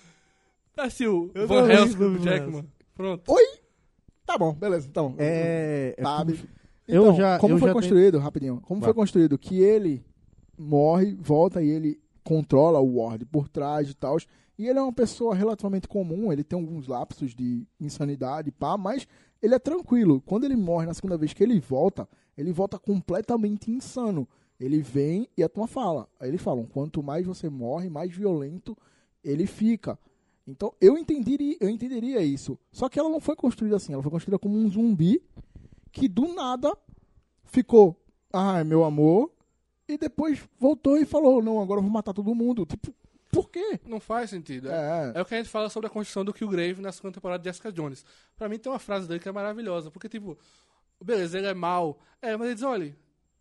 Tá 0.76 0.84
assim, 0.86 1.06
o 1.08 1.30
Eu 1.34 1.48
Van 1.48 1.70
Helsing 1.70 1.98
com 1.98 2.04
o 2.06 2.18
do 2.18 2.24
Jackman. 2.24 2.66
Pronto. 2.96 3.24
Tá 4.26 4.38
bom, 4.38 4.54
beleza. 4.54 4.88
Então, 4.90 5.14
É, 5.18 5.96
sabe? 6.02 6.34
como- 6.38 6.50
eu 6.88 7.04
Então, 7.04 7.16
já- 7.16 7.40
como 7.40 7.54
eu 7.56 7.58
foi 7.60 7.68
já 7.70 7.74
construído, 7.74 8.18
rapidinho, 8.20 8.62
como 8.62 8.80
Vai. 8.82 8.88
foi 8.88 8.94
construído 8.94 9.38
que 9.38 9.60
ele 9.60 10.04
morre, 10.58 11.16
volta 11.20 11.62
e 11.62 11.70
ele 11.70 12.00
controla 12.24 12.80
o 12.80 12.98
Ward 12.98 13.26
por 13.26 13.48
trás 13.50 13.90
e 13.90 13.94
tal. 13.94 14.18
E 14.58 14.68
ele 14.68 14.80
é 14.80 14.82
uma 14.82 14.94
pessoa 14.94 15.36
relativamente 15.36 15.88
comum, 15.88 16.32
ele 16.32 16.44
tem 16.44 16.58
alguns 16.58 16.88
lapsos 16.88 17.36
de 17.36 17.68
insanidade, 17.80 18.52
pá, 18.52 18.78
mas 18.78 19.06
ele 19.44 19.54
é 19.54 19.60
tranquilo. 19.60 20.22
Quando 20.26 20.46
ele 20.46 20.56
morre 20.56 20.86
na 20.88 20.94
segunda 20.94 21.18
vez 21.18 21.34
que 21.34 21.44
ele 21.44 21.60
volta, 21.60 22.08
ele 22.38 22.52
volta 22.52 22.78
completamente 22.78 23.72
insano. 23.72 24.28
Ele 24.60 24.82
vem 24.82 25.28
e 25.38 25.44
a 25.44 25.50
turma 25.50 25.68
fala. 25.68 26.08
Aí 26.20 26.30
eles 26.30 26.42
falam, 26.42 26.66
quanto 26.66 27.04
mais 27.04 27.26
você 27.26 27.50
morre, 27.50 27.90
mais 27.90 28.12
violento 28.12 28.78
ele 29.24 29.48
fica. 29.48 29.98
Então 30.48 30.74
eu 30.80 30.98
entenderia, 30.98 31.58
eu 31.60 31.70
entenderia 31.70 32.22
isso. 32.22 32.58
Só 32.72 32.88
que 32.88 33.00
ela 33.00 33.10
não 33.10 33.20
foi 33.20 33.36
construída 33.36 33.76
assim, 33.76 33.94
ela 33.94 34.04
foi 34.04 34.12
construída 34.12 34.38
como 34.38 34.58
um 34.58 34.70
zumbi 34.70 35.22
que 35.92 36.08
do 36.08 36.34
nada 36.34 36.78
ficou, 37.46 37.96
ah, 38.32 38.64
meu 38.64 38.84
amor, 38.84 39.32
e 39.88 39.98
depois 39.98 40.40
voltou 40.60 40.98
e 40.98 41.06
falou, 41.06 41.42
não, 41.42 41.62
agora 41.62 41.80
eu 41.80 41.84
vou 41.84 41.92
matar 41.92 42.14
todo 42.14 42.36
mundo. 42.36 42.66
Tipo, 42.66 42.94
por 43.32 43.50
quê? 43.50 43.80
Não 43.86 44.00
faz 44.00 44.30
sentido. 44.30 44.70
É, 44.70 45.12
É, 45.16 45.20
é 45.20 45.22
o 45.22 45.26
que 45.26 45.34
a 45.34 45.38
gente 45.38 45.50
fala 45.50 45.70
sobre 45.70 45.88
a 45.88 45.90
construção 45.90 46.24
do 46.24 46.34
Killgrave 46.34 46.82
na 46.82 46.92
segunda 46.92 47.14
temporada 47.14 47.42
de 47.42 47.50
Jessica 47.50 47.72
Jones. 47.72 48.06
Pra 48.38 48.48
mim 48.48 48.58
tem 48.58 48.72
uma 48.72 48.80
frase 48.80 49.08
dele 49.08 49.20
que 49.20 49.28
é 49.28 49.32
maravilhosa, 49.32 49.92
porque 49.92 50.08
tipo, 50.08 50.38
beleza, 51.04 51.38
ele 51.38 51.48
é 51.48 51.54
mal. 51.54 52.00
É, 52.22 52.36
mas 52.36 52.48
ele 52.48 52.56
diz, 52.56 52.64
olha, 52.64 52.98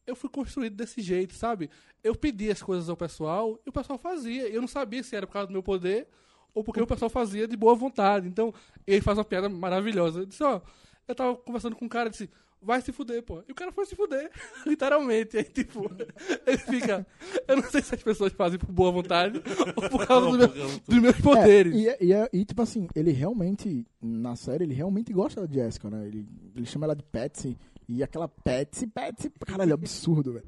eu 0.06 0.14
fui 0.14 0.28
construído 0.28 0.74
desse 0.74 1.00
jeito, 1.00 1.34
sabe? 1.34 1.70
Eu 2.02 2.14
pedi 2.14 2.50
as 2.50 2.62
coisas 2.62 2.88
ao 2.88 2.96
pessoal 2.96 3.58
e 3.64 3.70
o 3.70 3.72
pessoal 3.72 3.98
fazia. 3.98 4.48
Eu 4.48 4.60
não 4.60 4.68
sabia 4.68 5.02
se 5.02 5.16
era 5.16 5.26
por 5.26 5.32
causa 5.32 5.46
do 5.46 5.52
meu 5.52 5.62
poder 5.62 6.08
ou 6.52 6.62
porque 6.62 6.80
o 6.80 6.86
pessoal 6.86 7.10
fazia 7.10 7.48
de 7.48 7.56
boa 7.56 7.74
vontade. 7.74 8.28
Então, 8.28 8.52
ele 8.86 9.00
faz 9.00 9.18
uma 9.18 9.24
piada 9.24 9.48
maravilhosa. 9.48 10.20
Ele 10.20 10.26
disse, 10.26 10.42
ó, 10.42 10.60
eu 11.08 11.14
tava 11.14 11.36
conversando 11.36 11.76
com 11.76 11.84
um 11.84 11.88
cara 11.88 12.08
e 12.08 12.10
disse, 12.10 12.30
vai 12.64 12.80
se 12.80 12.90
fuder, 12.92 13.22
pô. 13.22 13.42
E 13.48 13.52
o 13.52 13.54
cara 13.54 13.70
foi 13.72 13.84
se 13.86 13.94
fuder, 13.94 14.30
literalmente. 14.66 15.36
Aí, 15.36 15.44
tipo, 15.44 15.84
ele 16.46 16.58
fica, 16.58 17.06
eu 17.46 17.56
não 17.56 17.64
sei 17.64 17.82
se 17.82 17.94
as 17.94 18.02
pessoas 18.02 18.32
fazem 18.32 18.58
por 18.58 18.70
boa 18.72 18.90
vontade 18.90 19.42
ou 19.76 19.88
por 19.90 20.06
causa 20.06 20.30
do 20.30 20.38
meu- 20.38 20.48
dos 20.80 20.98
meus 21.00 21.18
É, 21.18 21.22
poderes. 21.22 21.74
e, 21.74 21.88
é- 21.88 21.98
e, 22.00 22.12
é- 22.12 22.28
e, 22.32 22.44
tipo 22.44 22.62
assim, 22.62 22.88
ele 22.94 23.12
realmente, 23.12 23.86
na 24.00 24.34
série, 24.36 24.64
ele 24.64 24.74
realmente 24.74 25.12
gosta 25.12 25.46
da 25.46 25.52
Jessica, 25.52 25.90
né? 25.90 26.06
Ele, 26.06 26.26
ele 26.56 26.66
chama 26.66 26.86
ela 26.86 26.96
de 26.96 27.02
Patsy. 27.02 27.56
E 27.86 28.02
aquela 28.02 28.26
Patsy, 28.26 28.86
Patsy, 28.86 29.30
caralho, 29.46 29.70
é 29.70 29.74
absurdo, 29.74 30.32
velho. 30.32 30.46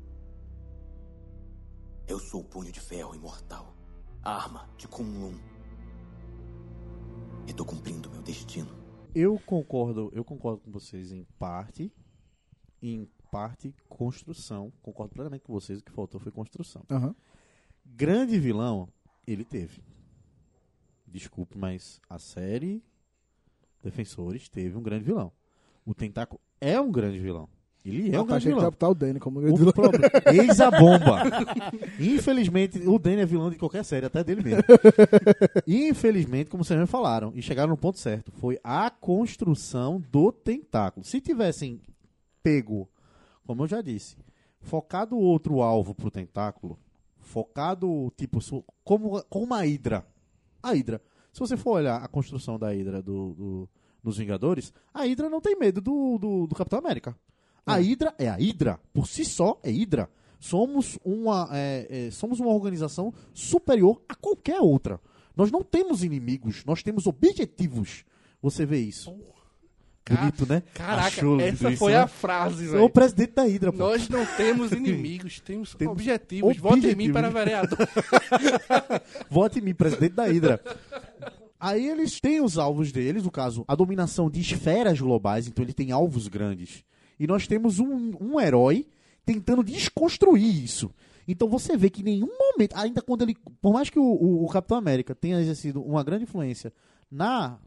Eu 2.08 2.18
sou 2.18 2.40
o 2.40 2.44
punho 2.44 2.72
de 2.72 2.80
ferro 2.80 3.14
imortal. 3.14 3.74
A 4.22 4.36
arma 4.36 4.68
de 4.78 4.88
Kunlun. 4.88 5.34
E 7.46 7.52
tô 7.52 7.64
cumprindo 7.64 8.10
meu 8.10 8.22
destino. 8.22 8.68
Eu 9.14 9.38
concordo, 9.46 10.10
eu 10.14 10.24
concordo 10.24 10.60
com 10.60 10.70
vocês 10.70 11.12
em 11.12 11.24
parte, 11.38 11.92
em 12.90 13.08
parte 13.30 13.74
construção. 13.88 14.72
Concordo 14.82 15.14
plenamente 15.14 15.44
com 15.44 15.52
vocês, 15.52 15.80
o 15.80 15.84
que 15.84 15.92
faltou 15.92 16.20
foi 16.20 16.32
construção. 16.32 16.82
Aham. 16.90 17.14
Grande 17.84 18.38
vilão, 18.38 18.88
ele 19.26 19.44
teve. 19.44 19.82
Desculpe, 21.06 21.56
mas 21.56 22.00
a 22.08 22.18
série 22.18 22.82
Defensores 23.82 24.48
teve 24.48 24.76
um 24.76 24.82
grande 24.82 25.04
vilão. 25.04 25.30
O 25.84 25.94
Tentáculo 25.94 26.40
é 26.60 26.80
um 26.80 26.90
grande 26.90 27.18
vilão. 27.18 27.48
Ele 27.84 28.12
é 28.12 28.20
um 28.20 28.26
grande 28.26 28.42
que 28.42 28.48
vilão. 28.48 28.64
botar 28.64 28.88
o 28.88 28.94
Danny 28.94 29.20
como 29.20 29.40
grande 29.40 29.58
vilão. 29.58 29.72
problema. 29.72 30.10
Eis 30.32 30.60
a 30.60 30.72
bomba. 30.72 31.22
Infelizmente, 32.00 32.80
o 32.80 32.98
Danny 32.98 33.20
é 33.20 33.26
vilão 33.26 33.48
de 33.48 33.56
qualquer 33.56 33.84
série, 33.84 34.06
até 34.06 34.24
dele 34.24 34.42
mesmo. 34.42 34.64
Infelizmente, 35.64 36.50
como 36.50 36.64
vocês 36.64 36.80
me 36.80 36.86
falaram, 36.86 37.30
e 37.32 37.40
chegaram 37.40 37.70
no 37.70 37.76
ponto 37.76 37.96
certo, 38.00 38.32
foi 38.32 38.58
a 38.64 38.90
construção 38.90 40.02
do 40.10 40.32
tentáculo. 40.32 41.06
Se 41.06 41.20
tivessem 41.20 41.80
pego, 42.50 42.88
como 43.44 43.64
eu 43.64 43.66
já 43.66 43.82
disse, 43.82 44.16
focado 44.60 45.18
outro 45.18 45.62
alvo 45.62 45.92
pro 45.92 46.12
tentáculo, 46.12 46.78
focado, 47.18 48.12
tipo, 48.16 48.38
como, 48.84 49.20
como 49.24 49.44
uma 49.46 49.66
hidra. 49.66 50.06
A 50.62 50.76
hidra. 50.76 51.02
Se 51.32 51.40
você 51.40 51.56
for 51.56 51.72
olhar 51.72 51.96
a 51.96 52.06
construção 52.06 52.56
da 52.56 52.72
hidra 52.72 53.02
do, 53.02 53.34
do- 53.34 53.68
nos 54.00 54.16
Vingadores, 54.18 54.72
a 54.94 55.04
hidra 55.08 55.28
não 55.28 55.40
tem 55.40 55.58
medo 55.58 55.80
do, 55.80 56.18
do, 56.18 56.46
do 56.46 56.54
Capitão 56.54 56.78
América. 56.78 57.18
A 57.66 57.78
Hydra 57.80 58.14
é 58.16 58.28
a 58.28 58.36
Hydra. 58.36 58.78
Por 58.92 59.08
si 59.08 59.24
só, 59.24 59.58
é 59.64 59.70
Hydra. 59.70 60.08
Somos 60.38 60.96
uma, 61.04 61.48
é, 61.50 62.06
é, 62.06 62.10
somos 62.12 62.38
uma 62.38 62.50
organização 62.50 63.12
superior 63.34 64.00
a 64.08 64.14
qualquer 64.14 64.60
outra. 64.60 65.00
Nós 65.34 65.50
não 65.50 65.64
temos 65.64 66.04
inimigos, 66.04 66.64
nós 66.64 66.84
temos 66.84 67.08
objetivos. 67.08 68.04
Você 68.40 68.64
vê 68.64 68.78
isso. 68.78 69.10
Bonito, 70.08 70.46
né? 70.46 70.62
Caraca, 70.74 71.08
Achou 71.08 71.40
essa 71.40 71.70
foi 71.76 71.92
né? 71.92 71.98
a 71.98 72.06
frase, 72.06 72.66
Sou 72.66 72.74
o 72.74 72.78
velho. 72.78 72.90
presidente 72.90 73.32
da 73.34 73.42
Hydra, 73.42 73.72
pô. 73.72 73.78
Nós 73.78 74.08
não 74.08 74.24
temos 74.36 74.70
inimigos, 74.72 75.40
temos, 75.40 75.74
Temos 75.74 75.92
objetivos. 75.92 76.56
Vote 76.58 76.86
em 76.86 76.94
mim 76.94 77.10
objetivos. 77.10 77.12
para 77.12 77.28
vereador. 77.30 77.78
Vote 79.30 79.58
em 79.58 79.62
mim, 79.62 79.74
presidente 79.74 80.12
da 80.14 80.24
Hydra. 80.26 80.60
Aí 81.58 81.88
eles 81.88 82.20
têm 82.20 82.40
os 82.40 82.58
alvos 82.58 82.92
deles, 82.92 83.24
no 83.24 83.30
caso, 83.30 83.64
a 83.66 83.74
dominação 83.74 84.30
de 84.30 84.40
esferas 84.40 85.00
globais, 85.00 85.48
então 85.48 85.64
ele 85.64 85.72
tem 85.72 85.90
alvos 85.90 86.28
grandes. 86.28 86.84
E 87.18 87.26
nós 87.26 87.46
temos 87.46 87.78
um, 87.80 88.12
um 88.20 88.40
herói 88.40 88.86
tentando 89.24 89.64
desconstruir 89.64 90.62
isso. 90.64 90.90
Então 91.26 91.48
você 91.48 91.76
vê 91.76 91.90
que 91.90 92.02
em 92.02 92.04
nenhum 92.04 92.28
momento, 92.38 92.76
ainda 92.76 93.02
quando 93.02 93.22
ele. 93.22 93.36
Por 93.60 93.72
mais 93.72 93.90
que 93.90 93.98
o, 93.98 94.02
o- 94.04 94.44
o 94.44 94.48
Capitão 94.48 94.76
América 94.78 95.14
tenha 95.14 95.40
exercido 95.40 95.82
uma 95.82 96.04
grande 96.04 96.24
influência 96.24 96.72
na, 97.10 97.58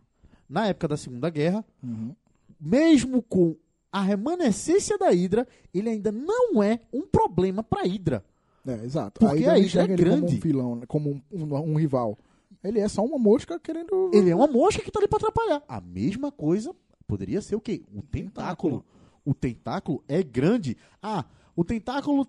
na 0.48 0.68
época 0.68 0.88
da 0.88 0.96
Segunda 0.96 1.30
Guerra, 1.30 1.66
Uhum. 1.84 2.16
Mesmo 2.60 3.22
com 3.22 3.56
a 3.92 4.02
remanescência 4.02 4.98
da 4.98 5.10
Hydra, 5.10 5.48
ele 5.74 5.90
ainda 5.90 6.12
não 6.12 6.62
é 6.62 6.80
um 6.94 7.02
problema 7.02 7.64
pra 7.64 7.84
Hydra. 7.84 8.24
É, 8.68 8.84
exato. 8.86 9.20
Porque 9.20 9.36
Aí 9.38 9.48
a 9.48 9.58
ele 9.58 9.68
Hydra 9.68 9.82
é 9.82 9.84
ele 9.86 9.96
como 10.04 10.10
grande. 10.10 10.36
um 10.36 10.40
vilão, 10.40 10.76
né? 10.76 10.86
como 10.88 11.10
um, 11.12 11.22
um- 11.32 11.72
um 11.72 11.76
rival. 11.76 12.18
Ele 12.64 12.80
é 12.80 12.88
só 12.90 13.04
uma 13.04 13.18
mosca 13.18 13.58
querendo... 13.60 14.12
Ele 14.14 14.30
é 14.30 14.36
uma 14.36 14.48
mosca 14.48 14.82
que 14.84 14.92
tá 14.92 15.00
ali 15.00 15.08
pra 15.08 15.18
atrapalhar. 15.18 15.64
A 15.68 15.80
mesma 15.80 16.32
coisa 16.32 16.76
poderia 17.08 17.42
ser 17.42 17.56
o 17.56 17.62
quê? 17.62 17.82
Um 17.96 18.02
tentáculo. 18.02 18.84
O 19.26 19.34
tentáculo 19.34 20.04
é 20.08 20.22
grande. 20.22 20.76
Ah, 21.02 21.24
o 21.56 21.64
tentáculo. 21.64 22.28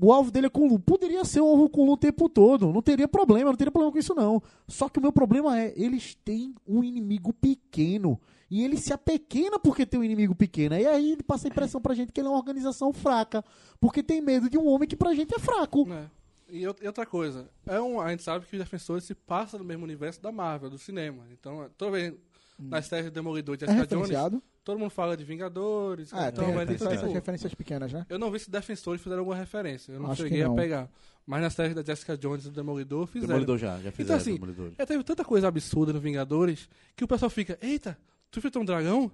O 0.00 0.12
alvo 0.12 0.30
dele 0.30 0.46
é 0.46 0.50
Kunlun. 0.50 0.78
Poderia 0.78 1.24
ser 1.24 1.40
o 1.40 1.46
alvo 1.46 1.68
Kunlun 1.68 1.92
o 1.92 1.96
tempo 1.96 2.28
todo. 2.28 2.72
Não 2.72 2.80
teria 2.82 3.06
problema, 3.08 3.50
não 3.50 3.56
teria 3.56 3.70
problema 3.70 3.92
com 3.92 3.98
isso, 3.98 4.14
não. 4.14 4.42
Só 4.68 4.88
que 4.88 4.98
o 4.98 5.02
meu 5.02 5.12
problema 5.12 5.58
é, 5.60 5.72
eles 5.76 6.14
têm 6.24 6.54
um 6.66 6.82
inimigo 6.84 7.32
pequeno. 7.32 8.20
E 8.50 8.62
ele 8.64 8.76
se 8.76 8.92
apequena 8.92 9.58
porque 9.58 9.84
tem 9.86 9.98
um 9.98 10.04
inimigo 10.04 10.34
pequeno. 10.34 10.76
E 10.76 10.86
aí 10.86 11.12
ele 11.12 11.22
passa 11.22 11.46
a 11.48 11.50
impressão 11.50 11.80
pra 11.80 11.94
gente 11.94 12.12
que 12.12 12.20
ele 12.20 12.28
é 12.28 12.30
uma 12.30 12.38
organização 12.38 12.92
fraca. 12.92 13.44
Porque 13.80 14.02
tem 14.02 14.20
medo 14.20 14.48
de 14.50 14.56
um 14.58 14.66
homem 14.66 14.88
que 14.88 14.96
pra 14.96 15.14
gente 15.14 15.34
é 15.34 15.38
fraco. 15.38 15.86
né? 15.86 16.10
E 16.48 16.64
out- 16.66 16.82
e 16.82 16.86
outra 16.86 17.06
coisa, 17.06 17.48
é 17.66 17.80
um, 17.80 18.00
a 18.00 18.10
gente 18.10 18.22
sabe 18.22 18.44
que 18.46 18.54
os 18.54 18.62
Defensores 18.62 19.04
se 19.04 19.14
passam 19.14 19.58
no 19.58 19.64
mesmo 19.64 19.82
universo 19.82 20.20
da 20.22 20.30
Marvel, 20.30 20.68
do 20.70 20.78
cinema. 20.78 21.24
Então, 21.32 21.68
toda 21.76 21.92
vez 21.92 22.14
nas 22.58 22.86
séries 22.86 23.06
de 23.06 23.10
Demolidor 23.10 23.56
de 23.56 23.64
É 23.64 23.68
Jessica 23.68 23.96
Jones, 23.96 24.42
todo 24.62 24.78
mundo 24.78 24.90
fala 24.90 25.16
de 25.16 25.24
Vingadores. 25.24 26.10
Ah, 26.12 26.28
então, 26.28 26.44
tem, 26.44 26.54
mas, 26.54 26.66
tem 26.66 26.76
isso, 26.76 26.84
essas 26.86 27.00
tipo, 27.00 27.12
referências 27.12 27.54
pequenas, 27.54 27.92
né? 27.92 28.06
eu 28.08 28.18
não 28.18 28.30
vi 28.30 28.38
se 28.38 28.50
Defensores 28.50 29.00
fizeram 29.02 29.20
alguma 29.20 29.36
referência. 29.36 29.92
Eu 29.92 30.00
não 30.00 30.10
Acho 30.10 30.22
cheguei 30.22 30.42
a 30.42 30.48
não. 30.48 30.54
pegar. 30.54 30.88
Mas 31.26 31.40
nas 31.42 31.54
séries 31.54 31.74
da 31.74 31.82
Jessica 31.82 32.16
Jones 32.18 32.44
e 32.44 32.50
do 32.50 32.54
Demolidor 32.54 33.06
fizeram. 33.06 33.28
Demolidor 33.28 33.56
já, 33.58 33.80
já 33.80 33.90
fizeram 33.90 34.04
Então, 34.04 34.16
assim, 34.16 34.34
Demolidor. 34.34 34.72
É, 34.76 34.84
teve 34.86 35.02
tanta 35.02 35.24
coisa 35.24 35.48
absurda 35.48 35.92
no 35.94 35.98
Vingadores 35.98 36.68
que 36.94 37.02
o 37.02 37.08
pessoal 37.08 37.30
fica, 37.30 37.58
eita, 37.62 37.98
tu 38.34 38.38
enfrentou 38.38 38.62
um 38.62 38.64
dragão? 38.64 39.10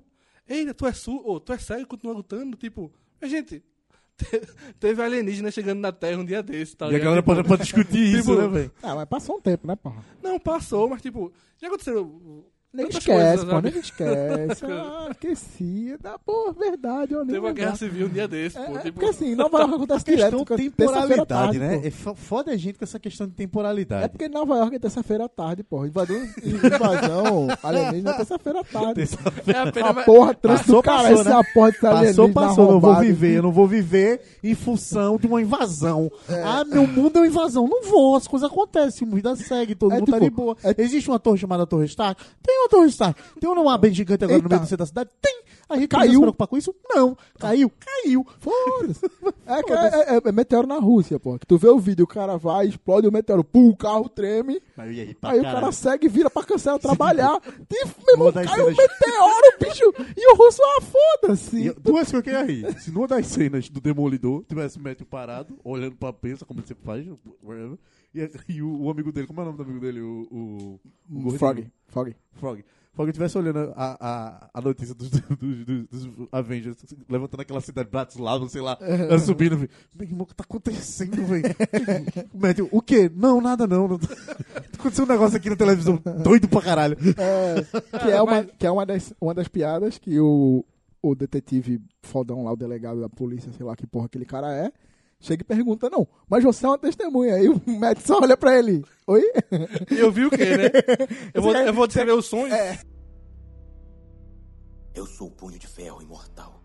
Eita, 0.48 0.74
tu 0.74 0.86
é 0.86 0.92
su 0.92 1.16
ou 1.24 1.38
tu 1.38 1.52
é 1.52 1.58
cego 1.58 1.82
e 1.82 1.86
continua 1.86 2.14
lutando? 2.14 2.56
Tipo, 2.56 2.92
mas, 3.20 3.30
gente, 3.30 3.62
te- 4.16 4.42
teve 4.80 5.02
alienígena 5.02 5.50
chegando 5.50 5.80
na 5.80 5.92
Terra 5.92 6.20
um 6.20 6.24
dia 6.24 6.42
desse, 6.42 6.76
tá 6.76 6.86
E 6.86 6.88
a 6.88 6.92
ligado? 6.92 7.04
galera 7.04 7.22
Tipo, 7.22 7.34
pode, 7.36 7.48
pode 7.48 7.62
discutir 7.62 7.98
isso, 8.14 8.30
tipo, 8.30 8.34
né, 8.34 8.48
velho? 8.48 8.72
Ah, 8.82 8.94
mas 8.96 9.08
passou 9.08 9.36
um 9.36 9.40
tempo, 9.40 9.66
né, 9.66 9.76
porra? 9.76 10.04
Não, 10.22 10.38
passou, 10.40 10.88
mas 10.88 11.00
tipo, 11.02 11.32
já 11.60 11.68
aconteceu. 11.68 12.44
Nem 12.72 12.86
tantas 12.86 13.00
esquece, 13.02 13.44
coisas, 13.44 13.44
pô, 13.44 13.60
nem 13.60 13.78
esquece. 13.78 14.64
Ah, 14.70 15.08
esqueci. 15.10 15.96
Dá, 16.00 16.16
pô, 16.18 16.52
verdade, 16.52 17.14
ó. 17.16 17.18
nem 17.18 17.26
Teve 17.26 17.38
uma 17.40 17.48
lembrava. 17.48 17.52
guerra 17.52 17.76
civil 17.76 18.06
um 18.06 18.10
dia 18.10 18.28
desse, 18.28 18.56
É, 18.58 18.62
pô. 18.64 18.76
é 18.76 18.78
tipo, 18.78 18.92
porque 19.00 19.06
assim, 19.10 19.34
Nova 19.34 19.58
York 19.58 19.72
A 19.72 19.76
acontece 19.76 20.04
questão 20.04 20.44
direto. 20.44 20.56
de 20.56 20.70
terça-feira 20.70 21.22
à 21.22 21.26
temporalidade, 21.26 21.26
tarde, 21.26 21.58
né? 21.58 21.78
pô. 21.80 21.86
É 21.86 21.90
fo- 21.90 22.14
foda 22.14 22.52
a 22.52 22.56
gente 22.56 22.78
com 22.78 22.84
essa 22.84 22.98
questão 23.00 23.26
de 23.26 23.32
temporalidade. 23.34 24.04
É 24.04 24.08
porque 24.08 24.28
Nova 24.28 24.56
York 24.58 24.76
é 24.76 24.78
terça-feira 24.78 25.24
à 25.24 25.28
tarde, 25.28 25.64
porra. 25.64 25.88
Invadão, 25.88 26.16
invasão 26.44 27.48
alienígena 27.62 28.10
é 28.10 28.16
terça-feira 28.16 28.60
à 28.60 28.64
tarde. 28.64 29.02
é 29.48 29.58
apenas. 29.58 29.90
A 29.90 30.02
porra, 30.04 30.34
trânsito 30.34 30.66
Passou, 30.66 30.76
do 30.76 30.82
cara, 30.82 31.08
passou, 31.08 31.20
essa 31.20 31.44
porra 31.52 31.72
de 31.72 31.78
Passou, 31.78 31.96
alienígena 31.98 32.32
passou, 32.34 32.72
não 32.72 32.80
vou 32.80 32.96
viver, 33.00 33.36
eu 33.38 33.42
não 33.42 33.52
vou 33.52 33.66
viver 33.66 34.20
em 34.44 34.54
função 34.54 35.16
de 35.16 35.26
uma 35.26 35.40
invasão. 35.42 36.10
É. 36.28 36.42
Ah, 36.42 36.64
meu 36.64 36.86
mundo 36.86 37.16
é 37.16 37.20
uma 37.22 37.26
invasão. 37.26 37.66
Não 37.66 37.82
vou, 37.82 38.14
as 38.16 38.28
coisas 38.28 38.48
acontecem, 38.50 39.08
a 39.08 39.14
vida 39.14 39.34
segue, 39.36 39.74
todo 39.74 39.92
É 39.92 39.98
mundo 39.98 40.06
tá 40.10 40.18
tipo, 40.20 40.24
de 40.30 40.36
boa. 40.36 40.56
é- 40.62 40.74
Existe 40.80 41.08
uma 41.10 41.18
torre 41.18 41.38
chamada 41.38 41.66
Torre 41.66 41.86
Stark? 41.86 42.22
Tem 42.42 42.59
uma 42.60 42.68
Torre 42.68 42.88
Stark. 42.88 43.20
Tem 43.40 43.48
uma 43.50 43.78
bem 43.78 43.92
gigante 43.92 44.24
agora 44.24 44.38
no 44.38 44.44
Eita. 44.44 44.48
meio 44.56 44.60
do 44.60 44.66
centro 44.68 44.78
da 44.84 44.86
cidade? 44.86 45.10
Tem. 45.20 45.40
A 45.68 45.76
gente 45.76 45.88
Caiu. 45.88 46.12
se 46.14 46.18
preocupar 46.20 46.48
com 46.48 46.56
isso? 46.58 46.74
Não. 46.92 47.16
Caiu? 47.38 47.70
Caiu. 47.78 48.26
Foda-se. 48.40 49.06
É, 49.46 50.14
é, 50.14 50.16
é- 50.16 50.20
é 50.24 50.32
meteoro 50.32 50.66
na 50.66 50.78
Rússia, 50.80 51.18
pô. 51.20 51.38
Que 51.38 51.46
tu 51.46 51.56
vê 51.56 51.68
o 51.68 51.78
vídeo, 51.78 52.04
o 52.04 52.08
cara 52.08 52.36
vai, 52.36 52.66
explode 52.66 53.06
o 53.06 53.12
meteoro, 53.12 53.44
pum, 53.44 53.68
o 53.68 53.76
carro 53.76 54.08
treme. 54.08 54.60
Aí 54.76 55.38
o 55.38 55.42
cara 55.42 55.70
segue 55.70 56.06
e 56.06 56.08
vira 56.08 56.28
pra 56.28 56.42
cancelar 56.42 56.78
trabalhar. 56.80 57.40
E, 57.70 57.84
meu 58.04 58.14
irmão, 58.14 58.32
caiu 58.32 58.66
um 58.66 58.70
meteoro, 58.70 59.56
bicho. 59.60 59.94
E 60.16 60.32
o 60.32 60.36
russo, 60.36 60.60
ah, 60.62 60.80
foda-se. 60.82 61.72
Duas 61.80 62.10
que 62.10 62.16
eu 62.16 62.32
ia 62.32 62.42
rir. 62.42 62.80
Se 62.80 62.90
numa 62.90 63.06
das 63.06 63.26
cenas 63.28 63.68
do 63.68 63.80
Demolidor 63.80 64.42
tivesse 64.48 64.76
o 64.78 64.82
Matthew 64.82 65.06
parado, 65.06 65.56
olhando 65.62 65.94
pra 65.94 66.12
pensa, 66.12 66.44
como 66.44 66.58
ele 66.60 66.66
sempre 66.66 66.84
faz, 66.84 67.06
whatever, 67.44 67.78
e, 68.14 68.30
e 68.48 68.62
o, 68.62 68.82
o 68.82 68.90
amigo 68.90 69.12
dele, 69.12 69.26
como 69.26 69.40
é 69.40 69.42
o 69.42 69.46
nome 69.46 69.58
do 69.58 69.62
amigo 69.62 69.80
dele? 69.80 70.00
O, 70.00 70.80
o, 71.10 71.28
o? 71.28 71.30
Frog, 71.32 71.66
Frog. 71.88 72.14
Frog. 72.32 72.64
Frog 72.92 73.08
estivesse 73.08 73.38
olhando 73.38 73.72
a, 73.76 73.96
a, 74.00 74.50
a 74.52 74.60
notícia 74.60 74.94
dos, 74.94 75.08
dos, 75.38 75.64
dos, 75.64 75.86
dos 75.86 76.28
Avengers, 76.32 76.76
levantando 77.08 77.40
aquela 77.40 77.60
cidade 77.60 77.86
de 77.86 77.92
Bratislava, 77.92 78.48
sei 78.48 78.60
lá, 78.60 78.76
ela 78.80 79.18
subindo, 79.18 79.56
velho. 79.56 79.70
Meu 79.94 80.08
irmão, 80.08 80.22
o 80.22 80.26
que 80.26 80.34
tá 80.34 80.42
acontecendo, 80.42 81.24
velho? 81.24 81.44
Matthew, 82.34 82.68
o 82.72 82.82
quê? 82.82 83.10
Não, 83.14 83.40
nada 83.40 83.66
não. 83.66 83.86
não. 83.86 84.00
Aconteceu 84.78 85.04
um 85.04 85.08
negócio 85.08 85.36
aqui 85.36 85.48
na 85.48 85.56
televisão, 85.56 86.02
doido 86.22 86.48
pra 86.48 86.62
caralho. 86.62 86.96
É, 87.16 87.98
que 87.98 88.10
é, 88.10 88.20
uma, 88.20 88.44
que 88.44 88.66
é 88.66 88.70
uma, 88.70 88.84
das, 88.84 89.14
uma 89.20 89.34
das 89.34 89.46
piadas 89.46 89.96
que 89.96 90.18
o, 90.18 90.64
o 91.00 91.14
detetive 91.14 91.80
fodão 92.02 92.44
lá, 92.44 92.52
o 92.52 92.56
delegado 92.56 93.00
da 93.00 93.08
polícia, 93.08 93.52
sei 93.52 93.64
lá 93.64 93.76
que 93.76 93.86
porra 93.86 94.06
aquele 94.06 94.24
cara 94.24 94.52
é, 94.52 94.72
chega 95.20 95.42
e 95.42 95.44
pergunta, 95.44 95.88
não, 95.90 96.08
mas 96.28 96.42
você 96.42 96.64
é 96.64 96.68
uma 96.68 96.78
testemunha. 96.78 97.34
Aí 97.34 97.48
o 97.48 97.60
Matt 97.78 97.98
só 98.00 98.18
olha 98.20 98.36
pra 98.36 98.58
ele. 98.58 98.84
Oi? 99.06 99.22
Eu 99.90 100.10
vi 100.10 100.24
o 100.24 100.30
quê, 100.30 100.56
né? 100.56 100.70
Eu 101.34 101.42
vou, 101.42 101.54
eu 101.54 101.74
vou 101.74 101.86
descrever 101.86 102.12
o 102.12 102.22
sonho. 102.22 102.52
É. 102.52 102.80
Eu 104.94 105.06
sou 105.06 105.28
o 105.28 105.30
punho 105.30 105.58
de 105.58 105.66
ferro 105.66 106.02
imortal. 106.02 106.60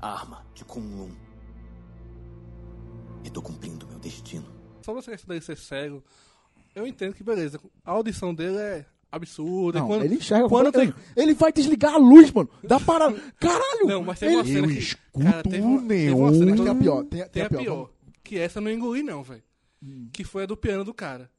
A 0.00 0.12
arma 0.12 0.46
de 0.54 0.64
Kunlun. 0.64 1.10
E 3.24 3.30
tô 3.30 3.42
cumprindo 3.42 3.86
meu 3.86 3.98
destino. 3.98 4.46
Sobre 4.82 5.00
essa 5.00 5.10
questão 5.10 5.28
dele 5.28 5.44
ser 5.44 5.56
cego, 5.56 6.02
eu 6.74 6.86
entendo 6.86 7.14
que, 7.14 7.22
beleza, 7.22 7.60
a 7.84 7.90
audição 7.90 8.34
dele 8.34 8.56
é 8.56 8.86
absurda. 9.12 9.80
Não, 9.80 9.86
quando, 9.86 10.04
ele 10.04 10.14
enxerga 10.14 10.48
quando 10.48 10.72
tem... 10.72 10.94
Ele 11.16 11.34
vai 11.34 11.52
desligar 11.52 11.94
a 11.94 11.98
luz, 11.98 12.30
mano. 12.32 12.48
Dá 12.62 12.78
para. 12.80 13.12
Caralho! 13.38 13.86
Não, 13.86 14.02
mas 14.04 14.22
uma 14.22 14.32
ele... 14.32 14.44
cena 14.44 14.66
Eu 14.66 14.68
que... 14.68 14.78
escuto 14.78 15.24
Cara, 15.24 15.42
teve 15.42 15.60
uma, 15.62 15.80
um 15.80 15.88
teve 15.88 16.10
uma 16.12 16.32
cena 16.32 16.52
que 16.52 16.62
Tem 16.62 16.70
a 16.70 16.74
pior. 16.74 17.04
Tem, 17.04 17.20
a- 17.20 17.28
Tem 17.28 17.48
tem 17.48 17.58
a 17.58 17.62
pior. 17.62 17.90
Que 18.22 18.38
essa 18.38 18.58
eu 18.58 18.62
não 18.62 18.70
engoli, 18.70 19.02
não, 19.02 19.22
velho. 19.22 19.42
Que 20.12 20.24
foi 20.24 20.42
a 20.42 20.46
do 20.46 20.56
piano 20.56 20.84
do 20.84 20.92
cara. 20.94 21.30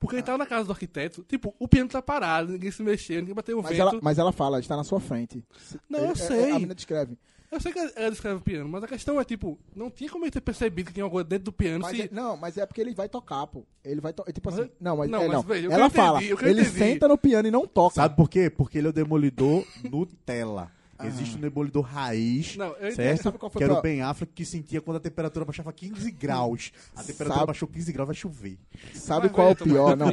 Porque 0.00 0.16
ele 0.16 0.22
tava 0.22 0.38
na 0.38 0.46
casa 0.46 0.64
do 0.66 0.72
arquiteto, 0.72 1.24
tipo, 1.28 1.54
o 1.58 1.66
piano 1.66 1.88
tá 1.90 2.00
parado, 2.00 2.52
ninguém 2.52 2.70
se 2.70 2.82
mexeu, 2.84 3.18
ninguém 3.20 3.34
bateu 3.34 3.58
o 3.58 3.62
Mas 3.62 3.72
vento. 3.72 3.80
ela, 3.80 3.98
mas 4.00 4.18
ela 4.18 4.30
fala, 4.32 4.60
está 4.60 4.76
na 4.76 4.84
sua 4.84 5.00
frente. 5.00 5.44
Não, 5.90 5.98
É- 6.00 6.06
eu 6.06 6.12
é- 6.12 6.14
sei. 6.14 6.50
A 6.50 6.54
menina 6.54 6.74
descreve. 6.74 7.18
Eu 7.50 7.58
sei 7.60 7.72
que 7.72 7.78
ela 7.78 8.10
descreve 8.10 8.36
o 8.36 8.40
piano, 8.42 8.68
mas 8.68 8.84
a 8.84 8.86
questão 8.86 9.18
é, 9.20 9.24
tipo, 9.24 9.58
não 9.74 9.90
tinha 9.90 10.08
como 10.10 10.24
ele 10.24 10.30
ter 10.30 10.40
percebido 10.42 10.88
que 10.88 10.92
tinha 10.92 11.02
alguma 11.02 11.22
coisa 11.22 11.28
dentro 11.30 11.46
do 11.46 11.52
piano 11.52 11.80
Mas 11.80 11.96
se... 11.96 12.02
é- 12.02 12.08
não, 12.12 12.36
mas 12.36 12.56
é 12.58 12.64
porque 12.66 12.80
ele 12.80 12.94
vai 12.94 13.08
tocar, 13.08 13.46
pô. 13.46 13.64
Ele 13.82 14.00
vai 14.00 14.12
tocar. 14.12 14.32
Tipo 14.32 14.50
Mas- 14.50 14.60
assim. 14.60 14.70
Não, 14.78 14.96
mas, 14.98 15.10
não, 15.10 15.18
é, 15.22 15.26
mas 15.26 15.32
não. 15.36 15.42
veja, 15.42 15.66
o 15.66 15.70
que 15.70 15.74
Ela 15.74 15.90
fala. 15.90 16.18
entendi, 16.22 16.32
eu 16.44 16.48
ele 16.48 16.60
entendi. 16.60 16.78
senta 16.78 17.08
no 17.08 17.18
piano 17.18 17.48
e 17.48 17.50
não 17.50 17.66
toca. 17.66 17.94
Sabe 17.96 18.14
por 18.14 18.28
quê? 18.28 18.50
Porque 18.50 18.78
ele 18.78 18.86
é 18.86 18.90
o 18.90 18.92
demolidor 18.92 19.64
Nutella. 19.90 20.70
Existe 21.06 21.36
um 21.36 21.40
demolidor 21.40 21.82
raiz, 21.84 22.56
Não, 22.56 22.74
eu 22.76 22.92
certo? 22.92 23.22
Sabe 23.22 23.38
qual 23.38 23.50
foi 23.50 23.58
que 23.60 23.64
era 23.64 23.74
pra- 23.74 23.80
o 23.80 23.82
Ben 23.82 24.02
Affleck 24.02 24.32
que 24.32 24.44
sentia 24.44 24.80
quando 24.80 24.96
a 24.96 25.00
temperatura 25.00 25.44
baixava 25.44 25.72
15 25.72 26.10
graus. 26.10 26.72
A 26.96 27.02
temperatura 27.04 27.34
Sabe- 27.34 27.46
baixou 27.46 27.68
15 27.68 27.92
graus, 27.92 28.06
vai 28.08 28.16
chover. 28.16 28.58
Sabe 28.94 29.28
Vai, 29.28 29.34
qual 29.34 29.48
é 29.48 29.52
o 29.52 29.56
pior? 29.56 29.96
Não. 29.96 30.06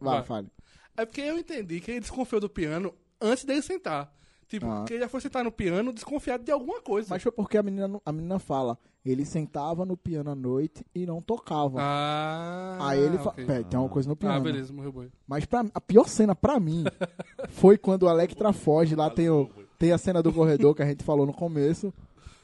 Vai, 0.00 0.18
Vai. 0.18 0.22
fale. 0.24 0.48
É 0.96 1.04
porque 1.06 1.20
eu 1.20 1.38
entendi 1.38 1.80
que 1.80 1.90
ele 1.90 2.00
desconfiou 2.00 2.40
do 2.40 2.48
piano 2.50 2.92
antes 3.20 3.44
dele 3.44 3.62
sentar. 3.62 4.14
Tipo, 4.48 4.66
Ah. 4.70 4.84
que 4.86 4.92
ele 4.94 5.00
já 5.02 5.08
foi 5.08 5.20
sentar 5.20 5.42
no 5.42 5.50
piano 5.50 5.92
desconfiado 5.92 6.44
de 6.44 6.52
alguma 6.52 6.80
coisa. 6.80 7.08
Mas 7.10 7.22
foi 7.22 7.32
porque 7.32 7.58
a 7.58 7.62
menina, 7.62 8.00
a 8.04 8.12
menina 8.12 8.38
fala. 8.38 8.78
Ele 9.04 9.24
sentava 9.24 9.84
no 9.86 9.96
piano 9.96 10.30
à 10.30 10.34
noite 10.34 10.84
e 10.94 11.06
não 11.06 11.20
tocava. 11.22 11.78
Ah, 11.80 12.76
Aí 12.80 12.98
ele 13.00 13.16
fala. 13.18 13.30
ok. 13.30 13.44
Peraí, 13.44 13.64
tem 13.64 13.78
uma 13.78 13.88
coisa 13.88 14.08
no 14.08 14.16
piano. 14.16 14.34
Ah, 14.36 14.40
beleza, 14.40 14.72
morreu 14.72 14.90
boi. 14.92 15.10
Mas 15.26 15.44
pra, 15.44 15.64
a 15.74 15.80
pior 15.80 16.08
cena 16.08 16.34
pra 16.34 16.58
mim 16.58 16.84
foi 17.50 17.78
quando 17.78 18.04
o 18.04 18.08
Electra 18.10 18.52
foge. 18.52 18.94
Lá 18.96 19.08
tem, 19.10 19.28
o, 19.30 19.48
tem 19.78 19.92
a 19.92 19.98
cena 19.98 20.22
do 20.22 20.32
corredor 20.32 20.74
que 20.74 20.82
a 20.82 20.86
gente 20.86 21.04
falou 21.04 21.26
no 21.26 21.32
começo. 21.32 21.92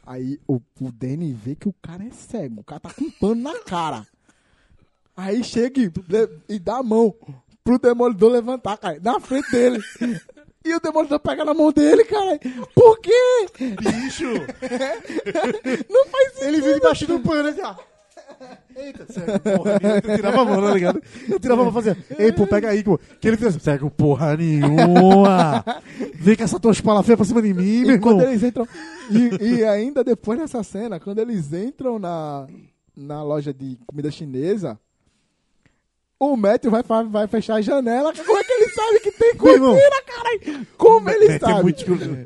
Aí 0.07 0.39
o, 0.49 0.61
o 0.81 0.93
Danny 0.93 1.33
vê 1.33 1.55
que 1.55 1.69
o 1.69 1.75
cara 1.81 2.05
é 2.05 2.11
cego. 2.11 2.61
O 2.61 2.65
cara 2.65 2.81
tá 2.81 2.93
com 2.93 3.05
um 3.05 3.11
pano 3.11 3.43
na 3.43 3.59
cara. 3.61 4.07
Aí 5.17 5.45
chega 5.45 5.81
e, 5.81 5.93
e 6.49 6.59
dá 6.59 6.79
a 6.79 6.83
mão 6.83 7.15
pro 7.63 7.79
Demolidor 7.79 8.33
levantar, 8.33 8.77
cara. 8.77 8.99
Na 9.01 9.21
frente 9.21 9.51
dele. 9.51 9.81
E 10.65 10.75
o 10.75 10.81
Demolidor 10.81 11.21
pega 11.21 11.45
na 11.45 11.55
mão 11.55 11.73
dele, 11.73 12.05
cara. 12.05 12.39
Por 12.75 12.99
quê? 13.01 13.47
Bicho! 13.59 14.27
Não 15.91 16.07
faz 16.07 16.33
sentido. 16.35 16.49
ele 16.49 16.61
vive 16.61 16.75
debaixo 16.75 17.07
do 17.07 17.21
pano, 17.21 17.49
assim, 17.49 17.63
ó. 17.63 17.75
Eita, 18.75 19.07
cego, 19.13 19.39
porra 19.41 19.79
nenhuma. 19.81 20.01
Eu 20.05 20.17
tirava 20.17 20.41
a 20.41 20.45
mão, 20.45 20.63
tá 20.63 20.75
ligado? 20.75 21.03
Eu 21.29 21.41
tirava 21.41 21.61
a 21.61 21.65
mão 21.65 21.73
e 21.73 21.75
fazia, 21.75 21.97
ei, 22.19 22.33
pô, 22.33 22.47
pega 22.47 22.69
aí, 22.71 22.83
pô. 22.83 22.99
Que 23.21 23.29
ele 23.29 23.37
fez, 23.37 23.55
cego, 23.63 23.91
porra 23.91 24.37
nenhuma. 24.37 25.65
Vem 26.15 26.37
com 26.37 26.45
essa 26.45 26.59
tua 26.61 26.73
espala 26.73 27.03
feia 27.03 27.17
pra 27.17 27.27
cima 27.27 27.43
de 27.43 27.53
mim, 27.53 27.83
meu 27.85 27.97
E 27.97 27.99
quando 27.99 28.19
irmão. 28.21 28.31
eles 28.33 28.43
entram. 28.43 28.67
E, 29.11 29.57
e 29.59 29.65
ainda 29.65 30.03
depois 30.03 30.39
dessa 30.39 30.63
cena, 30.63 30.99
quando 30.99 31.19
eles 31.19 31.53
entram 31.53 31.99
na, 31.99 32.47
na 32.97 33.23
loja 33.23 33.53
de 33.53 33.79
comida 33.87 34.11
chinesa, 34.11 34.79
o 36.19 36.37
Matthew 36.37 36.71
vai, 36.71 36.83
vai 37.11 37.27
fechar 37.27 37.57
a 37.57 37.61
janela. 37.61 38.13
Como 38.15 38.39
é 38.39 38.45
que 38.45 38.53
ele 38.53 38.69
sabe 38.71 39.01
que 39.01 39.11
tem 39.11 39.35
Meu 39.35 39.39
cortina, 39.39 40.03
caralho? 40.07 40.67
Como 40.79 41.11
ele 41.11 41.29
Matthew 41.29 41.35
é 41.35 41.51
sabe? 41.51 41.63
muito 41.63 41.79
escuro. 41.79 41.99
Como 41.99 42.17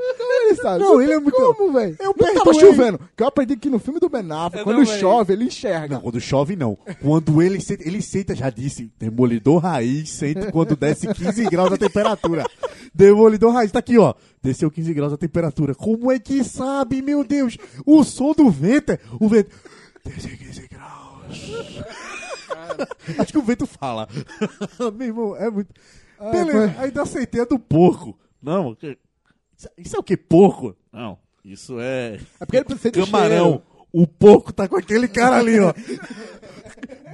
ele 0.47 0.57
sabe? 0.57 0.85
Não, 0.85 1.01
ele 1.01 1.09
tem 1.09 1.17
é 1.17 1.21
muito- 1.21 1.37
Como, 1.55 1.73
velho? 1.73 1.97
Eu 2.01 2.15
Não 2.19 2.35
tava 2.35 2.55
chovendo. 2.55 3.01
Que 3.17 3.23
eu 3.23 3.27
aprendi 3.27 3.57
que 3.57 3.69
no 3.71 3.79
filme 3.79 4.01
do 4.01 4.09
Ben 4.09 4.21
Affleck, 4.31 4.59
Eu 4.59 4.65
quando 4.65 4.85
também. 4.85 5.01
chove, 5.01 5.33
ele 5.33 5.45
enxerga. 5.45 5.95
Não, 5.97 6.03
quando 6.03 6.21
chove, 6.21 6.57
não. 6.57 6.77
Quando 7.03 7.43
ele 7.43 7.61
senta, 7.61 7.87
ele 7.87 8.01
senta, 8.03 8.35
já 8.35 8.51
disse, 8.51 8.91
demolidor 8.99 9.59
raiz, 9.63 10.11
senta 10.11 10.51
quando 10.51 10.77
desce 10.77 11.13
15 11.13 11.45
graus 11.51 11.73
a 11.73 11.77
temperatura. 11.77 12.45
Demolidor 12.95 13.53
raiz, 13.53 13.71
tá 13.71 13.79
aqui, 13.81 13.99
ó. 13.99 14.15
Desceu 14.43 14.71
15 14.71 14.95
graus 14.95 15.13
a 15.13 15.17
temperatura. 15.17 15.75
Como 15.75 16.11
é 16.11 16.19
que 16.19 16.43
sabe, 16.45 17.03
meu 17.03 17.23
Deus? 17.25 17.59
O 17.85 18.03
som 18.05 18.33
do 18.33 18.51
vento 18.51 18.93
é... 18.93 18.99
O 19.21 19.29
vento... 19.29 19.51
Desceu 20.05 20.37
15 20.37 20.69
graus. 20.69 21.51
Acho 23.19 23.33
que 23.33 23.39
o 23.39 23.43
vento 23.43 23.67
fala. 23.67 24.09
meu 24.97 25.07
irmão, 25.09 25.37
é 25.37 25.51
muito... 25.51 25.69
Beleza, 26.33 26.75
ainda 26.79 27.03
aceitei 27.03 27.43
a 27.43 27.45
do 27.45 27.59
porco. 27.59 28.17
Não, 28.43 28.75
que- 28.75 28.97
isso- 29.57 29.69
isso 29.79 29.97
é 29.97 29.99
o 29.99 30.03
que? 30.03 30.17
Porco? 30.17 30.77
Não, 30.93 31.19
isso 31.45 31.79
é... 31.81 32.21
É 32.41 32.45
porque 32.47 32.57
ele 32.57 32.65
precisa 32.65 32.91
de 32.91 33.05
Camarão. 33.05 33.45
cheiro. 33.47 33.63
O 33.93 34.07
porco 34.07 34.53
tá 34.53 34.69
com 34.69 34.77
aquele 34.77 35.09
cara 35.09 35.39
ali, 35.39 35.59
ó. 35.59 35.73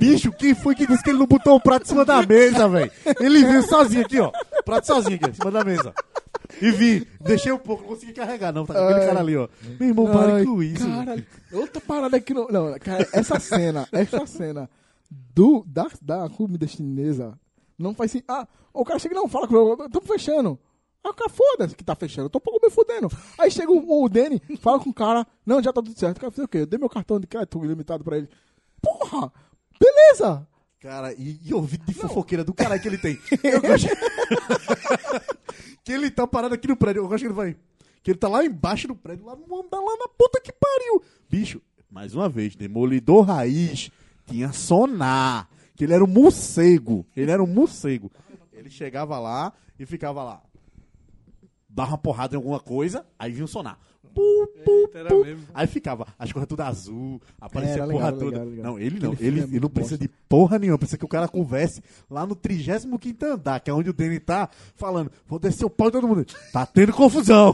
Bicho, 0.01 0.33
quem 0.33 0.55
foi 0.55 0.75
que 0.75 0.87
disse 0.87 1.03
que 1.03 1.11
ele 1.11 1.19
não 1.19 1.27
botou 1.27 1.55
o 1.55 1.61
prato 1.61 1.85
em 1.85 1.89
cima 1.89 2.05
da 2.05 2.25
mesa, 2.27 2.69
velho? 2.69 2.91
Ele 3.21 3.45
veio 3.45 3.63
sozinho 3.63 4.05
aqui, 4.05 4.19
ó. 4.19 4.33
Prato 4.65 4.87
sozinho 4.87 5.15
aqui, 5.17 5.31
em 5.31 5.35
cima 5.35 5.51
da 5.51 5.63
mesa. 5.65 5.95
E 6.61 6.71
vi, 6.73 7.07
deixei 7.21 7.53
o 7.53 7.59
porco, 7.59 7.83
não 7.85 7.91
consegui 7.91 8.13
carregar, 8.13 8.53
não. 8.53 8.67
Tá 8.67 8.75
com 8.75 8.81
aquele 8.81 9.07
cara 9.07 9.21
ali, 9.21 9.37
ó. 9.37 9.49
Meu 9.79 9.89
irmão, 9.89 10.07
para 10.11 10.45
com 10.45 10.63
isso. 10.63 10.87
Caralho. 10.89 11.27
Outra 11.53 11.81
parada 11.81 12.17
aqui 12.17 12.35
no. 12.35 12.49
Não, 12.49 12.77
cara, 12.81 13.07
essa 13.13 13.39
cena, 13.39 13.87
essa 13.93 14.27
cena 14.27 14.69
do, 15.11 15.65
da, 15.67 15.87
da 16.01 16.29
comida 16.29 16.67
chinesa 16.67 17.39
não 17.79 17.95
faz 17.95 18.11
sentido. 18.11 18.31
Ah, 18.31 18.49
o 18.75 18.85
cara 18.85 18.99
chega 18.99 19.15
e 19.15 19.19
não 19.19 19.29
fala 19.29 19.47
com 19.47 19.55
eu, 19.55 19.89
tô 19.91 20.01
fechando. 20.01 20.59
Cara, 21.03 21.29
foda-se 21.29 21.75
que 21.75 21.85
tá 21.85 21.95
fechando, 21.95 22.27
eu 22.27 22.31
tô 22.31 22.39
um 22.39 22.43
pouco 22.43 22.65
me 22.65 22.71
fudendo. 22.71 23.09
Aí 23.39 23.51
chega 23.51 23.71
o, 23.71 24.05
o 24.05 24.09
Danny, 24.09 24.41
fala 24.61 24.81
com 24.81 24.91
o 24.91 24.95
cara, 24.95 25.27
não, 25.45 25.63
já 25.63 25.73
tá 25.73 25.83
tudo 25.83 25.99
certo. 25.99 26.17
O 26.17 26.21
cara 26.21 26.33
fez 26.33 26.45
o 26.45 26.49
quê? 26.49 26.59
Eu 26.59 26.67
dei 26.67 26.79
meu 26.79 26.89
cartão 26.89 27.21
de 27.21 27.27
crédito 27.27 27.65
ilimitado 27.65 28.03
pra 28.05 28.17
ele. 28.17 28.29
Porra! 28.81 29.33
Beleza! 29.79 30.47
Cara, 30.81 31.13
e, 31.13 31.39
e 31.45 31.55
ouvido 31.55 31.85
de 31.85 31.95
fofoqueira 31.95 32.43
do 32.43 32.53
caralho 32.53 32.81
que 32.81 32.89
ele 32.89 32.99
tem. 32.99 33.17
Eu 33.45 33.61
gosto... 33.61 33.87
que 35.85 35.93
ele 35.93 36.11
tá 36.11 36.27
parado 36.27 36.55
aqui 36.55 36.67
no 36.67 36.77
prédio. 36.77 37.01
Eu 37.01 37.09
gosto 37.09 37.21
que 37.21 37.27
ele 37.29 37.35
vai. 37.35 37.57
Que 38.03 38.11
ele 38.11 38.19
tá 38.19 38.29
lá 38.29 38.45
embaixo 38.45 38.89
do 38.89 38.97
prédio, 38.97 39.25
lá 39.25 39.37
no 39.37 39.61
andar, 39.61 39.79
lá 39.79 39.97
na 39.97 40.09
puta 40.09 40.41
que 40.41 40.53
pariu. 40.53 41.01
Bicho, 41.31 41.63
mais 41.89 42.17
uma 42.17 42.29
vez, 42.29 42.57
Demolidor 42.57 43.23
Raiz 43.27 43.91
tinha 44.27 44.53
sonar. 44.53 45.49
Que 45.77 45.85
ele 45.85 45.95
era 45.95 46.03
um 46.03 46.09
morcego. 46.09 47.07
Ele 47.17 47.31
era 47.31 47.43
um 47.43 47.47
morcego. 47.47 48.11
Ele 48.53 48.69
chegava 48.69 49.21
lá 49.21 49.53
e 49.79 49.87
ficava 49.87 50.25
lá. 50.25 50.43
Dava 51.73 51.93
uma 51.93 51.99
porrada 51.99 52.35
em 52.35 52.37
alguma 52.37 52.61
coisa, 52.61 53.07
aí 53.19 53.33
vinha 53.33 53.47
o 53.47 53.49
sonar. 53.49 53.79
Pu, 54.15 54.47
pu, 54.65 54.71
Eita, 54.71 54.99
era 54.99 55.09
pu. 55.09 55.25
mesmo. 55.25 55.45
Aí 55.55 55.67
ficava 55.67 56.07
as 56.19 56.33
coisas 56.33 56.49
tudo 56.49 56.61
azul, 56.63 57.21
aparecia 57.41 57.75
Era 57.77 57.85
a 57.85 57.89
porra 57.89 58.05
legal, 58.11 58.19
toda. 58.21 58.31
legal, 58.39 58.47
legal. 58.49 58.65
Não, 58.73 58.79
ele 58.79 59.01
não. 59.01 59.13
Aquele 59.13 59.29
Ele, 59.29 59.37
filme 59.37 59.41
é 59.41 59.43
ele 59.43 59.51
muito 59.53 59.63
não 59.63 59.71
precisa 59.71 59.97
bosta. 59.99 60.09
de 60.09 60.15
porra 60.29 60.59
nenhuma. 60.59 60.79
Precisa 60.79 60.99
que 60.99 61.05
o 61.05 61.09
cara 61.09 61.29
converse 61.29 61.83
lá 62.11 62.27
no 62.27 62.35
35 62.35 62.99
andar, 63.25 63.61
que 63.61 63.71
é 63.71 63.75
onde 63.75 63.91
o 63.91 63.93
Danny 63.93 64.21
tá, 64.21 64.49
falando: 64.75 65.11
vou 65.27 65.39
descer 65.39 65.65
o 65.65 65.71
pau 65.71 65.89
de 65.89 65.93
todo 65.93 66.09
mundo. 66.09 66.25
Tá 66.53 66.67
tendo 66.67 66.93
confusão. 66.93 67.53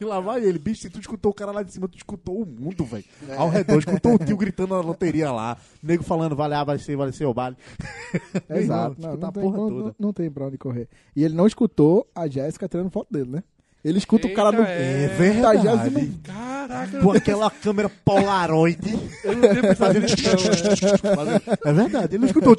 E 0.00 0.04
lá 0.04 0.20
vai 0.20 0.44
ele, 0.44 0.58
bicho, 0.58 0.82
se 0.82 0.90
tu 0.90 1.00
escutou 1.00 1.30
o 1.30 1.34
cara 1.34 1.50
lá 1.52 1.62
de 1.62 1.72
cima, 1.72 1.88
tu 1.88 1.96
escutou 1.96 2.42
o 2.42 2.46
mundo, 2.46 2.84
velho. 2.84 3.04
Ao 3.36 3.48
redor, 3.48 3.78
escutou 3.78 4.14
o 4.14 4.18
tio 4.18 4.36
gritando 4.36 4.74
na 4.74 4.80
loteria 4.80 5.30
lá, 5.32 5.56
nego 5.82 6.02
falando, 6.02 6.36
vale, 6.36 6.54
ah, 6.54 6.64
vai 6.64 6.78
ser, 6.78 6.96
vai 6.96 7.10
ser 7.12 7.24
o 7.26 7.32
baile. 7.34 7.56
Meu 8.48 8.58
irmão, 8.60 8.76
Exato. 8.76 9.00
Não, 9.00 9.08
escutar 9.10 9.18
não, 9.20 9.28
a 9.28 9.32
tem, 9.32 9.42
porra 9.42 9.56
não, 9.56 9.68
toda. 9.68 9.84
não- 9.84 9.94
não 9.98 10.12
tem 10.12 10.30
pra 10.30 10.46
onde 10.46 10.58
correr. 10.58 10.88
E 11.16 11.24
ele 11.24 11.34
não 11.34 11.46
escutou 11.46 12.06
a 12.14 12.26
Jéssica 12.28 12.68
tirando 12.68 12.90
foto 12.90 13.12
dele, 13.12 13.30
né? 13.30 13.42
Ele 13.84 13.98
escuta 13.98 14.26
o 14.28 14.32
cara 14.34 14.50
Eita, 14.50 14.62
no. 14.62 14.68
é. 14.68 15.04
É 15.04 15.08
verdade. 15.08 16.12
Caraca, 16.22 17.00
Com 17.00 17.10
aquela 17.10 17.50
câmera 17.50 17.88
Polaroid. 18.04 18.78
eu 19.24 19.36
não 19.36 19.48
tinha 19.50 19.62
pensado 19.62 20.00
nisso 20.00 20.16
não, 21.16 21.24
né? 21.24 21.40
É 21.64 21.72
verdade, 21.72 22.14
ele 22.14 22.18
não 22.20 22.26
escutou. 22.26 22.54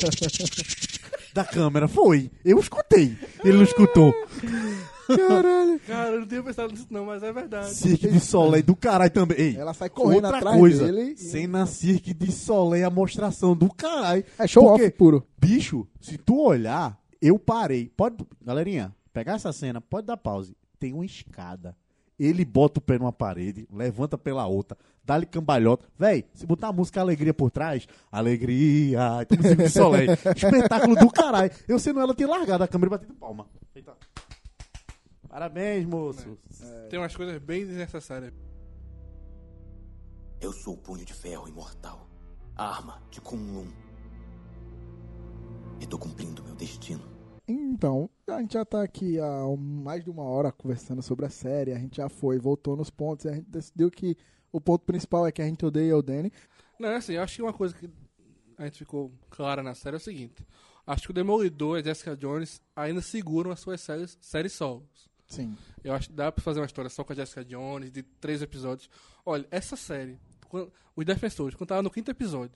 Da 1.33 1.43
câmera, 1.45 1.87
foi. 1.87 2.29
Eu 2.43 2.59
escutei. 2.59 3.17
Ele 3.43 3.57
não 3.57 3.63
escutou. 3.63 4.13
Caralho. 5.07 5.79
Cara, 5.87 6.09
eu 6.15 6.19
não 6.21 6.27
tinha 6.27 6.43
pensado 6.43 6.71
nisso 6.71 6.87
não, 6.89 7.05
mas 7.05 7.23
é 7.23 7.31
verdade. 7.31 7.73
Cirque 7.73 8.07
de 8.07 8.19
Soleil 8.19 8.63
do 8.63 8.75
caralho 8.75 9.11
também. 9.11 9.37
Ei, 9.39 9.55
Ela 9.57 9.73
sai 9.73 9.89
correndo 9.89 10.25
outra 10.25 10.37
atrás 10.37 10.57
coisa, 10.57 10.85
dele 10.85 11.13
e- 11.13 11.17
Cena 11.17 11.65
Cirque 11.65 12.13
de 12.13 12.31
Soleil, 12.31 12.85
a 12.85 12.89
mostração 12.89 13.55
do 13.55 13.69
caralho. 13.73 14.23
É 14.37 14.47
show 14.47 14.63
Porque, 14.63 14.83
off 14.85 14.91
puro. 14.91 15.25
Bicho, 15.37 15.87
se 15.99 16.17
tu 16.17 16.39
olhar, 16.41 16.97
eu 17.21 17.37
parei. 17.37 17.91
Pode, 17.97 18.17
galerinha, 18.41 18.93
pegar 19.13 19.33
essa 19.33 19.51
cena, 19.51 19.81
pode 19.81 20.07
dar 20.07 20.17
pause. 20.17 20.55
Tem 20.83 20.91
uma 20.91 21.05
escada. 21.05 21.77
Ele 22.19 22.43
bota 22.43 22.79
o 22.79 22.81
pé 22.81 22.99
numa 22.99 23.13
parede, 23.13 23.65
levanta 23.71 24.17
pela 24.17 24.45
outra, 24.47 24.77
dá-lhe 25.01 25.25
cambalhota. 25.25 25.87
Véi, 25.97 26.25
se 26.33 26.45
botar 26.45 26.67
a 26.67 26.73
música 26.73 26.99
Alegria 26.99 27.33
por 27.33 27.49
trás, 27.49 27.87
Alegria, 28.11 29.25
tem 29.25 29.37
música 29.37 29.63
de 29.63 29.69
Soleil. 29.69 30.11
Espetáculo 30.35 30.97
do 30.97 31.09
caralho. 31.09 31.49
Eu 31.69 31.79
sendo 31.79 32.01
ela, 32.01 32.13
tinha 32.13 32.27
largado 32.27 32.65
a 32.65 32.67
câmera 32.67 32.87
e 32.87 32.97
batido 32.97 33.13
palma. 33.13 33.47
Eita. 33.73 33.95
Parabéns, 35.29 35.85
moço. 35.85 36.37
Tem 36.89 36.99
umas 36.99 37.15
coisas 37.15 37.41
bem 37.41 37.65
desnecessárias. 37.65 38.33
Eu 40.41 40.51
sou 40.51 40.73
o 40.73 40.77
punho 40.77 41.05
de 41.05 41.13
ferro 41.13 41.47
imortal. 41.47 42.09
arma 42.57 43.01
de 43.09 43.21
Kunlun. 43.21 43.71
E 45.79 45.87
tô 45.87 45.97
cumprindo 45.97 46.43
meu 46.43 46.55
destino. 46.55 47.12
Então, 47.47 48.09
a 48.27 48.39
gente 48.39 48.53
já 48.53 48.63
tá 48.63 48.81
aqui 48.81 49.19
há 49.19 49.43
mais 49.57 50.03
de 50.03 50.09
uma 50.09 50.23
hora 50.23 50.51
conversando 50.51 51.01
sobre 51.01 51.25
a 51.25 51.29
série, 51.29 51.73
a 51.73 51.77
gente 51.79 51.97
já 51.97 52.07
foi, 52.07 52.37
voltou 52.39 52.75
nos 52.77 52.89
pontos, 52.89 53.25
e 53.25 53.29
a 53.29 53.33
gente 53.33 53.49
decidiu 53.49 53.91
que 53.91 54.15
o 54.51 54.61
ponto 54.61 54.85
principal 54.85 55.27
é 55.27 55.31
que 55.31 55.41
a 55.41 55.45
gente 55.45 55.65
odeia 55.65 55.97
o 55.97 56.01
Danny. 56.01 56.31
Não, 56.79 56.89
é 56.89 56.95
assim, 56.95 57.13
eu 57.13 57.21
acho 57.21 57.35
que 57.35 57.41
uma 57.41 57.53
coisa 57.53 57.75
que 57.75 57.89
a 58.57 58.65
gente 58.65 58.77
ficou 58.79 59.11
clara 59.29 59.61
na 59.61 59.75
série 59.75 59.95
é 59.95 59.97
o 59.97 60.01
seguinte. 60.01 60.45
Acho 60.87 61.03
que 61.03 61.11
o 61.11 61.13
Demolidor 61.13 61.77
e 61.77 61.81
a 61.81 61.83
Jessica 61.83 62.15
Jones 62.15 62.61
ainda 62.75 63.01
seguram 63.01 63.51
as 63.51 63.59
suas 63.59 63.81
séries, 63.81 64.17
séries 64.21 64.53
solos. 64.53 65.09
Sim. 65.27 65.57
Eu 65.83 65.93
acho 65.93 66.09
que 66.09 66.15
dá 66.15 66.31
pra 66.31 66.43
fazer 66.43 66.59
uma 66.59 66.65
história 66.65 66.89
só 66.89 67.03
com 67.03 67.13
a 67.13 67.15
Jessica 67.15 67.43
Jones, 67.43 67.91
de 67.91 68.03
três 68.03 68.41
episódios. 68.41 68.89
Olha, 69.25 69.45
essa 69.49 69.75
série, 69.75 70.19
quando- 70.47 70.71
os 70.95 71.05
Defensores, 71.05 71.55
quando 71.55 71.69
tava 71.69 71.81
no 71.81 71.89
quinto 71.89 72.11
episódio, 72.11 72.51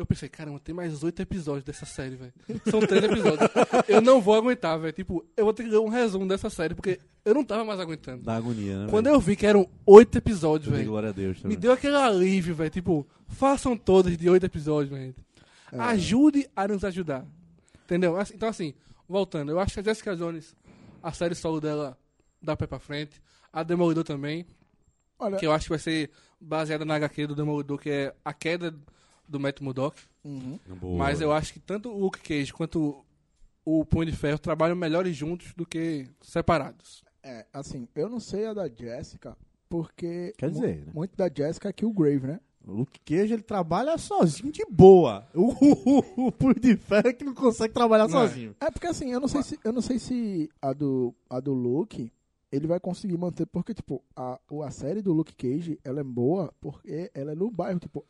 eu 0.00 0.06
pensei, 0.06 0.28
caramba, 0.28 0.58
tem 0.58 0.74
mais 0.74 1.02
oito 1.02 1.20
episódios 1.20 1.64
dessa 1.64 1.84
série, 1.86 2.16
velho. 2.16 2.32
São 2.70 2.80
três 2.80 3.04
episódios. 3.04 3.48
Eu 3.88 4.00
não 4.00 4.20
vou 4.20 4.34
aguentar, 4.34 4.78
velho. 4.78 4.92
Tipo, 4.92 5.24
eu 5.36 5.44
vou 5.44 5.52
ter 5.54 5.64
que 5.64 5.68
ler 5.68 5.78
um 5.78 5.88
resumo 5.88 6.26
dessa 6.26 6.48
série, 6.50 6.74
porque 6.74 6.98
eu 7.24 7.34
não 7.34 7.44
tava 7.44 7.64
mais 7.64 7.78
aguentando. 7.80 8.22
Da 8.22 8.36
agonia, 8.36 8.78
né? 8.84 8.86
Quando 8.90 9.04
velho? 9.06 9.16
eu 9.16 9.20
vi 9.20 9.36
que 9.36 9.44
eram 9.46 9.68
oito 9.86 10.16
episódios, 10.18 10.70
velho, 10.72 10.88
glória 10.88 11.08
a 11.10 11.12
Deus 11.12 11.40
também. 11.40 11.56
me 11.56 11.60
deu 11.60 11.72
aquele 11.72 11.96
alívio, 11.96 12.54
velho. 12.54 12.70
Tipo, 12.70 13.06
façam 13.28 13.76
todas 13.76 14.16
de 14.16 14.28
oito 14.30 14.44
episódios, 14.46 14.90
velho. 14.96 15.14
Ajude 15.72 16.48
a 16.54 16.66
nos 16.66 16.84
ajudar. 16.84 17.24
Entendeu? 17.84 18.16
Assim- 18.16 18.34
Então, 18.34 18.48
assim, 18.48 18.74
voltando, 19.08 19.50
eu 19.52 19.60
acho 19.60 19.74
que 19.74 19.80
a 19.80 19.82
Jessica 19.82 20.16
Jones, 20.16 20.54
a 21.02 21.12
série 21.12 21.34
solo 21.34 21.60
dela 21.60 21.96
dá 22.42 22.56
pé 22.56 22.66
pra 22.66 22.78
frente. 22.78 23.20
A 23.52 23.62
Demolidor 23.62 24.04
também, 24.04 24.46
Olha, 25.18 25.36
que 25.36 25.46
eu 25.46 25.52
acho 25.52 25.64
que 25.64 25.70
vai 25.70 25.78
ser 25.78 26.10
baseada 26.40 26.84
na 26.84 26.94
HQ 26.94 27.26
do 27.26 27.34
Demolidor, 27.34 27.78
que 27.78 27.90
é 27.90 28.14
a 28.24 28.32
queda 28.32 28.74
do 29.30 29.40
Matt 29.40 29.60
Murdock. 29.60 29.96
uhum. 30.24 30.58
Mas 30.98 31.20
eu 31.20 31.32
acho 31.32 31.52
que 31.52 31.60
tanto 31.60 31.88
o 31.90 31.98
Luke 31.98 32.18
Cage 32.20 32.52
quanto 32.52 33.04
o 33.64 33.84
Punho 33.84 34.06
de 34.10 34.16
Ferro 34.16 34.38
trabalham 34.38 34.74
melhores 34.76 35.16
juntos 35.16 35.52
do 35.54 35.64
que 35.64 36.06
separados. 36.20 37.02
é, 37.22 37.46
assim, 37.52 37.86
eu 37.94 38.08
não 38.08 38.18
sei 38.20 38.46
a 38.46 38.52
da 38.54 38.68
Jessica, 38.68 39.36
porque 39.68 40.34
Quer 40.36 40.48
mu- 40.48 40.52
dizer, 40.54 40.76
né? 40.86 40.92
muito 40.94 41.16
da 41.16 41.30
Jessica 41.32 41.68
é 41.68 41.72
que 41.72 41.84
o 41.86 41.92
Grave, 41.92 42.26
né? 42.26 42.40
O 42.66 42.72
Luke 42.72 43.00
Cage, 43.06 43.32
ele 43.32 43.42
trabalha 43.42 43.96
sozinho 43.96 44.52
de 44.52 44.64
boa. 44.70 45.26
O, 45.34 45.48
o, 45.64 46.26
o 46.26 46.32
Punho 46.32 46.60
de 46.60 46.76
Ferro 46.76 47.08
é 47.08 47.12
que 47.12 47.24
não 47.24 47.34
consegue 47.34 47.72
trabalhar 47.72 48.06
Não 48.08 48.22
é. 48.22 48.28
sozinho. 48.28 48.54
É 48.60 48.70
porque 48.70 48.86
assim, 48.86 49.10
eu 49.10 49.18
não 49.20 49.28
sei 49.28 49.42
se, 49.42 49.58
eu 49.64 49.72
não 49.72 49.80
sei 49.80 49.98
se 49.98 50.50
a 50.60 50.72
do, 50.74 51.14
a 51.28 51.40
do 51.40 51.54
Luke 51.54 52.12
ele 52.52 52.66
vai 52.66 52.80
conseguir 52.80 53.16
manter, 53.16 53.46
porque, 53.46 53.72
tipo, 53.72 54.02
a, 54.16 54.40
a 54.64 54.70
série 54.70 55.00
do 55.02 55.12
Luke 55.12 55.34
Cage, 55.34 55.78
ela 55.84 56.00
é 56.00 56.04
boa 56.04 56.52
porque 56.60 57.10
ela 57.14 57.32
é 57.32 57.34
no 57.34 57.50
bairro, 57.50 57.78
tipo, 57.78 58.04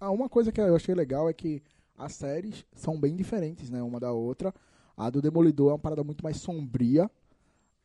a, 0.00 0.10
uma 0.10 0.28
coisa 0.28 0.50
que 0.50 0.60
eu 0.60 0.74
achei 0.74 0.94
legal 0.94 1.28
é 1.28 1.32
que 1.32 1.62
as 1.96 2.14
séries 2.14 2.64
são 2.74 2.98
bem 2.98 3.14
diferentes, 3.14 3.70
né, 3.70 3.82
uma 3.82 4.00
da 4.00 4.12
outra. 4.12 4.52
A 4.96 5.10
do 5.10 5.22
Demolidor 5.22 5.70
é 5.70 5.72
uma 5.74 5.78
parada 5.78 6.02
muito 6.02 6.22
mais 6.24 6.38
sombria. 6.38 7.08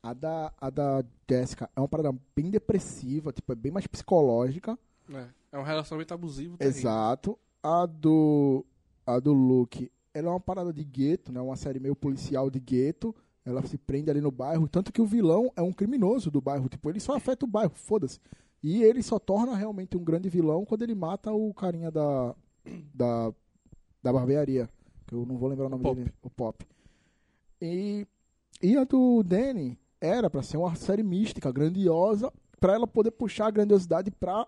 A 0.02 0.14
da, 0.14 0.52
a 0.60 0.70
da 0.70 1.04
Jessica 1.30 1.70
é 1.76 1.80
uma 1.80 1.88
parada 1.88 2.12
bem 2.36 2.50
depressiva, 2.50 3.32
tipo, 3.32 3.52
é 3.52 3.56
bem 3.56 3.72
mais 3.72 3.88
psicológica. 3.88 4.78
né? 5.08 5.30
É 5.52 5.58
um 5.58 5.64
relacionamento 5.64 6.14
abusivo. 6.14 6.58
terrível. 6.58 6.80
Exato. 6.80 7.40
A 7.62 7.86
do 7.86 8.66
a 9.06 9.20
do 9.20 9.32
Luke, 9.32 9.92
ela 10.14 10.28
é 10.28 10.32
uma 10.32 10.40
parada 10.40 10.74
de 10.74 10.84
gueto, 10.84 11.32
né? 11.32 11.40
Uma 11.40 11.56
série 11.56 11.80
meio 11.80 11.96
policial 11.96 12.50
de 12.50 12.60
gueto. 12.60 13.16
Ela 13.46 13.62
se 13.66 13.78
prende 13.78 14.10
ali 14.10 14.22
no 14.22 14.32
bairro, 14.32 14.68
tanto 14.68 14.92
que 14.92 15.02
o 15.02 15.06
vilão 15.06 15.52
é 15.56 15.62
um 15.62 15.74
criminoso 15.74 16.32
do 16.32 16.40
bairro, 16.40 16.70
tipo, 16.70 16.90
ele 16.90 17.00
só 17.00 17.16
afeta 17.16 17.46
o 17.46 17.48
bairro, 17.48 17.74
foda-se. 17.76 18.20
E 18.62 18.82
ele 18.84 19.04
só 19.04 19.20
torna 19.20 19.56
realmente 19.56 19.98
um 19.98 20.04
grande 20.04 20.30
vilão 20.30 20.64
quando 20.64 20.84
ele 20.84 20.96
mata 20.96 21.32
o 21.34 21.54
carinha 21.54 21.92
da 21.92 22.34
da 22.94 23.34
da 24.02 24.14
barbearia, 24.14 24.70
que 25.06 25.14
eu 25.14 25.26
não 25.26 25.38
vou 25.38 25.50
lembrar 25.50 25.66
o 25.66 25.70
nome 25.70 25.84
Pop. 25.84 25.96
dele, 25.96 26.14
o 26.22 26.30
Pop. 26.30 26.66
E 27.62 28.08
e 28.62 28.78
a 28.78 28.86
do 28.86 29.22
Danny 29.24 29.78
era 30.00 30.30
pra 30.30 30.42
ser 30.42 30.56
uma 30.56 30.76
série 30.76 31.04
mística, 31.04 31.52
grandiosa, 31.52 32.32
pra 32.60 32.74
ela 32.74 32.88
poder 32.88 33.12
puxar 33.12 33.48
a 33.48 33.52
grandiosidade 33.52 34.10
pra 34.10 34.48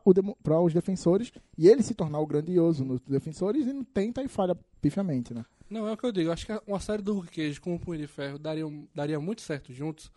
os 0.64 0.74
defensores 0.74 1.34
e 1.58 1.68
ele 1.68 1.84
se 1.84 1.94
tornar 1.94 2.20
o 2.20 2.26
grandioso 2.26 2.86
nos 2.86 3.02
defensores 3.02 3.68
e 3.68 3.74
não 3.74 3.84
tenta 3.84 4.24
e 4.24 4.30
falha 4.30 4.58
pifiamente, 4.82 5.34
né? 5.34 5.46
Não, 5.70 5.88
é 5.88 5.92
o 5.92 5.98
que 5.98 6.06
eu 6.06 6.12
digo. 6.12 6.32
Acho 6.32 6.46
que 6.46 6.62
uma 6.68 6.80
série 6.80 7.02
do 7.02 7.14
Luke 7.14 7.30
Cage 7.32 7.60
com 7.60 7.76
o 7.76 7.80
Punho 7.80 8.00
de 8.00 8.08
Ferro 8.08 8.38
daria, 8.38 8.66
daria 8.94 9.20
muito 9.20 9.42
certo 9.42 9.74
juntos. 9.74 10.12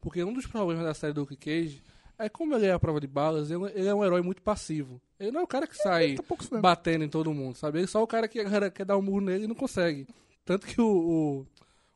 Porque 0.00 0.22
um 0.24 0.32
dos 0.32 0.46
problemas 0.46 0.84
da 0.84 0.94
série 0.94 1.12
do 1.12 1.20
Luke 1.22 1.36
Cage 1.36 1.82
é 2.18 2.28
como 2.28 2.54
ele 2.54 2.66
é 2.66 2.72
a 2.72 2.78
prova 2.78 3.00
de 3.00 3.06
balas, 3.06 3.50
ele 3.50 3.86
é 3.88 3.94
um 3.94 4.04
herói 4.04 4.20
muito 4.22 4.42
passivo. 4.42 5.00
Ele 5.18 5.30
não 5.30 5.40
é 5.40 5.44
o 5.44 5.46
cara 5.46 5.66
que 5.66 5.74
sai 5.76 6.14
Tá 6.14 6.22
se 6.38 6.44
lembra. 6.44 6.60
batendo 6.60 7.04
em 7.04 7.08
todo 7.08 7.32
mundo, 7.32 7.54
sabe? 7.56 7.78
Ele 7.78 7.84
é 7.84 7.88
só 7.88 8.02
o 8.02 8.06
cara 8.06 8.28
que 8.28 8.38
quer 8.74 8.84
dar 8.84 8.96
um 8.96 9.02
murro 9.02 9.20
nele 9.22 9.44
e 9.44 9.46
não 9.48 9.54
consegue. 9.54 10.06
Tanto 10.44 10.66
que 10.66 10.80
o, 10.80 10.86
o- 10.86 11.46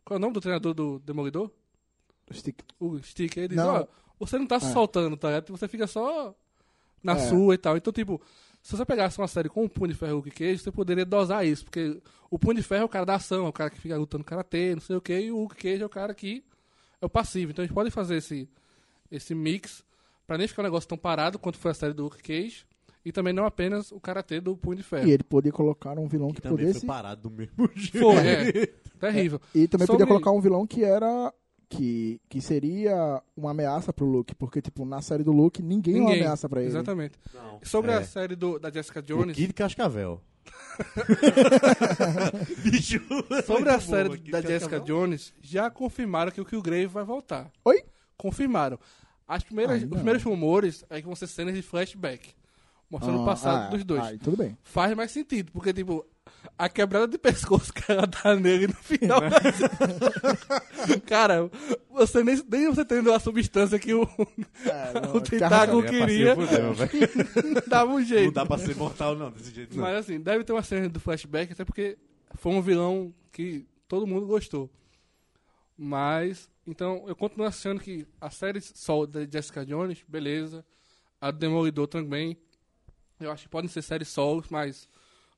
Qual 0.04 0.16
é 0.16 0.18
o 0.18 0.20
nome 0.20 0.34
do 0.34 0.40
treinador 0.40 0.74
do 0.74 0.98
Demolidor? 0.98 1.50
Stick. 2.32 2.58
O 2.80 2.98
Stick. 3.02 3.36
Ele 3.36 3.48
diz, 3.48 3.58
ó, 3.58 3.86
você 4.18 4.38
não 4.38 4.46
tá 4.46 4.58
se 4.60 4.66
É. 4.66 4.72
soltando, 4.72 5.16
tá? 5.16 5.28
Você 5.48 5.66
fica 5.68 5.86
só 5.86 6.34
na 7.02 7.12
É. 7.14 7.28
sua 7.28 7.54
e 7.54 7.58
tal. 7.58 7.76
Então, 7.76 7.92
tipo, 7.92 8.20
se 8.64 8.74
você 8.76 8.84
pegasse 8.86 9.18
uma 9.18 9.28
série 9.28 9.48
com 9.50 9.64
o 9.64 9.68
Punho 9.68 9.92
de 9.92 9.94
Ferro 9.98 10.10
e 10.10 10.14
o 10.14 10.16
Luke 10.16 10.30
Cage, 10.30 10.58
você 10.58 10.72
poderia 10.72 11.04
dosar 11.04 11.46
isso. 11.46 11.64
Porque 11.64 12.00
o 12.30 12.38
Punho 12.38 12.54
de 12.56 12.62
Ferro 12.62 12.82
é 12.82 12.84
o 12.86 12.88
cara 12.88 13.04
da 13.04 13.14
ação, 13.16 13.44
é 13.44 13.48
o 13.48 13.52
cara 13.52 13.68
que 13.68 13.78
fica 13.78 13.96
lutando 13.96 14.24
karatê, 14.24 14.74
não 14.74 14.80
sei 14.80 14.96
o 14.96 15.00
que, 15.02 15.16
e 15.20 15.30
o 15.30 15.40
Luke 15.42 15.54
Cage 15.56 15.82
é 15.82 15.86
o 15.86 15.88
cara 15.90 16.14
que 16.14 16.42
é 17.00 17.04
o 17.04 17.10
passivo. 17.10 17.52
Então, 17.52 17.62
a 17.62 17.66
gente 17.66 17.74
pode 17.74 17.90
fazer 17.90 18.16
esse, 18.16 18.48
esse 19.10 19.34
mix 19.34 19.84
pra 20.26 20.38
nem 20.38 20.48
ficar 20.48 20.62
um 20.62 20.64
negócio 20.64 20.88
tão 20.88 20.96
parado 20.96 21.38
quanto 21.38 21.58
foi 21.58 21.72
a 21.72 21.74
série 21.74 21.92
do 21.92 22.04
Luke 22.04 22.22
Cage. 22.22 22.64
E 23.04 23.12
também 23.12 23.34
não 23.34 23.44
apenas 23.44 23.92
o 23.92 24.00
karatê 24.00 24.40
do 24.40 24.56
Punho 24.56 24.78
de 24.78 24.82
Ferro. 24.82 25.06
E 25.06 25.12
ele 25.12 25.22
podia 25.22 25.52
colocar 25.52 25.98
um 25.98 26.08
vilão 26.08 26.28
que, 26.30 26.36
Que 26.36 26.40
também 26.40 26.58
pudesse 26.64 26.80
foi 26.80 26.86
parado 26.88 27.28
do 27.28 27.30
mesmo 27.30 27.68
jeito. 27.76 27.98
Foi, 28.00 28.16
é. 28.16 28.66
Terrível. 28.98 29.38
E 29.54 29.68
também 29.68 29.86
Sobre- 29.86 29.98
podia 29.98 30.06
colocar 30.06 30.30
um 30.30 30.40
vilão 30.40 30.66
que 30.66 30.82
era. 30.82 31.30
Que, 31.68 32.20
que 32.28 32.40
seria 32.40 33.22
uma 33.36 33.50
ameaça 33.52 33.92
pro 33.92 34.06
Luke. 34.06 34.34
Porque, 34.34 34.60
tipo, 34.62 34.84
na 34.84 35.00
série 35.02 35.22
do 35.24 35.32
Luke, 35.32 35.62
ninguém, 35.62 35.94
é 35.94 35.98
uma 35.98 36.04
Ninguém. 36.10 36.22
ameaça 36.22 36.48
pra 36.48 36.60
ele. 36.60 36.68
Exatamente. 36.70 37.14
Não. 37.32 37.58
Sobre 37.62 37.90
É. 37.90 37.94
a 37.94 38.04
série 38.04 38.36
do, 38.36 38.58
da 38.58 38.70
Jessica 38.70 39.00
O 39.00 39.02
Jones. 39.02 39.34
Kid 39.36 39.52
Cascavel. 39.54 40.20
Bicho. 42.62 43.00
Sobre 43.46 43.70
a 43.70 43.80
série 43.80 44.08
boa, 44.08 44.18
da 44.30 44.40
Jessica 44.40 44.78
Cascavel. 44.78 44.84
Jones, 44.84 45.34
já 45.40 45.70
confirmaram 45.70 46.30
que 46.30 46.40
o 46.40 46.44
Killgrave 46.44 46.86
vai 46.86 47.04
voltar. 47.04 47.50
Oi? 47.64 47.82
Confirmaram. 48.16 48.78
As 49.26 49.42
primeiras, 49.42 49.78
Ai, 49.80 49.84
os 49.84 49.90
primeiros 49.90 50.22
rumores 50.22 50.84
é 50.90 51.00
que 51.00 51.06
vão 51.06 51.16
ser 51.16 51.26
cenas 51.26 51.54
de 51.54 51.62
flashback. 51.62 52.34
Mostrando 52.90 53.20
o 53.20 53.22
Ah, 53.22 53.26
passado 53.26 53.66
ah, 53.66 53.70
dos 53.70 53.84
dois. 53.84 54.02
ah, 54.02 54.12
tudo 54.22 54.36
bem. 54.36 54.56
Faz 54.62 54.94
mais 54.94 55.10
sentido, 55.10 55.50
porque, 55.52 55.72
tipo, 55.72 56.04
a 56.56 56.68
quebrada 56.68 57.08
de 57.08 57.18
pescoço 57.18 57.72
que 57.72 57.90
ela 57.90 58.06
dá 58.06 58.36
nele 58.36 58.68
no 58.68 58.74
final. 58.74 59.20
da- 59.20 59.40
Cara, 61.06 61.50
você 61.90 62.22
nem, 62.22 62.42
nem 62.48 62.68
você 62.68 62.84
tendo 62.84 63.12
a 63.12 63.18
substância 63.18 63.78
que 63.78 63.92
o, 63.94 64.02
o 65.14 65.20
tentáculo 65.20 65.84
É, 65.84 65.98
parceiro, 65.98 66.36
queria, 66.36 66.36
fudeu, 66.36 67.62
dava 67.66 67.92
um 67.92 68.02
jeito. 68.04 68.26
Não 68.26 68.32
dá 68.32 68.46
pra 68.46 68.58
ser 68.58 68.76
mortal, 68.76 69.16
não, 69.16 69.30
desse 69.30 69.52
jeito 69.52 69.76
não. 69.76 69.82
Mas 69.82 69.96
assim, 69.98 70.20
deve 70.20 70.44
ter 70.44 70.52
uma 70.52 70.62
cena 70.62 70.88
do 70.88 71.00
flashback, 71.00 71.52
até 71.52 71.64
porque 71.64 71.98
foi 72.36 72.52
um 72.52 72.62
vilão 72.62 73.12
que 73.32 73.66
todo 73.88 74.06
mundo 74.06 74.26
gostou. 74.26 74.70
Mas, 75.76 76.48
então, 76.66 77.04
eu 77.08 77.16
continuo 77.16 77.46
achando 77.46 77.80
que 77.80 78.06
a 78.20 78.30
série 78.30 78.60
solo 78.60 79.06
da 79.06 79.24
Jessica 79.26 79.66
Jones, 79.66 80.04
beleza. 80.06 80.64
A 81.20 81.30
do 81.30 81.38
Demolidor 81.38 81.88
também. 81.88 82.36
Eu 83.18 83.30
acho 83.32 83.44
que 83.44 83.48
podem 83.48 83.68
ser 83.68 83.82
séries 83.82 84.08
solos, 84.08 84.46
mas 84.50 84.88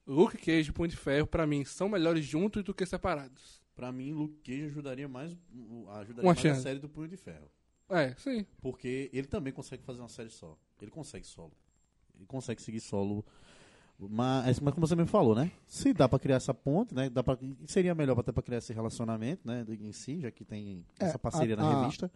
Luke 0.06 0.36
Cage 0.38 0.70
e 0.70 0.72
Punho 0.72 0.88
de 0.88 0.96
Ferro, 0.96 1.26
pra 1.26 1.46
mim, 1.46 1.64
são 1.64 1.88
melhores 1.88 2.24
juntos 2.24 2.62
do 2.62 2.72
que 2.74 2.86
separados. 2.86 3.60
Pra 3.74 3.90
mim, 3.92 4.12
Luke 4.12 4.38
Cage 4.44 4.64
ajudaria 4.66 5.08
mais, 5.08 5.32
ajudaria 6.00 6.22
Uma 6.30 6.34
mais 6.34 6.46
a 6.46 6.54
série 6.54 6.78
do 6.78 6.88
Punho 6.88 7.08
de 7.08 7.16
Ferro. 7.16 7.50
É, 7.88 8.14
sim. 8.16 8.46
Porque 8.60 9.10
ele 9.12 9.26
também 9.26 9.52
consegue 9.52 9.82
fazer 9.82 10.00
uma 10.00 10.08
série 10.08 10.30
só. 10.30 10.56
Ele 10.80 10.90
consegue 10.90 11.26
solo. 11.26 11.52
Ele 12.16 12.26
consegue 12.26 12.62
seguir 12.62 12.80
solo. 12.80 13.24
Mas, 13.98 14.60
mas 14.60 14.74
como 14.74 14.86
você 14.86 14.94
me 14.94 15.06
falou, 15.06 15.34
né? 15.34 15.50
Se 15.66 15.92
dá 15.94 16.08
pra 16.08 16.18
criar 16.18 16.36
essa 16.36 16.52
ponte, 16.52 16.94
né? 16.94 17.08
Dá 17.08 17.22
pra, 17.22 17.38
seria 17.66 17.94
melhor 17.94 18.18
até 18.18 18.30
pra 18.30 18.42
criar 18.42 18.58
esse 18.58 18.72
relacionamento, 18.72 19.46
né? 19.46 19.64
Em 19.80 19.92
si, 19.92 20.20
já 20.20 20.30
que 20.30 20.44
tem 20.44 20.84
É, 21.00 21.04
essa 21.06 21.18
parceria 21.18 21.54
a- 21.54 21.56
na 21.58 21.68
a- 21.68 21.80
revista. 21.82 22.10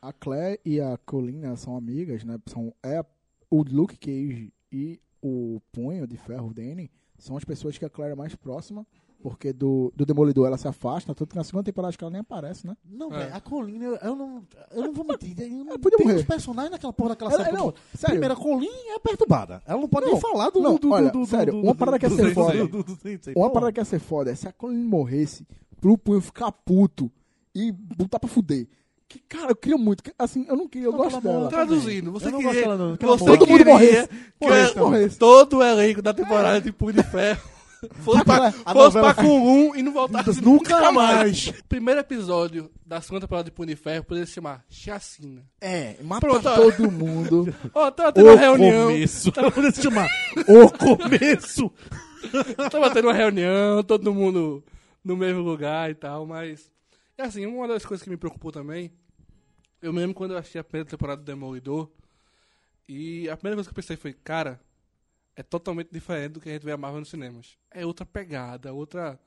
A 0.00 0.12
Claire 0.12 0.60
e 0.64 0.80
a 0.80 0.96
Colleen 0.98 1.38
né, 1.38 1.56
são 1.56 1.76
amigas, 1.76 2.22
né? 2.22 2.38
São, 2.46 2.72
é, 2.84 3.04
o 3.50 3.62
Luke 3.64 3.96
Cage 3.96 4.52
e 4.70 5.00
o 5.20 5.60
Punho 5.72 6.06
de 6.06 6.16
Ferro, 6.16 6.48
o 6.50 6.54
Danny, 6.54 6.88
são 7.18 7.36
as 7.36 7.44
pessoas 7.44 7.76
que 7.76 7.84
a 7.84 7.90
Claire 7.90 8.12
é 8.12 8.16
mais 8.16 8.34
próxima. 8.34 8.86
Porque 9.20 9.52
do, 9.52 9.92
do 9.96 10.06
Demolidor 10.06 10.46
ela 10.46 10.56
se 10.56 10.68
afasta, 10.68 11.12
tanto 11.12 11.30
que 11.30 11.34
na 11.36 11.42
segunda 11.42 11.64
temporada 11.64 11.88
acho 11.88 11.98
que 11.98 12.04
ela 12.04 12.10
nem 12.12 12.20
aparece, 12.20 12.64
né? 12.64 12.76
Não, 12.88 13.12
É. 13.12 13.18
velho, 13.24 13.34
a 13.34 13.40
Colleen, 13.40 13.82
eu, 13.82 13.96
eu 13.96 14.14
não, 14.14 14.44
eu 14.70 14.82
não 14.84 14.92
vou 14.92 15.04
mentir. 15.04 15.34
Eu 15.40 15.48
não, 15.50 15.70
Ela 15.70 15.78
podia 15.80 15.98
tem 15.98 16.06
morrer. 16.06 16.20
uns 16.20 16.24
personagens 16.24 16.70
naquela 16.70 16.92
porra 16.92 17.08
daquela 17.10 17.32
Ela- 17.32 17.44
série. 17.46 17.56
não, 17.56 17.72
que- 17.72 17.80
sério. 17.98 18.10
Primeiro, 18.20 18.34
a 18.34 18.36
Colleen 18.36 18.92
é 18.94 18.98
perturbada. 19.00 19.60
Ela 19.66 19.80
não 19.80 19.88
pode 19.88 20.06
Não, 20.06 20.12
nem 20.12 20.20
falar 20.20 20.50
do... 20.50 20.60
não, 20.60 20.74
do, 20.74 20.78
do, 20.78 20.90
olha, 20.92 21.10
do, 21.10 21.18
do, 21.18 21.26
sério, 21.26 21.52
do- 21.52 21.62
uma 21.62 21.74
parada 21.74 21.98
que 21.98 22.06
ia 22.06 22.10
ser 22.10 22.28
do- 22.28 22.32
foda. 22.32 22.58
do- 22.58 22.68
do- 22.68 22.82
do- 22.84 22.96
Sensei. 23.02 23.34
Uma 23.36 23.50
parada 23.50 23.72
que 23.72 23.80
ia 23.80 23.84
ser 23.84 23.98
foda 23.98 24.30
é 24.30 24.36
se 24.36 24.46
a 24.46 24.52
Colleen 24.52 24.84
morresse 24.84 25.44
pro 25.80 25.98
Punho 25.98 26.20
ficar 26.20 26.52
puto 26.52 27.10
e 27.52 27.72
botar 27.72 28.20
pra 28.20 28.28
fuder. 28.28 28.68
Que, 29.08 29.18
cara, 29.20 29.52
eu 29.52 29.56
queria 29.56 29.78
muito. 29.78 30.02
que- 30.02 30.12
Assim, 30.18 30.44
eu 30.48 30.54
não 30.56 30.68
queria, 30.68 30.88
eu 30.88 30.92
Não, 30.92 30.98
gosto 30.98 31.20
dela. 31.20 31.48
Traduzindo, 31.48 32.12
você 32.12 32.30
queria, 32.30 32.52
dela, 32.52 32.76
não. 32.76 32.96
Você. 33.00 33.24
Todo 33.24 33.46
mundo 33.46 33.58
queria 33.58 33.72
morresse. 33.72 34.08
que 34.08 34.14
Morresse, 34.40 34.76
morresse. 34.78 35.18
todo 35.18 35.56
o 35.58 35.62
elenco 35.62 36.02
da 36.02 36.12
temporada 36.12 36.60
de 36.60 36.70
Punho 36.72 36.92
de 36.92 37.02
Ferro 37.04 37.40
fosse 38.02 38.24
pra, 38.24 38.52
fosse 38.52 38.98
pra 39.00 39.14
e 39.76 39.82
não 39.82 39.92
voltasse 39.92 40.42
Nunca 40.42 40.92
mais. 40.92 41.50
Primeiro 41.68 42.00
episódio 42.00 42.70
da 42.84 43.00
segunda 43.00 43.22
temporada 43.22 43.44
de 43.46 43.50
Punho 43.50 43.68
de 43.68 43.76
Ferro 43.76 44.04
poderia 44.04 44.26
se 44.26 44.32
chamar 44.34 44.62
Chacina. 44.68 45.42
É, 45.60 45.96
mata 46.02 46.26
Pronto. 46.26 46.42
todo 46.42 46.90
mundo. 46.92 47.54
Ó, 47.74 47.90
tava 47.90 48.12
tendo 48.12 48.26
O 48.28 48.32
uma 48.32 48.38
reunião, 48.40 48.88
começo. 48.88 49.32
Vamos 49.54 49.74
se 49.74 49.82
chamar 49.84 50.08
O 50.46 50.70
Começo. 50.98 51.72
tava 52.70 52.90
tendo 52.90 53.06
uma 53.08 53.14
reunião, 53.14 53.82
todo 53.82 54.12
mundo 54.12 54.62
no 55.02 55.16
mesmo 55.16 55.40
lugar 55.40 55.90
e 55.90 55.94
tal, 55.94 56.26
mas... 56.26 56.70
É 57.18 57.24
assim, 57.24 57.44
uma 57.46 57.66
das 57.66 57.84
coisas 57.84 58.04
que 58.04 58.08
me 58.08 58.16
preocupou 58.16 58.52
também, 58.52 58.92
eu 59.82 59.92
mesmo 59.92 60.14
quando 60.14 60.30
eu 60.30 60.38
assisti 60.38 60.56
a 60.56 60.62
primeira 60.62 60.88
temporada 60.88 61.20
do 61.20 61.24
Demolidor, 61.24 61.90
e 62.88 63.28
a 63.28 63.36
primeira 63.36 63.56
coisa 63.56 63.68
que 63.68 63.72
eu 63.72 63.82
pensei 63.82 63.96
foi, 63.96 64.12
cara, 64.12 64.60
é 65.34 65.42
totalmente 65.42 65.90
diferente 65.90 66.34
do 66.34 66.40
que 66.40 66.48
a 66.48 66.52
gente 66.52 66.64
vê 66.64 66.70
a 66.70 66.76
Marvel 66.76 67.00
nos 67.00 67.10
cinemas. 67.10 67.58
É 67.72 67.84
outra 67.84 68.06
pegada, 68.06 68.72
outra, 68.72 69.18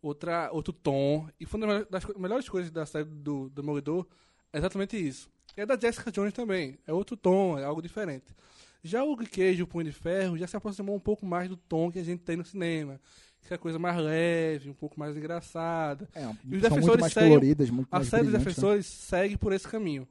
outra, 0.00 0.50
outro 0.52 0.72
tom. 0.72 1.28
E 1.38 1.44
foi 1.44 1.60
uma 1.60 1.84
das 1.84 2.02
melhores 2.16 2.48
coisas 2.48 2.70
da 2.70 2.86
série 2.86 3.04
do 3.04 3.50
Demolidor 3.50 4.06
é 4.50 4.56
exatamente 4.56 4.96
isso. 4.96 5.30
E 5.54 5.60
é 5.60 5.66
da 5.66 5.78
Jessica 5.78 6.10
Jones 6.10 6.32
também. 6.32 6.78
É 6.86 6.94
outro 6.94 7.14
tom, 7.14 7.58
é 7.58 7.64
algo 7.64 7.82
diferente. 7.82 8.34
Já 8.82 9.04
o 9.04 9.14
Cage 9.18 9.62
o 9.62 9.66
Punho 9.66 9.84
de 9.84 9.92
Ferro 9.92 10.38
já 10.38 10.46
se 10.46 10.56
aproximou 10.56 10.96
um 10.96 11.00
pouco 11.00 11.26
mais 11.26 11.46
do 11.46 11.58
tom 11.58 11.92
que 11.92 11.98
a 11.98 12.04
gente 12.04 12.22
tem 12.22 12.38
no 12.38 12.44
cinema. 12.44 12.98
Que 13.46 13.54
é 13.54 13.58
coisa 13.58 13.78
mais 13.78 13.96
leve, 13.96 14.70
um 14.70 14.74
pouco 14.74 14.98
mais 14.98 15.16
engraçada. 15.16 16.08
É, 16.14 16.22
E 16.22 16.24
os 16.24 16.30
são 16.30 16.36
muito 16.44 16.60
defensores 16.62 17.00
mais 17.00 17.12
seguem- 17.12 17.28
coloridas, 17.30 17.70
muito 17.70 17.88
A 17.90 18.04
série 18.04 18.22
dos 18.24 18.32
né? 18.32 18.38
defensores 18.38 18.86
segue 18.86 19.36
por 19.36 19.52
esse 19.52 19.66
caminho. 19.68 20.06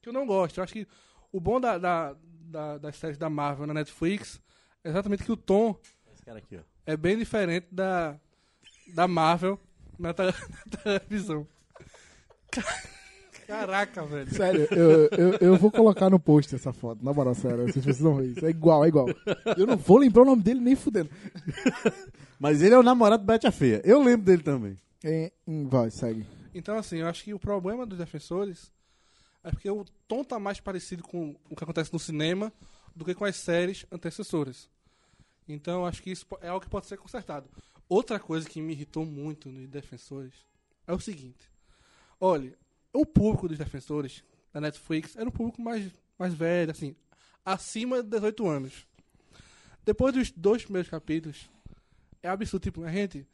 Que 0.00 0.08
eu 0.08 0.12
não 0.12 0.26
gosto. 0.26 0.58
Eu 0.58 0.64
acho 0.64 0.72
que 0.72 0.86
o 1.30 1.38
bom 1.40 1.60
da, 1.60 1.76
da, 1.78 2.16
da- 2.46 2.78
das 2.78 2.96
séries 2.96 3.18
da 3.18 3.28
Marvel 3.30 3.66
na 3.66 3.74
Netflix 3.74 4.40
é 4.82 4.88
exatamente 4.88 5.22
que 5.22 5.30
o 5.32 5.36
tom 5.36 5.76
Esse 6.14 6.24
cara 6.24 6.38
aqui, 6.38 6.56
ó. 6.56 6.60
é 6.86 6.96
bem 6.96 7.16
diferente 7.18 7.66
da, 7.70 8.18
da 8.94 9.06
Marvel 9.06 9.60
na, 9.98 10.08
na 10.16 10.82
televisão. 10.82 11.46
Ca- 12.50 12.62
Caraca, 13.46 14.02
velho. 14.06 14.34
Sério, 14.34 14.66
eu, 14.70 15.08
eu, 15.12 15.32
eu 15.40 15.56
vou 15.58 15.70
colocar 15.70 16.08
no 16.08 16.18
post 16.18 16.54
essa 16.54 16.72
foto. 16.72 17.04
Na 17.04 17.12
moral, 17.12 17.34
sério, 17.34 17.64
vocês 17.70 17.84
precisam 17.84 18.16
ver 18.16 18.28
isso. 18.28 18.46
É 18.46 18.50
igual, 18.50 18.82
é 18.84 18.88
igual. 18.88 19.06
Eu 19.58 19.66
não 19.66 19.76
vou 19.76 19.98
lembrar 19.98 20.22
o 20.22 20.24
nome 20.24 20.42
dele 20.42 20.60
nem 20.60 20.74
fudendo. 20.74 21.10
Mas 22.42 22.60
ele 22.60 22.74
é 22.74 22.78
o 22.78 22.82
namorado 22.82 23.24
da 23.24 23.32
Bete 23.34 23.46
a 23.46 23.52
Feia. 23.52 23.80
Eu 23.84 24.02
lembro 24.02 24.26
dele 24.26 24.42
também. 24.42 24.76
É, 25.04 25.30
vai, 25.46 25.92
segue. 25.92 26.26
Então, 26.52 26.76
assim, 26.76 26.96
eu 26.96 27.06
acho 27.06 27.22
que 27.22 27.32
o 27.32 27.38
problema 27.38 27.86
dos 27.86 27.96
defensores 27.96 28.72
é 29.44 29.50
porque 29.52 29.70
o 29.70 29.84
tom 30.08 30.24
tá 30.24 30.40
mais 30.40 30.58
parecido 30.58 31.04
com 31.04 31.36
o 31.48 31.54
que 31.54 31.62
acontece 31.62 31.92
no 31.92 32.00
cinema 32.00 32.52
do 32.96 33.04
que 33.04 33.14
com 33.14 33.24
as 33.24 33.36
séries 33.36 33.86
antecessoras. 33.92 34.68
Então, 35.46 35.82
eu 35.82 35.86
acho 35.86 36.02
que 36.02 36.10
isso 36.10 36.26
é 36.40 36.48
algo 36.48 36.64
que 36.64 36.68
pode 36.68 36.88
ser 36.88 36.96
consertado. 36.96 37.48
Outra 37.88 38.18
coisa 38.18 38.50
que 38.50 38.60
me 38.60 38.72
irritou 38.72 39.06
muito 39.06 39.48
nos 39.48 39.68
defensores 39.68 40.34
é 40.84 40.92
o 40.92 40.98
seguinte: 40.98 41.48
olha, 42.18 42.58
o 42.92 43.06
público 43.06 43.46
dos 43.46 43.58
defensores 43.58 44.24
da 44.52 44.60
Netflix 44.60 45.14
era 45.14 45.28
um 45.28 45.32
público 45.32 45.62
mais, 45.62 45.92
mais 46.18 46.34
velho, 46.34 46.72
assim, 46.72 46.96
acima 47.44 48.02
de 48.02 48.08
18 48.08 48.48
anos. 48.48 48.84
Depois 49.84 50.12
dos 50.12 50.32
dois 50.32 50.64
primeiros 50.64 50.90
capítulos, 50.90 51.48
é 52.22 52.28
absurdo. 52.28 52.62
Tipo, 52.62 52.88
gente, 52.88 53.26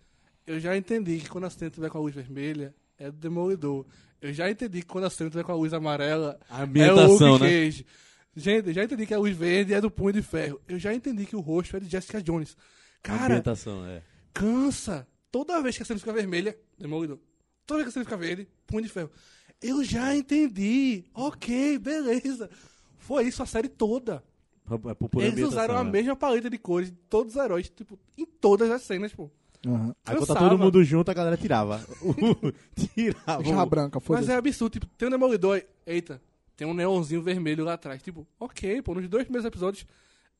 eu 0.46 0.58
já 0.58 0.76
entendi 0.76 1.18
que 1.18 1.28
quando 1.28 1.44
a 1.44 1.50
cena 1.50 1.70
tiver 1.70 1.90
com 1.90 1.98
a 1.98 2.00
luz 2.00 2.14
vermelha, 2.14 2.74
é 2.98 3.10
do 3.10 3.16
Demolidor. 3.16 3.86
Eu 4.20 4.32
já 4.32 4.50
entendi 4.50 4.80
que 4.80 4.86
quando 4.86 5.04
a 5.04 5.10
cena 5.10 5.30
tiver 5.30 5.44
com 5.44 5.52
a 5.52 5.54
luz 5.54 5.72
amarela, 5.72 6.40
A 6.50 6.62
é 6.62 6.92
o 6.92 7.06
Luke 7.06 7.44
né? 7.44 7.50
Cage. 7.50 7.86
Gente, 8.34 8.68
eu 8.68 8.74
já 8.74 8.84
entendi 8.84 9.06
que 9.06 9.14
a 9.14 9.18
luz 9.18 9.36
verde 9.36 9.74
é 9.74 9.80
do 9.80 9.90
Punho 9.90 10.12
de 10.12 10.22
Ferro. 10.22 10.60
Eu 10.68 10.78
já 10.78 10.94
entendi 10.94 11.26
que 11.26 11.36
o 11.36 11.40
rosto 11.40 11.76
é 11.76 11.80
de 11.80 11.88
Jessica 11.88 12.22
Jones. 12.22 12.56
Cara, 13.02 13.26
ambientação, 13.26 13.84
é. 13.86 14.02
cansa. 14.32 15.06
Toda 15.30 15.60
vez 15.62 15.76
que 15.76 15.82
a 15.82 15.86
cena 15.86 15.98
fica 15.98 16.12
vermelha, 16.12 16.56
Demolidor. 16.78 17.18
Toda 17.66 17.82
vez 17.82 17.86
que 17.86 17.90
a 17.90 17.92
cena 17.92 18.04
fica 18.04 18.16
verde, 18.16 18.48
Punho 18.66 18.82
de 18.82 18.88
Ferro. 18.88 19.10
Eu 19.60 19.84
já 19.84 20.14
entendi. 20.14 21.04
Ok, 21.12 21.78
beleza. 21.78 22.48
Foi 22.96 23.24
isso 23.24 23.42
a 23.42 23.46
série 23.46 23.68
toda. 23.68 24.22
É 25.20 25.26
Eles 25.26 25.48
usaram 25.48 25.76
a 25.76 25.80
é. 25.80 25.84
mesma 25.84 26.16
paleta 26.16 26.48
de 26.50 26.58
cores 26.58 26.90
de 26.90 26.96
todos 27.08 27.34
os 27.36 27.42
heróis, 27.42 27.68
tipo, 27.68 27.98
em 28.16 28.24
todas 28.26 28.70
as 28.70 28.82
cenas, 28.82 29.12
pô. 29.12 29.30
Aham. 29.66 29.94
Aí 30.06 30.16
quando 30.16 30.26
tá 30.26 30.34
todo 30.36 30.58
mundo 30.58 30.84
junto, 30.84 31.10
a 31.10 31.14
galera 31.14 31.36
tirava. 31.36 31.80
tirava. 32.94 33.44
Jarra 33.44 33.66
branca, 33.66 33.98
Mas 33.98 34.06
foda-se. 34.06 34.30
é 34.32 34.36
absurdo, 34.36 34.72
tipo, 34.72 34.86
tem 34.96 35.08
um 35.08 35.10
Demolidor, 35.10 35.62
eita, 35.86 36.20
tem 36.56 36.66
um 36.66 36.74
neonzinho 36.74 37.22
vermelho 37.22 37.64
lá 37.64 37.74
atrás. 37.74 38.02
Tipo, 38.02 38.26
ok, 38.38 38.82
pô, 38.82 38.94
nos 38.94 39.08
dois 39.08 39.24
primeiros 39.24 39.46
episódios 39.46 39.84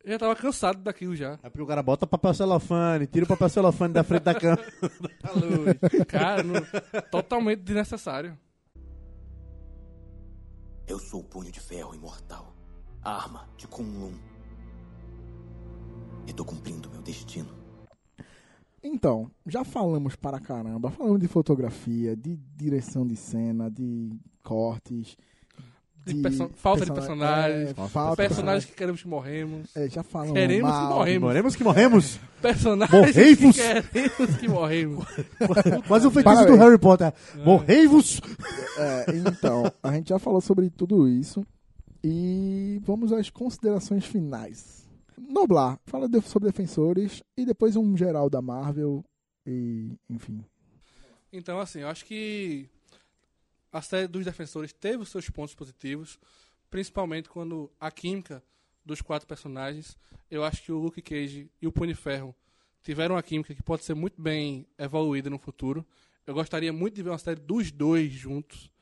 eu 0.05 0.13
já 0.13 0.19
tava 0.19 0.37
cansado 0.37 0.81
daquilo 0.83 1.17
já. 1.17 1.33
Aí 1.43 1.51
porque 1.51 1.63
o 1.63 1.67
cara 1.67 1.83
bota 1.83 2.07
papel 2.07 2.33
celofane, 2.33 3.07
tira 3.07 3.25
o 3.25 3.29
papel 3.29 3.49
celofane 3.49 3.93
da 3.93 4.05
frente 4.05 4.23
da 4.23 4.35
cama. 4.35 4.57
da 5.21 5.33
luz. 5.33 6.05
Cara, 6.07 6.43
não- 6.45 6.63
totalmente 7.11 7.61
desnecessário. 7.63 8.39
Eu 10.87 10.99
sou 10.99 11.21
o 11.21 11.25
punho 11.25 11.51
de 11.53 11.61
ferro 11.61 11.95
imortal. 11.95 12.55
Arma 13.09 13.49
de 13.57 13.67
Kunlun. 13.67 14.13
E 16.27 16.33
tô 16.33 16.45
cumprindo 16.45 16.91
meu 16.91 17.01
destino. 17.01 17.49
Então, 18.83 19.31
já 19.47 19.65
falamos 19.65 20.15
para 20.15 20.39
caramba. 20.39 20.91
Falamos 20.91 21.19
de 21.19 21.27
fotografia, 21.27 22.15
de 22.15 22.37
direção 22.57 23.07
de 23.07 23.17
cena, 23.17 23.71
de 23.71 24.11
cortes. 24.43 25.17
De 26.05 26.15
perso- 26.23 26.51
falta 26.55 26.85
de 26.87 26.93
persona- 26.93 27.27
personagens, 27.27 27.71
é, 27.71 27.75
falta 27.89 28.23
de 28.23 28.29
Personagens 28.29 28.65
que 28.65 28.73
queremos 28.73 29.03
que 29.03 29.09
morremos. 29.09 29.77
É, 29.77 29.89
já 29.91 30.03
falamos. 30.03 30.35
Queremos 30.35 30.71
que 30.71 30.77
mal. 30.77 30.95
morremos. 30.95 31.23
Morremos 31.29 31.57
que 31.57 31.65
morremos. 31.65 32.21
Personagens 32.41 32.99
Morrei-vos! 33.17 33.57
que 33.57 33.63
queremos 33.83 34.37
que 34.37 34.49
morremos. 34.49 35.05
Quase 35.89 36.07
o 36.07 36.11
feitiço 36.11 36.47
do 36.47 36.57
Harry 36.57 36.79
Potter. 36.79 37.13
Morrei-vos! 37.45 38.21
É, 38.79 39.07
então, 39.17 39.65
a 39.83 39.93
gente 39.93 40.11
já 40.11 40.19
falou 40.19 40.41
sobre 40.41 40.71
tudo 40.71 41.09
isso. 41.09 41.45
E 42.11 42.81
vamos 42.85 43.13
às 43.13 43.29
considerações 43.29 44.07
finais. 44.07 44.89
Noblar, 45.19 45.79
fala 45.85 46.09
sobre 46.23 46.49
defensores 46.49 47.23
e 47.37 47.45
depois 47.45 47.77
um 47.77 47.95
geral 47.95 48.31
da 48.31 48.41
Marvel 48.41 49.05
e, 49.47 49.93
enfim. 50.09 50.43
Então, 51.31 51.61
assim, 51.61 51.81
eu 51.81 51.89
acho 51.89 52.07
que 52.07 52.67
a 53.71 53.83
série 53.83 54.07
dos 54.07 54.25
defensores 54.25 54.73
teve 54.73 55.03
os 55.03 55.11
seus 55.11 55.29
pontos 55.29 55.55
positivos, 55.55 56.19
principalmente 56.71 57.29
quando 57.29 57.71
a 57.79 57.91
química 57.91 58.43
dos 58.87 59.03
quatro 59.03 59.29
personagens, 59.29 59.95
eu 60.31 60.43
acho 60.43 60.63
que 60.63 60.73
o 60.73 60.79
Luke 60.79 61.03
Cage 61.03 61.51
e 61.61 61.67
o 61.67 61.73
Punho 61.73 61.95
Ferro 61.95 62.35
tiveram 62.83 63.17
uma 63.17 63.23
química 63.23 63.55
que 63.55 63.63
pode 63.63 63.85
ser 63.85 63.93
muito 63.93 64.23
bem 64.23 64.67
evoluída 64.79 65.29
no 65.29 65.39
futuro. 65.39 65.85
Eu 66.27 66.33
gostaria 66.33 66.73
muito 66.73 66.95
de 66.95 67.03
ver 67.03 67.11
uma 67.11 67.19
série 67.19 67.41
dos 67.41 67.71
dois 67.71 68.11
juntos. 68.11 68.73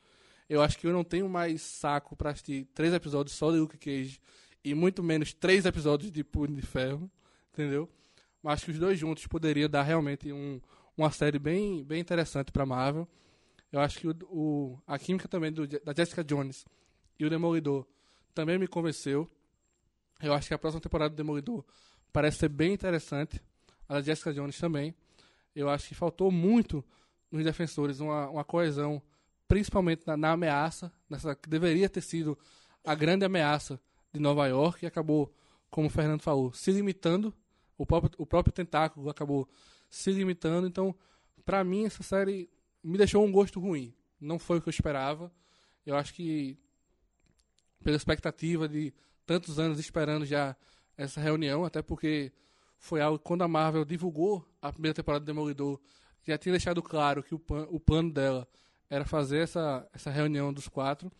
Eu 0.49 0.61
acho 0.61 0.77
que 0.77 0.87
eu 0.87 0.93
não 0.93 1.03
tenho 1.03 1.27
mais 1.27 1.61
saco 1.61 2.15
pra 2.15 2.31
assistir 2.31 2.65
três 2.73 2.93
episódios 2.93 3.35
só 3.35 3.51
de 3.51 3.57
Luke 3.57 3.77
Cage 3.77 4.19
e 4.63 4.73
muito 4.73 5.03
menos 5.03 5.33
três 5.33 5.65
episódios 5.65 6.11
de 6.11 6.23
Punho 6.23 6.55
de 6.55 6.61
Ferro, 6.61 7.11
entendeu? 7.53 7.89
Mas 8.41 8.53
acho 8.55 8.65
que 8.65 8.71
os 8.71 8.79
dois 8.79 8.97
juntos 8.97 9.27
poderiam 9.27 9.69
dar 9.69 9.83
realmente 9.83 10.31
um, 10.31 10.61
uma 10.95 11.11
série 11.11 11.37
bem, 11.39 11.83
bem 11.83 11.99
interessante 11.99 12.51
pra 12.51 12.65
Marvel. 12.65 13.07
Eu 13.71 13.81
acho 13.81 13.99
que 13.99 14.07
o, 14.07 14.15
o- 14.29 14.79
a 14.87 14.97
química 14.97 15.27
também 15.27 15.51
do, 15.51 15.67
da 15.67 15.93
Jessica 15.93 16.23
Jones 16.23 16.65
e 17.19 17.25
o 17.25 17.29
Demolidor 17.29 17.85
também 18.33 18.57
me 18.57 18.67
convenceu. 18.67 19.29
Eu 20.21 20.33
acho 20.33 20.47
que 20.47 20.53
a 20.53 20.57
próxima 20.57 20.79
temporada 20.81 21.09
do 21.09 21.17
Demolidor 21.17 21.65
parece 22.13 22.37
ser 22.39 22.49
bem 22.49 22.73
interessante. 22.73 23.41
A 23.89 23.95
da 23.95 24.01
Jessica 24.01 24.33
Jones 24.33 24.57
também. 24.57 24.95
Eu 25.53 25.69
acho 25.69 25.87
que 25.89 25.95
faltou 25.95 26.31
muito 26.31 26.83
nos 27.31 27.43
defensores 27.43 27.99
uma, 27.99 28.29
uma 28.29 28.43
coesão, 28.43 29.01
principalmente 29.47 30.05
na, 30.05 30.17
na 30.17 30.31
ameaça, 30.31 30.91
nessa 31.09 31.35
que 31.35 31.49
deveria 31.49 31.89
ter 31.89 32.01
sido 32.01 32.37
a 32.83 32.93
grande 32.95 33.25
ameaça 33.25 33.79
de 34.13 34.19
Nova 34.19 34.47
York 34.47 34.83
e 34.83 34.87
acabou, 34.87 35.33
como 35.69 35.87
o 35.87 35.89
Fernando 35.89 36.21
falou, 36.21 36.53
se 36.53 36.71
limitando. 36.71 37.33
O 37.77 37.85
próprio, 37.85 38.11
o 38.17 38.25
próprio 38.25 38.51
tentáculo 38.53 39.09
acabou 39.09 39.47
se 39.89 40.11
limitando. 40.11 40.67
Então, 40.67 40.95
pra 41.45 41.63
mim, 41.63 41.85
essa 41.85 42.03
série 42.03 42.49
me 42.83 42.97
deixou 42.97 43.23
um 43.25 43.31
gosto 43.31 43.59
ruim. 43.59 43.93
Não 44.19 44.39
foi 44.39 44.57
o 44.57 44.61
que 44.61 44.69
eu 44.69 44.71
esperava. 44.71 45.31
Eu 45.85 45.95
acho 45.95 46.13
que, 46.13 46.57
pela 47.83 47.95
expectativa 47.95 48.67
de 48.67 48.93
tantos 49.25 49.59
anos 49.59 49.79
esperando 49.79 50.25
já 50.25 50.55
essa 50.97 51.21
reunião, 51.21 51.63
até 51.63 51.81
porque 51.81 52.31
foi 52.77 53.01
algo 53.01 53.19
que 53.19 53.25
quando 53.25 53.43
a 53.43 53.47
Marvel 53.47 53.85
divulgou 53.85 54.47
a 54.61 54.71
primeira 54.71 54.95
temporada 54.95 55.23
do 55.23 55.27
Demolidor, 55.27 55.79
já 56.25 56.37
tinha 56.37 56.53
deixado 56.53 56.81
claro 56.81 57.23
que 57.23 57.35
o, 57.35 57.41
o 57.69 57.79
plano 57.79 58.11
dela 58.11 58.47
era 58.89 59.05
fazer 59.05 59.39
essa, 59.39 59.87
essa 59.93 60.09
reunião 60.09 60.53
dos 60.53 60.67
quatro. 60.67 61.11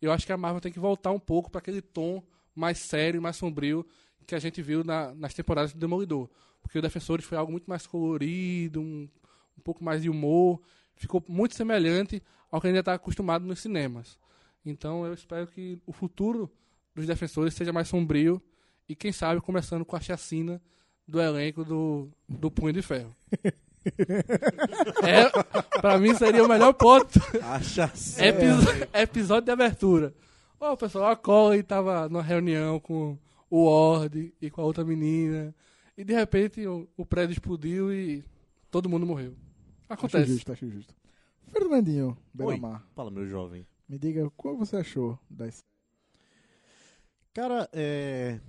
Eu 0.00 0.10
acho 0.12 0.26
que 0.26 0.32
a 0.32 0.36
Marvel 0.36 0.60
tem 0.60 0.72
que 0.72 0.80
voltar 0.80 1.10
um 1.12 1.18
pouco 1.20 1.50
para 1.50 1.60
aquele 1.60 1.80
tom 1.80 2.22
mais 2.54 2.78
sério, 2.78 3.22
mais 3.22 3.36
sombrio 3.36 3.86
que 4.26 4.34
a 4.34 4.38
gente 4.38 4.60
viu 4.62 4.82
na- 4.84 5.14
nas 5.14 5.34
temporadas 5.34 5.72
do 5.72 5.78
Demolidor. 5.78 6.28
Porque 6.60 6.78
o 6.78 6.82
Defensores 6.82 7.24
foi 7.24 7.36
algo 7.38 7.50
muito 7.52 7.66
mais 7.68 7.86
colorido, 7.86 8.80
um, 8.80 9.08
um 9.56 9.60
pouco 9.62 9.82
mais 9.84 10.02
de 10.02 10.08
humor. 10.10 10.60
ficou 10.96 11.24
muito 11.28 11.54
semelhante 11.56 12.22
ao 12.50 12.60
que 12.60 12.66
a 12.66 12.70
gente 12.70 12.76
já 12.76 12.80
está 12.80 12.94
acostumado 12.94 13.44
nos 13.44 13.60
cinemas. 13.60 14.18
Então 14.64 15.04
eu 15.04 15.12
espero 15.14 15.46
que 15.46 15.78
o 15.86 15.92
futuro 15.92 16.48
dos 16.94 17.06
defensores 17.06 17.54
seja 17.54 17.72
mais 17.72 17.88
sombrio 17.88 18.40
e 18.88 18.94
quem 18.94 19.10
sabe 19.10 19.40
começando 19.40 19.84
com 19.84 19.96
a 19.96 20.00
chacina 20.00 20.62
do 21.08 21.20
elenco 21.20 21.64
do, 21.64 22.08
do 22.28 22.50
Punho 22.50 22.72
de 22.72 22.82
Ferro. 22.82 23.14
é, 25.02 25.80
pra 25.80 25.98
mim 25.98 26.14
seria 26.14 26.44
o 26.44 26.48
melhor 26.48 26.72
ponto. 26.72 27.18
Acha 27.42 27.84
Episo- 28.18 28.88
Episódio 28.92 29.44
de 29.46 29.50
abertura. 29.50 30.14
Ó, 30.60 30.72
o 30.72 30.76
pessoal, 30.76 31.10
a 31.10 31.16
Colin 31.16 31.62
tava 31.62 32.08
numa 32.08 32.22
reunião 32.22 32.78
com 32.78 33.18
o 33.50 33.64
Ward 33.68 34.32
e 34.40 34.50
com 34.50 34.60
a 34.60 34.64
outra 34.64 34.84
menina. 34.84 35.54
E 35.96 36.04
de 36.04 36.12
repente 36.14 36.66
o, 36.66 36.88
o 36.96 37.04
prédio 37.04 37.32
explodiu 37.32 37.92
e 37.92 38.24
todo 38.70 38.88
mundo 38.88 39.04
morreu. 39.04 39.34
Acho 39.88 39.94
Acontece. 40.06 40.32
justo, 40.32 40.52
acho 40.52 40.68
justo. 40.70 40.94
Fernandinho 41.52 42.16
Beramar, 42.32 42.82
Fala, 42.94 43.10
meu 43.10 43.26
jovem. 43.26 43.66
me 43.88 43.98
diga 43.98 44.30
qual 44.36 44.56
você 44.56 44.76
achou 44.76 45.18
das. 45.28 45.64
Cara, 47.34 47.68
é, 47.72 48.40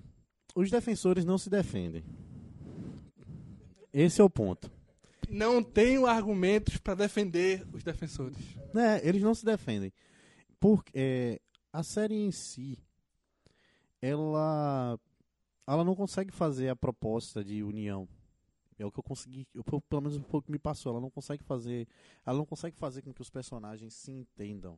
os 0.56 0.70
defensores 0.72 1.26
não 1.26 1.38
se 1.38 1.50
defendem. 1.50 2.04
Esse 3.94 4.22
é 4.22 4.24
o 4.24 4.30
ponto. 4.30 4.72
Não 5.34 5.64
tenho 5.64 6.06
argumentos 6.06 6.78
pra 6.78 6.94
defender 6.94 7.68
os 7.74 7.84
defensores. 7.84 8.38
né, 8.74 9.02
eles 9.04 9.22
não 9.22 9.34
se 9.34 9.44
defendem. 9.44 9.92
Porque 10.60 10.92
é, 10.94 11.42
a 11.72 11.82
série 11.82 12.16
em 12.16 12.32
si, 12.32 12.78
ela, 14.00 15.00
ela 15.66 15.84
não 15.84 15.96
consegue 15.96 16.32
fazer 16.32 16.70
a 16.70 16.76
proposta 16.76 17.44
de 17.44 17.64
união. 17.64 18.08
É 18.78 18.86
o 18.86 18.92
que 18.92 19.00
eu 19.00 19.04
consegui, 19.04 19.48
eu, 19.54 19.64
pelo 19.64 20.02
menos 20.02 20.18
foi 20.28 20.40
o 20.40 20.44
que 20.44 20.52
me 20.52 20.60
passou. 20.60 20.92
Ela 20.92 21.02
não 21.02 21.10
consegue 21.10 21.44
fazer, 21.44 21.88
ela 22.26 22.38
não 22.38 22.46
consegue 22.46 22.78
fazer 22.78 23.02
com 23.02 23.14
que 23.14 23.22
os 23.22 23.30
personagens 23.30 23.94
se 23.94 24.12
entendam 24.12 24.78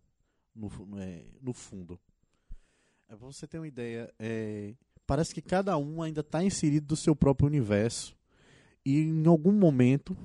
no, 0.55 0.69
é, 0.99 1.25
no 1.41 1.53
fundo. 1.53 1.99
É, 3.09 3.15
pra 3.15 3.27
você 3.27 3.45
ter 3.45 3.59
uma 3.59 3.67
ideia, 3.67 4.13
é, 4.17 4.73
parece 5.05 5.33
que 5.33 5.41
cada 5.41 5.77
um 5.77 6.01
ainda 6.01 6.21
está 6.21 6.43
inserido 6.43 6.87
do 6.87 6.95
seu 6.95 7.15
próprio 7.15 7.47
universo 7.47 8.15
e 8.85 8.99
em 8.99 9.25
algum 9.27 9.51
momento 9.51 10.15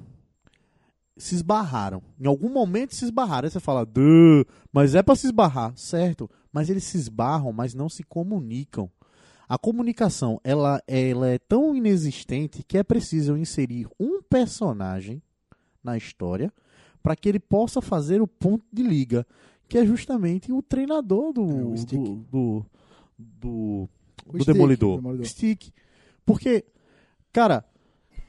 se 1.20 1.34
esbarraram. 1.34 2.02
Em 2.18 2.26
algum 2.26 2.48
momento 2.48 2.94
se 2.94 3.04
esbarraram. 3.04 3.46
Aí 3.46 3.50
você 3.50 3.60
fala, 3.60 3.84
Duh, 3.84 4.44
mas 4.72 4.94
é 4.94 5.02
pra 5.02 5.14
se 5.14 5.26
esbarrar, 5.26 5.72
certo? 5.76 6.28
Mas 6.52 6.68
eles 6.70 6.84
se 6.84 6.96
esbarram, 6.96 7.52
mas 7.52 7.74
não 7.74 7.88
se 7.88 8.02
comunicam. 8.02 8.90
A 9.48 9.58
comunicação, 9.58 10.40
ela, 10.44 10.80
ela 10.86 11.28
é 11.28 11.38
tão 11.38 11.74
inexistente 11.74 12.62
que 12.62 12.78
é 12.78 12.82
preciso 12.84 13.36
inserir 13.36 13.88
um 13.98 14.22
personagem 14.22 15.20
na 15.82 15.96
história 15.96 16.52
para 17.02 17.16
que 17.16 17.28
ele 17.28 17.40
possa 17.40 17.80
fazer 17.80 18.22
o 18.22 18.26
ponto 18.26 18.64
de 18.72 18.82
liga, 18.82 19.26
que 19.68 19.76
é 19.78 19.84
justamente 19.84 20.52
o 20.52 20.62
treinador 20.62 21.32
do 21.32 21.50
É, 21.50 21.64
o 21.64 21.76
Stick. 21.76 21.98
do, 21.98 22.14
do, 22.30 22.66
do, 23.18 23.88
do 24.26 24.38
Stick, 24.38 24.46
Demolidor. 24.52 24.96
Demolidor. 24.96 25.26
Stick. 25.26 25.70
Porque, 26.24 26.64
cara, 27.32 27.64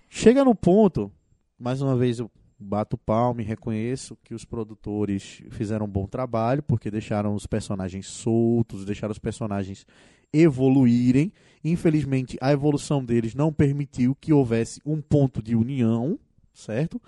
chega 0.09 0.43
no 0.43 0.55
ponto, 0.55 1.11
mais 1.59 1.81
uma 1.81 1.95
vez 1.95 2.17
eu 2.19 2.31
bato 2.61 2.97
palma 2.97 3.41
e 3.41 3.45
reconheço 3.45 4.17
que 4.23 4.33
os 4.33 4.45
produtores 4.45 5.41
fizeram 5.49 5.85
um 5.85 5.89
bom 5.89 6.05
trabalho, 6.05 6.63
porque 6.63 6.91
deixaram 6.91 7.33
os 7.33 7.47
personagens 7.47 8.07
soltos, 8.07 8.85
deixaram 8.85 9.11
os 9.11 9.19
personagens 9.19 9.85
evoluírem. 10.33 11.31
Infelizmente, 11.63 12.37
a 12.41 12.51
evolução 12.51 13.03
deles 13.03 13.35
não 13.35 13.51
permitiu 13.51 14.15
que 14.15 14.33
houvesse 14.33 14.81
um 14.85 15.01
ponto 15.01 15.41
de 15.41 15.55
união, 15.55 16.17
certo? 16.53 17.01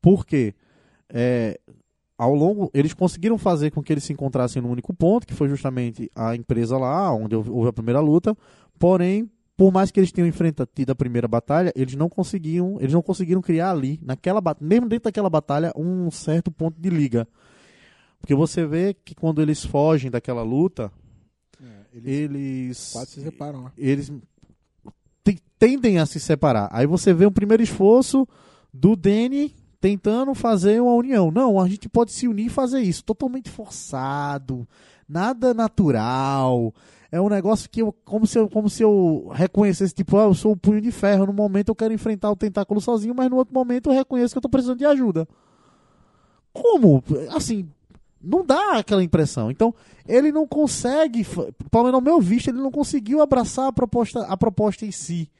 Porque 0.00 0.54
é, 1.08 1.58
ao 2.16 2.34
longo 2.34 2.70
eles 2.74 2.92
conseguiram 2.92 3.38
fazer 3.38 3.70
com 3.70 3.82
que 3.82 3.92
eles 3.92 4.04
se 4.04 4.12
encontrassem 4.12 4.60
num 4.60 4.70
único 4.70 4.92
ponto, 4.92 5.26
que 5.26 5.34
foi 5.34 5.48
justamente 5.48 6.10
a 6.14 6.34
empresa 6.34 6.76
lá, 6.76 7.12
onde 7.14 7.36
houve 7.36 7.68
a 7.68 7.72
primeira 7.72 8.00
luta. 8.00 8.36
Porém, 8.78 9.30
por 9.58 9.72
mais 9.72 9.90
que 9.90 9.98
eles 9.98 10.12
tenham 10.12 10.28
enfrentado 10.28 10.70
tido 10.72 10.90
a 10.90 10.94
primeira 10.94 11.26
batalha, 11.26 11.72
eles 11.74 11.96
não 11.96 12.08
conseguiam, 12.08 12.76
eles 12.80 12.92
não 12.94 13.02
conseguiram 13.02 13.42
criar 13.42 13.72
ali, 13.72 13.98
naquela 14.00 14.40
mesmo 14.60 14.88
dentro 14.88 15.04
daquela 15.06 15.28
batalha, 15.28 15.72
um 15.76 16.08
certo 16.12 16.48
ponto 16.50 16.80
de 16.80 16.88
liga. 16.88 17.26
Porque 18.20 18.36
você 18.36 18.64
vê 18.64 18.94
que 18.94 19.16
quando 19.16 19.42
eles 19.42 19.64
fogem 19.64 20.10
daquela 20.12 20.42
luta, 20.42 20.92
É, 21.60 21.66
eles 21.92 22.06
eles 22.06 22.90
quase 22.92 23.10
se 23.10 23.20
separam 23.20 23.64
lá. 23.64 23.72
eles 23.76 24.12
te- 25.24 25.42
tendem 25.58 25.98
a 25.98 26.06
se 26.06 26.20
separar. 26.20 26.68
Aí 26.72 26.86
você 26.86 27.12
vê 27.12 27.26
um 27.26 27.32
primeiro 27.32 27.62
esforço 27.62 28.28
do 28.72 28.94
Danny 28.94 29.56
tentando 29.80 30.34
fazer 30.34 30.80
uma 30.80 30.92
união. 30.92 31.30
Não, 31.30 31.60
a 31.60 31.68
gente 31.68 31.88
pode 31.88 32.12
se 32.12 32.26
unir 32.26 32.46
e 32.46 32.50
fazer 32.50 32.80
isso. 32.80 33.04
Totalmente 33.04 33.50
forçado, 33.50 34.66
nada 35.08 35.54
natural. 35.54 36.74
É 37.10 37.20
um 37.20 37.28
negócio 37.28 37.70
que 37.70 37.80
eu, 37.80 37.92
como 38.04 38.26
se 38.26 38.38
eu, 38.38 38.48
como 38.48 38.68
se 38.68 38.82
eu 38.82 39.30
reconhecesse, 39.32 39.94
tipo, 39.94 40.18
ah, 40.18 40.24
eu 40.24 40.34
sou 40.34 40.52
o 40.52 40.56
punho 40.56 40.80
de 40.80 40.92
ferro. 40.92 41.26
No 41.26 41.32
momento 41.32 41.68
eu 41.68 41.74
quero 41.74 41.94
enfrentar 41.94 42.30
o 42.30 42.36
tentáculo 42.36 42.80
sozinho, 42.80 43.14
mas 43.14 43.30
no 43.30 43.36
outro 43.36 43.54
momento 43.54 43.88
eu 43.88 43.94
reconheço 43.94 44.34
que 44.34 44.38
eu 44.38 44.42
tô 44.42 44.48
precisando 44.48 44.78
de 44.78 44.84
ajuda. 44.84 45.26
Como? 46.52 47.02
Assim, 47.30 47.68
não 48.20 48.44
dá 48.44 48.78
aquela 48.78 49.02
impressão. 49.02 49.50
Então, 49.50 49.74
ele 50.06 50.30
não 50.30 50.46
consegue, 50.46 51.24
pelo 51.70 51.84
menos 51.84 51.94
ao 51.94 52.00
meu 52.00 52.20
visto, 52.20 52.48
ele 52.48 52.58
não 52.58 52.70
conseguiu 52.70 53.22
abraçar 53.22 53.68
a 53.68 53.72
proposta, 53.72 54.20
a 54.26 54.36
proposta 54.36 54.84
em 54.84 54.90
si. 54.90 55.30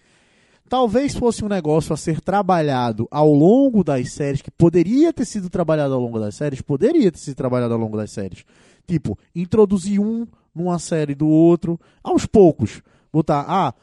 Talvez 0.69 1.15
fosse 1.17 1.45
um 1.45 1.49
negócio 1.49 1.95
a 1.95 1.97
ser 1.97 2.21
trabalhado 2.21 3.09
ao 3.11 3.33
longo 3.33 3.83
das 3.83 4.13
séries, 4.13 4.43
que 4.43 4.51
poderia 4.51 5.13
ter 5.13 5.25
sido 5.25 5.49
trabalhado 5.49 5.95
ao 5.95 6.01
longo 6.01 6.21
das 6.21 6.35
séries, 6.35 6.61
poderia 6.61 7.11
ter 7.11 7.19
sido 7.19 7.37
trabalhado 7.37 7.73
ao 7.73 7.81
longo 7.81 7.97
das 7.97 8.11
séries. 8.11 8.45
Tipo, 8.87 9.19
introduzir 9.35 9.99
um 9.99 10.27
numa 10.55 10.79
série 10.79 11.15
do 11.15 11.27
outro, 11.27 11.79
aos 12.03 12.27
poucos. 12.27 12.83
Botar, 13.13 13.45
ah, 13.49 13.75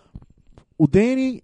o 0.77 0.87
Danny, 0.87 1.41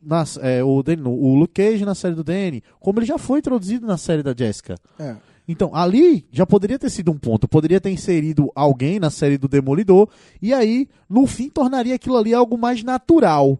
nas, 0.00 0.36
é, 0.40 0.62
o, 0.62 0.82
Danny 0.82 1.02
o 1.02 1.34
Luke 1.34 1.54
Cage 1.54 1.84
na 1.84 1.94
série 1.94 2.14
do 2.14 2.22
Danny, 2.22 2.62
como 2.78 2.98
ele 2.98 3.06
já 3.06 3.18
foi 3.18 3.40
introduzido 3.40 3.86
na 3.86 3.96
série 3.96 4.22
da 4.22 4.34
Jessica. 4.36 4.76
É. 4.98 5.16
Então, 5.48 5.74
ali 5.74 6.26
já 6.30 6.46
poderia 6.46 6.78
ter 6.78 6.90
sido 6.90 7.10
um 7.10 7.18
ponto. 7.18 7.48
Poderia 7.48 7.80
ter 7.80 7.90
inserido 7.90 8.52
alguém 8.54 9.00
na 9.00 9.08
série 9.08 9.38
do 9.38 9.48
Demolidor. 9.48 10.08
E 10.42 10.52
aí, 10.52 10.86
no 11.08 11.26
fim, 11.26 11.48
tornaria 11.48 11.94
aquilo 11.94 12.18
ali 12.18 12.34
algo 12.34 12.58
mais 12.58 12.82
natural. 12.82 13.58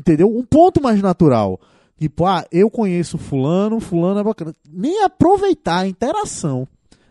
Entendeu? 0.00 0.34
Um 0.34 0.42
ponto 0.44 0.82
mais 0.82 1.00
natural. 1.02 1.60
Tipo, 1.98 2.24
ah, 2.24 2.46
eu 2.50 2.70
conheço 2.70 3.18
fulano, 3.18 3.78
fulano 3.78 4.20
é 4.20 4.24
bacana. 4.24 4.54
Nem 4.66 5.02
aproveitar 5.04 5.80
a 5.80 5.86
interação 5.86 6.66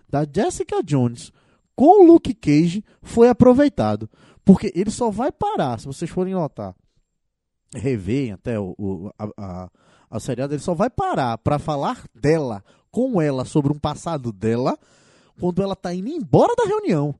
da 0.09 0.25
Jessica 0.25 0.81
Jones 0.83 1.31
com 1.75 2.01
o 2.03 2.07
Luke 2.07 2.33
Cage 2.33 2.83
foi 3.03 3.29
aproveitado. 3.29 4.09
Porque 4.43 4.71
ele 4.73 4.89
só 4.89 5.11
vai 5.11 5.31
parar, 5.31 5.79
se 5.79 5.85
vocês 5.85 6.09
forem 6.09 6.33
notar, 6.33 6.73
reverem 7.75 8.31
até 8.31 8.59
o, 8.59 8.73
o- 8.79 9.11
a, 9.19 9.29
a, 9.37 9.69
a 10.09 10.19
seriada, 10.19 10.55
ele 10.55 10.63
só 10.63 10.73
vai 10.73 10.89
parar 10.89 11.37
pra 11.37 11.59
falar 11.59 12.03
dela, 12.15 12.63
com 12.89 13.21
ela, 13.21 13.45
sobre 13.45 13.71
um 13.71 13.77
passado 13.77 14.31
dela, 14.31 14.75
quando 15.39 15.61
ela 15.61 15.75
tá 15.75 15.93
indo 15.93 16.09
embora 16.09 16.55
da 16.55 16.63
reunião. 16.65 17.13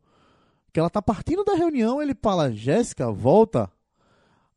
Que 0.74 0.80
ela 0.80 0.90
tá 0.90 1.02
partindo 1.04 1.44
da 1.44 1.54
reunião, 1.54 2.02
ele 2.02 2.16
fala, 2.20 2.52
Jéssica, 2.52 3.12
volta. 3.12 3.70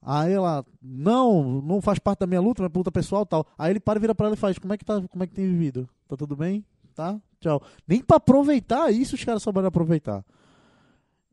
Aí 0.05 0.33
ela, 0.33 0.65
não, 0.83 1.63
não 1.63 1.81
faz 1.81 1.99
parte 1.99 2.21
da 2.21 2.27
minha 2.27 2.41
luta, 2.41 2.63
minha 2.63 2.73
luta 2.75 2.91
pessoal 2.91 3.25
tal. 3.25 3.47
Aí 3.57 3.71
ele 3.71 3.81
para 3.81 3.99
e 3.99 4.01
vira 4.01 4.15
pra 4.15 4.27
ela 4.27 4.35
e 4.35 4.39
faz, 4.39 4.59
como 4.59 4.73
é 4.73 4.77
que 4.77 4.85
tá, 4.85 5.01
como 5.09 5.23
é 5.23 5.27
que 5.27 5.35
tem 5.35 5.47
vivido? 5.47 5.89
Tá 6.09 6.17
tudo 6.17 6.35
bem? 6.35 6.65
Tá? 6.95 7.21
Tchau. 7.41 7.63
Nem 7.87 8.03
pra 8.03 8.17
aproveitar 8.17 8.91
isso 8.93 9.15
os 9.15 9.25
caras 9.25 9.43
souberam 9.43 9.69
aproveitar. 9.69 10.25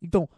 Então, 0.01 0.29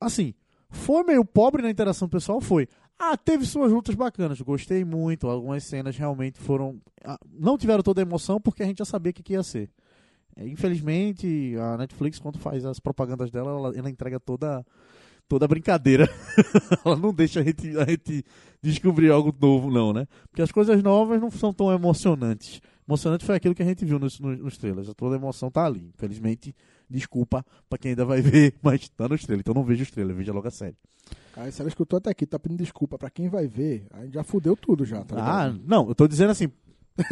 assim, 0.00 0.34
foi 0.70 1.04
meio 1.04 1.24
pobre 1.24 1.62
na 1.62 1.70
interação 1.70 2.08
pessoal? 2.08 2.40
Foi. 2.40 2.66
Ah, 2.98 3.16
teve 3.16 3.44
suas 3.44 3.70
lutas 3.72 3.94
bacanas, 3.94 4.40
gostei 4.40 4.84
muito. 4.84 5.28
Algumas 5.28 5.64
cenas 5.64 5.96
realmente 5.96 6.38
foram. 6.38 6.80
ah, 7.04 7.18
Não 7.30 7.58
tiveram 7.58 7.82
toda 7.82 8.00
a 8.00 8.02
emoção 8.02 8.40
porque 8.40 8.62
a 8.62 8.66
gente 8.66 8.78
já 8.78 8.84
sabia 8.84 9.10
o 9.10 9.14
que, 9.14 9.22
que 9.22 9.32
ia 9.34 9.42
ser. 9.42 9.68
É, 10.36 10.46
infelizmente, 10.48 11.54
a 11.58 11.76
Netflix, 11.76 12.18
quando 12.18 12.38
faz 12.38 12.64
as 12.64 12.80
propagandas 12.80 13.30
dela, 13.30 13.50
ela, 13.50 13.76
ela 13.76 13.90
entrega 13.90 14.18
toda, 14.18 14.64
toda 15.28 15.44
a 15.44 15.48
brincadeira. 15.48 16.08
ela 16.84 16.96
não 16.96 17.12
deixa 17.12 17.40
a 17.40 17.42
gente, 17.42 17.76
a 17.78 17.84
gente 17.84 18.24
descobrir 18.62 19.10
algo 19.10 19.34
novo, 19.40 19.70
não, 19.70 19.92
né? 19.92 20.06
Porque 20.30 20.42
as 20.42 20.52
coisas 20.52 20.82
novas 20.82 21.20
não 21.20 21.30
são 21.30 21.52
tão 21.52 21.72
emocionantes. 21.72 22.60
Emocionante 22.86 23.24
foi 23.24 23.34
aquilo 23.36 23.54
que 23.54 23.62
a 23.62 23.66
gente 23.66 23.84
viu 23.84 23.98
nos, 23.98 24.20
nos, 24.20 24.38
nos 24.38 24.58
trailers. 24.58 24.92
Toda 24.94 25.14
a 25.16 25.18
emoção 25.18 25.50
tá 25.50 25.64
ali. 25.64 25.90
Infelizmente, 25.94 26.54
desculpa 26.88 27.44
pra 27.68 27.78
quem 27.78 27.90
ainda 27.90 28.04
vai 28.04 28.20
ver, 28.20 28.54
mas 28.62 28.88
tá 28.90 29.08
nos 29.08 29.22
trailers. 29.24 29.40
Então 29.40 29.54
não 29.54 29.64
veja 29.64 29.82
os 29.82 29.90
trailers, 29.90 30.16
veja 30.18 30.32
logo 30.32 30.46
a 30.48 30.50
série. 30.50 30.76
Aí 31.36 31.50
se 31.50 31.60
ela 31.60 31.68
escutou 31.68 31.96
até 31.96 32.10
aqui, 32.10 32.26
tá 32.26 32.38
pedindo 32.38 32.58
desculpa 32.62 32.96
pra 32.96 33.10
quem 33.10 33.28
vai 33.28 33.46
ver, 33.46 33.86
aí 33.90 34.08
já 34.10 34.22
fudeu 34.22 34.56
tudo 34.56 34.84
já, 34.84 35.02
tá 35.04 35.16
Ah, 35.18 35.48
ligado? 35.48 35.64
não, 35.66 35.88
eu 35.88 35.94
tô 35.94 36.06
dizendo 36.06 36.30
assim, 36.30 36.48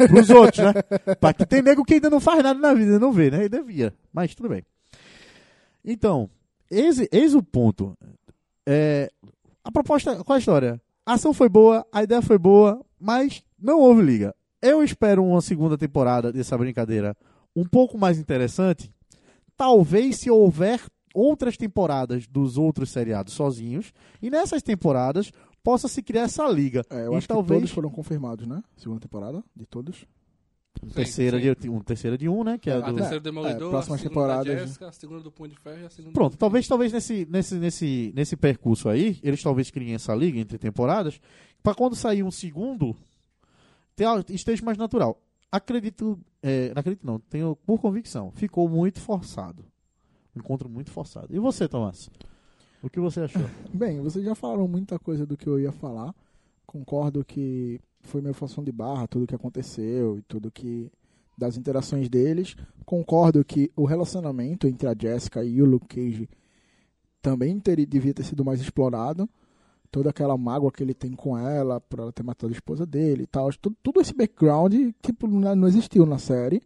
pros 0.07 0.29
outros, 0.29 0.63
né? 0.65 0.73
Pra 1.19 1.33
que 1.33 1.45
tem 1.45 1.61
nego 1.61 1.83
que 1.83 1.95
ainda 1.95 2.09
não 2.09 2.21
faz 2.21 2.41
nada 2.41 2.57
na 2.57 2.73
vida, 2.73 2.97
não 2.97 3.11
vê, 3.11 3.29
né? 3.29 3.43
E 3.45 3.49
devia, 3.49 3.93
mas 4.13 4.33
tudo 4.33 4.47
bem. 4.47 4.63
Então, 5.83 6.29
eis, 6.73 7.07
eis 7.11 7.33
o 7.33 7.43
ponto. 7.43 7.97
É, 8.65 9.09
a 9.63 9.71
proposta, 9.71 10.23
qual 10.23 10.35
a 10.35 10.39
história? 10.39 10.81
A 11.05 11.13
ação 11.13 11.33
foi 11.33 11.49
boa, 11.49 11.85
a 11.91 12.03
ideia 12.03 12.21
foi 12.21 12.37
boa, 12.37 12.83
mas 12.99 13.43
não 13.59 13.79
houve 13.79 14.01
liga. 14.01 14.35
Eu 14.61 14.83
espero 14.83 15.23
uma 15.23 15.41
segunda 15.41 15.77
temporada 15.77 16.31
dessa 16.31 16.57
brincadeira 16.57 17.15
um 17.55 17.65
pouco 17.65 17.97
mais 17.97 18.17
interessante, 18.17 18.91
talvez 19.55 20.17
se 20.17 20.29
houver 20.31 20.81
outras 21.13 21.55
temporadas 21.55 22.25
dos 22.27 22.57
outros 22.57 22.89
seriados 22.89 23.33
sozinhos, 23.33 23.93
e 24.21 24.29
nessas 24.29 24.63
temporadas 24.63 25.31
possa 25.63 25.87
se 25.87 26.01
criar 26.01 26.23
essa 26.23 26.47
liga. 26.47 26.81
É, 26.89 27.05
eu 27.05 27.13
e 27.13 27.17
acho 27.17 27.27
que 27.27 27.33
talvez 27.33 27.59
todos 27.59 27.71
foram 27.71 27.89
confirmados, 27.89 28.47
né? 28.47 28.63
Segunda 28.75 28.99
temporada, 28.99 29.43
de 29.55 29.65
todos. 29.65 30.05
Um 30.81 30.87
Sim, 30.87 30.95
terceira, 30.95 31.39
sim. 31.39 31.53
De, 31.59 31.69
um 31.69 31.79
terceira 31.79 32.17
de 32.17 32.27
um, 32.27 32.43
né? 32.43 32.57
Que 32.57 32.69
é 32.69 32.73
A 32.73 32.79
do... 32.79 32.95
terceira 32.95 33.19
do 33.19 33.23
Demolidor, 33.23 33.67
é, 33.67 33.69
próximas 33.69 33.99
a 33.99 34.03
segunda 34.03 34.09
temporadas, 34.09 34.55
da? 34.55 34.65
Jessica, 34.65 34.87
a 34.87 34.91
segunda 34.91 35.19
do 35.21 35.31
Punho 35.31 35.49
de 35.51 35.59
Ferro 35.59 35.81
e 35.81 35.85
a 35.85 35.89
segunda 35.89 36.13
Pronto, 36.13 36.33
do... 36.33 36.37
talvez, 36.37 36.67
talvez 36.67 36.91
nesse, 36.91 37.27
nesse, 37.29 37.55
nesse, 37.55 38.13
nesse 38.15 38.35
percurso 38.35 38.89
aí, 38.89 39.19
eles 39.21 39.41
talvez 39.41 39.69
criem 39.69 39.93
essa 39.93 40.15
liga 40.15 40.39
entre 40.39 40.57
temporadas, 40.57 41.19
pra 41.61 41.75
quando 41.75 41.95
sair 41.95 42.23
um 42.23 42.31
segundo, 42.31 42.95
esteja 44.29 44.63
mais 44.65 44.77
natural. 44.77 45.21
Acredito, 45.51 46.19
é, 46.41 46.73
não 46.73 46.79
acredito 46.79 47.05
não, 47.05 47.19
tenho 47.19 47.55
por 47.55 47.79
convicção, 47.79 48.31
ficou 48.31 48.67
muito 48.67 48.99
forçado. 48.99 49.63
Um 50.35 50.39
encontro 50.39 50.67
muito 50.67 50.89
forçado. 50.89 51.27
E 51.29 51.37
você, 51.37 51.67
Tomás? 51.67 52.09
O 52.81 52.89
que 52.89 52.99
você 52.99 53.21
achou? 53.21 53.43
Bem, 53.71 54.01
vocês 54.01 54.25
já 54.25 54.35
falaram 54.35 54.67
muita 54.67 54.97
coisa 54.97 55.25
do 55.25 55.37
que 55.37 55.47
eu 55.47 55.59
ia 55.59 55.71
falar. 55.71 56.13
Concordo 56.65 57.23
que 57.23 57.79
foi 58.03 58.21
meio 58.21 58.33
função 58.33 58.63
de 58.63 58.71
barra, 58.71 59.07
tudo 59.07 59.27
que 59.27 59.35
aconteceu 59.35 60.17
e 60.17 60.21
tudo 60.23 60.51
que. 60.51 60.91
das 61.37 61.57
interações 61.57 62.09
deles. 62.09 62.55
Concordo 62.85 63.43
que 63.43 63.71
o 63.75 63.85
relacionamento 63.85 64.67
entre 64.67 64.87
a 64.87 64.95
Jessica 64.97 65.43
e 65.43 65.61
o 65.61 65.65
Luke 65.65 65.87
Cage 65.87 66.29
também 67.21 67.59
teria, 67.59 67.85
devia 67.85 68.13
ter 68.13 68.23
sido 68.23 68.43
mais 68.45 68.61
explorado. 68.61 69.27
Toda 69.91 70.09
aquela 70.09 70.35
mágoa 70.37 70.71
que 70.71 70.81
ele 70.83 70.93
tem 70.93 71.11
com 71.13 71.37
ela, 71.37 71.79
por 71.79 71.99
ela 71.99 72.11
ter 72.11 72.23
matado 72.23 72.51
a 72.51 72.55
esposa 72.55 72.85
dele 72.85 73.23
e 73.23 73.27
tal. 73.27 73.51
Tudo, 73.53 73.75
tudo 73.83 74.01
esse 74.01 74.13
background, 74.13 74.73
tipo, 75.01 75.27
não 75.27 75.55
não 75.55 75.67
existiu 75.67 76.05
na 76.05 76.17
série. 76.17 76.61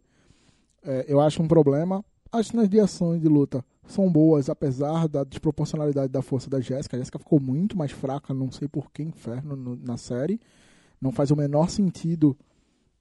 É, 0.82 1.04
eu 1.08 1.20
acho 1.20 1.42
um 1.42 1.48
problema. 1.48 2.04
As 2.32 2.48
cenas 2.48 2.68
de 2.68 2.78
ação 2.80 3.16
e 3.16 3.20
de 3.20 3.28
luta 3.28 3.64
são 3.86 4.10
boas, 4.10 4.48
apesar 4.50 5.08
da 5.08 5.24
desproporcionalidade 5.24 6.12
da 6.12 6.20
força 6.22 6.48
da 6.50 6.60
Jéssica. 6.60 6.96
A 6.96 6.98
Jéssica 7.00 7.18
ficou 7.18 7.40
muito 7.40 7.76
mais 7.76 7.90
fraca, 7.92 8.34
não 8.34 8.50
sei 8.50 8.68
por 8.68 8.90
que 8.90 9.02
inferno 9.02 9.56
no- 9.56 9.76
na 9.76 9.96
série. 9.96 10.40
Não 11.00 11.12
faz 11.12 11.30
o 11.30 11.36
menor 11.36 11.70
sentido 11.70 12.36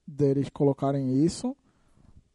deles 0.06 0.50
colocarem 0.50 1.24
isso. 1.24 1.56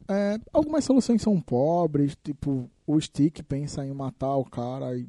É, 0.08 0.38
algumas 0.52 0.84
soluções 0.84 1.22
são 1.22 1.40
pobres, 1.40 2.16
tipo, 2.22 2.68
o 2.86 3.00
Stick 3.00 3.42
pensa 3.44 3.84
em 3.84 3.92
matar 3.92 4.36
o 4.36 4.44
cara 4.44 4.96
e 4.96 5.08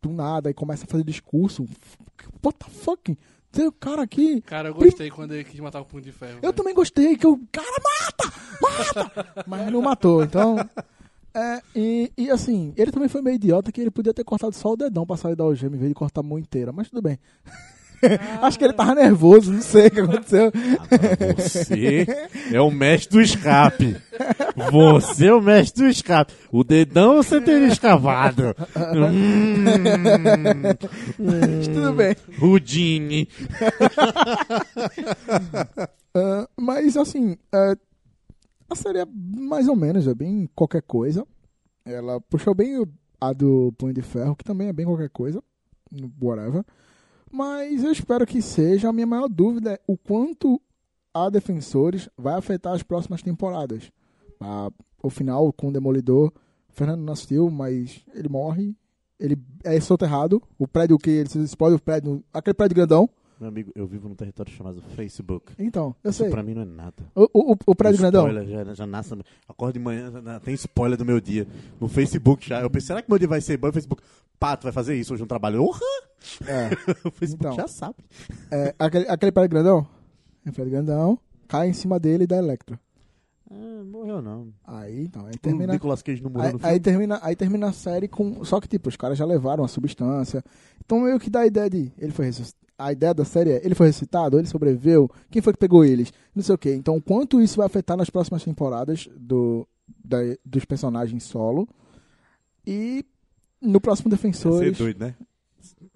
do 0.00 0.10
nada 0.12 0.48
e 0.48 0.54
começa 0.54 0.84
a 0.84 0.88
fazer 0.88 1.04
discurso. 1.04 1.66
What 2.44 2.58
the 2.58 2.70
fuck? 2.70 3.18
Tem 3.50 3.66
o 3.66 3.72
cara 3.72 4.02
aqui. 4.02 4.40
Cara, 4.42 4.68
eu 4.68 4.74
gostei 4.74 5.10
quando 5.10 5.32
ele 5.32 5.44
quis 5.44 5.58
matar 5.60 5.80
o 5.80 5.84
Punho 5.84 6.02
de 6.02 6.12
Ferro. 6.12 6.36
Eu 6.36 6.40
velho. 6.40 6.52
também 6.52 6.74
gostei, 6.74 7.16
que 7.16 7.26
o 7.26 7.38
cara 7.50 7.82
mata! 7.82 8.32
Mata! 8.60 9.44
Mas 9.46 9.72
não 9.72 9.82
matou, 9.82 10.22
então. 10.22 10.56
É, 11.34 11.62
e, 11.74 12.12
e 12.16 12.30
assim, 12.30 12.72
ele 12.76 12.90
também 12.90 13.08
foi 13.08 13.22
meio 13.22 13.36
idiota 13.36 13.72
que 13.72 13.80
ele 13.80 13.90
podia 13.90 14.14
ter 14.14 14.24
cortado 14.24 14.54
só 14.54 14.72
o 14.72 14.76
dedão 14.76 15.06
pra 15.06 15.16
sair 15.16 15.36
da 15.36 15.44
algema 15.44 15.76
em 15.76 15.78
vez 15.78 15.90
de 15.90 15.94
cortar 15.94 16.20
a 16.20 16.24
mão 16.24 16.38
inteira, 16.38 16.72
mas 16.72 16.88
tudo 16.88 17.02
bem. 17.02 17.18
Acho 18.42 18.58
que 18.58 18.64
ele 18.64 18.72
tava 18.72 18.94
nervoso, 18.94 19.52
não 19.52 19.62
sei 19.62 19.86
o 19.86 19.90
que 19.90 20.00
aconteceu. 20.00 20.52
Agora 20.90 21.34
você 21.36 22.06
é 22.52 22.60
o 22.60 22.70
mestre 22.70 23.16
do 23.16 23.22
escape. 23.22 23.96
Você 24.70 25.26
é 25.26 25.34
o 25.34 25.40
mestre 25.40 25.82
do 25.82 25.88
escape. 25.88 26.32
O 26.50 26.64
dedão 26.64 27.16
você 27.16 27.40
teria 27.40 27.68
escavado. 27.68 28.54
Mas 31.18 31.68
tudo 31.68 31.92
bem. 31.92 32.16
Rudine. 32.38 33.28
Ah, 36.18 36.48
mas 36.56 36.96
assim, 36.96 37.36
é, 37.52 37.76
a 38.70 38.74
série 38.74 39.00
é 39.00 39.06
mais 39.06 39.68
ou 39.68 39.76
menos, 39.76 40.08
é 40.08 40.14
bem 40.14 40.48
qualquer 40.54 40.80
coisa. 40.80 41.26
Ela 41.84 42.18
puxou 42.22 42.54
bem 42.54 42.82
a 43.20 43.34
do 43.34 43.70
Punho 43.76 43.92
de 43.92 44.00
Ferro, 44.00 44.34
que 44.34 44.42
também 44.42 44.68
é 44.68 44.72
bem 44.72 44.86
qualquer 44.86 45.10
coisa. 45.10 45.44
Whatever. 46.18 46.64
Mas 47.36 47.84
eu 47.84 47.92
espero 47.92 48.26
que 48.26 48.40
seja. 48.40 48.88
A 48.88 48.92
minha 48.94 49.06
maior 49.06 49.28
dúvida 49.28 49.74
é 49.74 49.80
o 49.86 49.94
quanto 49.94 50.58
a 51.12 51.28
Defensores 51.28 52.08
vai 52.16 52.34
afetar 52.34 52.72
as 52.72 52.82
próximas 52.82 53.20
temporadas. 53.20 53.92
Ah, 54.40 54.70
o 55.02 55.10
final 55.10 55.52
com 55.52 55.68
o 55.68 55.72
Demolidor, 55.72 56.32
Fernando 56.70 57.12
assistiu, 57.12 57.50
mas 57.50 58.02
ele 58.14 58.30
morre. 58.30 58.74
Ele 59.20 59.36
é 59.64 59.78
soterrado. 59.80 60.42
O 60.58 60.66
prédio 60.66 60.96
que 60.96 61.10
ele 61.10 61.28
explode, 61.44 61.76
o 61.76 61.78
prédio, 61.78 62.24
aquele 62.32 62.54
prédio 62.54 62.74
grandão. 62.74 63.10
Meu 63.38 63.48
amigo, 63.50 63.70
eu 63.74 63.86
vivo 63.86 64.08
num 64.08 64.14
território 64.14 64.50
chamado 64.52 64.80
Facebook. 64.94 65.52
Então, 65.58 65.94
eu 66.02 66.10
Isso 66.10 66.22
sei. 66.22 66.30
pra 66.30 66.42
mim 66.42 66.54
não 66.54 66.62
é 66.62 66.64
nada. 66.64 66.94
O, 67.14 67.52
o, 67.52 67.56
o 67.66 67.74
prédio 67.74 68.00
grandão. 68.00 68.26
Spoiler, 68.26 68.48
já, 68.66 68.74
já 68.74 68.86
nasce. 68.86 69.14
Acordo 69.46 69.74
de 69.74 69.78
manhã, 69.78 70.10
já 70.24 70.40
tem 70.40 70.54
spoiler 70.54 70.96
do 70.96 71.04
meu 71.04 71.20
dia. 71.20 71.46
No 71.78 71.86
Facebook 71.86 72.48
já. 72.48 72.62
Eu 72.62 72.70
pensei, 72.70 72.86
será 72.88 73.02
que 73.02 73.10
meu 73.10 73.18
dia 73.18 73.28
vai 73.28 73.42
ser 73.42 73.58
bom? 73.58 73.68
O 73.68 73.72
Facebook, 73.72 74.02
pá, 74.40 74.56
tu 74.56 74.62
vai 74.64 74.72
fazer 74.72 74.94
isso 74.96 75.12
hoje 75.12 75.22
no 75.22 75.28
trabalho? 75.28 75.62
Orra! 75.62 75.80
É. 76.46 76.70
O 77.06 77.10
Facebook 77.10 77.44
Então. 77.44 77.52
já 77.56 77.68
sabe. 77.68 77.96
É, 78.50 78.74
aquele, 78.78 79.06
aquele 79.08 79.32
prédio 79.32 79.50
grandão? 79.50 79.86
É 80.46 80.50
prédio 80.50 80.72
grandão, 80.72 81.18
cai 81.46 81.68
em 81.68 81.72
cima 81.74 81.98
dele 82.00 82.24
e 82.24 82.26
dá 82.26 82.38
Electro. 82.38 82.78
Ah, 83.50 83.82
morreu 83.84 84.20
não. 84.22 84.48
Aí, 84.64 85.04
então, 85.04 85.26
aí 85.26 85.34
O 85.34 85.38
termina. 85.38 85.72
Nicolas 85.74 86.02
Cage 86.02 86.22
não 86.22 86.30
morreu 86.30 86.46
Aí, 86.48 86.52
no 86.54 86.66
aí 86.66 86.80
termina, 86.80 87.18
aí 87.22 87.36
termina 87.36 87.68
a 87.68 87.72
série 87.72 88.08
com. 88.08 88.42
Só 88.44 88.60
que, 88.60 88.66
tipo, 88.66 88.88
os 88.88 88.96
caras 88.96 89.16
já 89.18 89.24
levaram 89.24 89.62
a 89.62 89.68
substância. 89.68 90.42
Então 90.84 91.00
meio 91.00 91.20
que 91.20 91.28
dá 91.30 91.40
a 91.40 91.46
ideia 91.46 91.68
de. 91.70 91.92
Ele 91.98 92.10
foi 92.12 92.24
ressusc- 92.26 92.56
A 92.78 92.92
ideia 92.92 93.14
da 93.14 93.24
série 93.24 93.50
é, 93.52 93.64
ele 93.64 93.74
foi 93.74 93.86
ressuscitado, 93.86 94.38
ele 94.38 94.46
sobreviveu, 94.46 95.10
quem 95.30 95.40
foi 95.40 95.52
que 95.52 95.58
pegou 95.58 95.84
eles? 95.84 96.12
Não 96.34 96.42
sei 96.42 96.54
o 96.54 96.58
quê. 96.58 96.74
Então, 96.74 97.00
quanto 97.00 97.40
isso 97.40 97.56
vai 97.56 97.66
afetar 97.66 97.96
nas 97.96 98.10
próximas 98.10 98.44
temporadas 98.44 99.08
do, 99.16 99.66
da- 100.04 100.18
dos 100.44 100.64
personagens 100.66 101.24
solo. 101.24 101.66
E 102.66 103.04
no 103.62 103.80
próximo 103.80 104.08
Ia 104.08 104.16
ser 104.16 104.16
Defensores. 104.16 104.76
doido, 104.78 104.98
né? 105.00 105.14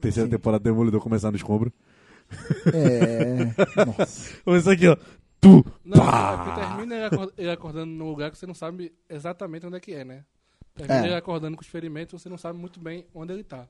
Terceira 0.01 0.27
Sim. 0.27 0.31
temporada 0.37 0.61
do 0.63 0.65
Demolidor 0.65 1.01
começar 1.03 1.31
no 1.31 1.37
escombro. 1.37 1.73
É. 2.73 3.45
Nossa. 3.85 4.35
Começa 4.45 4.73
aqui, 4.73 4.87
ó. 4.89 4.97
Tu! 5.41 5.65
Não, 5.85 5.99
Pá! 5.99 6.33
é 6.33 6.37
porque 6.45 6.61
termina 6.67 6.95
ele, 6.97 7.05
acor- 7.05 7.33
ele 7.37 7.51
acordando 7.51 7.93
num 7.93 8.09
lugar 8.09 8.31
que 8.31 8.39
você 8.39 8.47
não 8.47 8.55
sabe 8.55 8.93
exatamente 9.09 9.67
onde 9.67 9.77
é 9.77 9.81
que 9.81 9.93
é, 9.93 10.05
né? 10.05 10.25
Termina 10.75 11.03
É. 11.03 11.07
ele 11.07 11.15
acordando 11.15 11.57
com 11.57 11.63
os 11.63 11.69
ferimentos, 11.69 12.21
você 12.21 12.29
não 12.29 12.39
sabe 12.39 12.59
muito 12.59 12.79
bem 12.81 13.07
onde 13.15 13.33
ele 13.33 13.43
tá. 13.45 13.67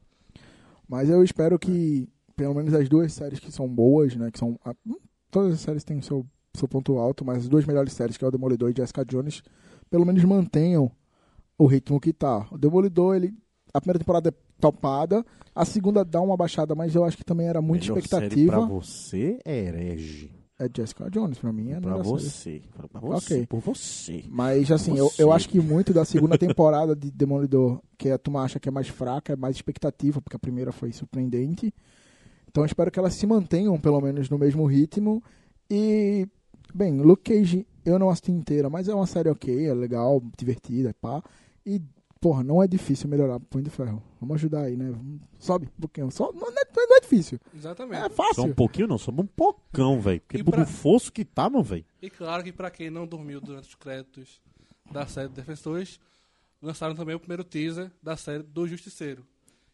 Mas 0.89 1.09
eu 1.09 1.23
espero 1.23 1.59
que, 1.59 2.09
pelo 2.41 2.55
menos 2.55 2.73
as 2.73 2.89
duas 2.89 3.13
séries 3.13 3.39
que 3.39 3.53
são 3.53 3.69
boas, 3.69 4.17
né? 4.17 4.31
Que 4.31 4.39
são. 4.39 4.59
a- 4.65 4.75
hum, 4.87 4.97
todas 5.31 5.53
as 5.53 5.61
séries 5.61 5.85
têm 5.85 5.99
o 5.99 6.03
seu, 6.03 6.25
seu 6.57 6.67
ponto 6.67 6.97
alto, 6.97 7.23
mas 7.23 7.39
as 7.39 7.49
duas 7.49 7.67
melhores 7.67 7.93
séries, 7.93 8.17
que 8.17 8.25
é 8.25 8.29
o 8.29 8.31
Demolidor 8.31 8.71
e 8.71 8.75
Jessica 8.75 9.05
Jones, 9.05 9.43
pelo 9.91 10.07
menos 10.07 10.25
mantenham 10.25 10.91
o 11.59 11.67
ritmo 11.67 12.01
que 12.01 12.15
tá. 12.15 12.47
O 12.51 12.57
Demolidor, 12.57 13.15
ele. 13.17 13.35
A 13.75 13.81
primeira 13.81 13.99
temporada 13.99 14.31
é 14.31 14.33
topada, 14.59 15.23
a 15.55 15.65
segunda 15.67 16.03
dá 16.05 16.21
uma 16.21 16.37
baixada, 16.37 16.75
mas 16.75 16.95
eu 16.95 17.05
acho 17.05 17.17
que 17.17 17.25
também 17.25 17.47
era 17.47 17.61
muita 17.61 17.85
Melhor 17.85 17.95
série 18.03 18.05
expectativa. 18.27 18.53
Pra 18.57 18.61
você 18.67 19.39
é 19.45 19.59
herege. 19.67 20.31
É 20.59 20.69
Jessica 20.77 21.09
Jones, 21.11 21.39
pra 21.39 21.53
mim 21.53 21.71
é 21.73 21.81
Pra 21.81 21.91
melhor 21.93 22.05
série. 22.05 22.21
você. 22.31 22.63
Pra 22.91 23.01
você. 23.01 23.35
Ok. 23.35 23.47
Por 23.47 23.61
você. 23.61 24.25
Mas 24.29 24.71
assim, 24.73 24.97
eu, 24.97 25.09
Você. 25.09 25.23
eu 25.23 25.33
acho 25.33 25.49
que 25.49 25.59
muito 25.61 25.93
da 25.93 26.05
segunda 26.05 26.37
temporada 26.37 26.95
de 26.97 27.11
Demolidor, 27.11 27.81
que 27.97 28.11
a 28.11 28.19
turma 28.19 28.43
acha 28.43 28.59
que 28.61 28.69
é 28.69 28.73
mais 28.73 28.89
fraca, 28.89 29.33
é 29.35 29.37
mais 29.37 29.57
expectativa, 29.57 30.21
porque 30.21 30.37
a 30.37 30.39
primeira 30.41 30.73
foi 30.73 30.91
surpreendente. 30.93 31.73
Então 32.51 32.65
eu 32.65 32.67
espero 32.67 32.91
que 32.91 32.99
elas 32.99 33.15
se 33.15 33.27
mantenham 33.27 33.79
pelo 33.79 34.01
menos 34.01 34.29
no 34.29 34.37
mesmo 34.37 34.67
ritmo. 34.67 35.23
E, 35.71 36.27
bem, 36.75 37.01
Luke 37.01 37.23
Cage 37.33 37.65
eu 37.85 37.97
não 37.99 38.11
assisti 38.11 38.33
inteira, 38.33 38.69
mas 38.69 38.89
é 38.89 38.95
uma 38.95 39.07
série 39.07 39.29
ok, 39.31 39.67
é 39.67 39.73
legal, 39.73 40.21
divertida, 40.37 40.93
pá. 41.01 41.23
E, 41.65 41.81
porra, 42.21 42.43
não 42.43 42.61
é 42.63 42.67
difícil 42.67 43.09
melhorar 43.09 43.39
Punho 43.39 43.63
de 43.65 43.71
Ferro. 43.71 44.03
Vamos 44.21 44.35
ajudar 44.35 44.63
aí, 44.63 44.77
né? 44.77 44.93
Sobe 45.39 45.67
um 45.67 45.81
pouquinho. 45.81 46.11
Só, 46.11 46.33
não, 46.33 46.49
é, 46.49 46.65
não 46.77 46.97
é 46.97 47.01
difícil. 47.01 47.39
Exatamente. 47.55 48.01
É 48.05 48.09
Só 48.09 48.11
fácil. 48.11 48.45
um 48.45 48.53
pouquinho 48.53 48.89
não, 48.89 48.99
só 48.99 49.13
um 49.13 49.27
pocão, 49.27 50.01
velho. 50.01 50.21
Porque 50.21 50.43
pra- 50.43 50.67
fosso 50.67 51.13
que 51.13 51.25
tá, 51.25 51.49
meu 51.49 51.63
velho. 51.63 51.85
E 52.03 52.11
claro 52.11 52.43
que 52.43 52.53
pra 52.53 52.69
quem 52.71 52.91
não 52.91 53.07
dormiu 53.07 53.41
durante 53.41 53.69
os 53.69 53.75
créditos 53.77 54.41
da 54.91 55.07
série 55.07 55.29
de 55.29 55.35
Defensores, 55.37 56.01
lançaram 56.61 56.97
também 56.97 57.15
o 57.15 57.21
primeiro 57.21 57.45
teaser 57.45 57.93
da 58.03 58.17
série 58.17 58.43
do 58.43 58.67
Justiceiro. 58.67 59.25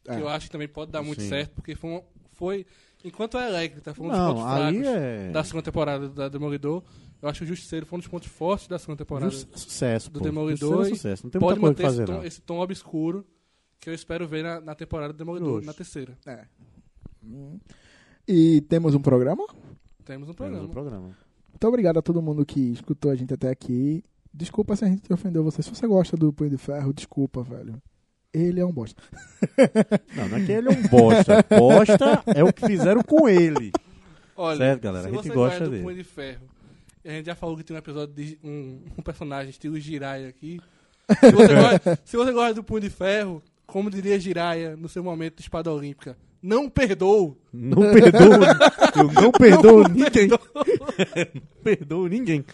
É. 0.06 0.14
Que 0.14 0.20
eu 0.20 0.28
acho 0.28 0.46
que 0.46 0.52
também 0.52 0.68
pode 0.68 0.92
dar 0.92 1.02
muito 1.02 1.22
Sim. 1.22 1.28
certo, 1.30 1.54
porque 1.54 1.74
foi, 1.74 1.90
um- 1.90 2.02
foi 2.36 2.66
enquanto 3.04 3.36
a 3.38 3.46
Electra 3.48 3.94
foi 3.94 4.06
um 4.06 4.10
dos 4.10 4.18
pontos 4.18 4.44
aí 4.44 4.78
fracos 4.80 4.88
é. 4.88 5.30
da 5.30 5.44
segunda 5.44 5.62
temporada 5.62 6.08
da 6.08 6.28
Demolidor, 6.28 6.82
eu 7.22 7.28
acho 7.28 7.38
que 7.40 7.44
o 7.44 7.48
Justiceiro 7.48 7.86
foi 7.86 7.96
um 7.96 8.00
dos 8.00 8.08
pontos 8.08 8.28
fortes 8.28 8.68
da 8.68 8.78
segunda 8.78 8.98
temporada. 8.98 9.30
Ju- 9.30 9.46
Sucesso, 9.54 10.10
do 10.10 10.18
pô. 10.18 10.24
Demolidor 10.24 10.84
é 10.86 10.90
e 10.90 10.94
sucesso. 10.96 11.24
Não 11.24 11.30
tem 11.30 11.40
Pode 11.40 11.58
muita 11.60 11.82
coisa 11.82 12.00
manter 12.02 12.04
pra 12.06 12.14
fazer, 12.20 12.26
esse 12.26 12.40
tom, 12.40 12.52
não. 12.52 12.58
esse 12.58 12.58
tom 12.58 12.58
obscuro 12.60 13.26
que 13.80 13.90
eu 13.90 13.94
espero 13.94 14.26
ver 14.26 14.42
na, 14.42 14.60
na 14.60 14.74
temporada 14.74 15.12
do 15.12 15.16
Demolidor, 15.16 15.58
Oxe. 15.58 15.66
na 15.66 15.72
terceira. 15.72 16.16
É. 16.26 16.44
Hum. 17.24 17.58
E 18.26 18.60
temos 18.62 18.94
um 18.94 19.00
programa? 19.00 19.46
Temos 20.04 20.28
um 20.28 20.32
Temos 20.32 20.36
programa. 20.36 20.64
o 20.64 20.68
programa. 20.68 21.16
Muito 21.50 21.66
obrigado 21.68 21.98
a 21.98 22.02
todo 22.02 22.20
mundo 22.22 22.44
que 22.44 22.60
escutou 22.72 23.10
a 23.10 23.14
gente 23.16 23.32
até 23.32 23.48
aqui. 23.50 24.04
Desculpa 24.32 24.76
se 24.76 24.84
a 24.84 24.88
gente 24.88 25.10
ofendeu 25.12 25.42
você. 25.42 25.62
Se 25.62 25.70
você 25.70 25.86
gosta 25.86 26.16
do 26.16 26.32
Punho 26.32 26.50
de 26.50 26.58
Ferro, 26.58 26.92
desculpa, 26.92 27.42
velho. 27.42 27.80
Ele 28.38 28.60
é 28.60 28.66
um 28.66 28.72
bosta. 28.72 29.02
Não, 30.14 30.28
não 30.28 30.36
é 30.38 30.44
que 30.44 30.52
ele 30.52 30.68
é 30.68 30.70
um 30.70 30.82
bosta. 30.88 31.44
Bosta 31.48 32.22
é 32.34 32.44
o 32.44 32.52
que 32.52 32.66
fizeram 32.66 33.02
com 33.02 33.28
ele. 33.28 33.72
Olha, 34.36 34.58
Certo, 34.58 34.82
galera? 34.82 35.08
A 35.08 35.10
gente 35.10 35.22
você 35.22 35.34
gosta 35.34 35.64
do 35.64 35.70
dele. 35.70 35.82
Punho 35.82 35.96
de 35.96 36.04
Ferro 36.04 36.56
a 37.08 37.12
gente 37.12 37.26
já 37.26 37.34
falou 37.34 37.56
que 37.56 37.62
tem 37.62 37.74
um 37.74 37.78
episódio 37.78 38.14
de 38.14 38.38
um, 38.42 38.80
um 38.98 39.02
personagem 39.02 39.50
estilo 39.50 39.78
Jiraiya 39.78 40.28
aqui. 40.28 40.60
Se 41.20 41.32
você, 41.32 41.54
gosta, 41.54 41.98
se 42.04 42.16
você 42.16 42.32
gosta 42.32 42.54
do 42.54 42.64
Punho 42.64 42.80
de 42.80 42.90
Ferro, 42.90 43.42
como 43.66 43.90
diria 43.90 44.18
Jiraiya 44.18 44.76
no 44.76 44.88
seu 44.88 45.04
momento 45.04 45.36
de 45.36 45.42
espada 45.42 45.72
olímpica, 45.72 46.16
não 46.42 46.68
perdoo. 46.68 47.36
Não 47.52 47.92
perdoo. 47.92 48.32
eu 48.96 49.22
não 49.22 49.32
perdoo 49.32 49.88
ninguém. 49.88 50.28
não 51.34 51.62
perdoo 51.62 52.08
ninguém. 52.08 52.44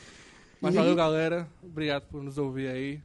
Mas 0.61 0.75
valeu, 0.75 0.95
galera. 0.95 1.49
Obrigado 1.63 2.05
por 2.05 2.23
nos 2.23 2.39
ouvir 2.39 2.69
aí. 2.69 3.01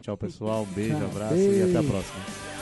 Tchau, 0.00 0.16
pessoal. 0.16 0.62
Um 0.62 0.66
beijo, 0.74 0.96
Tchau. 0.96 1.06
abraço 1.06 1.34
e 1.34 1.62
até 1.62 1.78
a 1.78 1.82
Beijo. 1.82 1.88
próxima. 1.88 2.57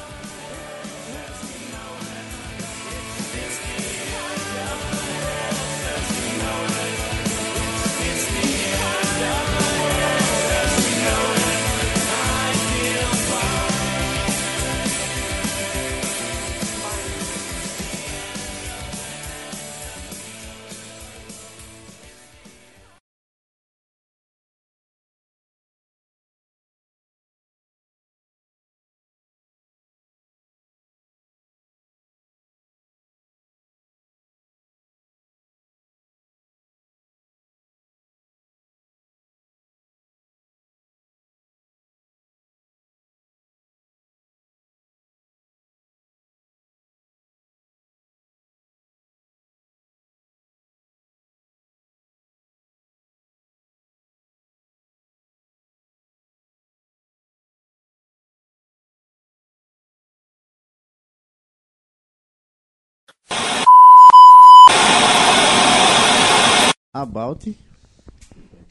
About. 67.02 67.56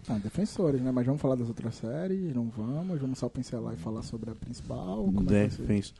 Ah, 0.07 0.19
defensores, 0.19 0.81
né? 0.81 0.91
Mas 0.91 1.05
vamos 1.05 1.19
falar 1.21 1.35
das 1.35 1.47
outras 1.47 1.75
séries? 1.75 2.33
Não 2.35 2.49
vamos? 2.49 2.99
Vamos 2.99 3.17
só 3.17 3.27
pincelar 3.27 3.73
e 3.73 3.77
falar 3.77 4.03
sobre 4.03 4.29
a 4.29 4.35
principal? 4.35 5.09
É? 5.29 5.47
Defense. 5.47 5.93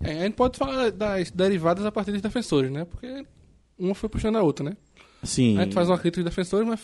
É, 0.00 0.20
a 0.20 0.24
gente 0.24 0.34
pode 0.34 0.56
falar 0.56 0.90
das 0.90 1.30
derivadas 1.30 1.84
a 1.84 1.92
partir 1.92 2.12
dos 2.12 2.22
defensores, 2.22 2.70
né? 2.70 2.84
Porque 2.84 3.26
uma 3.78 3.94
foi 3.94 4.08
puxando 4.08 4.36
a 4.36 4.42
outra, 4.42 4.64
né? 4.70 4.76
Sim. 5.22 5.58
A 5.58 5.64
gente 5.64 5.74
faz 5.74 5.88
uma 5.88 5.98
crítica 5.98 6.22
dos 6.22 6.30
defensores, 6.30 6.66
mas 6.66 6.80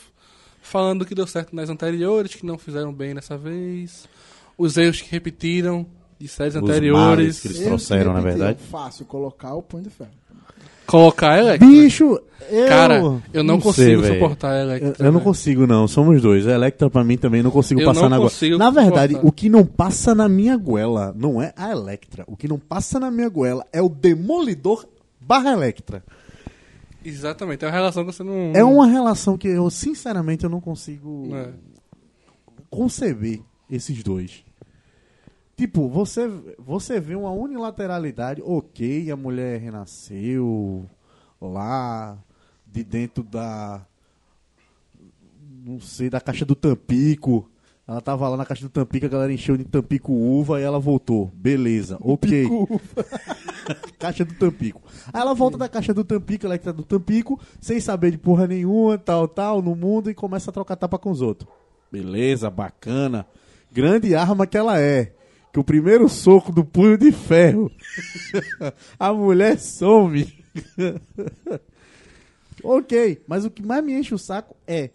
falando 0.60 1.06
que 1.06 1.14
deu 1.14 1.26
certo 1.26 1.54
nas 1.56 1.70
anteriores, 1.70 2.34
que 2.34 2.44
não 2.44 2.58
fizeram 2.58 2.92
bem 2.92 3.14
dessa 3.14 3.38
vez. 3.38 4.06
Os 4.58 4.76
erros 4.76 5.00
que 5.00 5.10
repetiram 5.10 5.86
de 6.18 6.28
séries 6.28 6.54
Os 6.56 6.62
anteriores. 6.62 7.06
males 7.06 7.40
que 7.40 7.48
eles 7.48 7.60
trouxeram, 7.60 8.12
na 8.12 8.18
repetiram. 8.20 8.46
verdade. 8.46 8.68
Fácil 8.68 9.06
colocar 9.06 9.54
o 9.54 9.62
punho 9.62 9.84
de 9.84 9.90
ferro. 9.90 10.10
Colocar 10.86 11.32
a 11.32 11.38
Electra. 11.38 11.68
Bicho, 11.68 12.20
eu. 12.50 12.66
Cara, 12.68 13.20
eu 13.32 13.44
não, 13.44 13.60
consigo 13.60 14.02
sei, 14.02 14.12
suportar 14.14 14.50
a 14.52 14.56
Eu, 14.56 14.62
Electra. 14.62 15.06
eu 15.06 15.12
não 15.12 15.20
velho. 15.20 15.24
consigo, 15.24 15.66
não. 15.66 15.86
Somos 15.86 16.20
dois. 16.20 16.46
A 16.48 16.52
Electra, 16.52 16.90
pra 16.90 17.04
mim, 17.04 17.16
também 17.16 17.42
não 17.42 17.50
consigo 17.50 17.80
Eu 17.80 17.86
passar 17.86 18.08
não 18.08 18.08
na 18.10 18.16
goela. 18.18 18.58
Na 18.58 18.70
verdade, 18.70 19.12
suportar. 19.14 19.28
o 19.28 19.32
que 19.32 19.48
não 19.48 19.64
passa 19.64 20.14
na 20.14 20.28
minha 20.28 20.56
goela 20.56 21.14
não 21.16 21.40
é 21.40 21.52
a 21.56 21.70
Electra. 21.70 22.24
O 22.26 22.36
que 22.36 22.48
não 22.48 22.58
passa 22.58 22.98
na 22.98 23.10
minha 23.10 23.28
goela 23.28 23.64
é 23.72 23.80
o 23.80 23.88
Demolidor 23.88 24.84
barra 25.20 25.52
Electra. 25.52 26.02
Exatamente, 27.04 27.64
é 27.64 27.68
uma 27.68 27.72
relação 27.72 28.04
que 28.04 28.12
você 28.12 28.22
não. 28.22 28.52
É 28.54 28.62
uma 28.64 28.86
relação 28.86 29.38
que 29.38 29.48
eu, 29.48 29.70
sinceramente, 29.70 30.44
eu 30.44 30.50
não 30.50 30.60
consigo 30.60 31.28
É. 31.34 31.48
conceber 32.68 33.40
esses 33.70 34.02
dois. 34.02 34.42
Tipo, 35.60 35.90
você, 35.90 36.26
você 36.58 36.98
vê 36.98 37.14
uma 37.14 37.32
unilateralidade, 37.32 38.40
ok, 38.42 39.10
a 39.10 39.14
mulher 39.14 39.60
renasceu 39.60 40.88
lá 41.38 42.16
de 42.66 42.82
dentro 42.82 43.22
da. 43.22 43.84
Não 45.62 45.78
sei, 45.78 46.08
da 46.08 46.18
caixa 46.18 46.46
do 46.46 46.54
Tampico. 46.54 47.46
Ela 47.86 48.00
tava 48.00 48.26
lá 48.26 48.38
na 48.38 48.46
caixa 48.46 48.62
do 48.62 48.70
Tampico, 48.70 49.04
a 49.04 49.10
galera 49.10 49.30
encheu 49.30 49.54
de 49.54 49.66
Tampico 49.66 50.14
uva 50.14 50.58
e 50.58 50.64
ela 50.64 50.80
voltou. 50.80 51.30
Beleza, 51.34 51.98
ok. 52.00 52.48
caixa 54.00 54.24
do 54.24 54.32
Tampico. 54.32 54.80
Aí 55.12 55.20
ela 55.20 55.34
volta 55.34 55.58
da 55.58 55.68
caixa 55.68 55.92
do 55.92 56.04
Tampico, 56.04 56.46
ela 56.46 56.54
entra 56.54 56.72
do 56.72 56.84
Tampico, 56.84 57.38
sem 57.60 57.80
saber 57.80 58.12
de 58.12 58.16
porra 58.16 58.46
nenhuma, 58.46 58.96
tal, 58.96 59.28
tal, 59.28 59.60
no 59.60 59.76
mundo 59.76 60.10
e 60.10 60.14
começa 60.14 60.50
a 60.50 60.54
trocar 60.54 60.76
tapa 60.76 60.98
com 60.98 61.10
os 61.10 61.20
outros. 61.20 61.52
Beleza, 61.92 62.48
bacana. 62.48 63.26
Grande 63.70 64.14
arma 64.14 64.46
que 64.46 64.56
ela 64.56 64.80
é. 64.80 65.19
Que 65.52 65.58
o 65.58 65.64
primeiro 65.64 66.08
soco 66.08 66.52
do 66.52 66.64
punho 66.64 66.96
de 66.96 67.10
ferro. 67.10 67.70
a 68.98 69.12
mulher 69.12 69.58
some. 69.58 70.26
ok, 72.62 73.22
mas 73.26 73.44
o 73.44 73.50
que 73.50 73.64
mais 73.64 73.84
me 73.84 73.92
enche 73.94 74.14
o 74.14 74.18
saco 74.18 74.54
é 74.66 74.90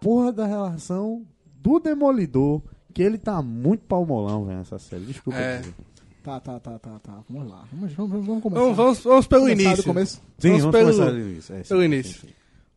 porra 0.00 0.32
da 0.32 0.46
relação 0.46 1.26
do 1.60 1.80
Demolidor, 1.80 2.62
que 2.94 3.02
ele 3.02 3.18
tá 3.18 3.42
muito 3.42 3.84
palmolão, 3.84 4.44
velho, 4.44 4.58
nessa 4.58 4.78
série. 4.78 5.04
Desculpa. 5.04 5.38
É. 5.38 5.58
dizer. 5.58 5.74
Tá, 6.22 6.38
tá, 6.40 6.60
tá, 6.60 6.78
tá, 6.78 6.98
tá. 6.98 7.20
Vamos 7.28 7.50
lá. 7.50 7.64
Vamos, 7.72 7.92
vamos, 7.94 8.26
vamos 8.26 8.42
começar. 8.42 8.60
Vamos, 8.62 8.76
vamos, 8.76 8.98
vamos 9.02 9.26
pelo 9.26 9.42
Começar 9.42 9.56
do 9.56 9.62
início. 9.70 9.84
começo. 9.84 10.22
Sim, 10.38 10.48
Vamos 10.48 10.60
vamos, 10.64 10.76
pelo- 10.78 10.92
começar 10.92 11.10
do 11.12 11.18
início. 11.20 11.54
É, 11.54 11.62
sim, 11.62 11.68
pelo 11.68 11.80
sim, 11.80 11.86
início. 11.86 12.20
sim. 12.20 12.28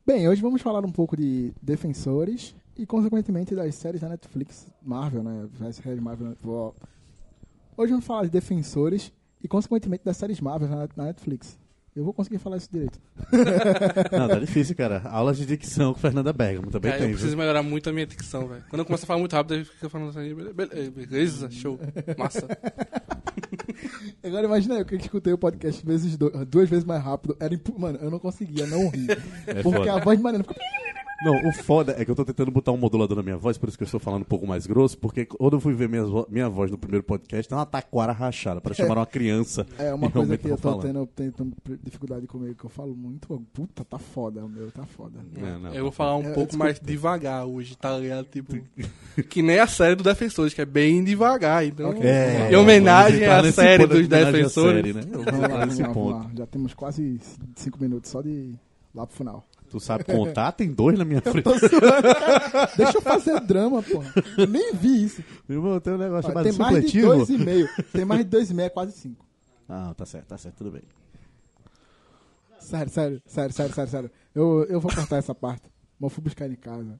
Bem, 0.05 0.27
hoje 0.29 0.41
vamos 0.41 0.61
falar 0.61 0.85
um 0.85 0.91
pouco 0.91 1.17
de 1.17 1.51
defensores 1.61 2.55
e, 2.81 2.85
consequentemente, 2.87 3.53
das 3.55 3.75
séries 3.75 4.01
da 4.01 4.09
Netflix, 4.09 4.65
Marvel, 4.81 5.23
né? 5.23 5.47
As 5.67 5.75
séries 5.75 6.01
Marvel. 6.01 6.35
ó. 6.45 6.71
Hoje 7.77 7.91
vamos 7.91 8.05
falar 8.05 8.23
de 8.23 8.29
defensores 8.31 9.11
e, 9.43 9.47
consequentemente, 9.47 10.03
das 10.03 10.17
séries 10.17 10.41
Marvel 10.41 10.67
na, 10.67 10.87
na 10.95 11.05
Netflix. 11.05 11.59
Eu 11.95 12.03
vou 12.05 12.13
conseguir 12.13 12.37
falar 12.37 12.55
isso 12.57 12.69
direito. 12.71 12.97
Não, 14.17 14.27
tá 14.29 14.39
difícil, 14.39 14.75
cara. 14.75 15.01
Aulas 15.09 15.37
de 15.37 15.45
dicção 15.45 15.93
com 15.93 15.99
Fernanda 15.99 16.31
Bergamo 16.31 16.71
também 16.71 16.89
Cara, 16.89 17.01
tem, 17.03 17.09
eu 17.09 17.13
preciso 17.15 17.35
viu? 17.35 17.39
melhorar 17.39 17.61
muito 17.61 17.89
a 17.89 17.93
minha 17.93 18.07
dicção, 18.07 18.47
velho. 18.47 18.63
Quando 18.69 18.79
eu 18.79 18.85
começo 18.85 19.03
a 19.03 19.07
falar 19.07 19.19
muito 19.19 19.33
rápido, 19.35 19.55
eu 19.55 19.65
fico 19.65 19.89
falando 19.89 20.09
assim, 20.09 20.33
"Bele- 20.33 20.53
bele- 20.53 20.89
beleza, 20.89 21.51
show, 21.51 21.77
massa. 22.17 22.47
Agora 24.23 24.45
imagina 24.45 24.75
eu 24.75 24.85
que 24.85 24.95
escutei 24.95 25.33
o 25.33 25.37
podcast 25.37 25.85
vezes 25.85 26.15
do- 26.17 26.45
duas 26.45 26.69
vezes 26.69 26.85
mais 26.85 27.03
rápido. 27.03 27.35
Era 27.39 27.53
impu- 27.53 27.77
Mano, 27.77 27.99
eu 28.01 28.09
não 28.09 28.19
conseguia 28.19 28.65
não 28.65 28.87
rir. 28.89 29.11
É 29.47 29.61
porque 29.61 29.77
foda. 29.79 29.93
a 29.93 29.99
voz 29.99 30.17
de 30.17 30.23
Mariana 30.23 30.43
ficou... 30.45 30.57
Não, 31.23 31.49
o 31.49 31.51
foda 31.53 31.95
é 31.97 32.03
que 32.03 32.09
eu 32.11 32.15
tô 32.15 32.25
tentando 32.25 32.49
botar 32.51 32.71
um 32.71 32.77
modulador 32.77 33.15
na 33.17 33.23
minha 33.23 33.37
voz, 33.37 33.57
por 33.57 33.69
isso 33.69 33.77
que 33.77 33.83
eu 33.83 33.85
estou 33.85 33.99
falando 33.99 34.21
um 34.23 34.25
pouco 34.25 34.47
mais 34.47 34.65
grosso, 34.65 34.97
porque 34.97 35.25
quando 35.25 35.53
eu 35.57 35.59
fui 35.59 35.73
ver 35.73 35.87
minha, 35.87 36.03
vo- 36.03 36.25
minha 36.29 36.49
voz 36.49 36.71
no 36.71 36.77
primeiro 36.77 37.03
podcast, 37.03 37.47
tem 37.47 37.57
uma 37.57 37.65
taquara 37.65 38.11
rachada, 38.11 38.59
para 38.59 38.73
chamar 38.73 38.97
uma 38.97 39.05
criança. 39.05 39.65
É 39.77 39.93
uma 39.93 40.07
E 40.07 40.11
coisa 40.11 40.37
que 40.37 40.47
eu 40.47 40.57
tô 40.57 40.63
falando. 40.63 40.81
tendo, 40.81 40.99
eu 40.99 41.07
tenho 41.07 41.31
tendo 41.31 41.53
dificuldade 41.83 42.25
comigo, 42.27 42.55
que 42.55 42.65
eu 42.65 42.69
falo 42.69 42.95
muito. 42.95 43.27
Puta, 43.53 43.85
tá 43.85 43.99
foda, 43.99 44.43
o 44.43 44.49
meu, 44.49 44.71
tá 44.71 44.85
foda. 44.85 45.19
É, 45.37 45.57
não, 45.59 45.73
eu 45.73 45.83
vou 45.83 45.91
falar 45.91 46.17
um 46.17 46.21
É, 46.21 46.33
pouco 46.33 46.47
desculpa. 46.47 46.63
mais 46.65 46.79
devagar 46.79 47.45
hoje, 47.45 47.75
tá 47.77 47.97
ligado? 47.97 48.25
Tipo, 48.25 48.57
que 49.29 49.41
nem 49.43 49.59
a 49.59 49.67
série 49.67 49.95
do 49.95 50.03
Defensores, 50.03 50.53
que 50.53 50.61
é 50.61 50.65
bem 50.65 51.03
devagar. 51.03 51.63
Então, 51.65 51.91
Ok. 51.91 52.01
É, 52.03 52.51
em 52.51 52.55
homenagem 52.55 53.25
à 53.25 53.51
série 53.51 53.83
ponto, 53.83 53.95
dos 53.97 54.07
defensores. 54.07 54.75
série, 54.81 54.93
né? 54.93 55.01
Vamos 55.11 55.25
lá, 55.39 55.47
vamos 55.47 55.67
nesse 55.67 55.81
lá, 55.81 55.87
vamos 55.89 55.93
ponto. 56.13 56.25
lá. 56.27 56.31
Já 56.35 56.47
temos 56.47 56.73
quase 56.73 57.19
cinco 57.55 57.77
minutos 57.79 58.09
só 58.09 58.21
de 58.21 58.53
lá 58.95 59.05
pro 59.05 59.15
final. 59.15 59.45
Tu 59.71 59.79
sabe 59.79 60.03
contar? 60.03 60.51
Tem 60.51 60.69
dois 60.69 60.99
na 60.99 61.05
minha 61.05 61.21
frente. 61.21 61.47
Deixa 62.77 62.97
eu 62.97 63.01
fazer 63.01 63.39
drama, 63.39 63.81
pô. 63.81 64.03
Eu 64.37 64.45
nem 64.45 64.73
vi 64.73 65.05
isso. 65.05 65.23
Meu 65.47 65.59
irmão, 65.59 65.79
tem 65.79 65.93
um 65.93 65.97
negócio 65.97 66.29
Ó, 66.29 66.33
chamado 66.33 66.43
tem 66.49 66.53
mais 66.59 66.75
de 66.75 66.81
supletivo. 67.01 67.15
dois 67.15 67.29
e 67.29 67.37
meio. 67.37 67.69
Tem 67.93 68.03
mais 68.05 68.21
de 68.21 68.29
dois 68.29 68.49
e 68.51 68.53
meio, 68.53 68.67
é 68.67 68.69
quase 68.69 68.91
cinco. 68.91 69.25
Ah, 69.69 69.93
tá 69.95 70.05
certo, 70.05 70.27
tá 70.27 70.37
certo, 70.37 70.55
tudo 70.57 70.71
bem. 70.71 70.81
Sério, 72.59 72.91
sério, 72.91 73.21
sério, 73.25 73.53
sério, 73.53 73.73
sério, 73.73 73.91
sério. 73.91 74.11
Eu, 74.35 74.65
eu 74.69 74.79
vou 74.81 74.93
cortar 74.93 75.17
essa 75.17 75.33
parte. 75.33 75.63
Mas 75.99 76.09
eu 76.11 76.15
fui 76.15 76.23
buscar 76.23 76.49
em 76.49 76.55
casa. 76.55 76.99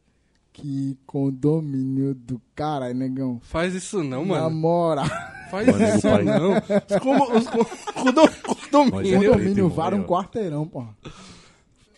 Que 0.53 0.97
condomínio 1.05 2.13
do 2.13 2.41
caralho, 2.55 2.95
negão. 2.95 3.39
Faz 3.41 3.73
isso 3.75 4.03
não, 4.03 4.25
Na 4.25 4.43
mano. 4.43 4.55
moral. 4.55 5.05
Faz 5.49 5.67
Mano, 5.67 5.83
isso 5.85 6.01
pai. 6.01 6.23
não. 6.23 6.53
Os 6.57 6.99
como- 7.01 7.37
os 7.37 7.47
co- 7.47 7.65
condo- 7.93 8.21
Olha, 8.21 8.31
Condomínio. 8.71 9.19
preto, 9.19 9.31
Condomínio 9.31 9.57
irmão, 9.65 9.69
vara 9.69 9.95
um 9.95 10.03
quarteirão, 10.03 10.65
porra. 10.67 10.95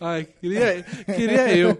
Ai, 0.00 0.26
queria, 0.40 0.82
queria 1.06 1.56
eu. 1.56 1.76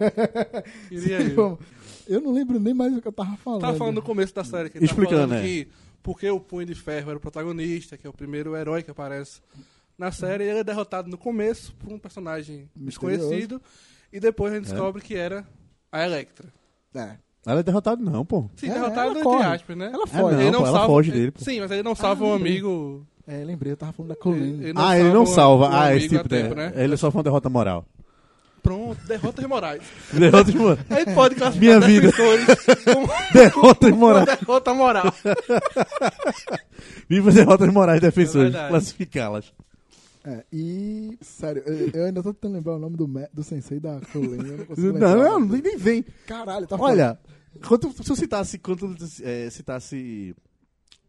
Queria 0.89 1.21
eu. 1.23 1.59
Eu 2.07 2.21
não 2.21 2.33
lembro 2.33 2.59
nem 2.61 2.75
mais 2.75 2.97
o 2.97 3.01
que 3.01 3.09
eu 3.09 3.13
tava 3.13 3.37
falando. 3.37 3.61
Tava 3.63 3.77
falando 3.77 3.95
no 3.97 4.03
começo 4.03 4.35
da 4.35 4.45
série. 4.45 4.69
Que 4.71 4.79
ele 4.79 4.85
Explicando, 4.85 5.17
falando 5.29 5.31
né? 5.31 5.43
que 5.43 5.69
porque 6.03 6.29
o 6.31 6.39
Punho 6.39 6.67
de 6.67 6.75
Ferro 6.75 7.09
era 7.11 7.17
o 7.17 7.21
protagonista, 7.21 7.97
que 7.97 8.07
é 8.07 8.11
o 8.11 8.13
primeiro 8.13 8.55
herói 8.55 8.83
que 8.83 8.91
aparece 8.91 9.41
na 9.99 10.13
série, 10.13 10.45
ele 10.45 10.59
é 10.59 10.65
derrotado 10.65 11.09
no 11.09 11.17
começo 11.17 11.73
por 11.77 11.91
um 11.93 11.99
personagem 11.99 12.69
Misterioso. 12.77 13.21
desconhecido. 13.29 13.63
E 14.13 14.21
depois 14.21 14.53
a 14.53 14.57
gente 14.57 14.67
descobre 14.69 15.01
que 15.01 15.15
era 15.15 15.47
A 15.91 16.05
Electra. 16.05 16.47
É. 16.95 17.17
Ela 17.47 17.61
é 17.61 17.63
derrotada, 17.63 18.03
não, 18.03 18.25
pô. 18.25 18.49
Sim, 18.57 18.69
É, 18.71 18.75
derrotado 18.75 19.01
ela 19.01 19.11
entre 19.11 19.23
corre. 19.23 19.45
aspas, 19.45 19.77
né? 19.77 19.91
Ela 19.93 20.05
É, 20.05 20.07
foge. 20.07 20.37
não, 20.37 20.43
Ele 20.43 20.57
pô, 20.57 20.67
ela 20.67 20.87
foge 20.87 21.11
dele, 21.11 21.31
pô. 21.31 21.45
Sim, 21.45 21.61
mas 21.61 21.71
ele 21.71 21.83
não 21.83 21.95
salva 21.95 22.25
Ah, 22.25 22.29
um 22.29 22.33
amigo. 22.35 23.07
É, 23.27 23.43
lembrei, 23.45 23.73
eu 23.73 23.77
tava 23.77 23.93
falando 23.93 24.11
da 24.11 24.17
Colleen. 24.17 24.61
ah, 24.77 24.99
ele 24.99 25.13
não 25.13 25.25
salva. 25.27 25.69
um 25.69 25.73
ah, 25.73 25.95
esse 25.97 26.09
tipo 26.09 26.23
de. 26.25 26.29
tempo, 26.29 26.55
né? 26.55 26.73
Ele 26.77 26.97
só 26.97 27.11
foi 27.11 27.19
uma 27.21 27.25
derrota 27.25 27.49
moral. 27.49 27.87
Pronto, 28.65 28.99
derrota 29.07 29.43
de 29.43 29.47
Moraes. 29.47 29.83
Derrota 30.13 30.51
de 30.51 30.57
moral. 30.59 30.79
Aí 30.89 31.05
pode 31.15 31.35
classificar 31.35 31.61
Minha 31.79 31.81
vida. 31.87 32.07
defensores 32.11 32.83
como 32.85 33.09
derrota 33.33 33.93
de 33.93 33.97
moral. 33.99 34.25
derrota 34.25 34.75
moral. 34.75 35.15
Viva 37.09 37.31
derrotas 37.31 37.73
morais 37.73 38.01
defensores. 38.01 38.55
É 38.55 38.69
classificá-las. 38.69 39.53
É, 40.27 40.43
e, 40.51 41.19
sério, 41.21 41.63
eu, 41.67 41.91
eu 41.93 42.05
ainda 42.07 42.23
tô 42.23 42.33
tentando 42.33 42.55
lembrar 42.55 42.77
o 42.77 42.79
nome 42.79 42.97
do, 42.97 43.07
do 43.33 43.45
sensei 43.45 43.79
da 43.79 44.01
Colleen. 44.11 44.41
Eu 44.47 44.57
não 44.59 44.65
consigo 44.65 44.87
Não, 44.87 44.93
lembrar. 45.15 45.15
não, 45.17 45.41
nem 45.41 45.61
nem 45.63 45.77
vem. 45.77 46.05
Caralho, 46.27 46.67
tá 46.67 46.77
Olha, 46.79 47.19
quando, 47.67 47.93
se 48.03 48.11
eu 48.11 48.17
citasse, 48.17 48.59
quando, 48.59 48.97
é, 49.23 49.51
citasse 49.51 50.35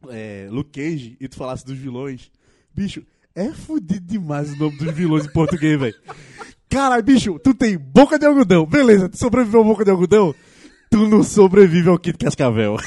é, 0.09 0.47
Luke 0.51 0.71
Cage 0.71 1.15
e 1.21 1.29
tu 1.29 1.37
falasse 1.37 1.65
dos 1.65 1.77
vilões, 1.77 2.29
bicho, 2.75 3.05
é 3.33 3.49
fudido 3.53 4.05
demais 4.05 4.51
o 4.51 4.57
nome 4.57 4.77
dos 4.77 4.93
vilões 4.93 5.25
em 5.25 5.31
português, 5.31 5.79
velho. 5.79 5.95
Caralho, 6.69 7.03
bicho, 7.03 7.39
tu 7.39 7.53
tem 7.53 7.77
boca 7.77 8.17
de 8.19 8.25
algodão. 8.25 8.65
Beleza, 8.65 9.07
tu 9.09 9.17
sobreviveu 9.17 9.61
à 9.61 9.63
boca 9.63 9.85
de 9.85 9.91
algodão? 9.91 10.33
Tu 10.89 11.07
não 11.07 11.23
sobrevive 11.23 11.89
ao 11.89 11.97
Kid 11.97 12.17
Cascavel. 12.17 12.77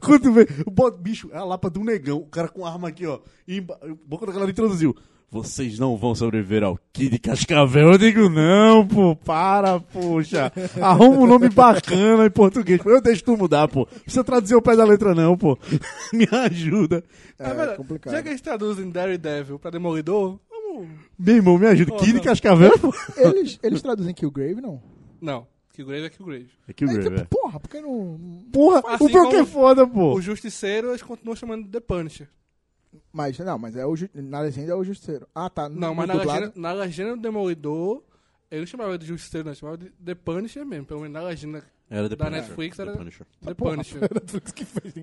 Quando 0.00 0.22
tu 0.22 0.32
vê, 0.32 0.46
o 0.66 0.90
bicho, 0.90 1.30
é 1.32 1.38
a 1.38 1.44
lapa 1.44 1.70
do 1.70 1.82
negão, 1.84 2.18
o 2.18 2.26
cara 2.26 2.48
com 2.48 2.66
arma 2.66 2.88
aqui, 2.88 3.06
ó. 3.06 3.20
E 3.46 3.60
boca 3.60 4.26
da 4.26 4.32
galera 4.32 4.50
introduziu. 4.50 4.94
Vocês 5.30 5.78
não 5.78 5.96
vão 5.96 6.14
sobreviver 6.14 6.62
ao 6.62 6.78
Kid 6.92 7.18
Cascavel. 7.18 7.92
Eu 7.92 7.98
digo, 7.98 8.28
não, 8.28 8.86
pô, 8.86 9.16
para, 9.16 9.80
poxa. 9.80 10.52
Arruma 10.78 11.20
um 11.20 11.26
nome 11.26 11.48
bacana 11.48 12.26
em 12.26 12.30
português. 12.30 12.78
Eu 12.84 13.00
deixo 13.00 13.24
tu 13.24 13.34
mudar, 13.34 13.66
pô. 13.66 13.88
Não 13.90 14.00
precisa 14.02 14.22
traduzir 14.22 14.54
o 14.56 14.60
pé 14.60 14.76
da 14.76 14.84
letra, 14.84 15.14
não, 15.14 15.34
pô. 15.34 15.58
Me 16.12 16.28
ajuda. 16.30 17.02
É, 17.38 17.48
É 17.48 17.66
complicado. 17.76 18.12
Já 18.12 18.22
que 18.22 18.28
eles 18.28 18.42
traduzem 18.42 18.90
Daredevil 18.90 19.58
pra 19.58 19.70
Demolidor. 19.70 20.38
Meu 21.18 21.36
irmão, 21.36 21.58
me 21.58 21.66
ajuda. 21.66 21.92
Pô, 21.92 21.98
Kid. 21.98 22.20
Cascavel, 22.20 22.78
pô. 22.78 22.92
Eles, 23.16 23.58
eles 23.62 23.82
traduzem 23.82 24.14
Killgrave, 24.14 24.60
não? 24.60 24.82
Não, 25.20 25.46
Killgrave 25.72 26.04
é 26.06 26.10
Killgrave. 26.10 26.50
É 26.68 26.72
que 26.72 26.84
É, 26.84 26.86
o 26.86 26.90
tipo, 26.90 27.02
Grave, 27.04 27.22
é. 27.22 27.24
porra, 27.24 27.60
por 27.60 27.68
que 27.68 27.80
não... 27.80 28.44
Porra, 28.52 28.82
Assim 28.86 29.04
o 29.04 29.28
que 29.28 29.36
é 29.36 29.44
foda, 29.44 29.86
pô. 29.86 30.14
O 30.14 30.20
Justiceiro, 30.20 30.90
eles 30.90 31.02
continuam 31.02 31.36
chamando 31.36 31.64
de 31.64 31.70
The 31.70 31.80
Punisher. 31.80 32.28
Mas, 33.12 33.38
não, 33.38 33.58
mas 33.58 33.76
é 33.76 33.86
o, 33.86 33.94
na 34.14 34.40
legenda 34.40 34.72
é 34.72 34.74
o 34.74 34.84
Justiceiro. 34.84 35.26
Ah, 35.34 35.48
tá. 35.48 35.68
Não, 35.68 35.94
mas 35.94 36.08
na 36.08 36.14
legenda, 36.14 36.52
na 36.54 36.72
legenda 36.72 37.16
do 37.16 37.22
Demolidor, 37.22 38.02
ele 38.50 38.60
não 38.60 38.66
chamava 38.66 38.98
de 38.98 39.06
Justiceiro, 39.06 39.46
não, 39.48 39.54
chamava 39.54 39.78
de 39.78 39.90
The 39.90 40.14
Punisher 40.14 40.64
mesmo. 40.66 40.84
Pelo 40.86 41.00
menos 41.00 41.14
na 41.14 41.22
legenda 41.22 41.64
Era 41.92 42.08
The 42.08 42.16
da 42.16 42.24
Punisher. 42.24 42.42
Netflix 42.44 42.76
The 42.76 42.82
era 42.82 42.92
Punisher. 42.92 43.26
The 43.44 43.54
Punisher. 43.54 43.98
foi 43.98 44.08
a 44.08 44.14
Netflix 44.14 44.52
que 44.52 44.64
fez. 44.64 44.94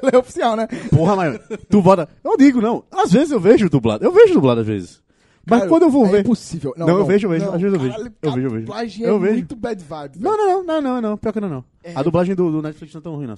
Ela 0.00 0.10
é 0.12 0.16
oficial, 0.18 0.56
né? 0.56 0.66
Porra, 0.90 1.16
mas 1.16 1.38
tu 1.68 1.82
bota. 1.82 2.08
Eu 2.24 2.36
digo, 2.38 2.60
não. 2.62 2.82
Às 2.90 3.12
vezes 3.12 3.30
eu 3.30 3.38
vejo 3.38 3.68
dublado. 3.68 4.02
Eu 4.04 4.10
vejo 4.10 4.32
dublado 4.32 4.62
às 4.62 4.66
vezes. 4.66 5.02
Mas 5.46 5.58
Cara, 5.58 5.68
quando 5.68 5.82
eu 5.82 5.90
vou 5.90 6.06
é 6.06 6.10
ver. 6.10 6.20
impossível. 6.20 6.72
Não, 6.78 6.86
Não, 6.86 6.98
eu 6.98 7.04
vejo, 7.04 7.26
eu 7.26 7.30
vejo. 7.30 7.50
Às 7.50 7.60
vezes 7.60 7.74
eu 7.74 7.80
vejo. 7.80 7.92
Caralho, 7.92 8.14
Eu 8.22 8.30
a 8.30 8.34
vejo, 8.34 8.46
eu 8.46 8.50
vejo. 8.50 8.64
dublagem 8.64 9.04
Eu 9.06 9.16
é 9.16 9.18
vejo. 9.18 9.32
muito 9.34 9.56
bad 9.56 9.84
vibe. 9.84 10.18
Não, 10.18 10.36
não, 10.38 10.46
não, 10.46 10.64
não, 10.64 10.80
não, 10.82 11.00
não. 11.02 11.16
Pior 11.18 11.32
que 11.32 11.40
não, 11.40 11.48
não. 11.50 11.64
É. 11.82 11.92
A 11.94 12.02
dublagem 12.02 12.34
do, 12.34 12.50
do 12.50 12.62
Netflix 12.62 12.94
não 12.94 13.00
é 13.00 13.02
tão 13.02 13.14
ruim, 13.16 13.26
não. 13.26 13.36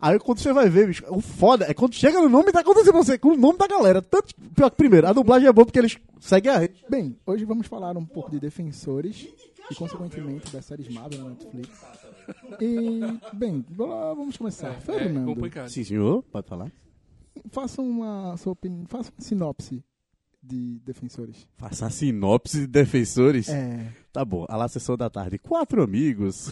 Aí 0.00 0.18
quando 0.18 0.38
você 0.38 0.52
vai 0.52 0.68
ver, 0.68 0.86
bicho, 0.86 1.02
o 1.08 1.20
foda 1.22 1.64
é 1.68 1.72
quando 1.74 1.94
chega 1.94 2.20
no 2.20 2.28
nome, 2.28 2.52
tá 2.52 2.60
acontecendo 2.60 2.92
com 2.92 3.02
você, 3.02 3.18
com 3.18 3.30
o 3.30 3.36
nome 3.36 3.58
da 3.58 3.66
galera. 3.66 4.00
Tanto, 4.02 4.32
pior 4.54 4.70
que 4.70 4.76
primeiro, 4.76 5.08
a 5.08 5.12
dublagem 5.12 5.48
é 5.48 5.52
boa 5.52 5.64
porque 5.64 5.78
eles 5.78 5.96
seguem 6.20 6.52
a 6.52 6.58
rede. 6.58 6.84
Bem, 6.88 7.16
hoje 7.26 7.44
vamos 7.46 7.66
falar 7.66 7.96
um 7.96 8.04
pouco 8.04 8.30
de 8.30 8.38
defensores 8.38 9.26
e, 9.70 9.74
consequentemente, 9.74 10.52
das 10.52 10.64
séries 10.64 10.88
Marvel 10.88 11.24
na 11.24 11.30
Netflix. 11.30 11.68
E, 12.60 13.00
bem, 13.36 13.64
vamos 13.70 14.36
começar. 14.36 14.70
É 14.72 14.80
Fernando, 14.80 15.26
complicado. 15.26 15.68
Sim, 15.68 15.84
senhor, 15.84 16.22
pode 16.24 16.46
falar. 16.48 16.70
faça 17.50 17.80
uma, 17.82 18.36
sua 18.36 18.52
opinião, 18.52 18.84
faça 18.88 19.10
uma 19.16 19.20
sinopse 19.24 19.82
de 20.42 20.78
defensores. 20.84 21.46
Faça 21.56 21.86
a 21.86 21.90
sinopse 21.90 22.60
de 22.60 22.66
defensores. 22.66 23.48
É. 23.48 23.86
Tá 24.12 24.24
bom, 24.24 24.46
a 24.48 24.56
lá 24.56 24.68
sessão 24.68 24.96
da 24.96 25.10
tarde. 25.10 25.38
Quatro 25.38 25.82
amigos 25.82 26.50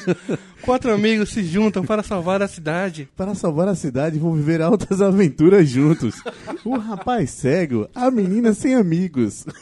Quatro 0.62 0.92
amigos 0.92 1.30
se 1.30 1.42
juntam 1.44 1.84
para 1.84 2.02
salvar 2.02 2.40
a 2.42 2.48
cidade. 2.48 3.08
para 3.16 3.34
salvar 3.34 3.68
a 3.68 3.74
cidade 3.74 4.18
vão 4.18 4.32
viver 4.34 4.62
altas 4.62 5.00
aventuras 5.02 5.68
juntos. 5.68 6.14
O 6.64 6.76
rapaz 6.78 7.30
cego, 7.30 7.88
a 7.94 8.10
menina 8.10 8.52
sem 8.54 8.74
amigos. 8.74 9.44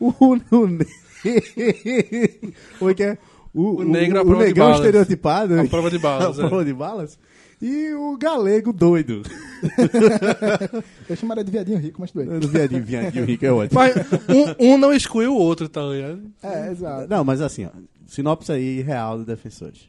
O, 0.00 0.12
o, 0.20 0.38
o, 0.52 0.66
ne- 0.68 0.86
Como 2.78 2.90
é 2.90 2.94
que 2.94 3.02
é? 3.02 3.18
O, 3.54 3.80
O 3.80 3.84
negro 3.84 4.18
à 4.18 4.22
o, 4.22 4.26
prova 4.26 4.42
de 4.42 4.48
negão 4.48 4.66
balas. 4.66 4.80
estereotipado. 4.80 5.54
A 5.54 5.56
né? 5.62 5.68
prova 5.68 5.90
de 5.90 5.98
balas. 5.98 6.38
A 6.40 6.44
é. 6.44 6.48
prova 6.48 6.64
de 6.64 6.72
balas. 6.72 7.18
E 7.62 7.94
o 7.94 8.16
galego 8.18 8.72
doido. 8.72 9.22
Eu 11.08 11.16
chamaria 11.16 11.44
de 11.44 11.50
viadinho 11.50 11.78
rico, 11.78 12.00
mas 12.00 12.10
bem. 12.10 12.26
Do 12.26 12.48
viadinho, 12.48 12.84
viadinho 12.84 13.24
rico 13.24 13.46
é 13.46 13.52
ótimo. 13.52 13.80
Mas 13.80 13.94
um, 14.28 14.72
um 14.74 14.78
não 14.78 14.92
exclui 14.92 15.26
o 15.26 15.34
outro, 15.34 15.68
tá 15.68 15.82
ligado? 15.82 16.20
É, 16.42 16.70
exato. 16.70 17.08
Não, 17.08 17.24
mas 17.24 17.40
assim, 17.40 17.64
ó, 17.64 17.70
sinopse 18.06 18.52
aí 18.52 18.82
real 18.82 19.18
do 19.18 19.24
Defensores. 19.24 19.88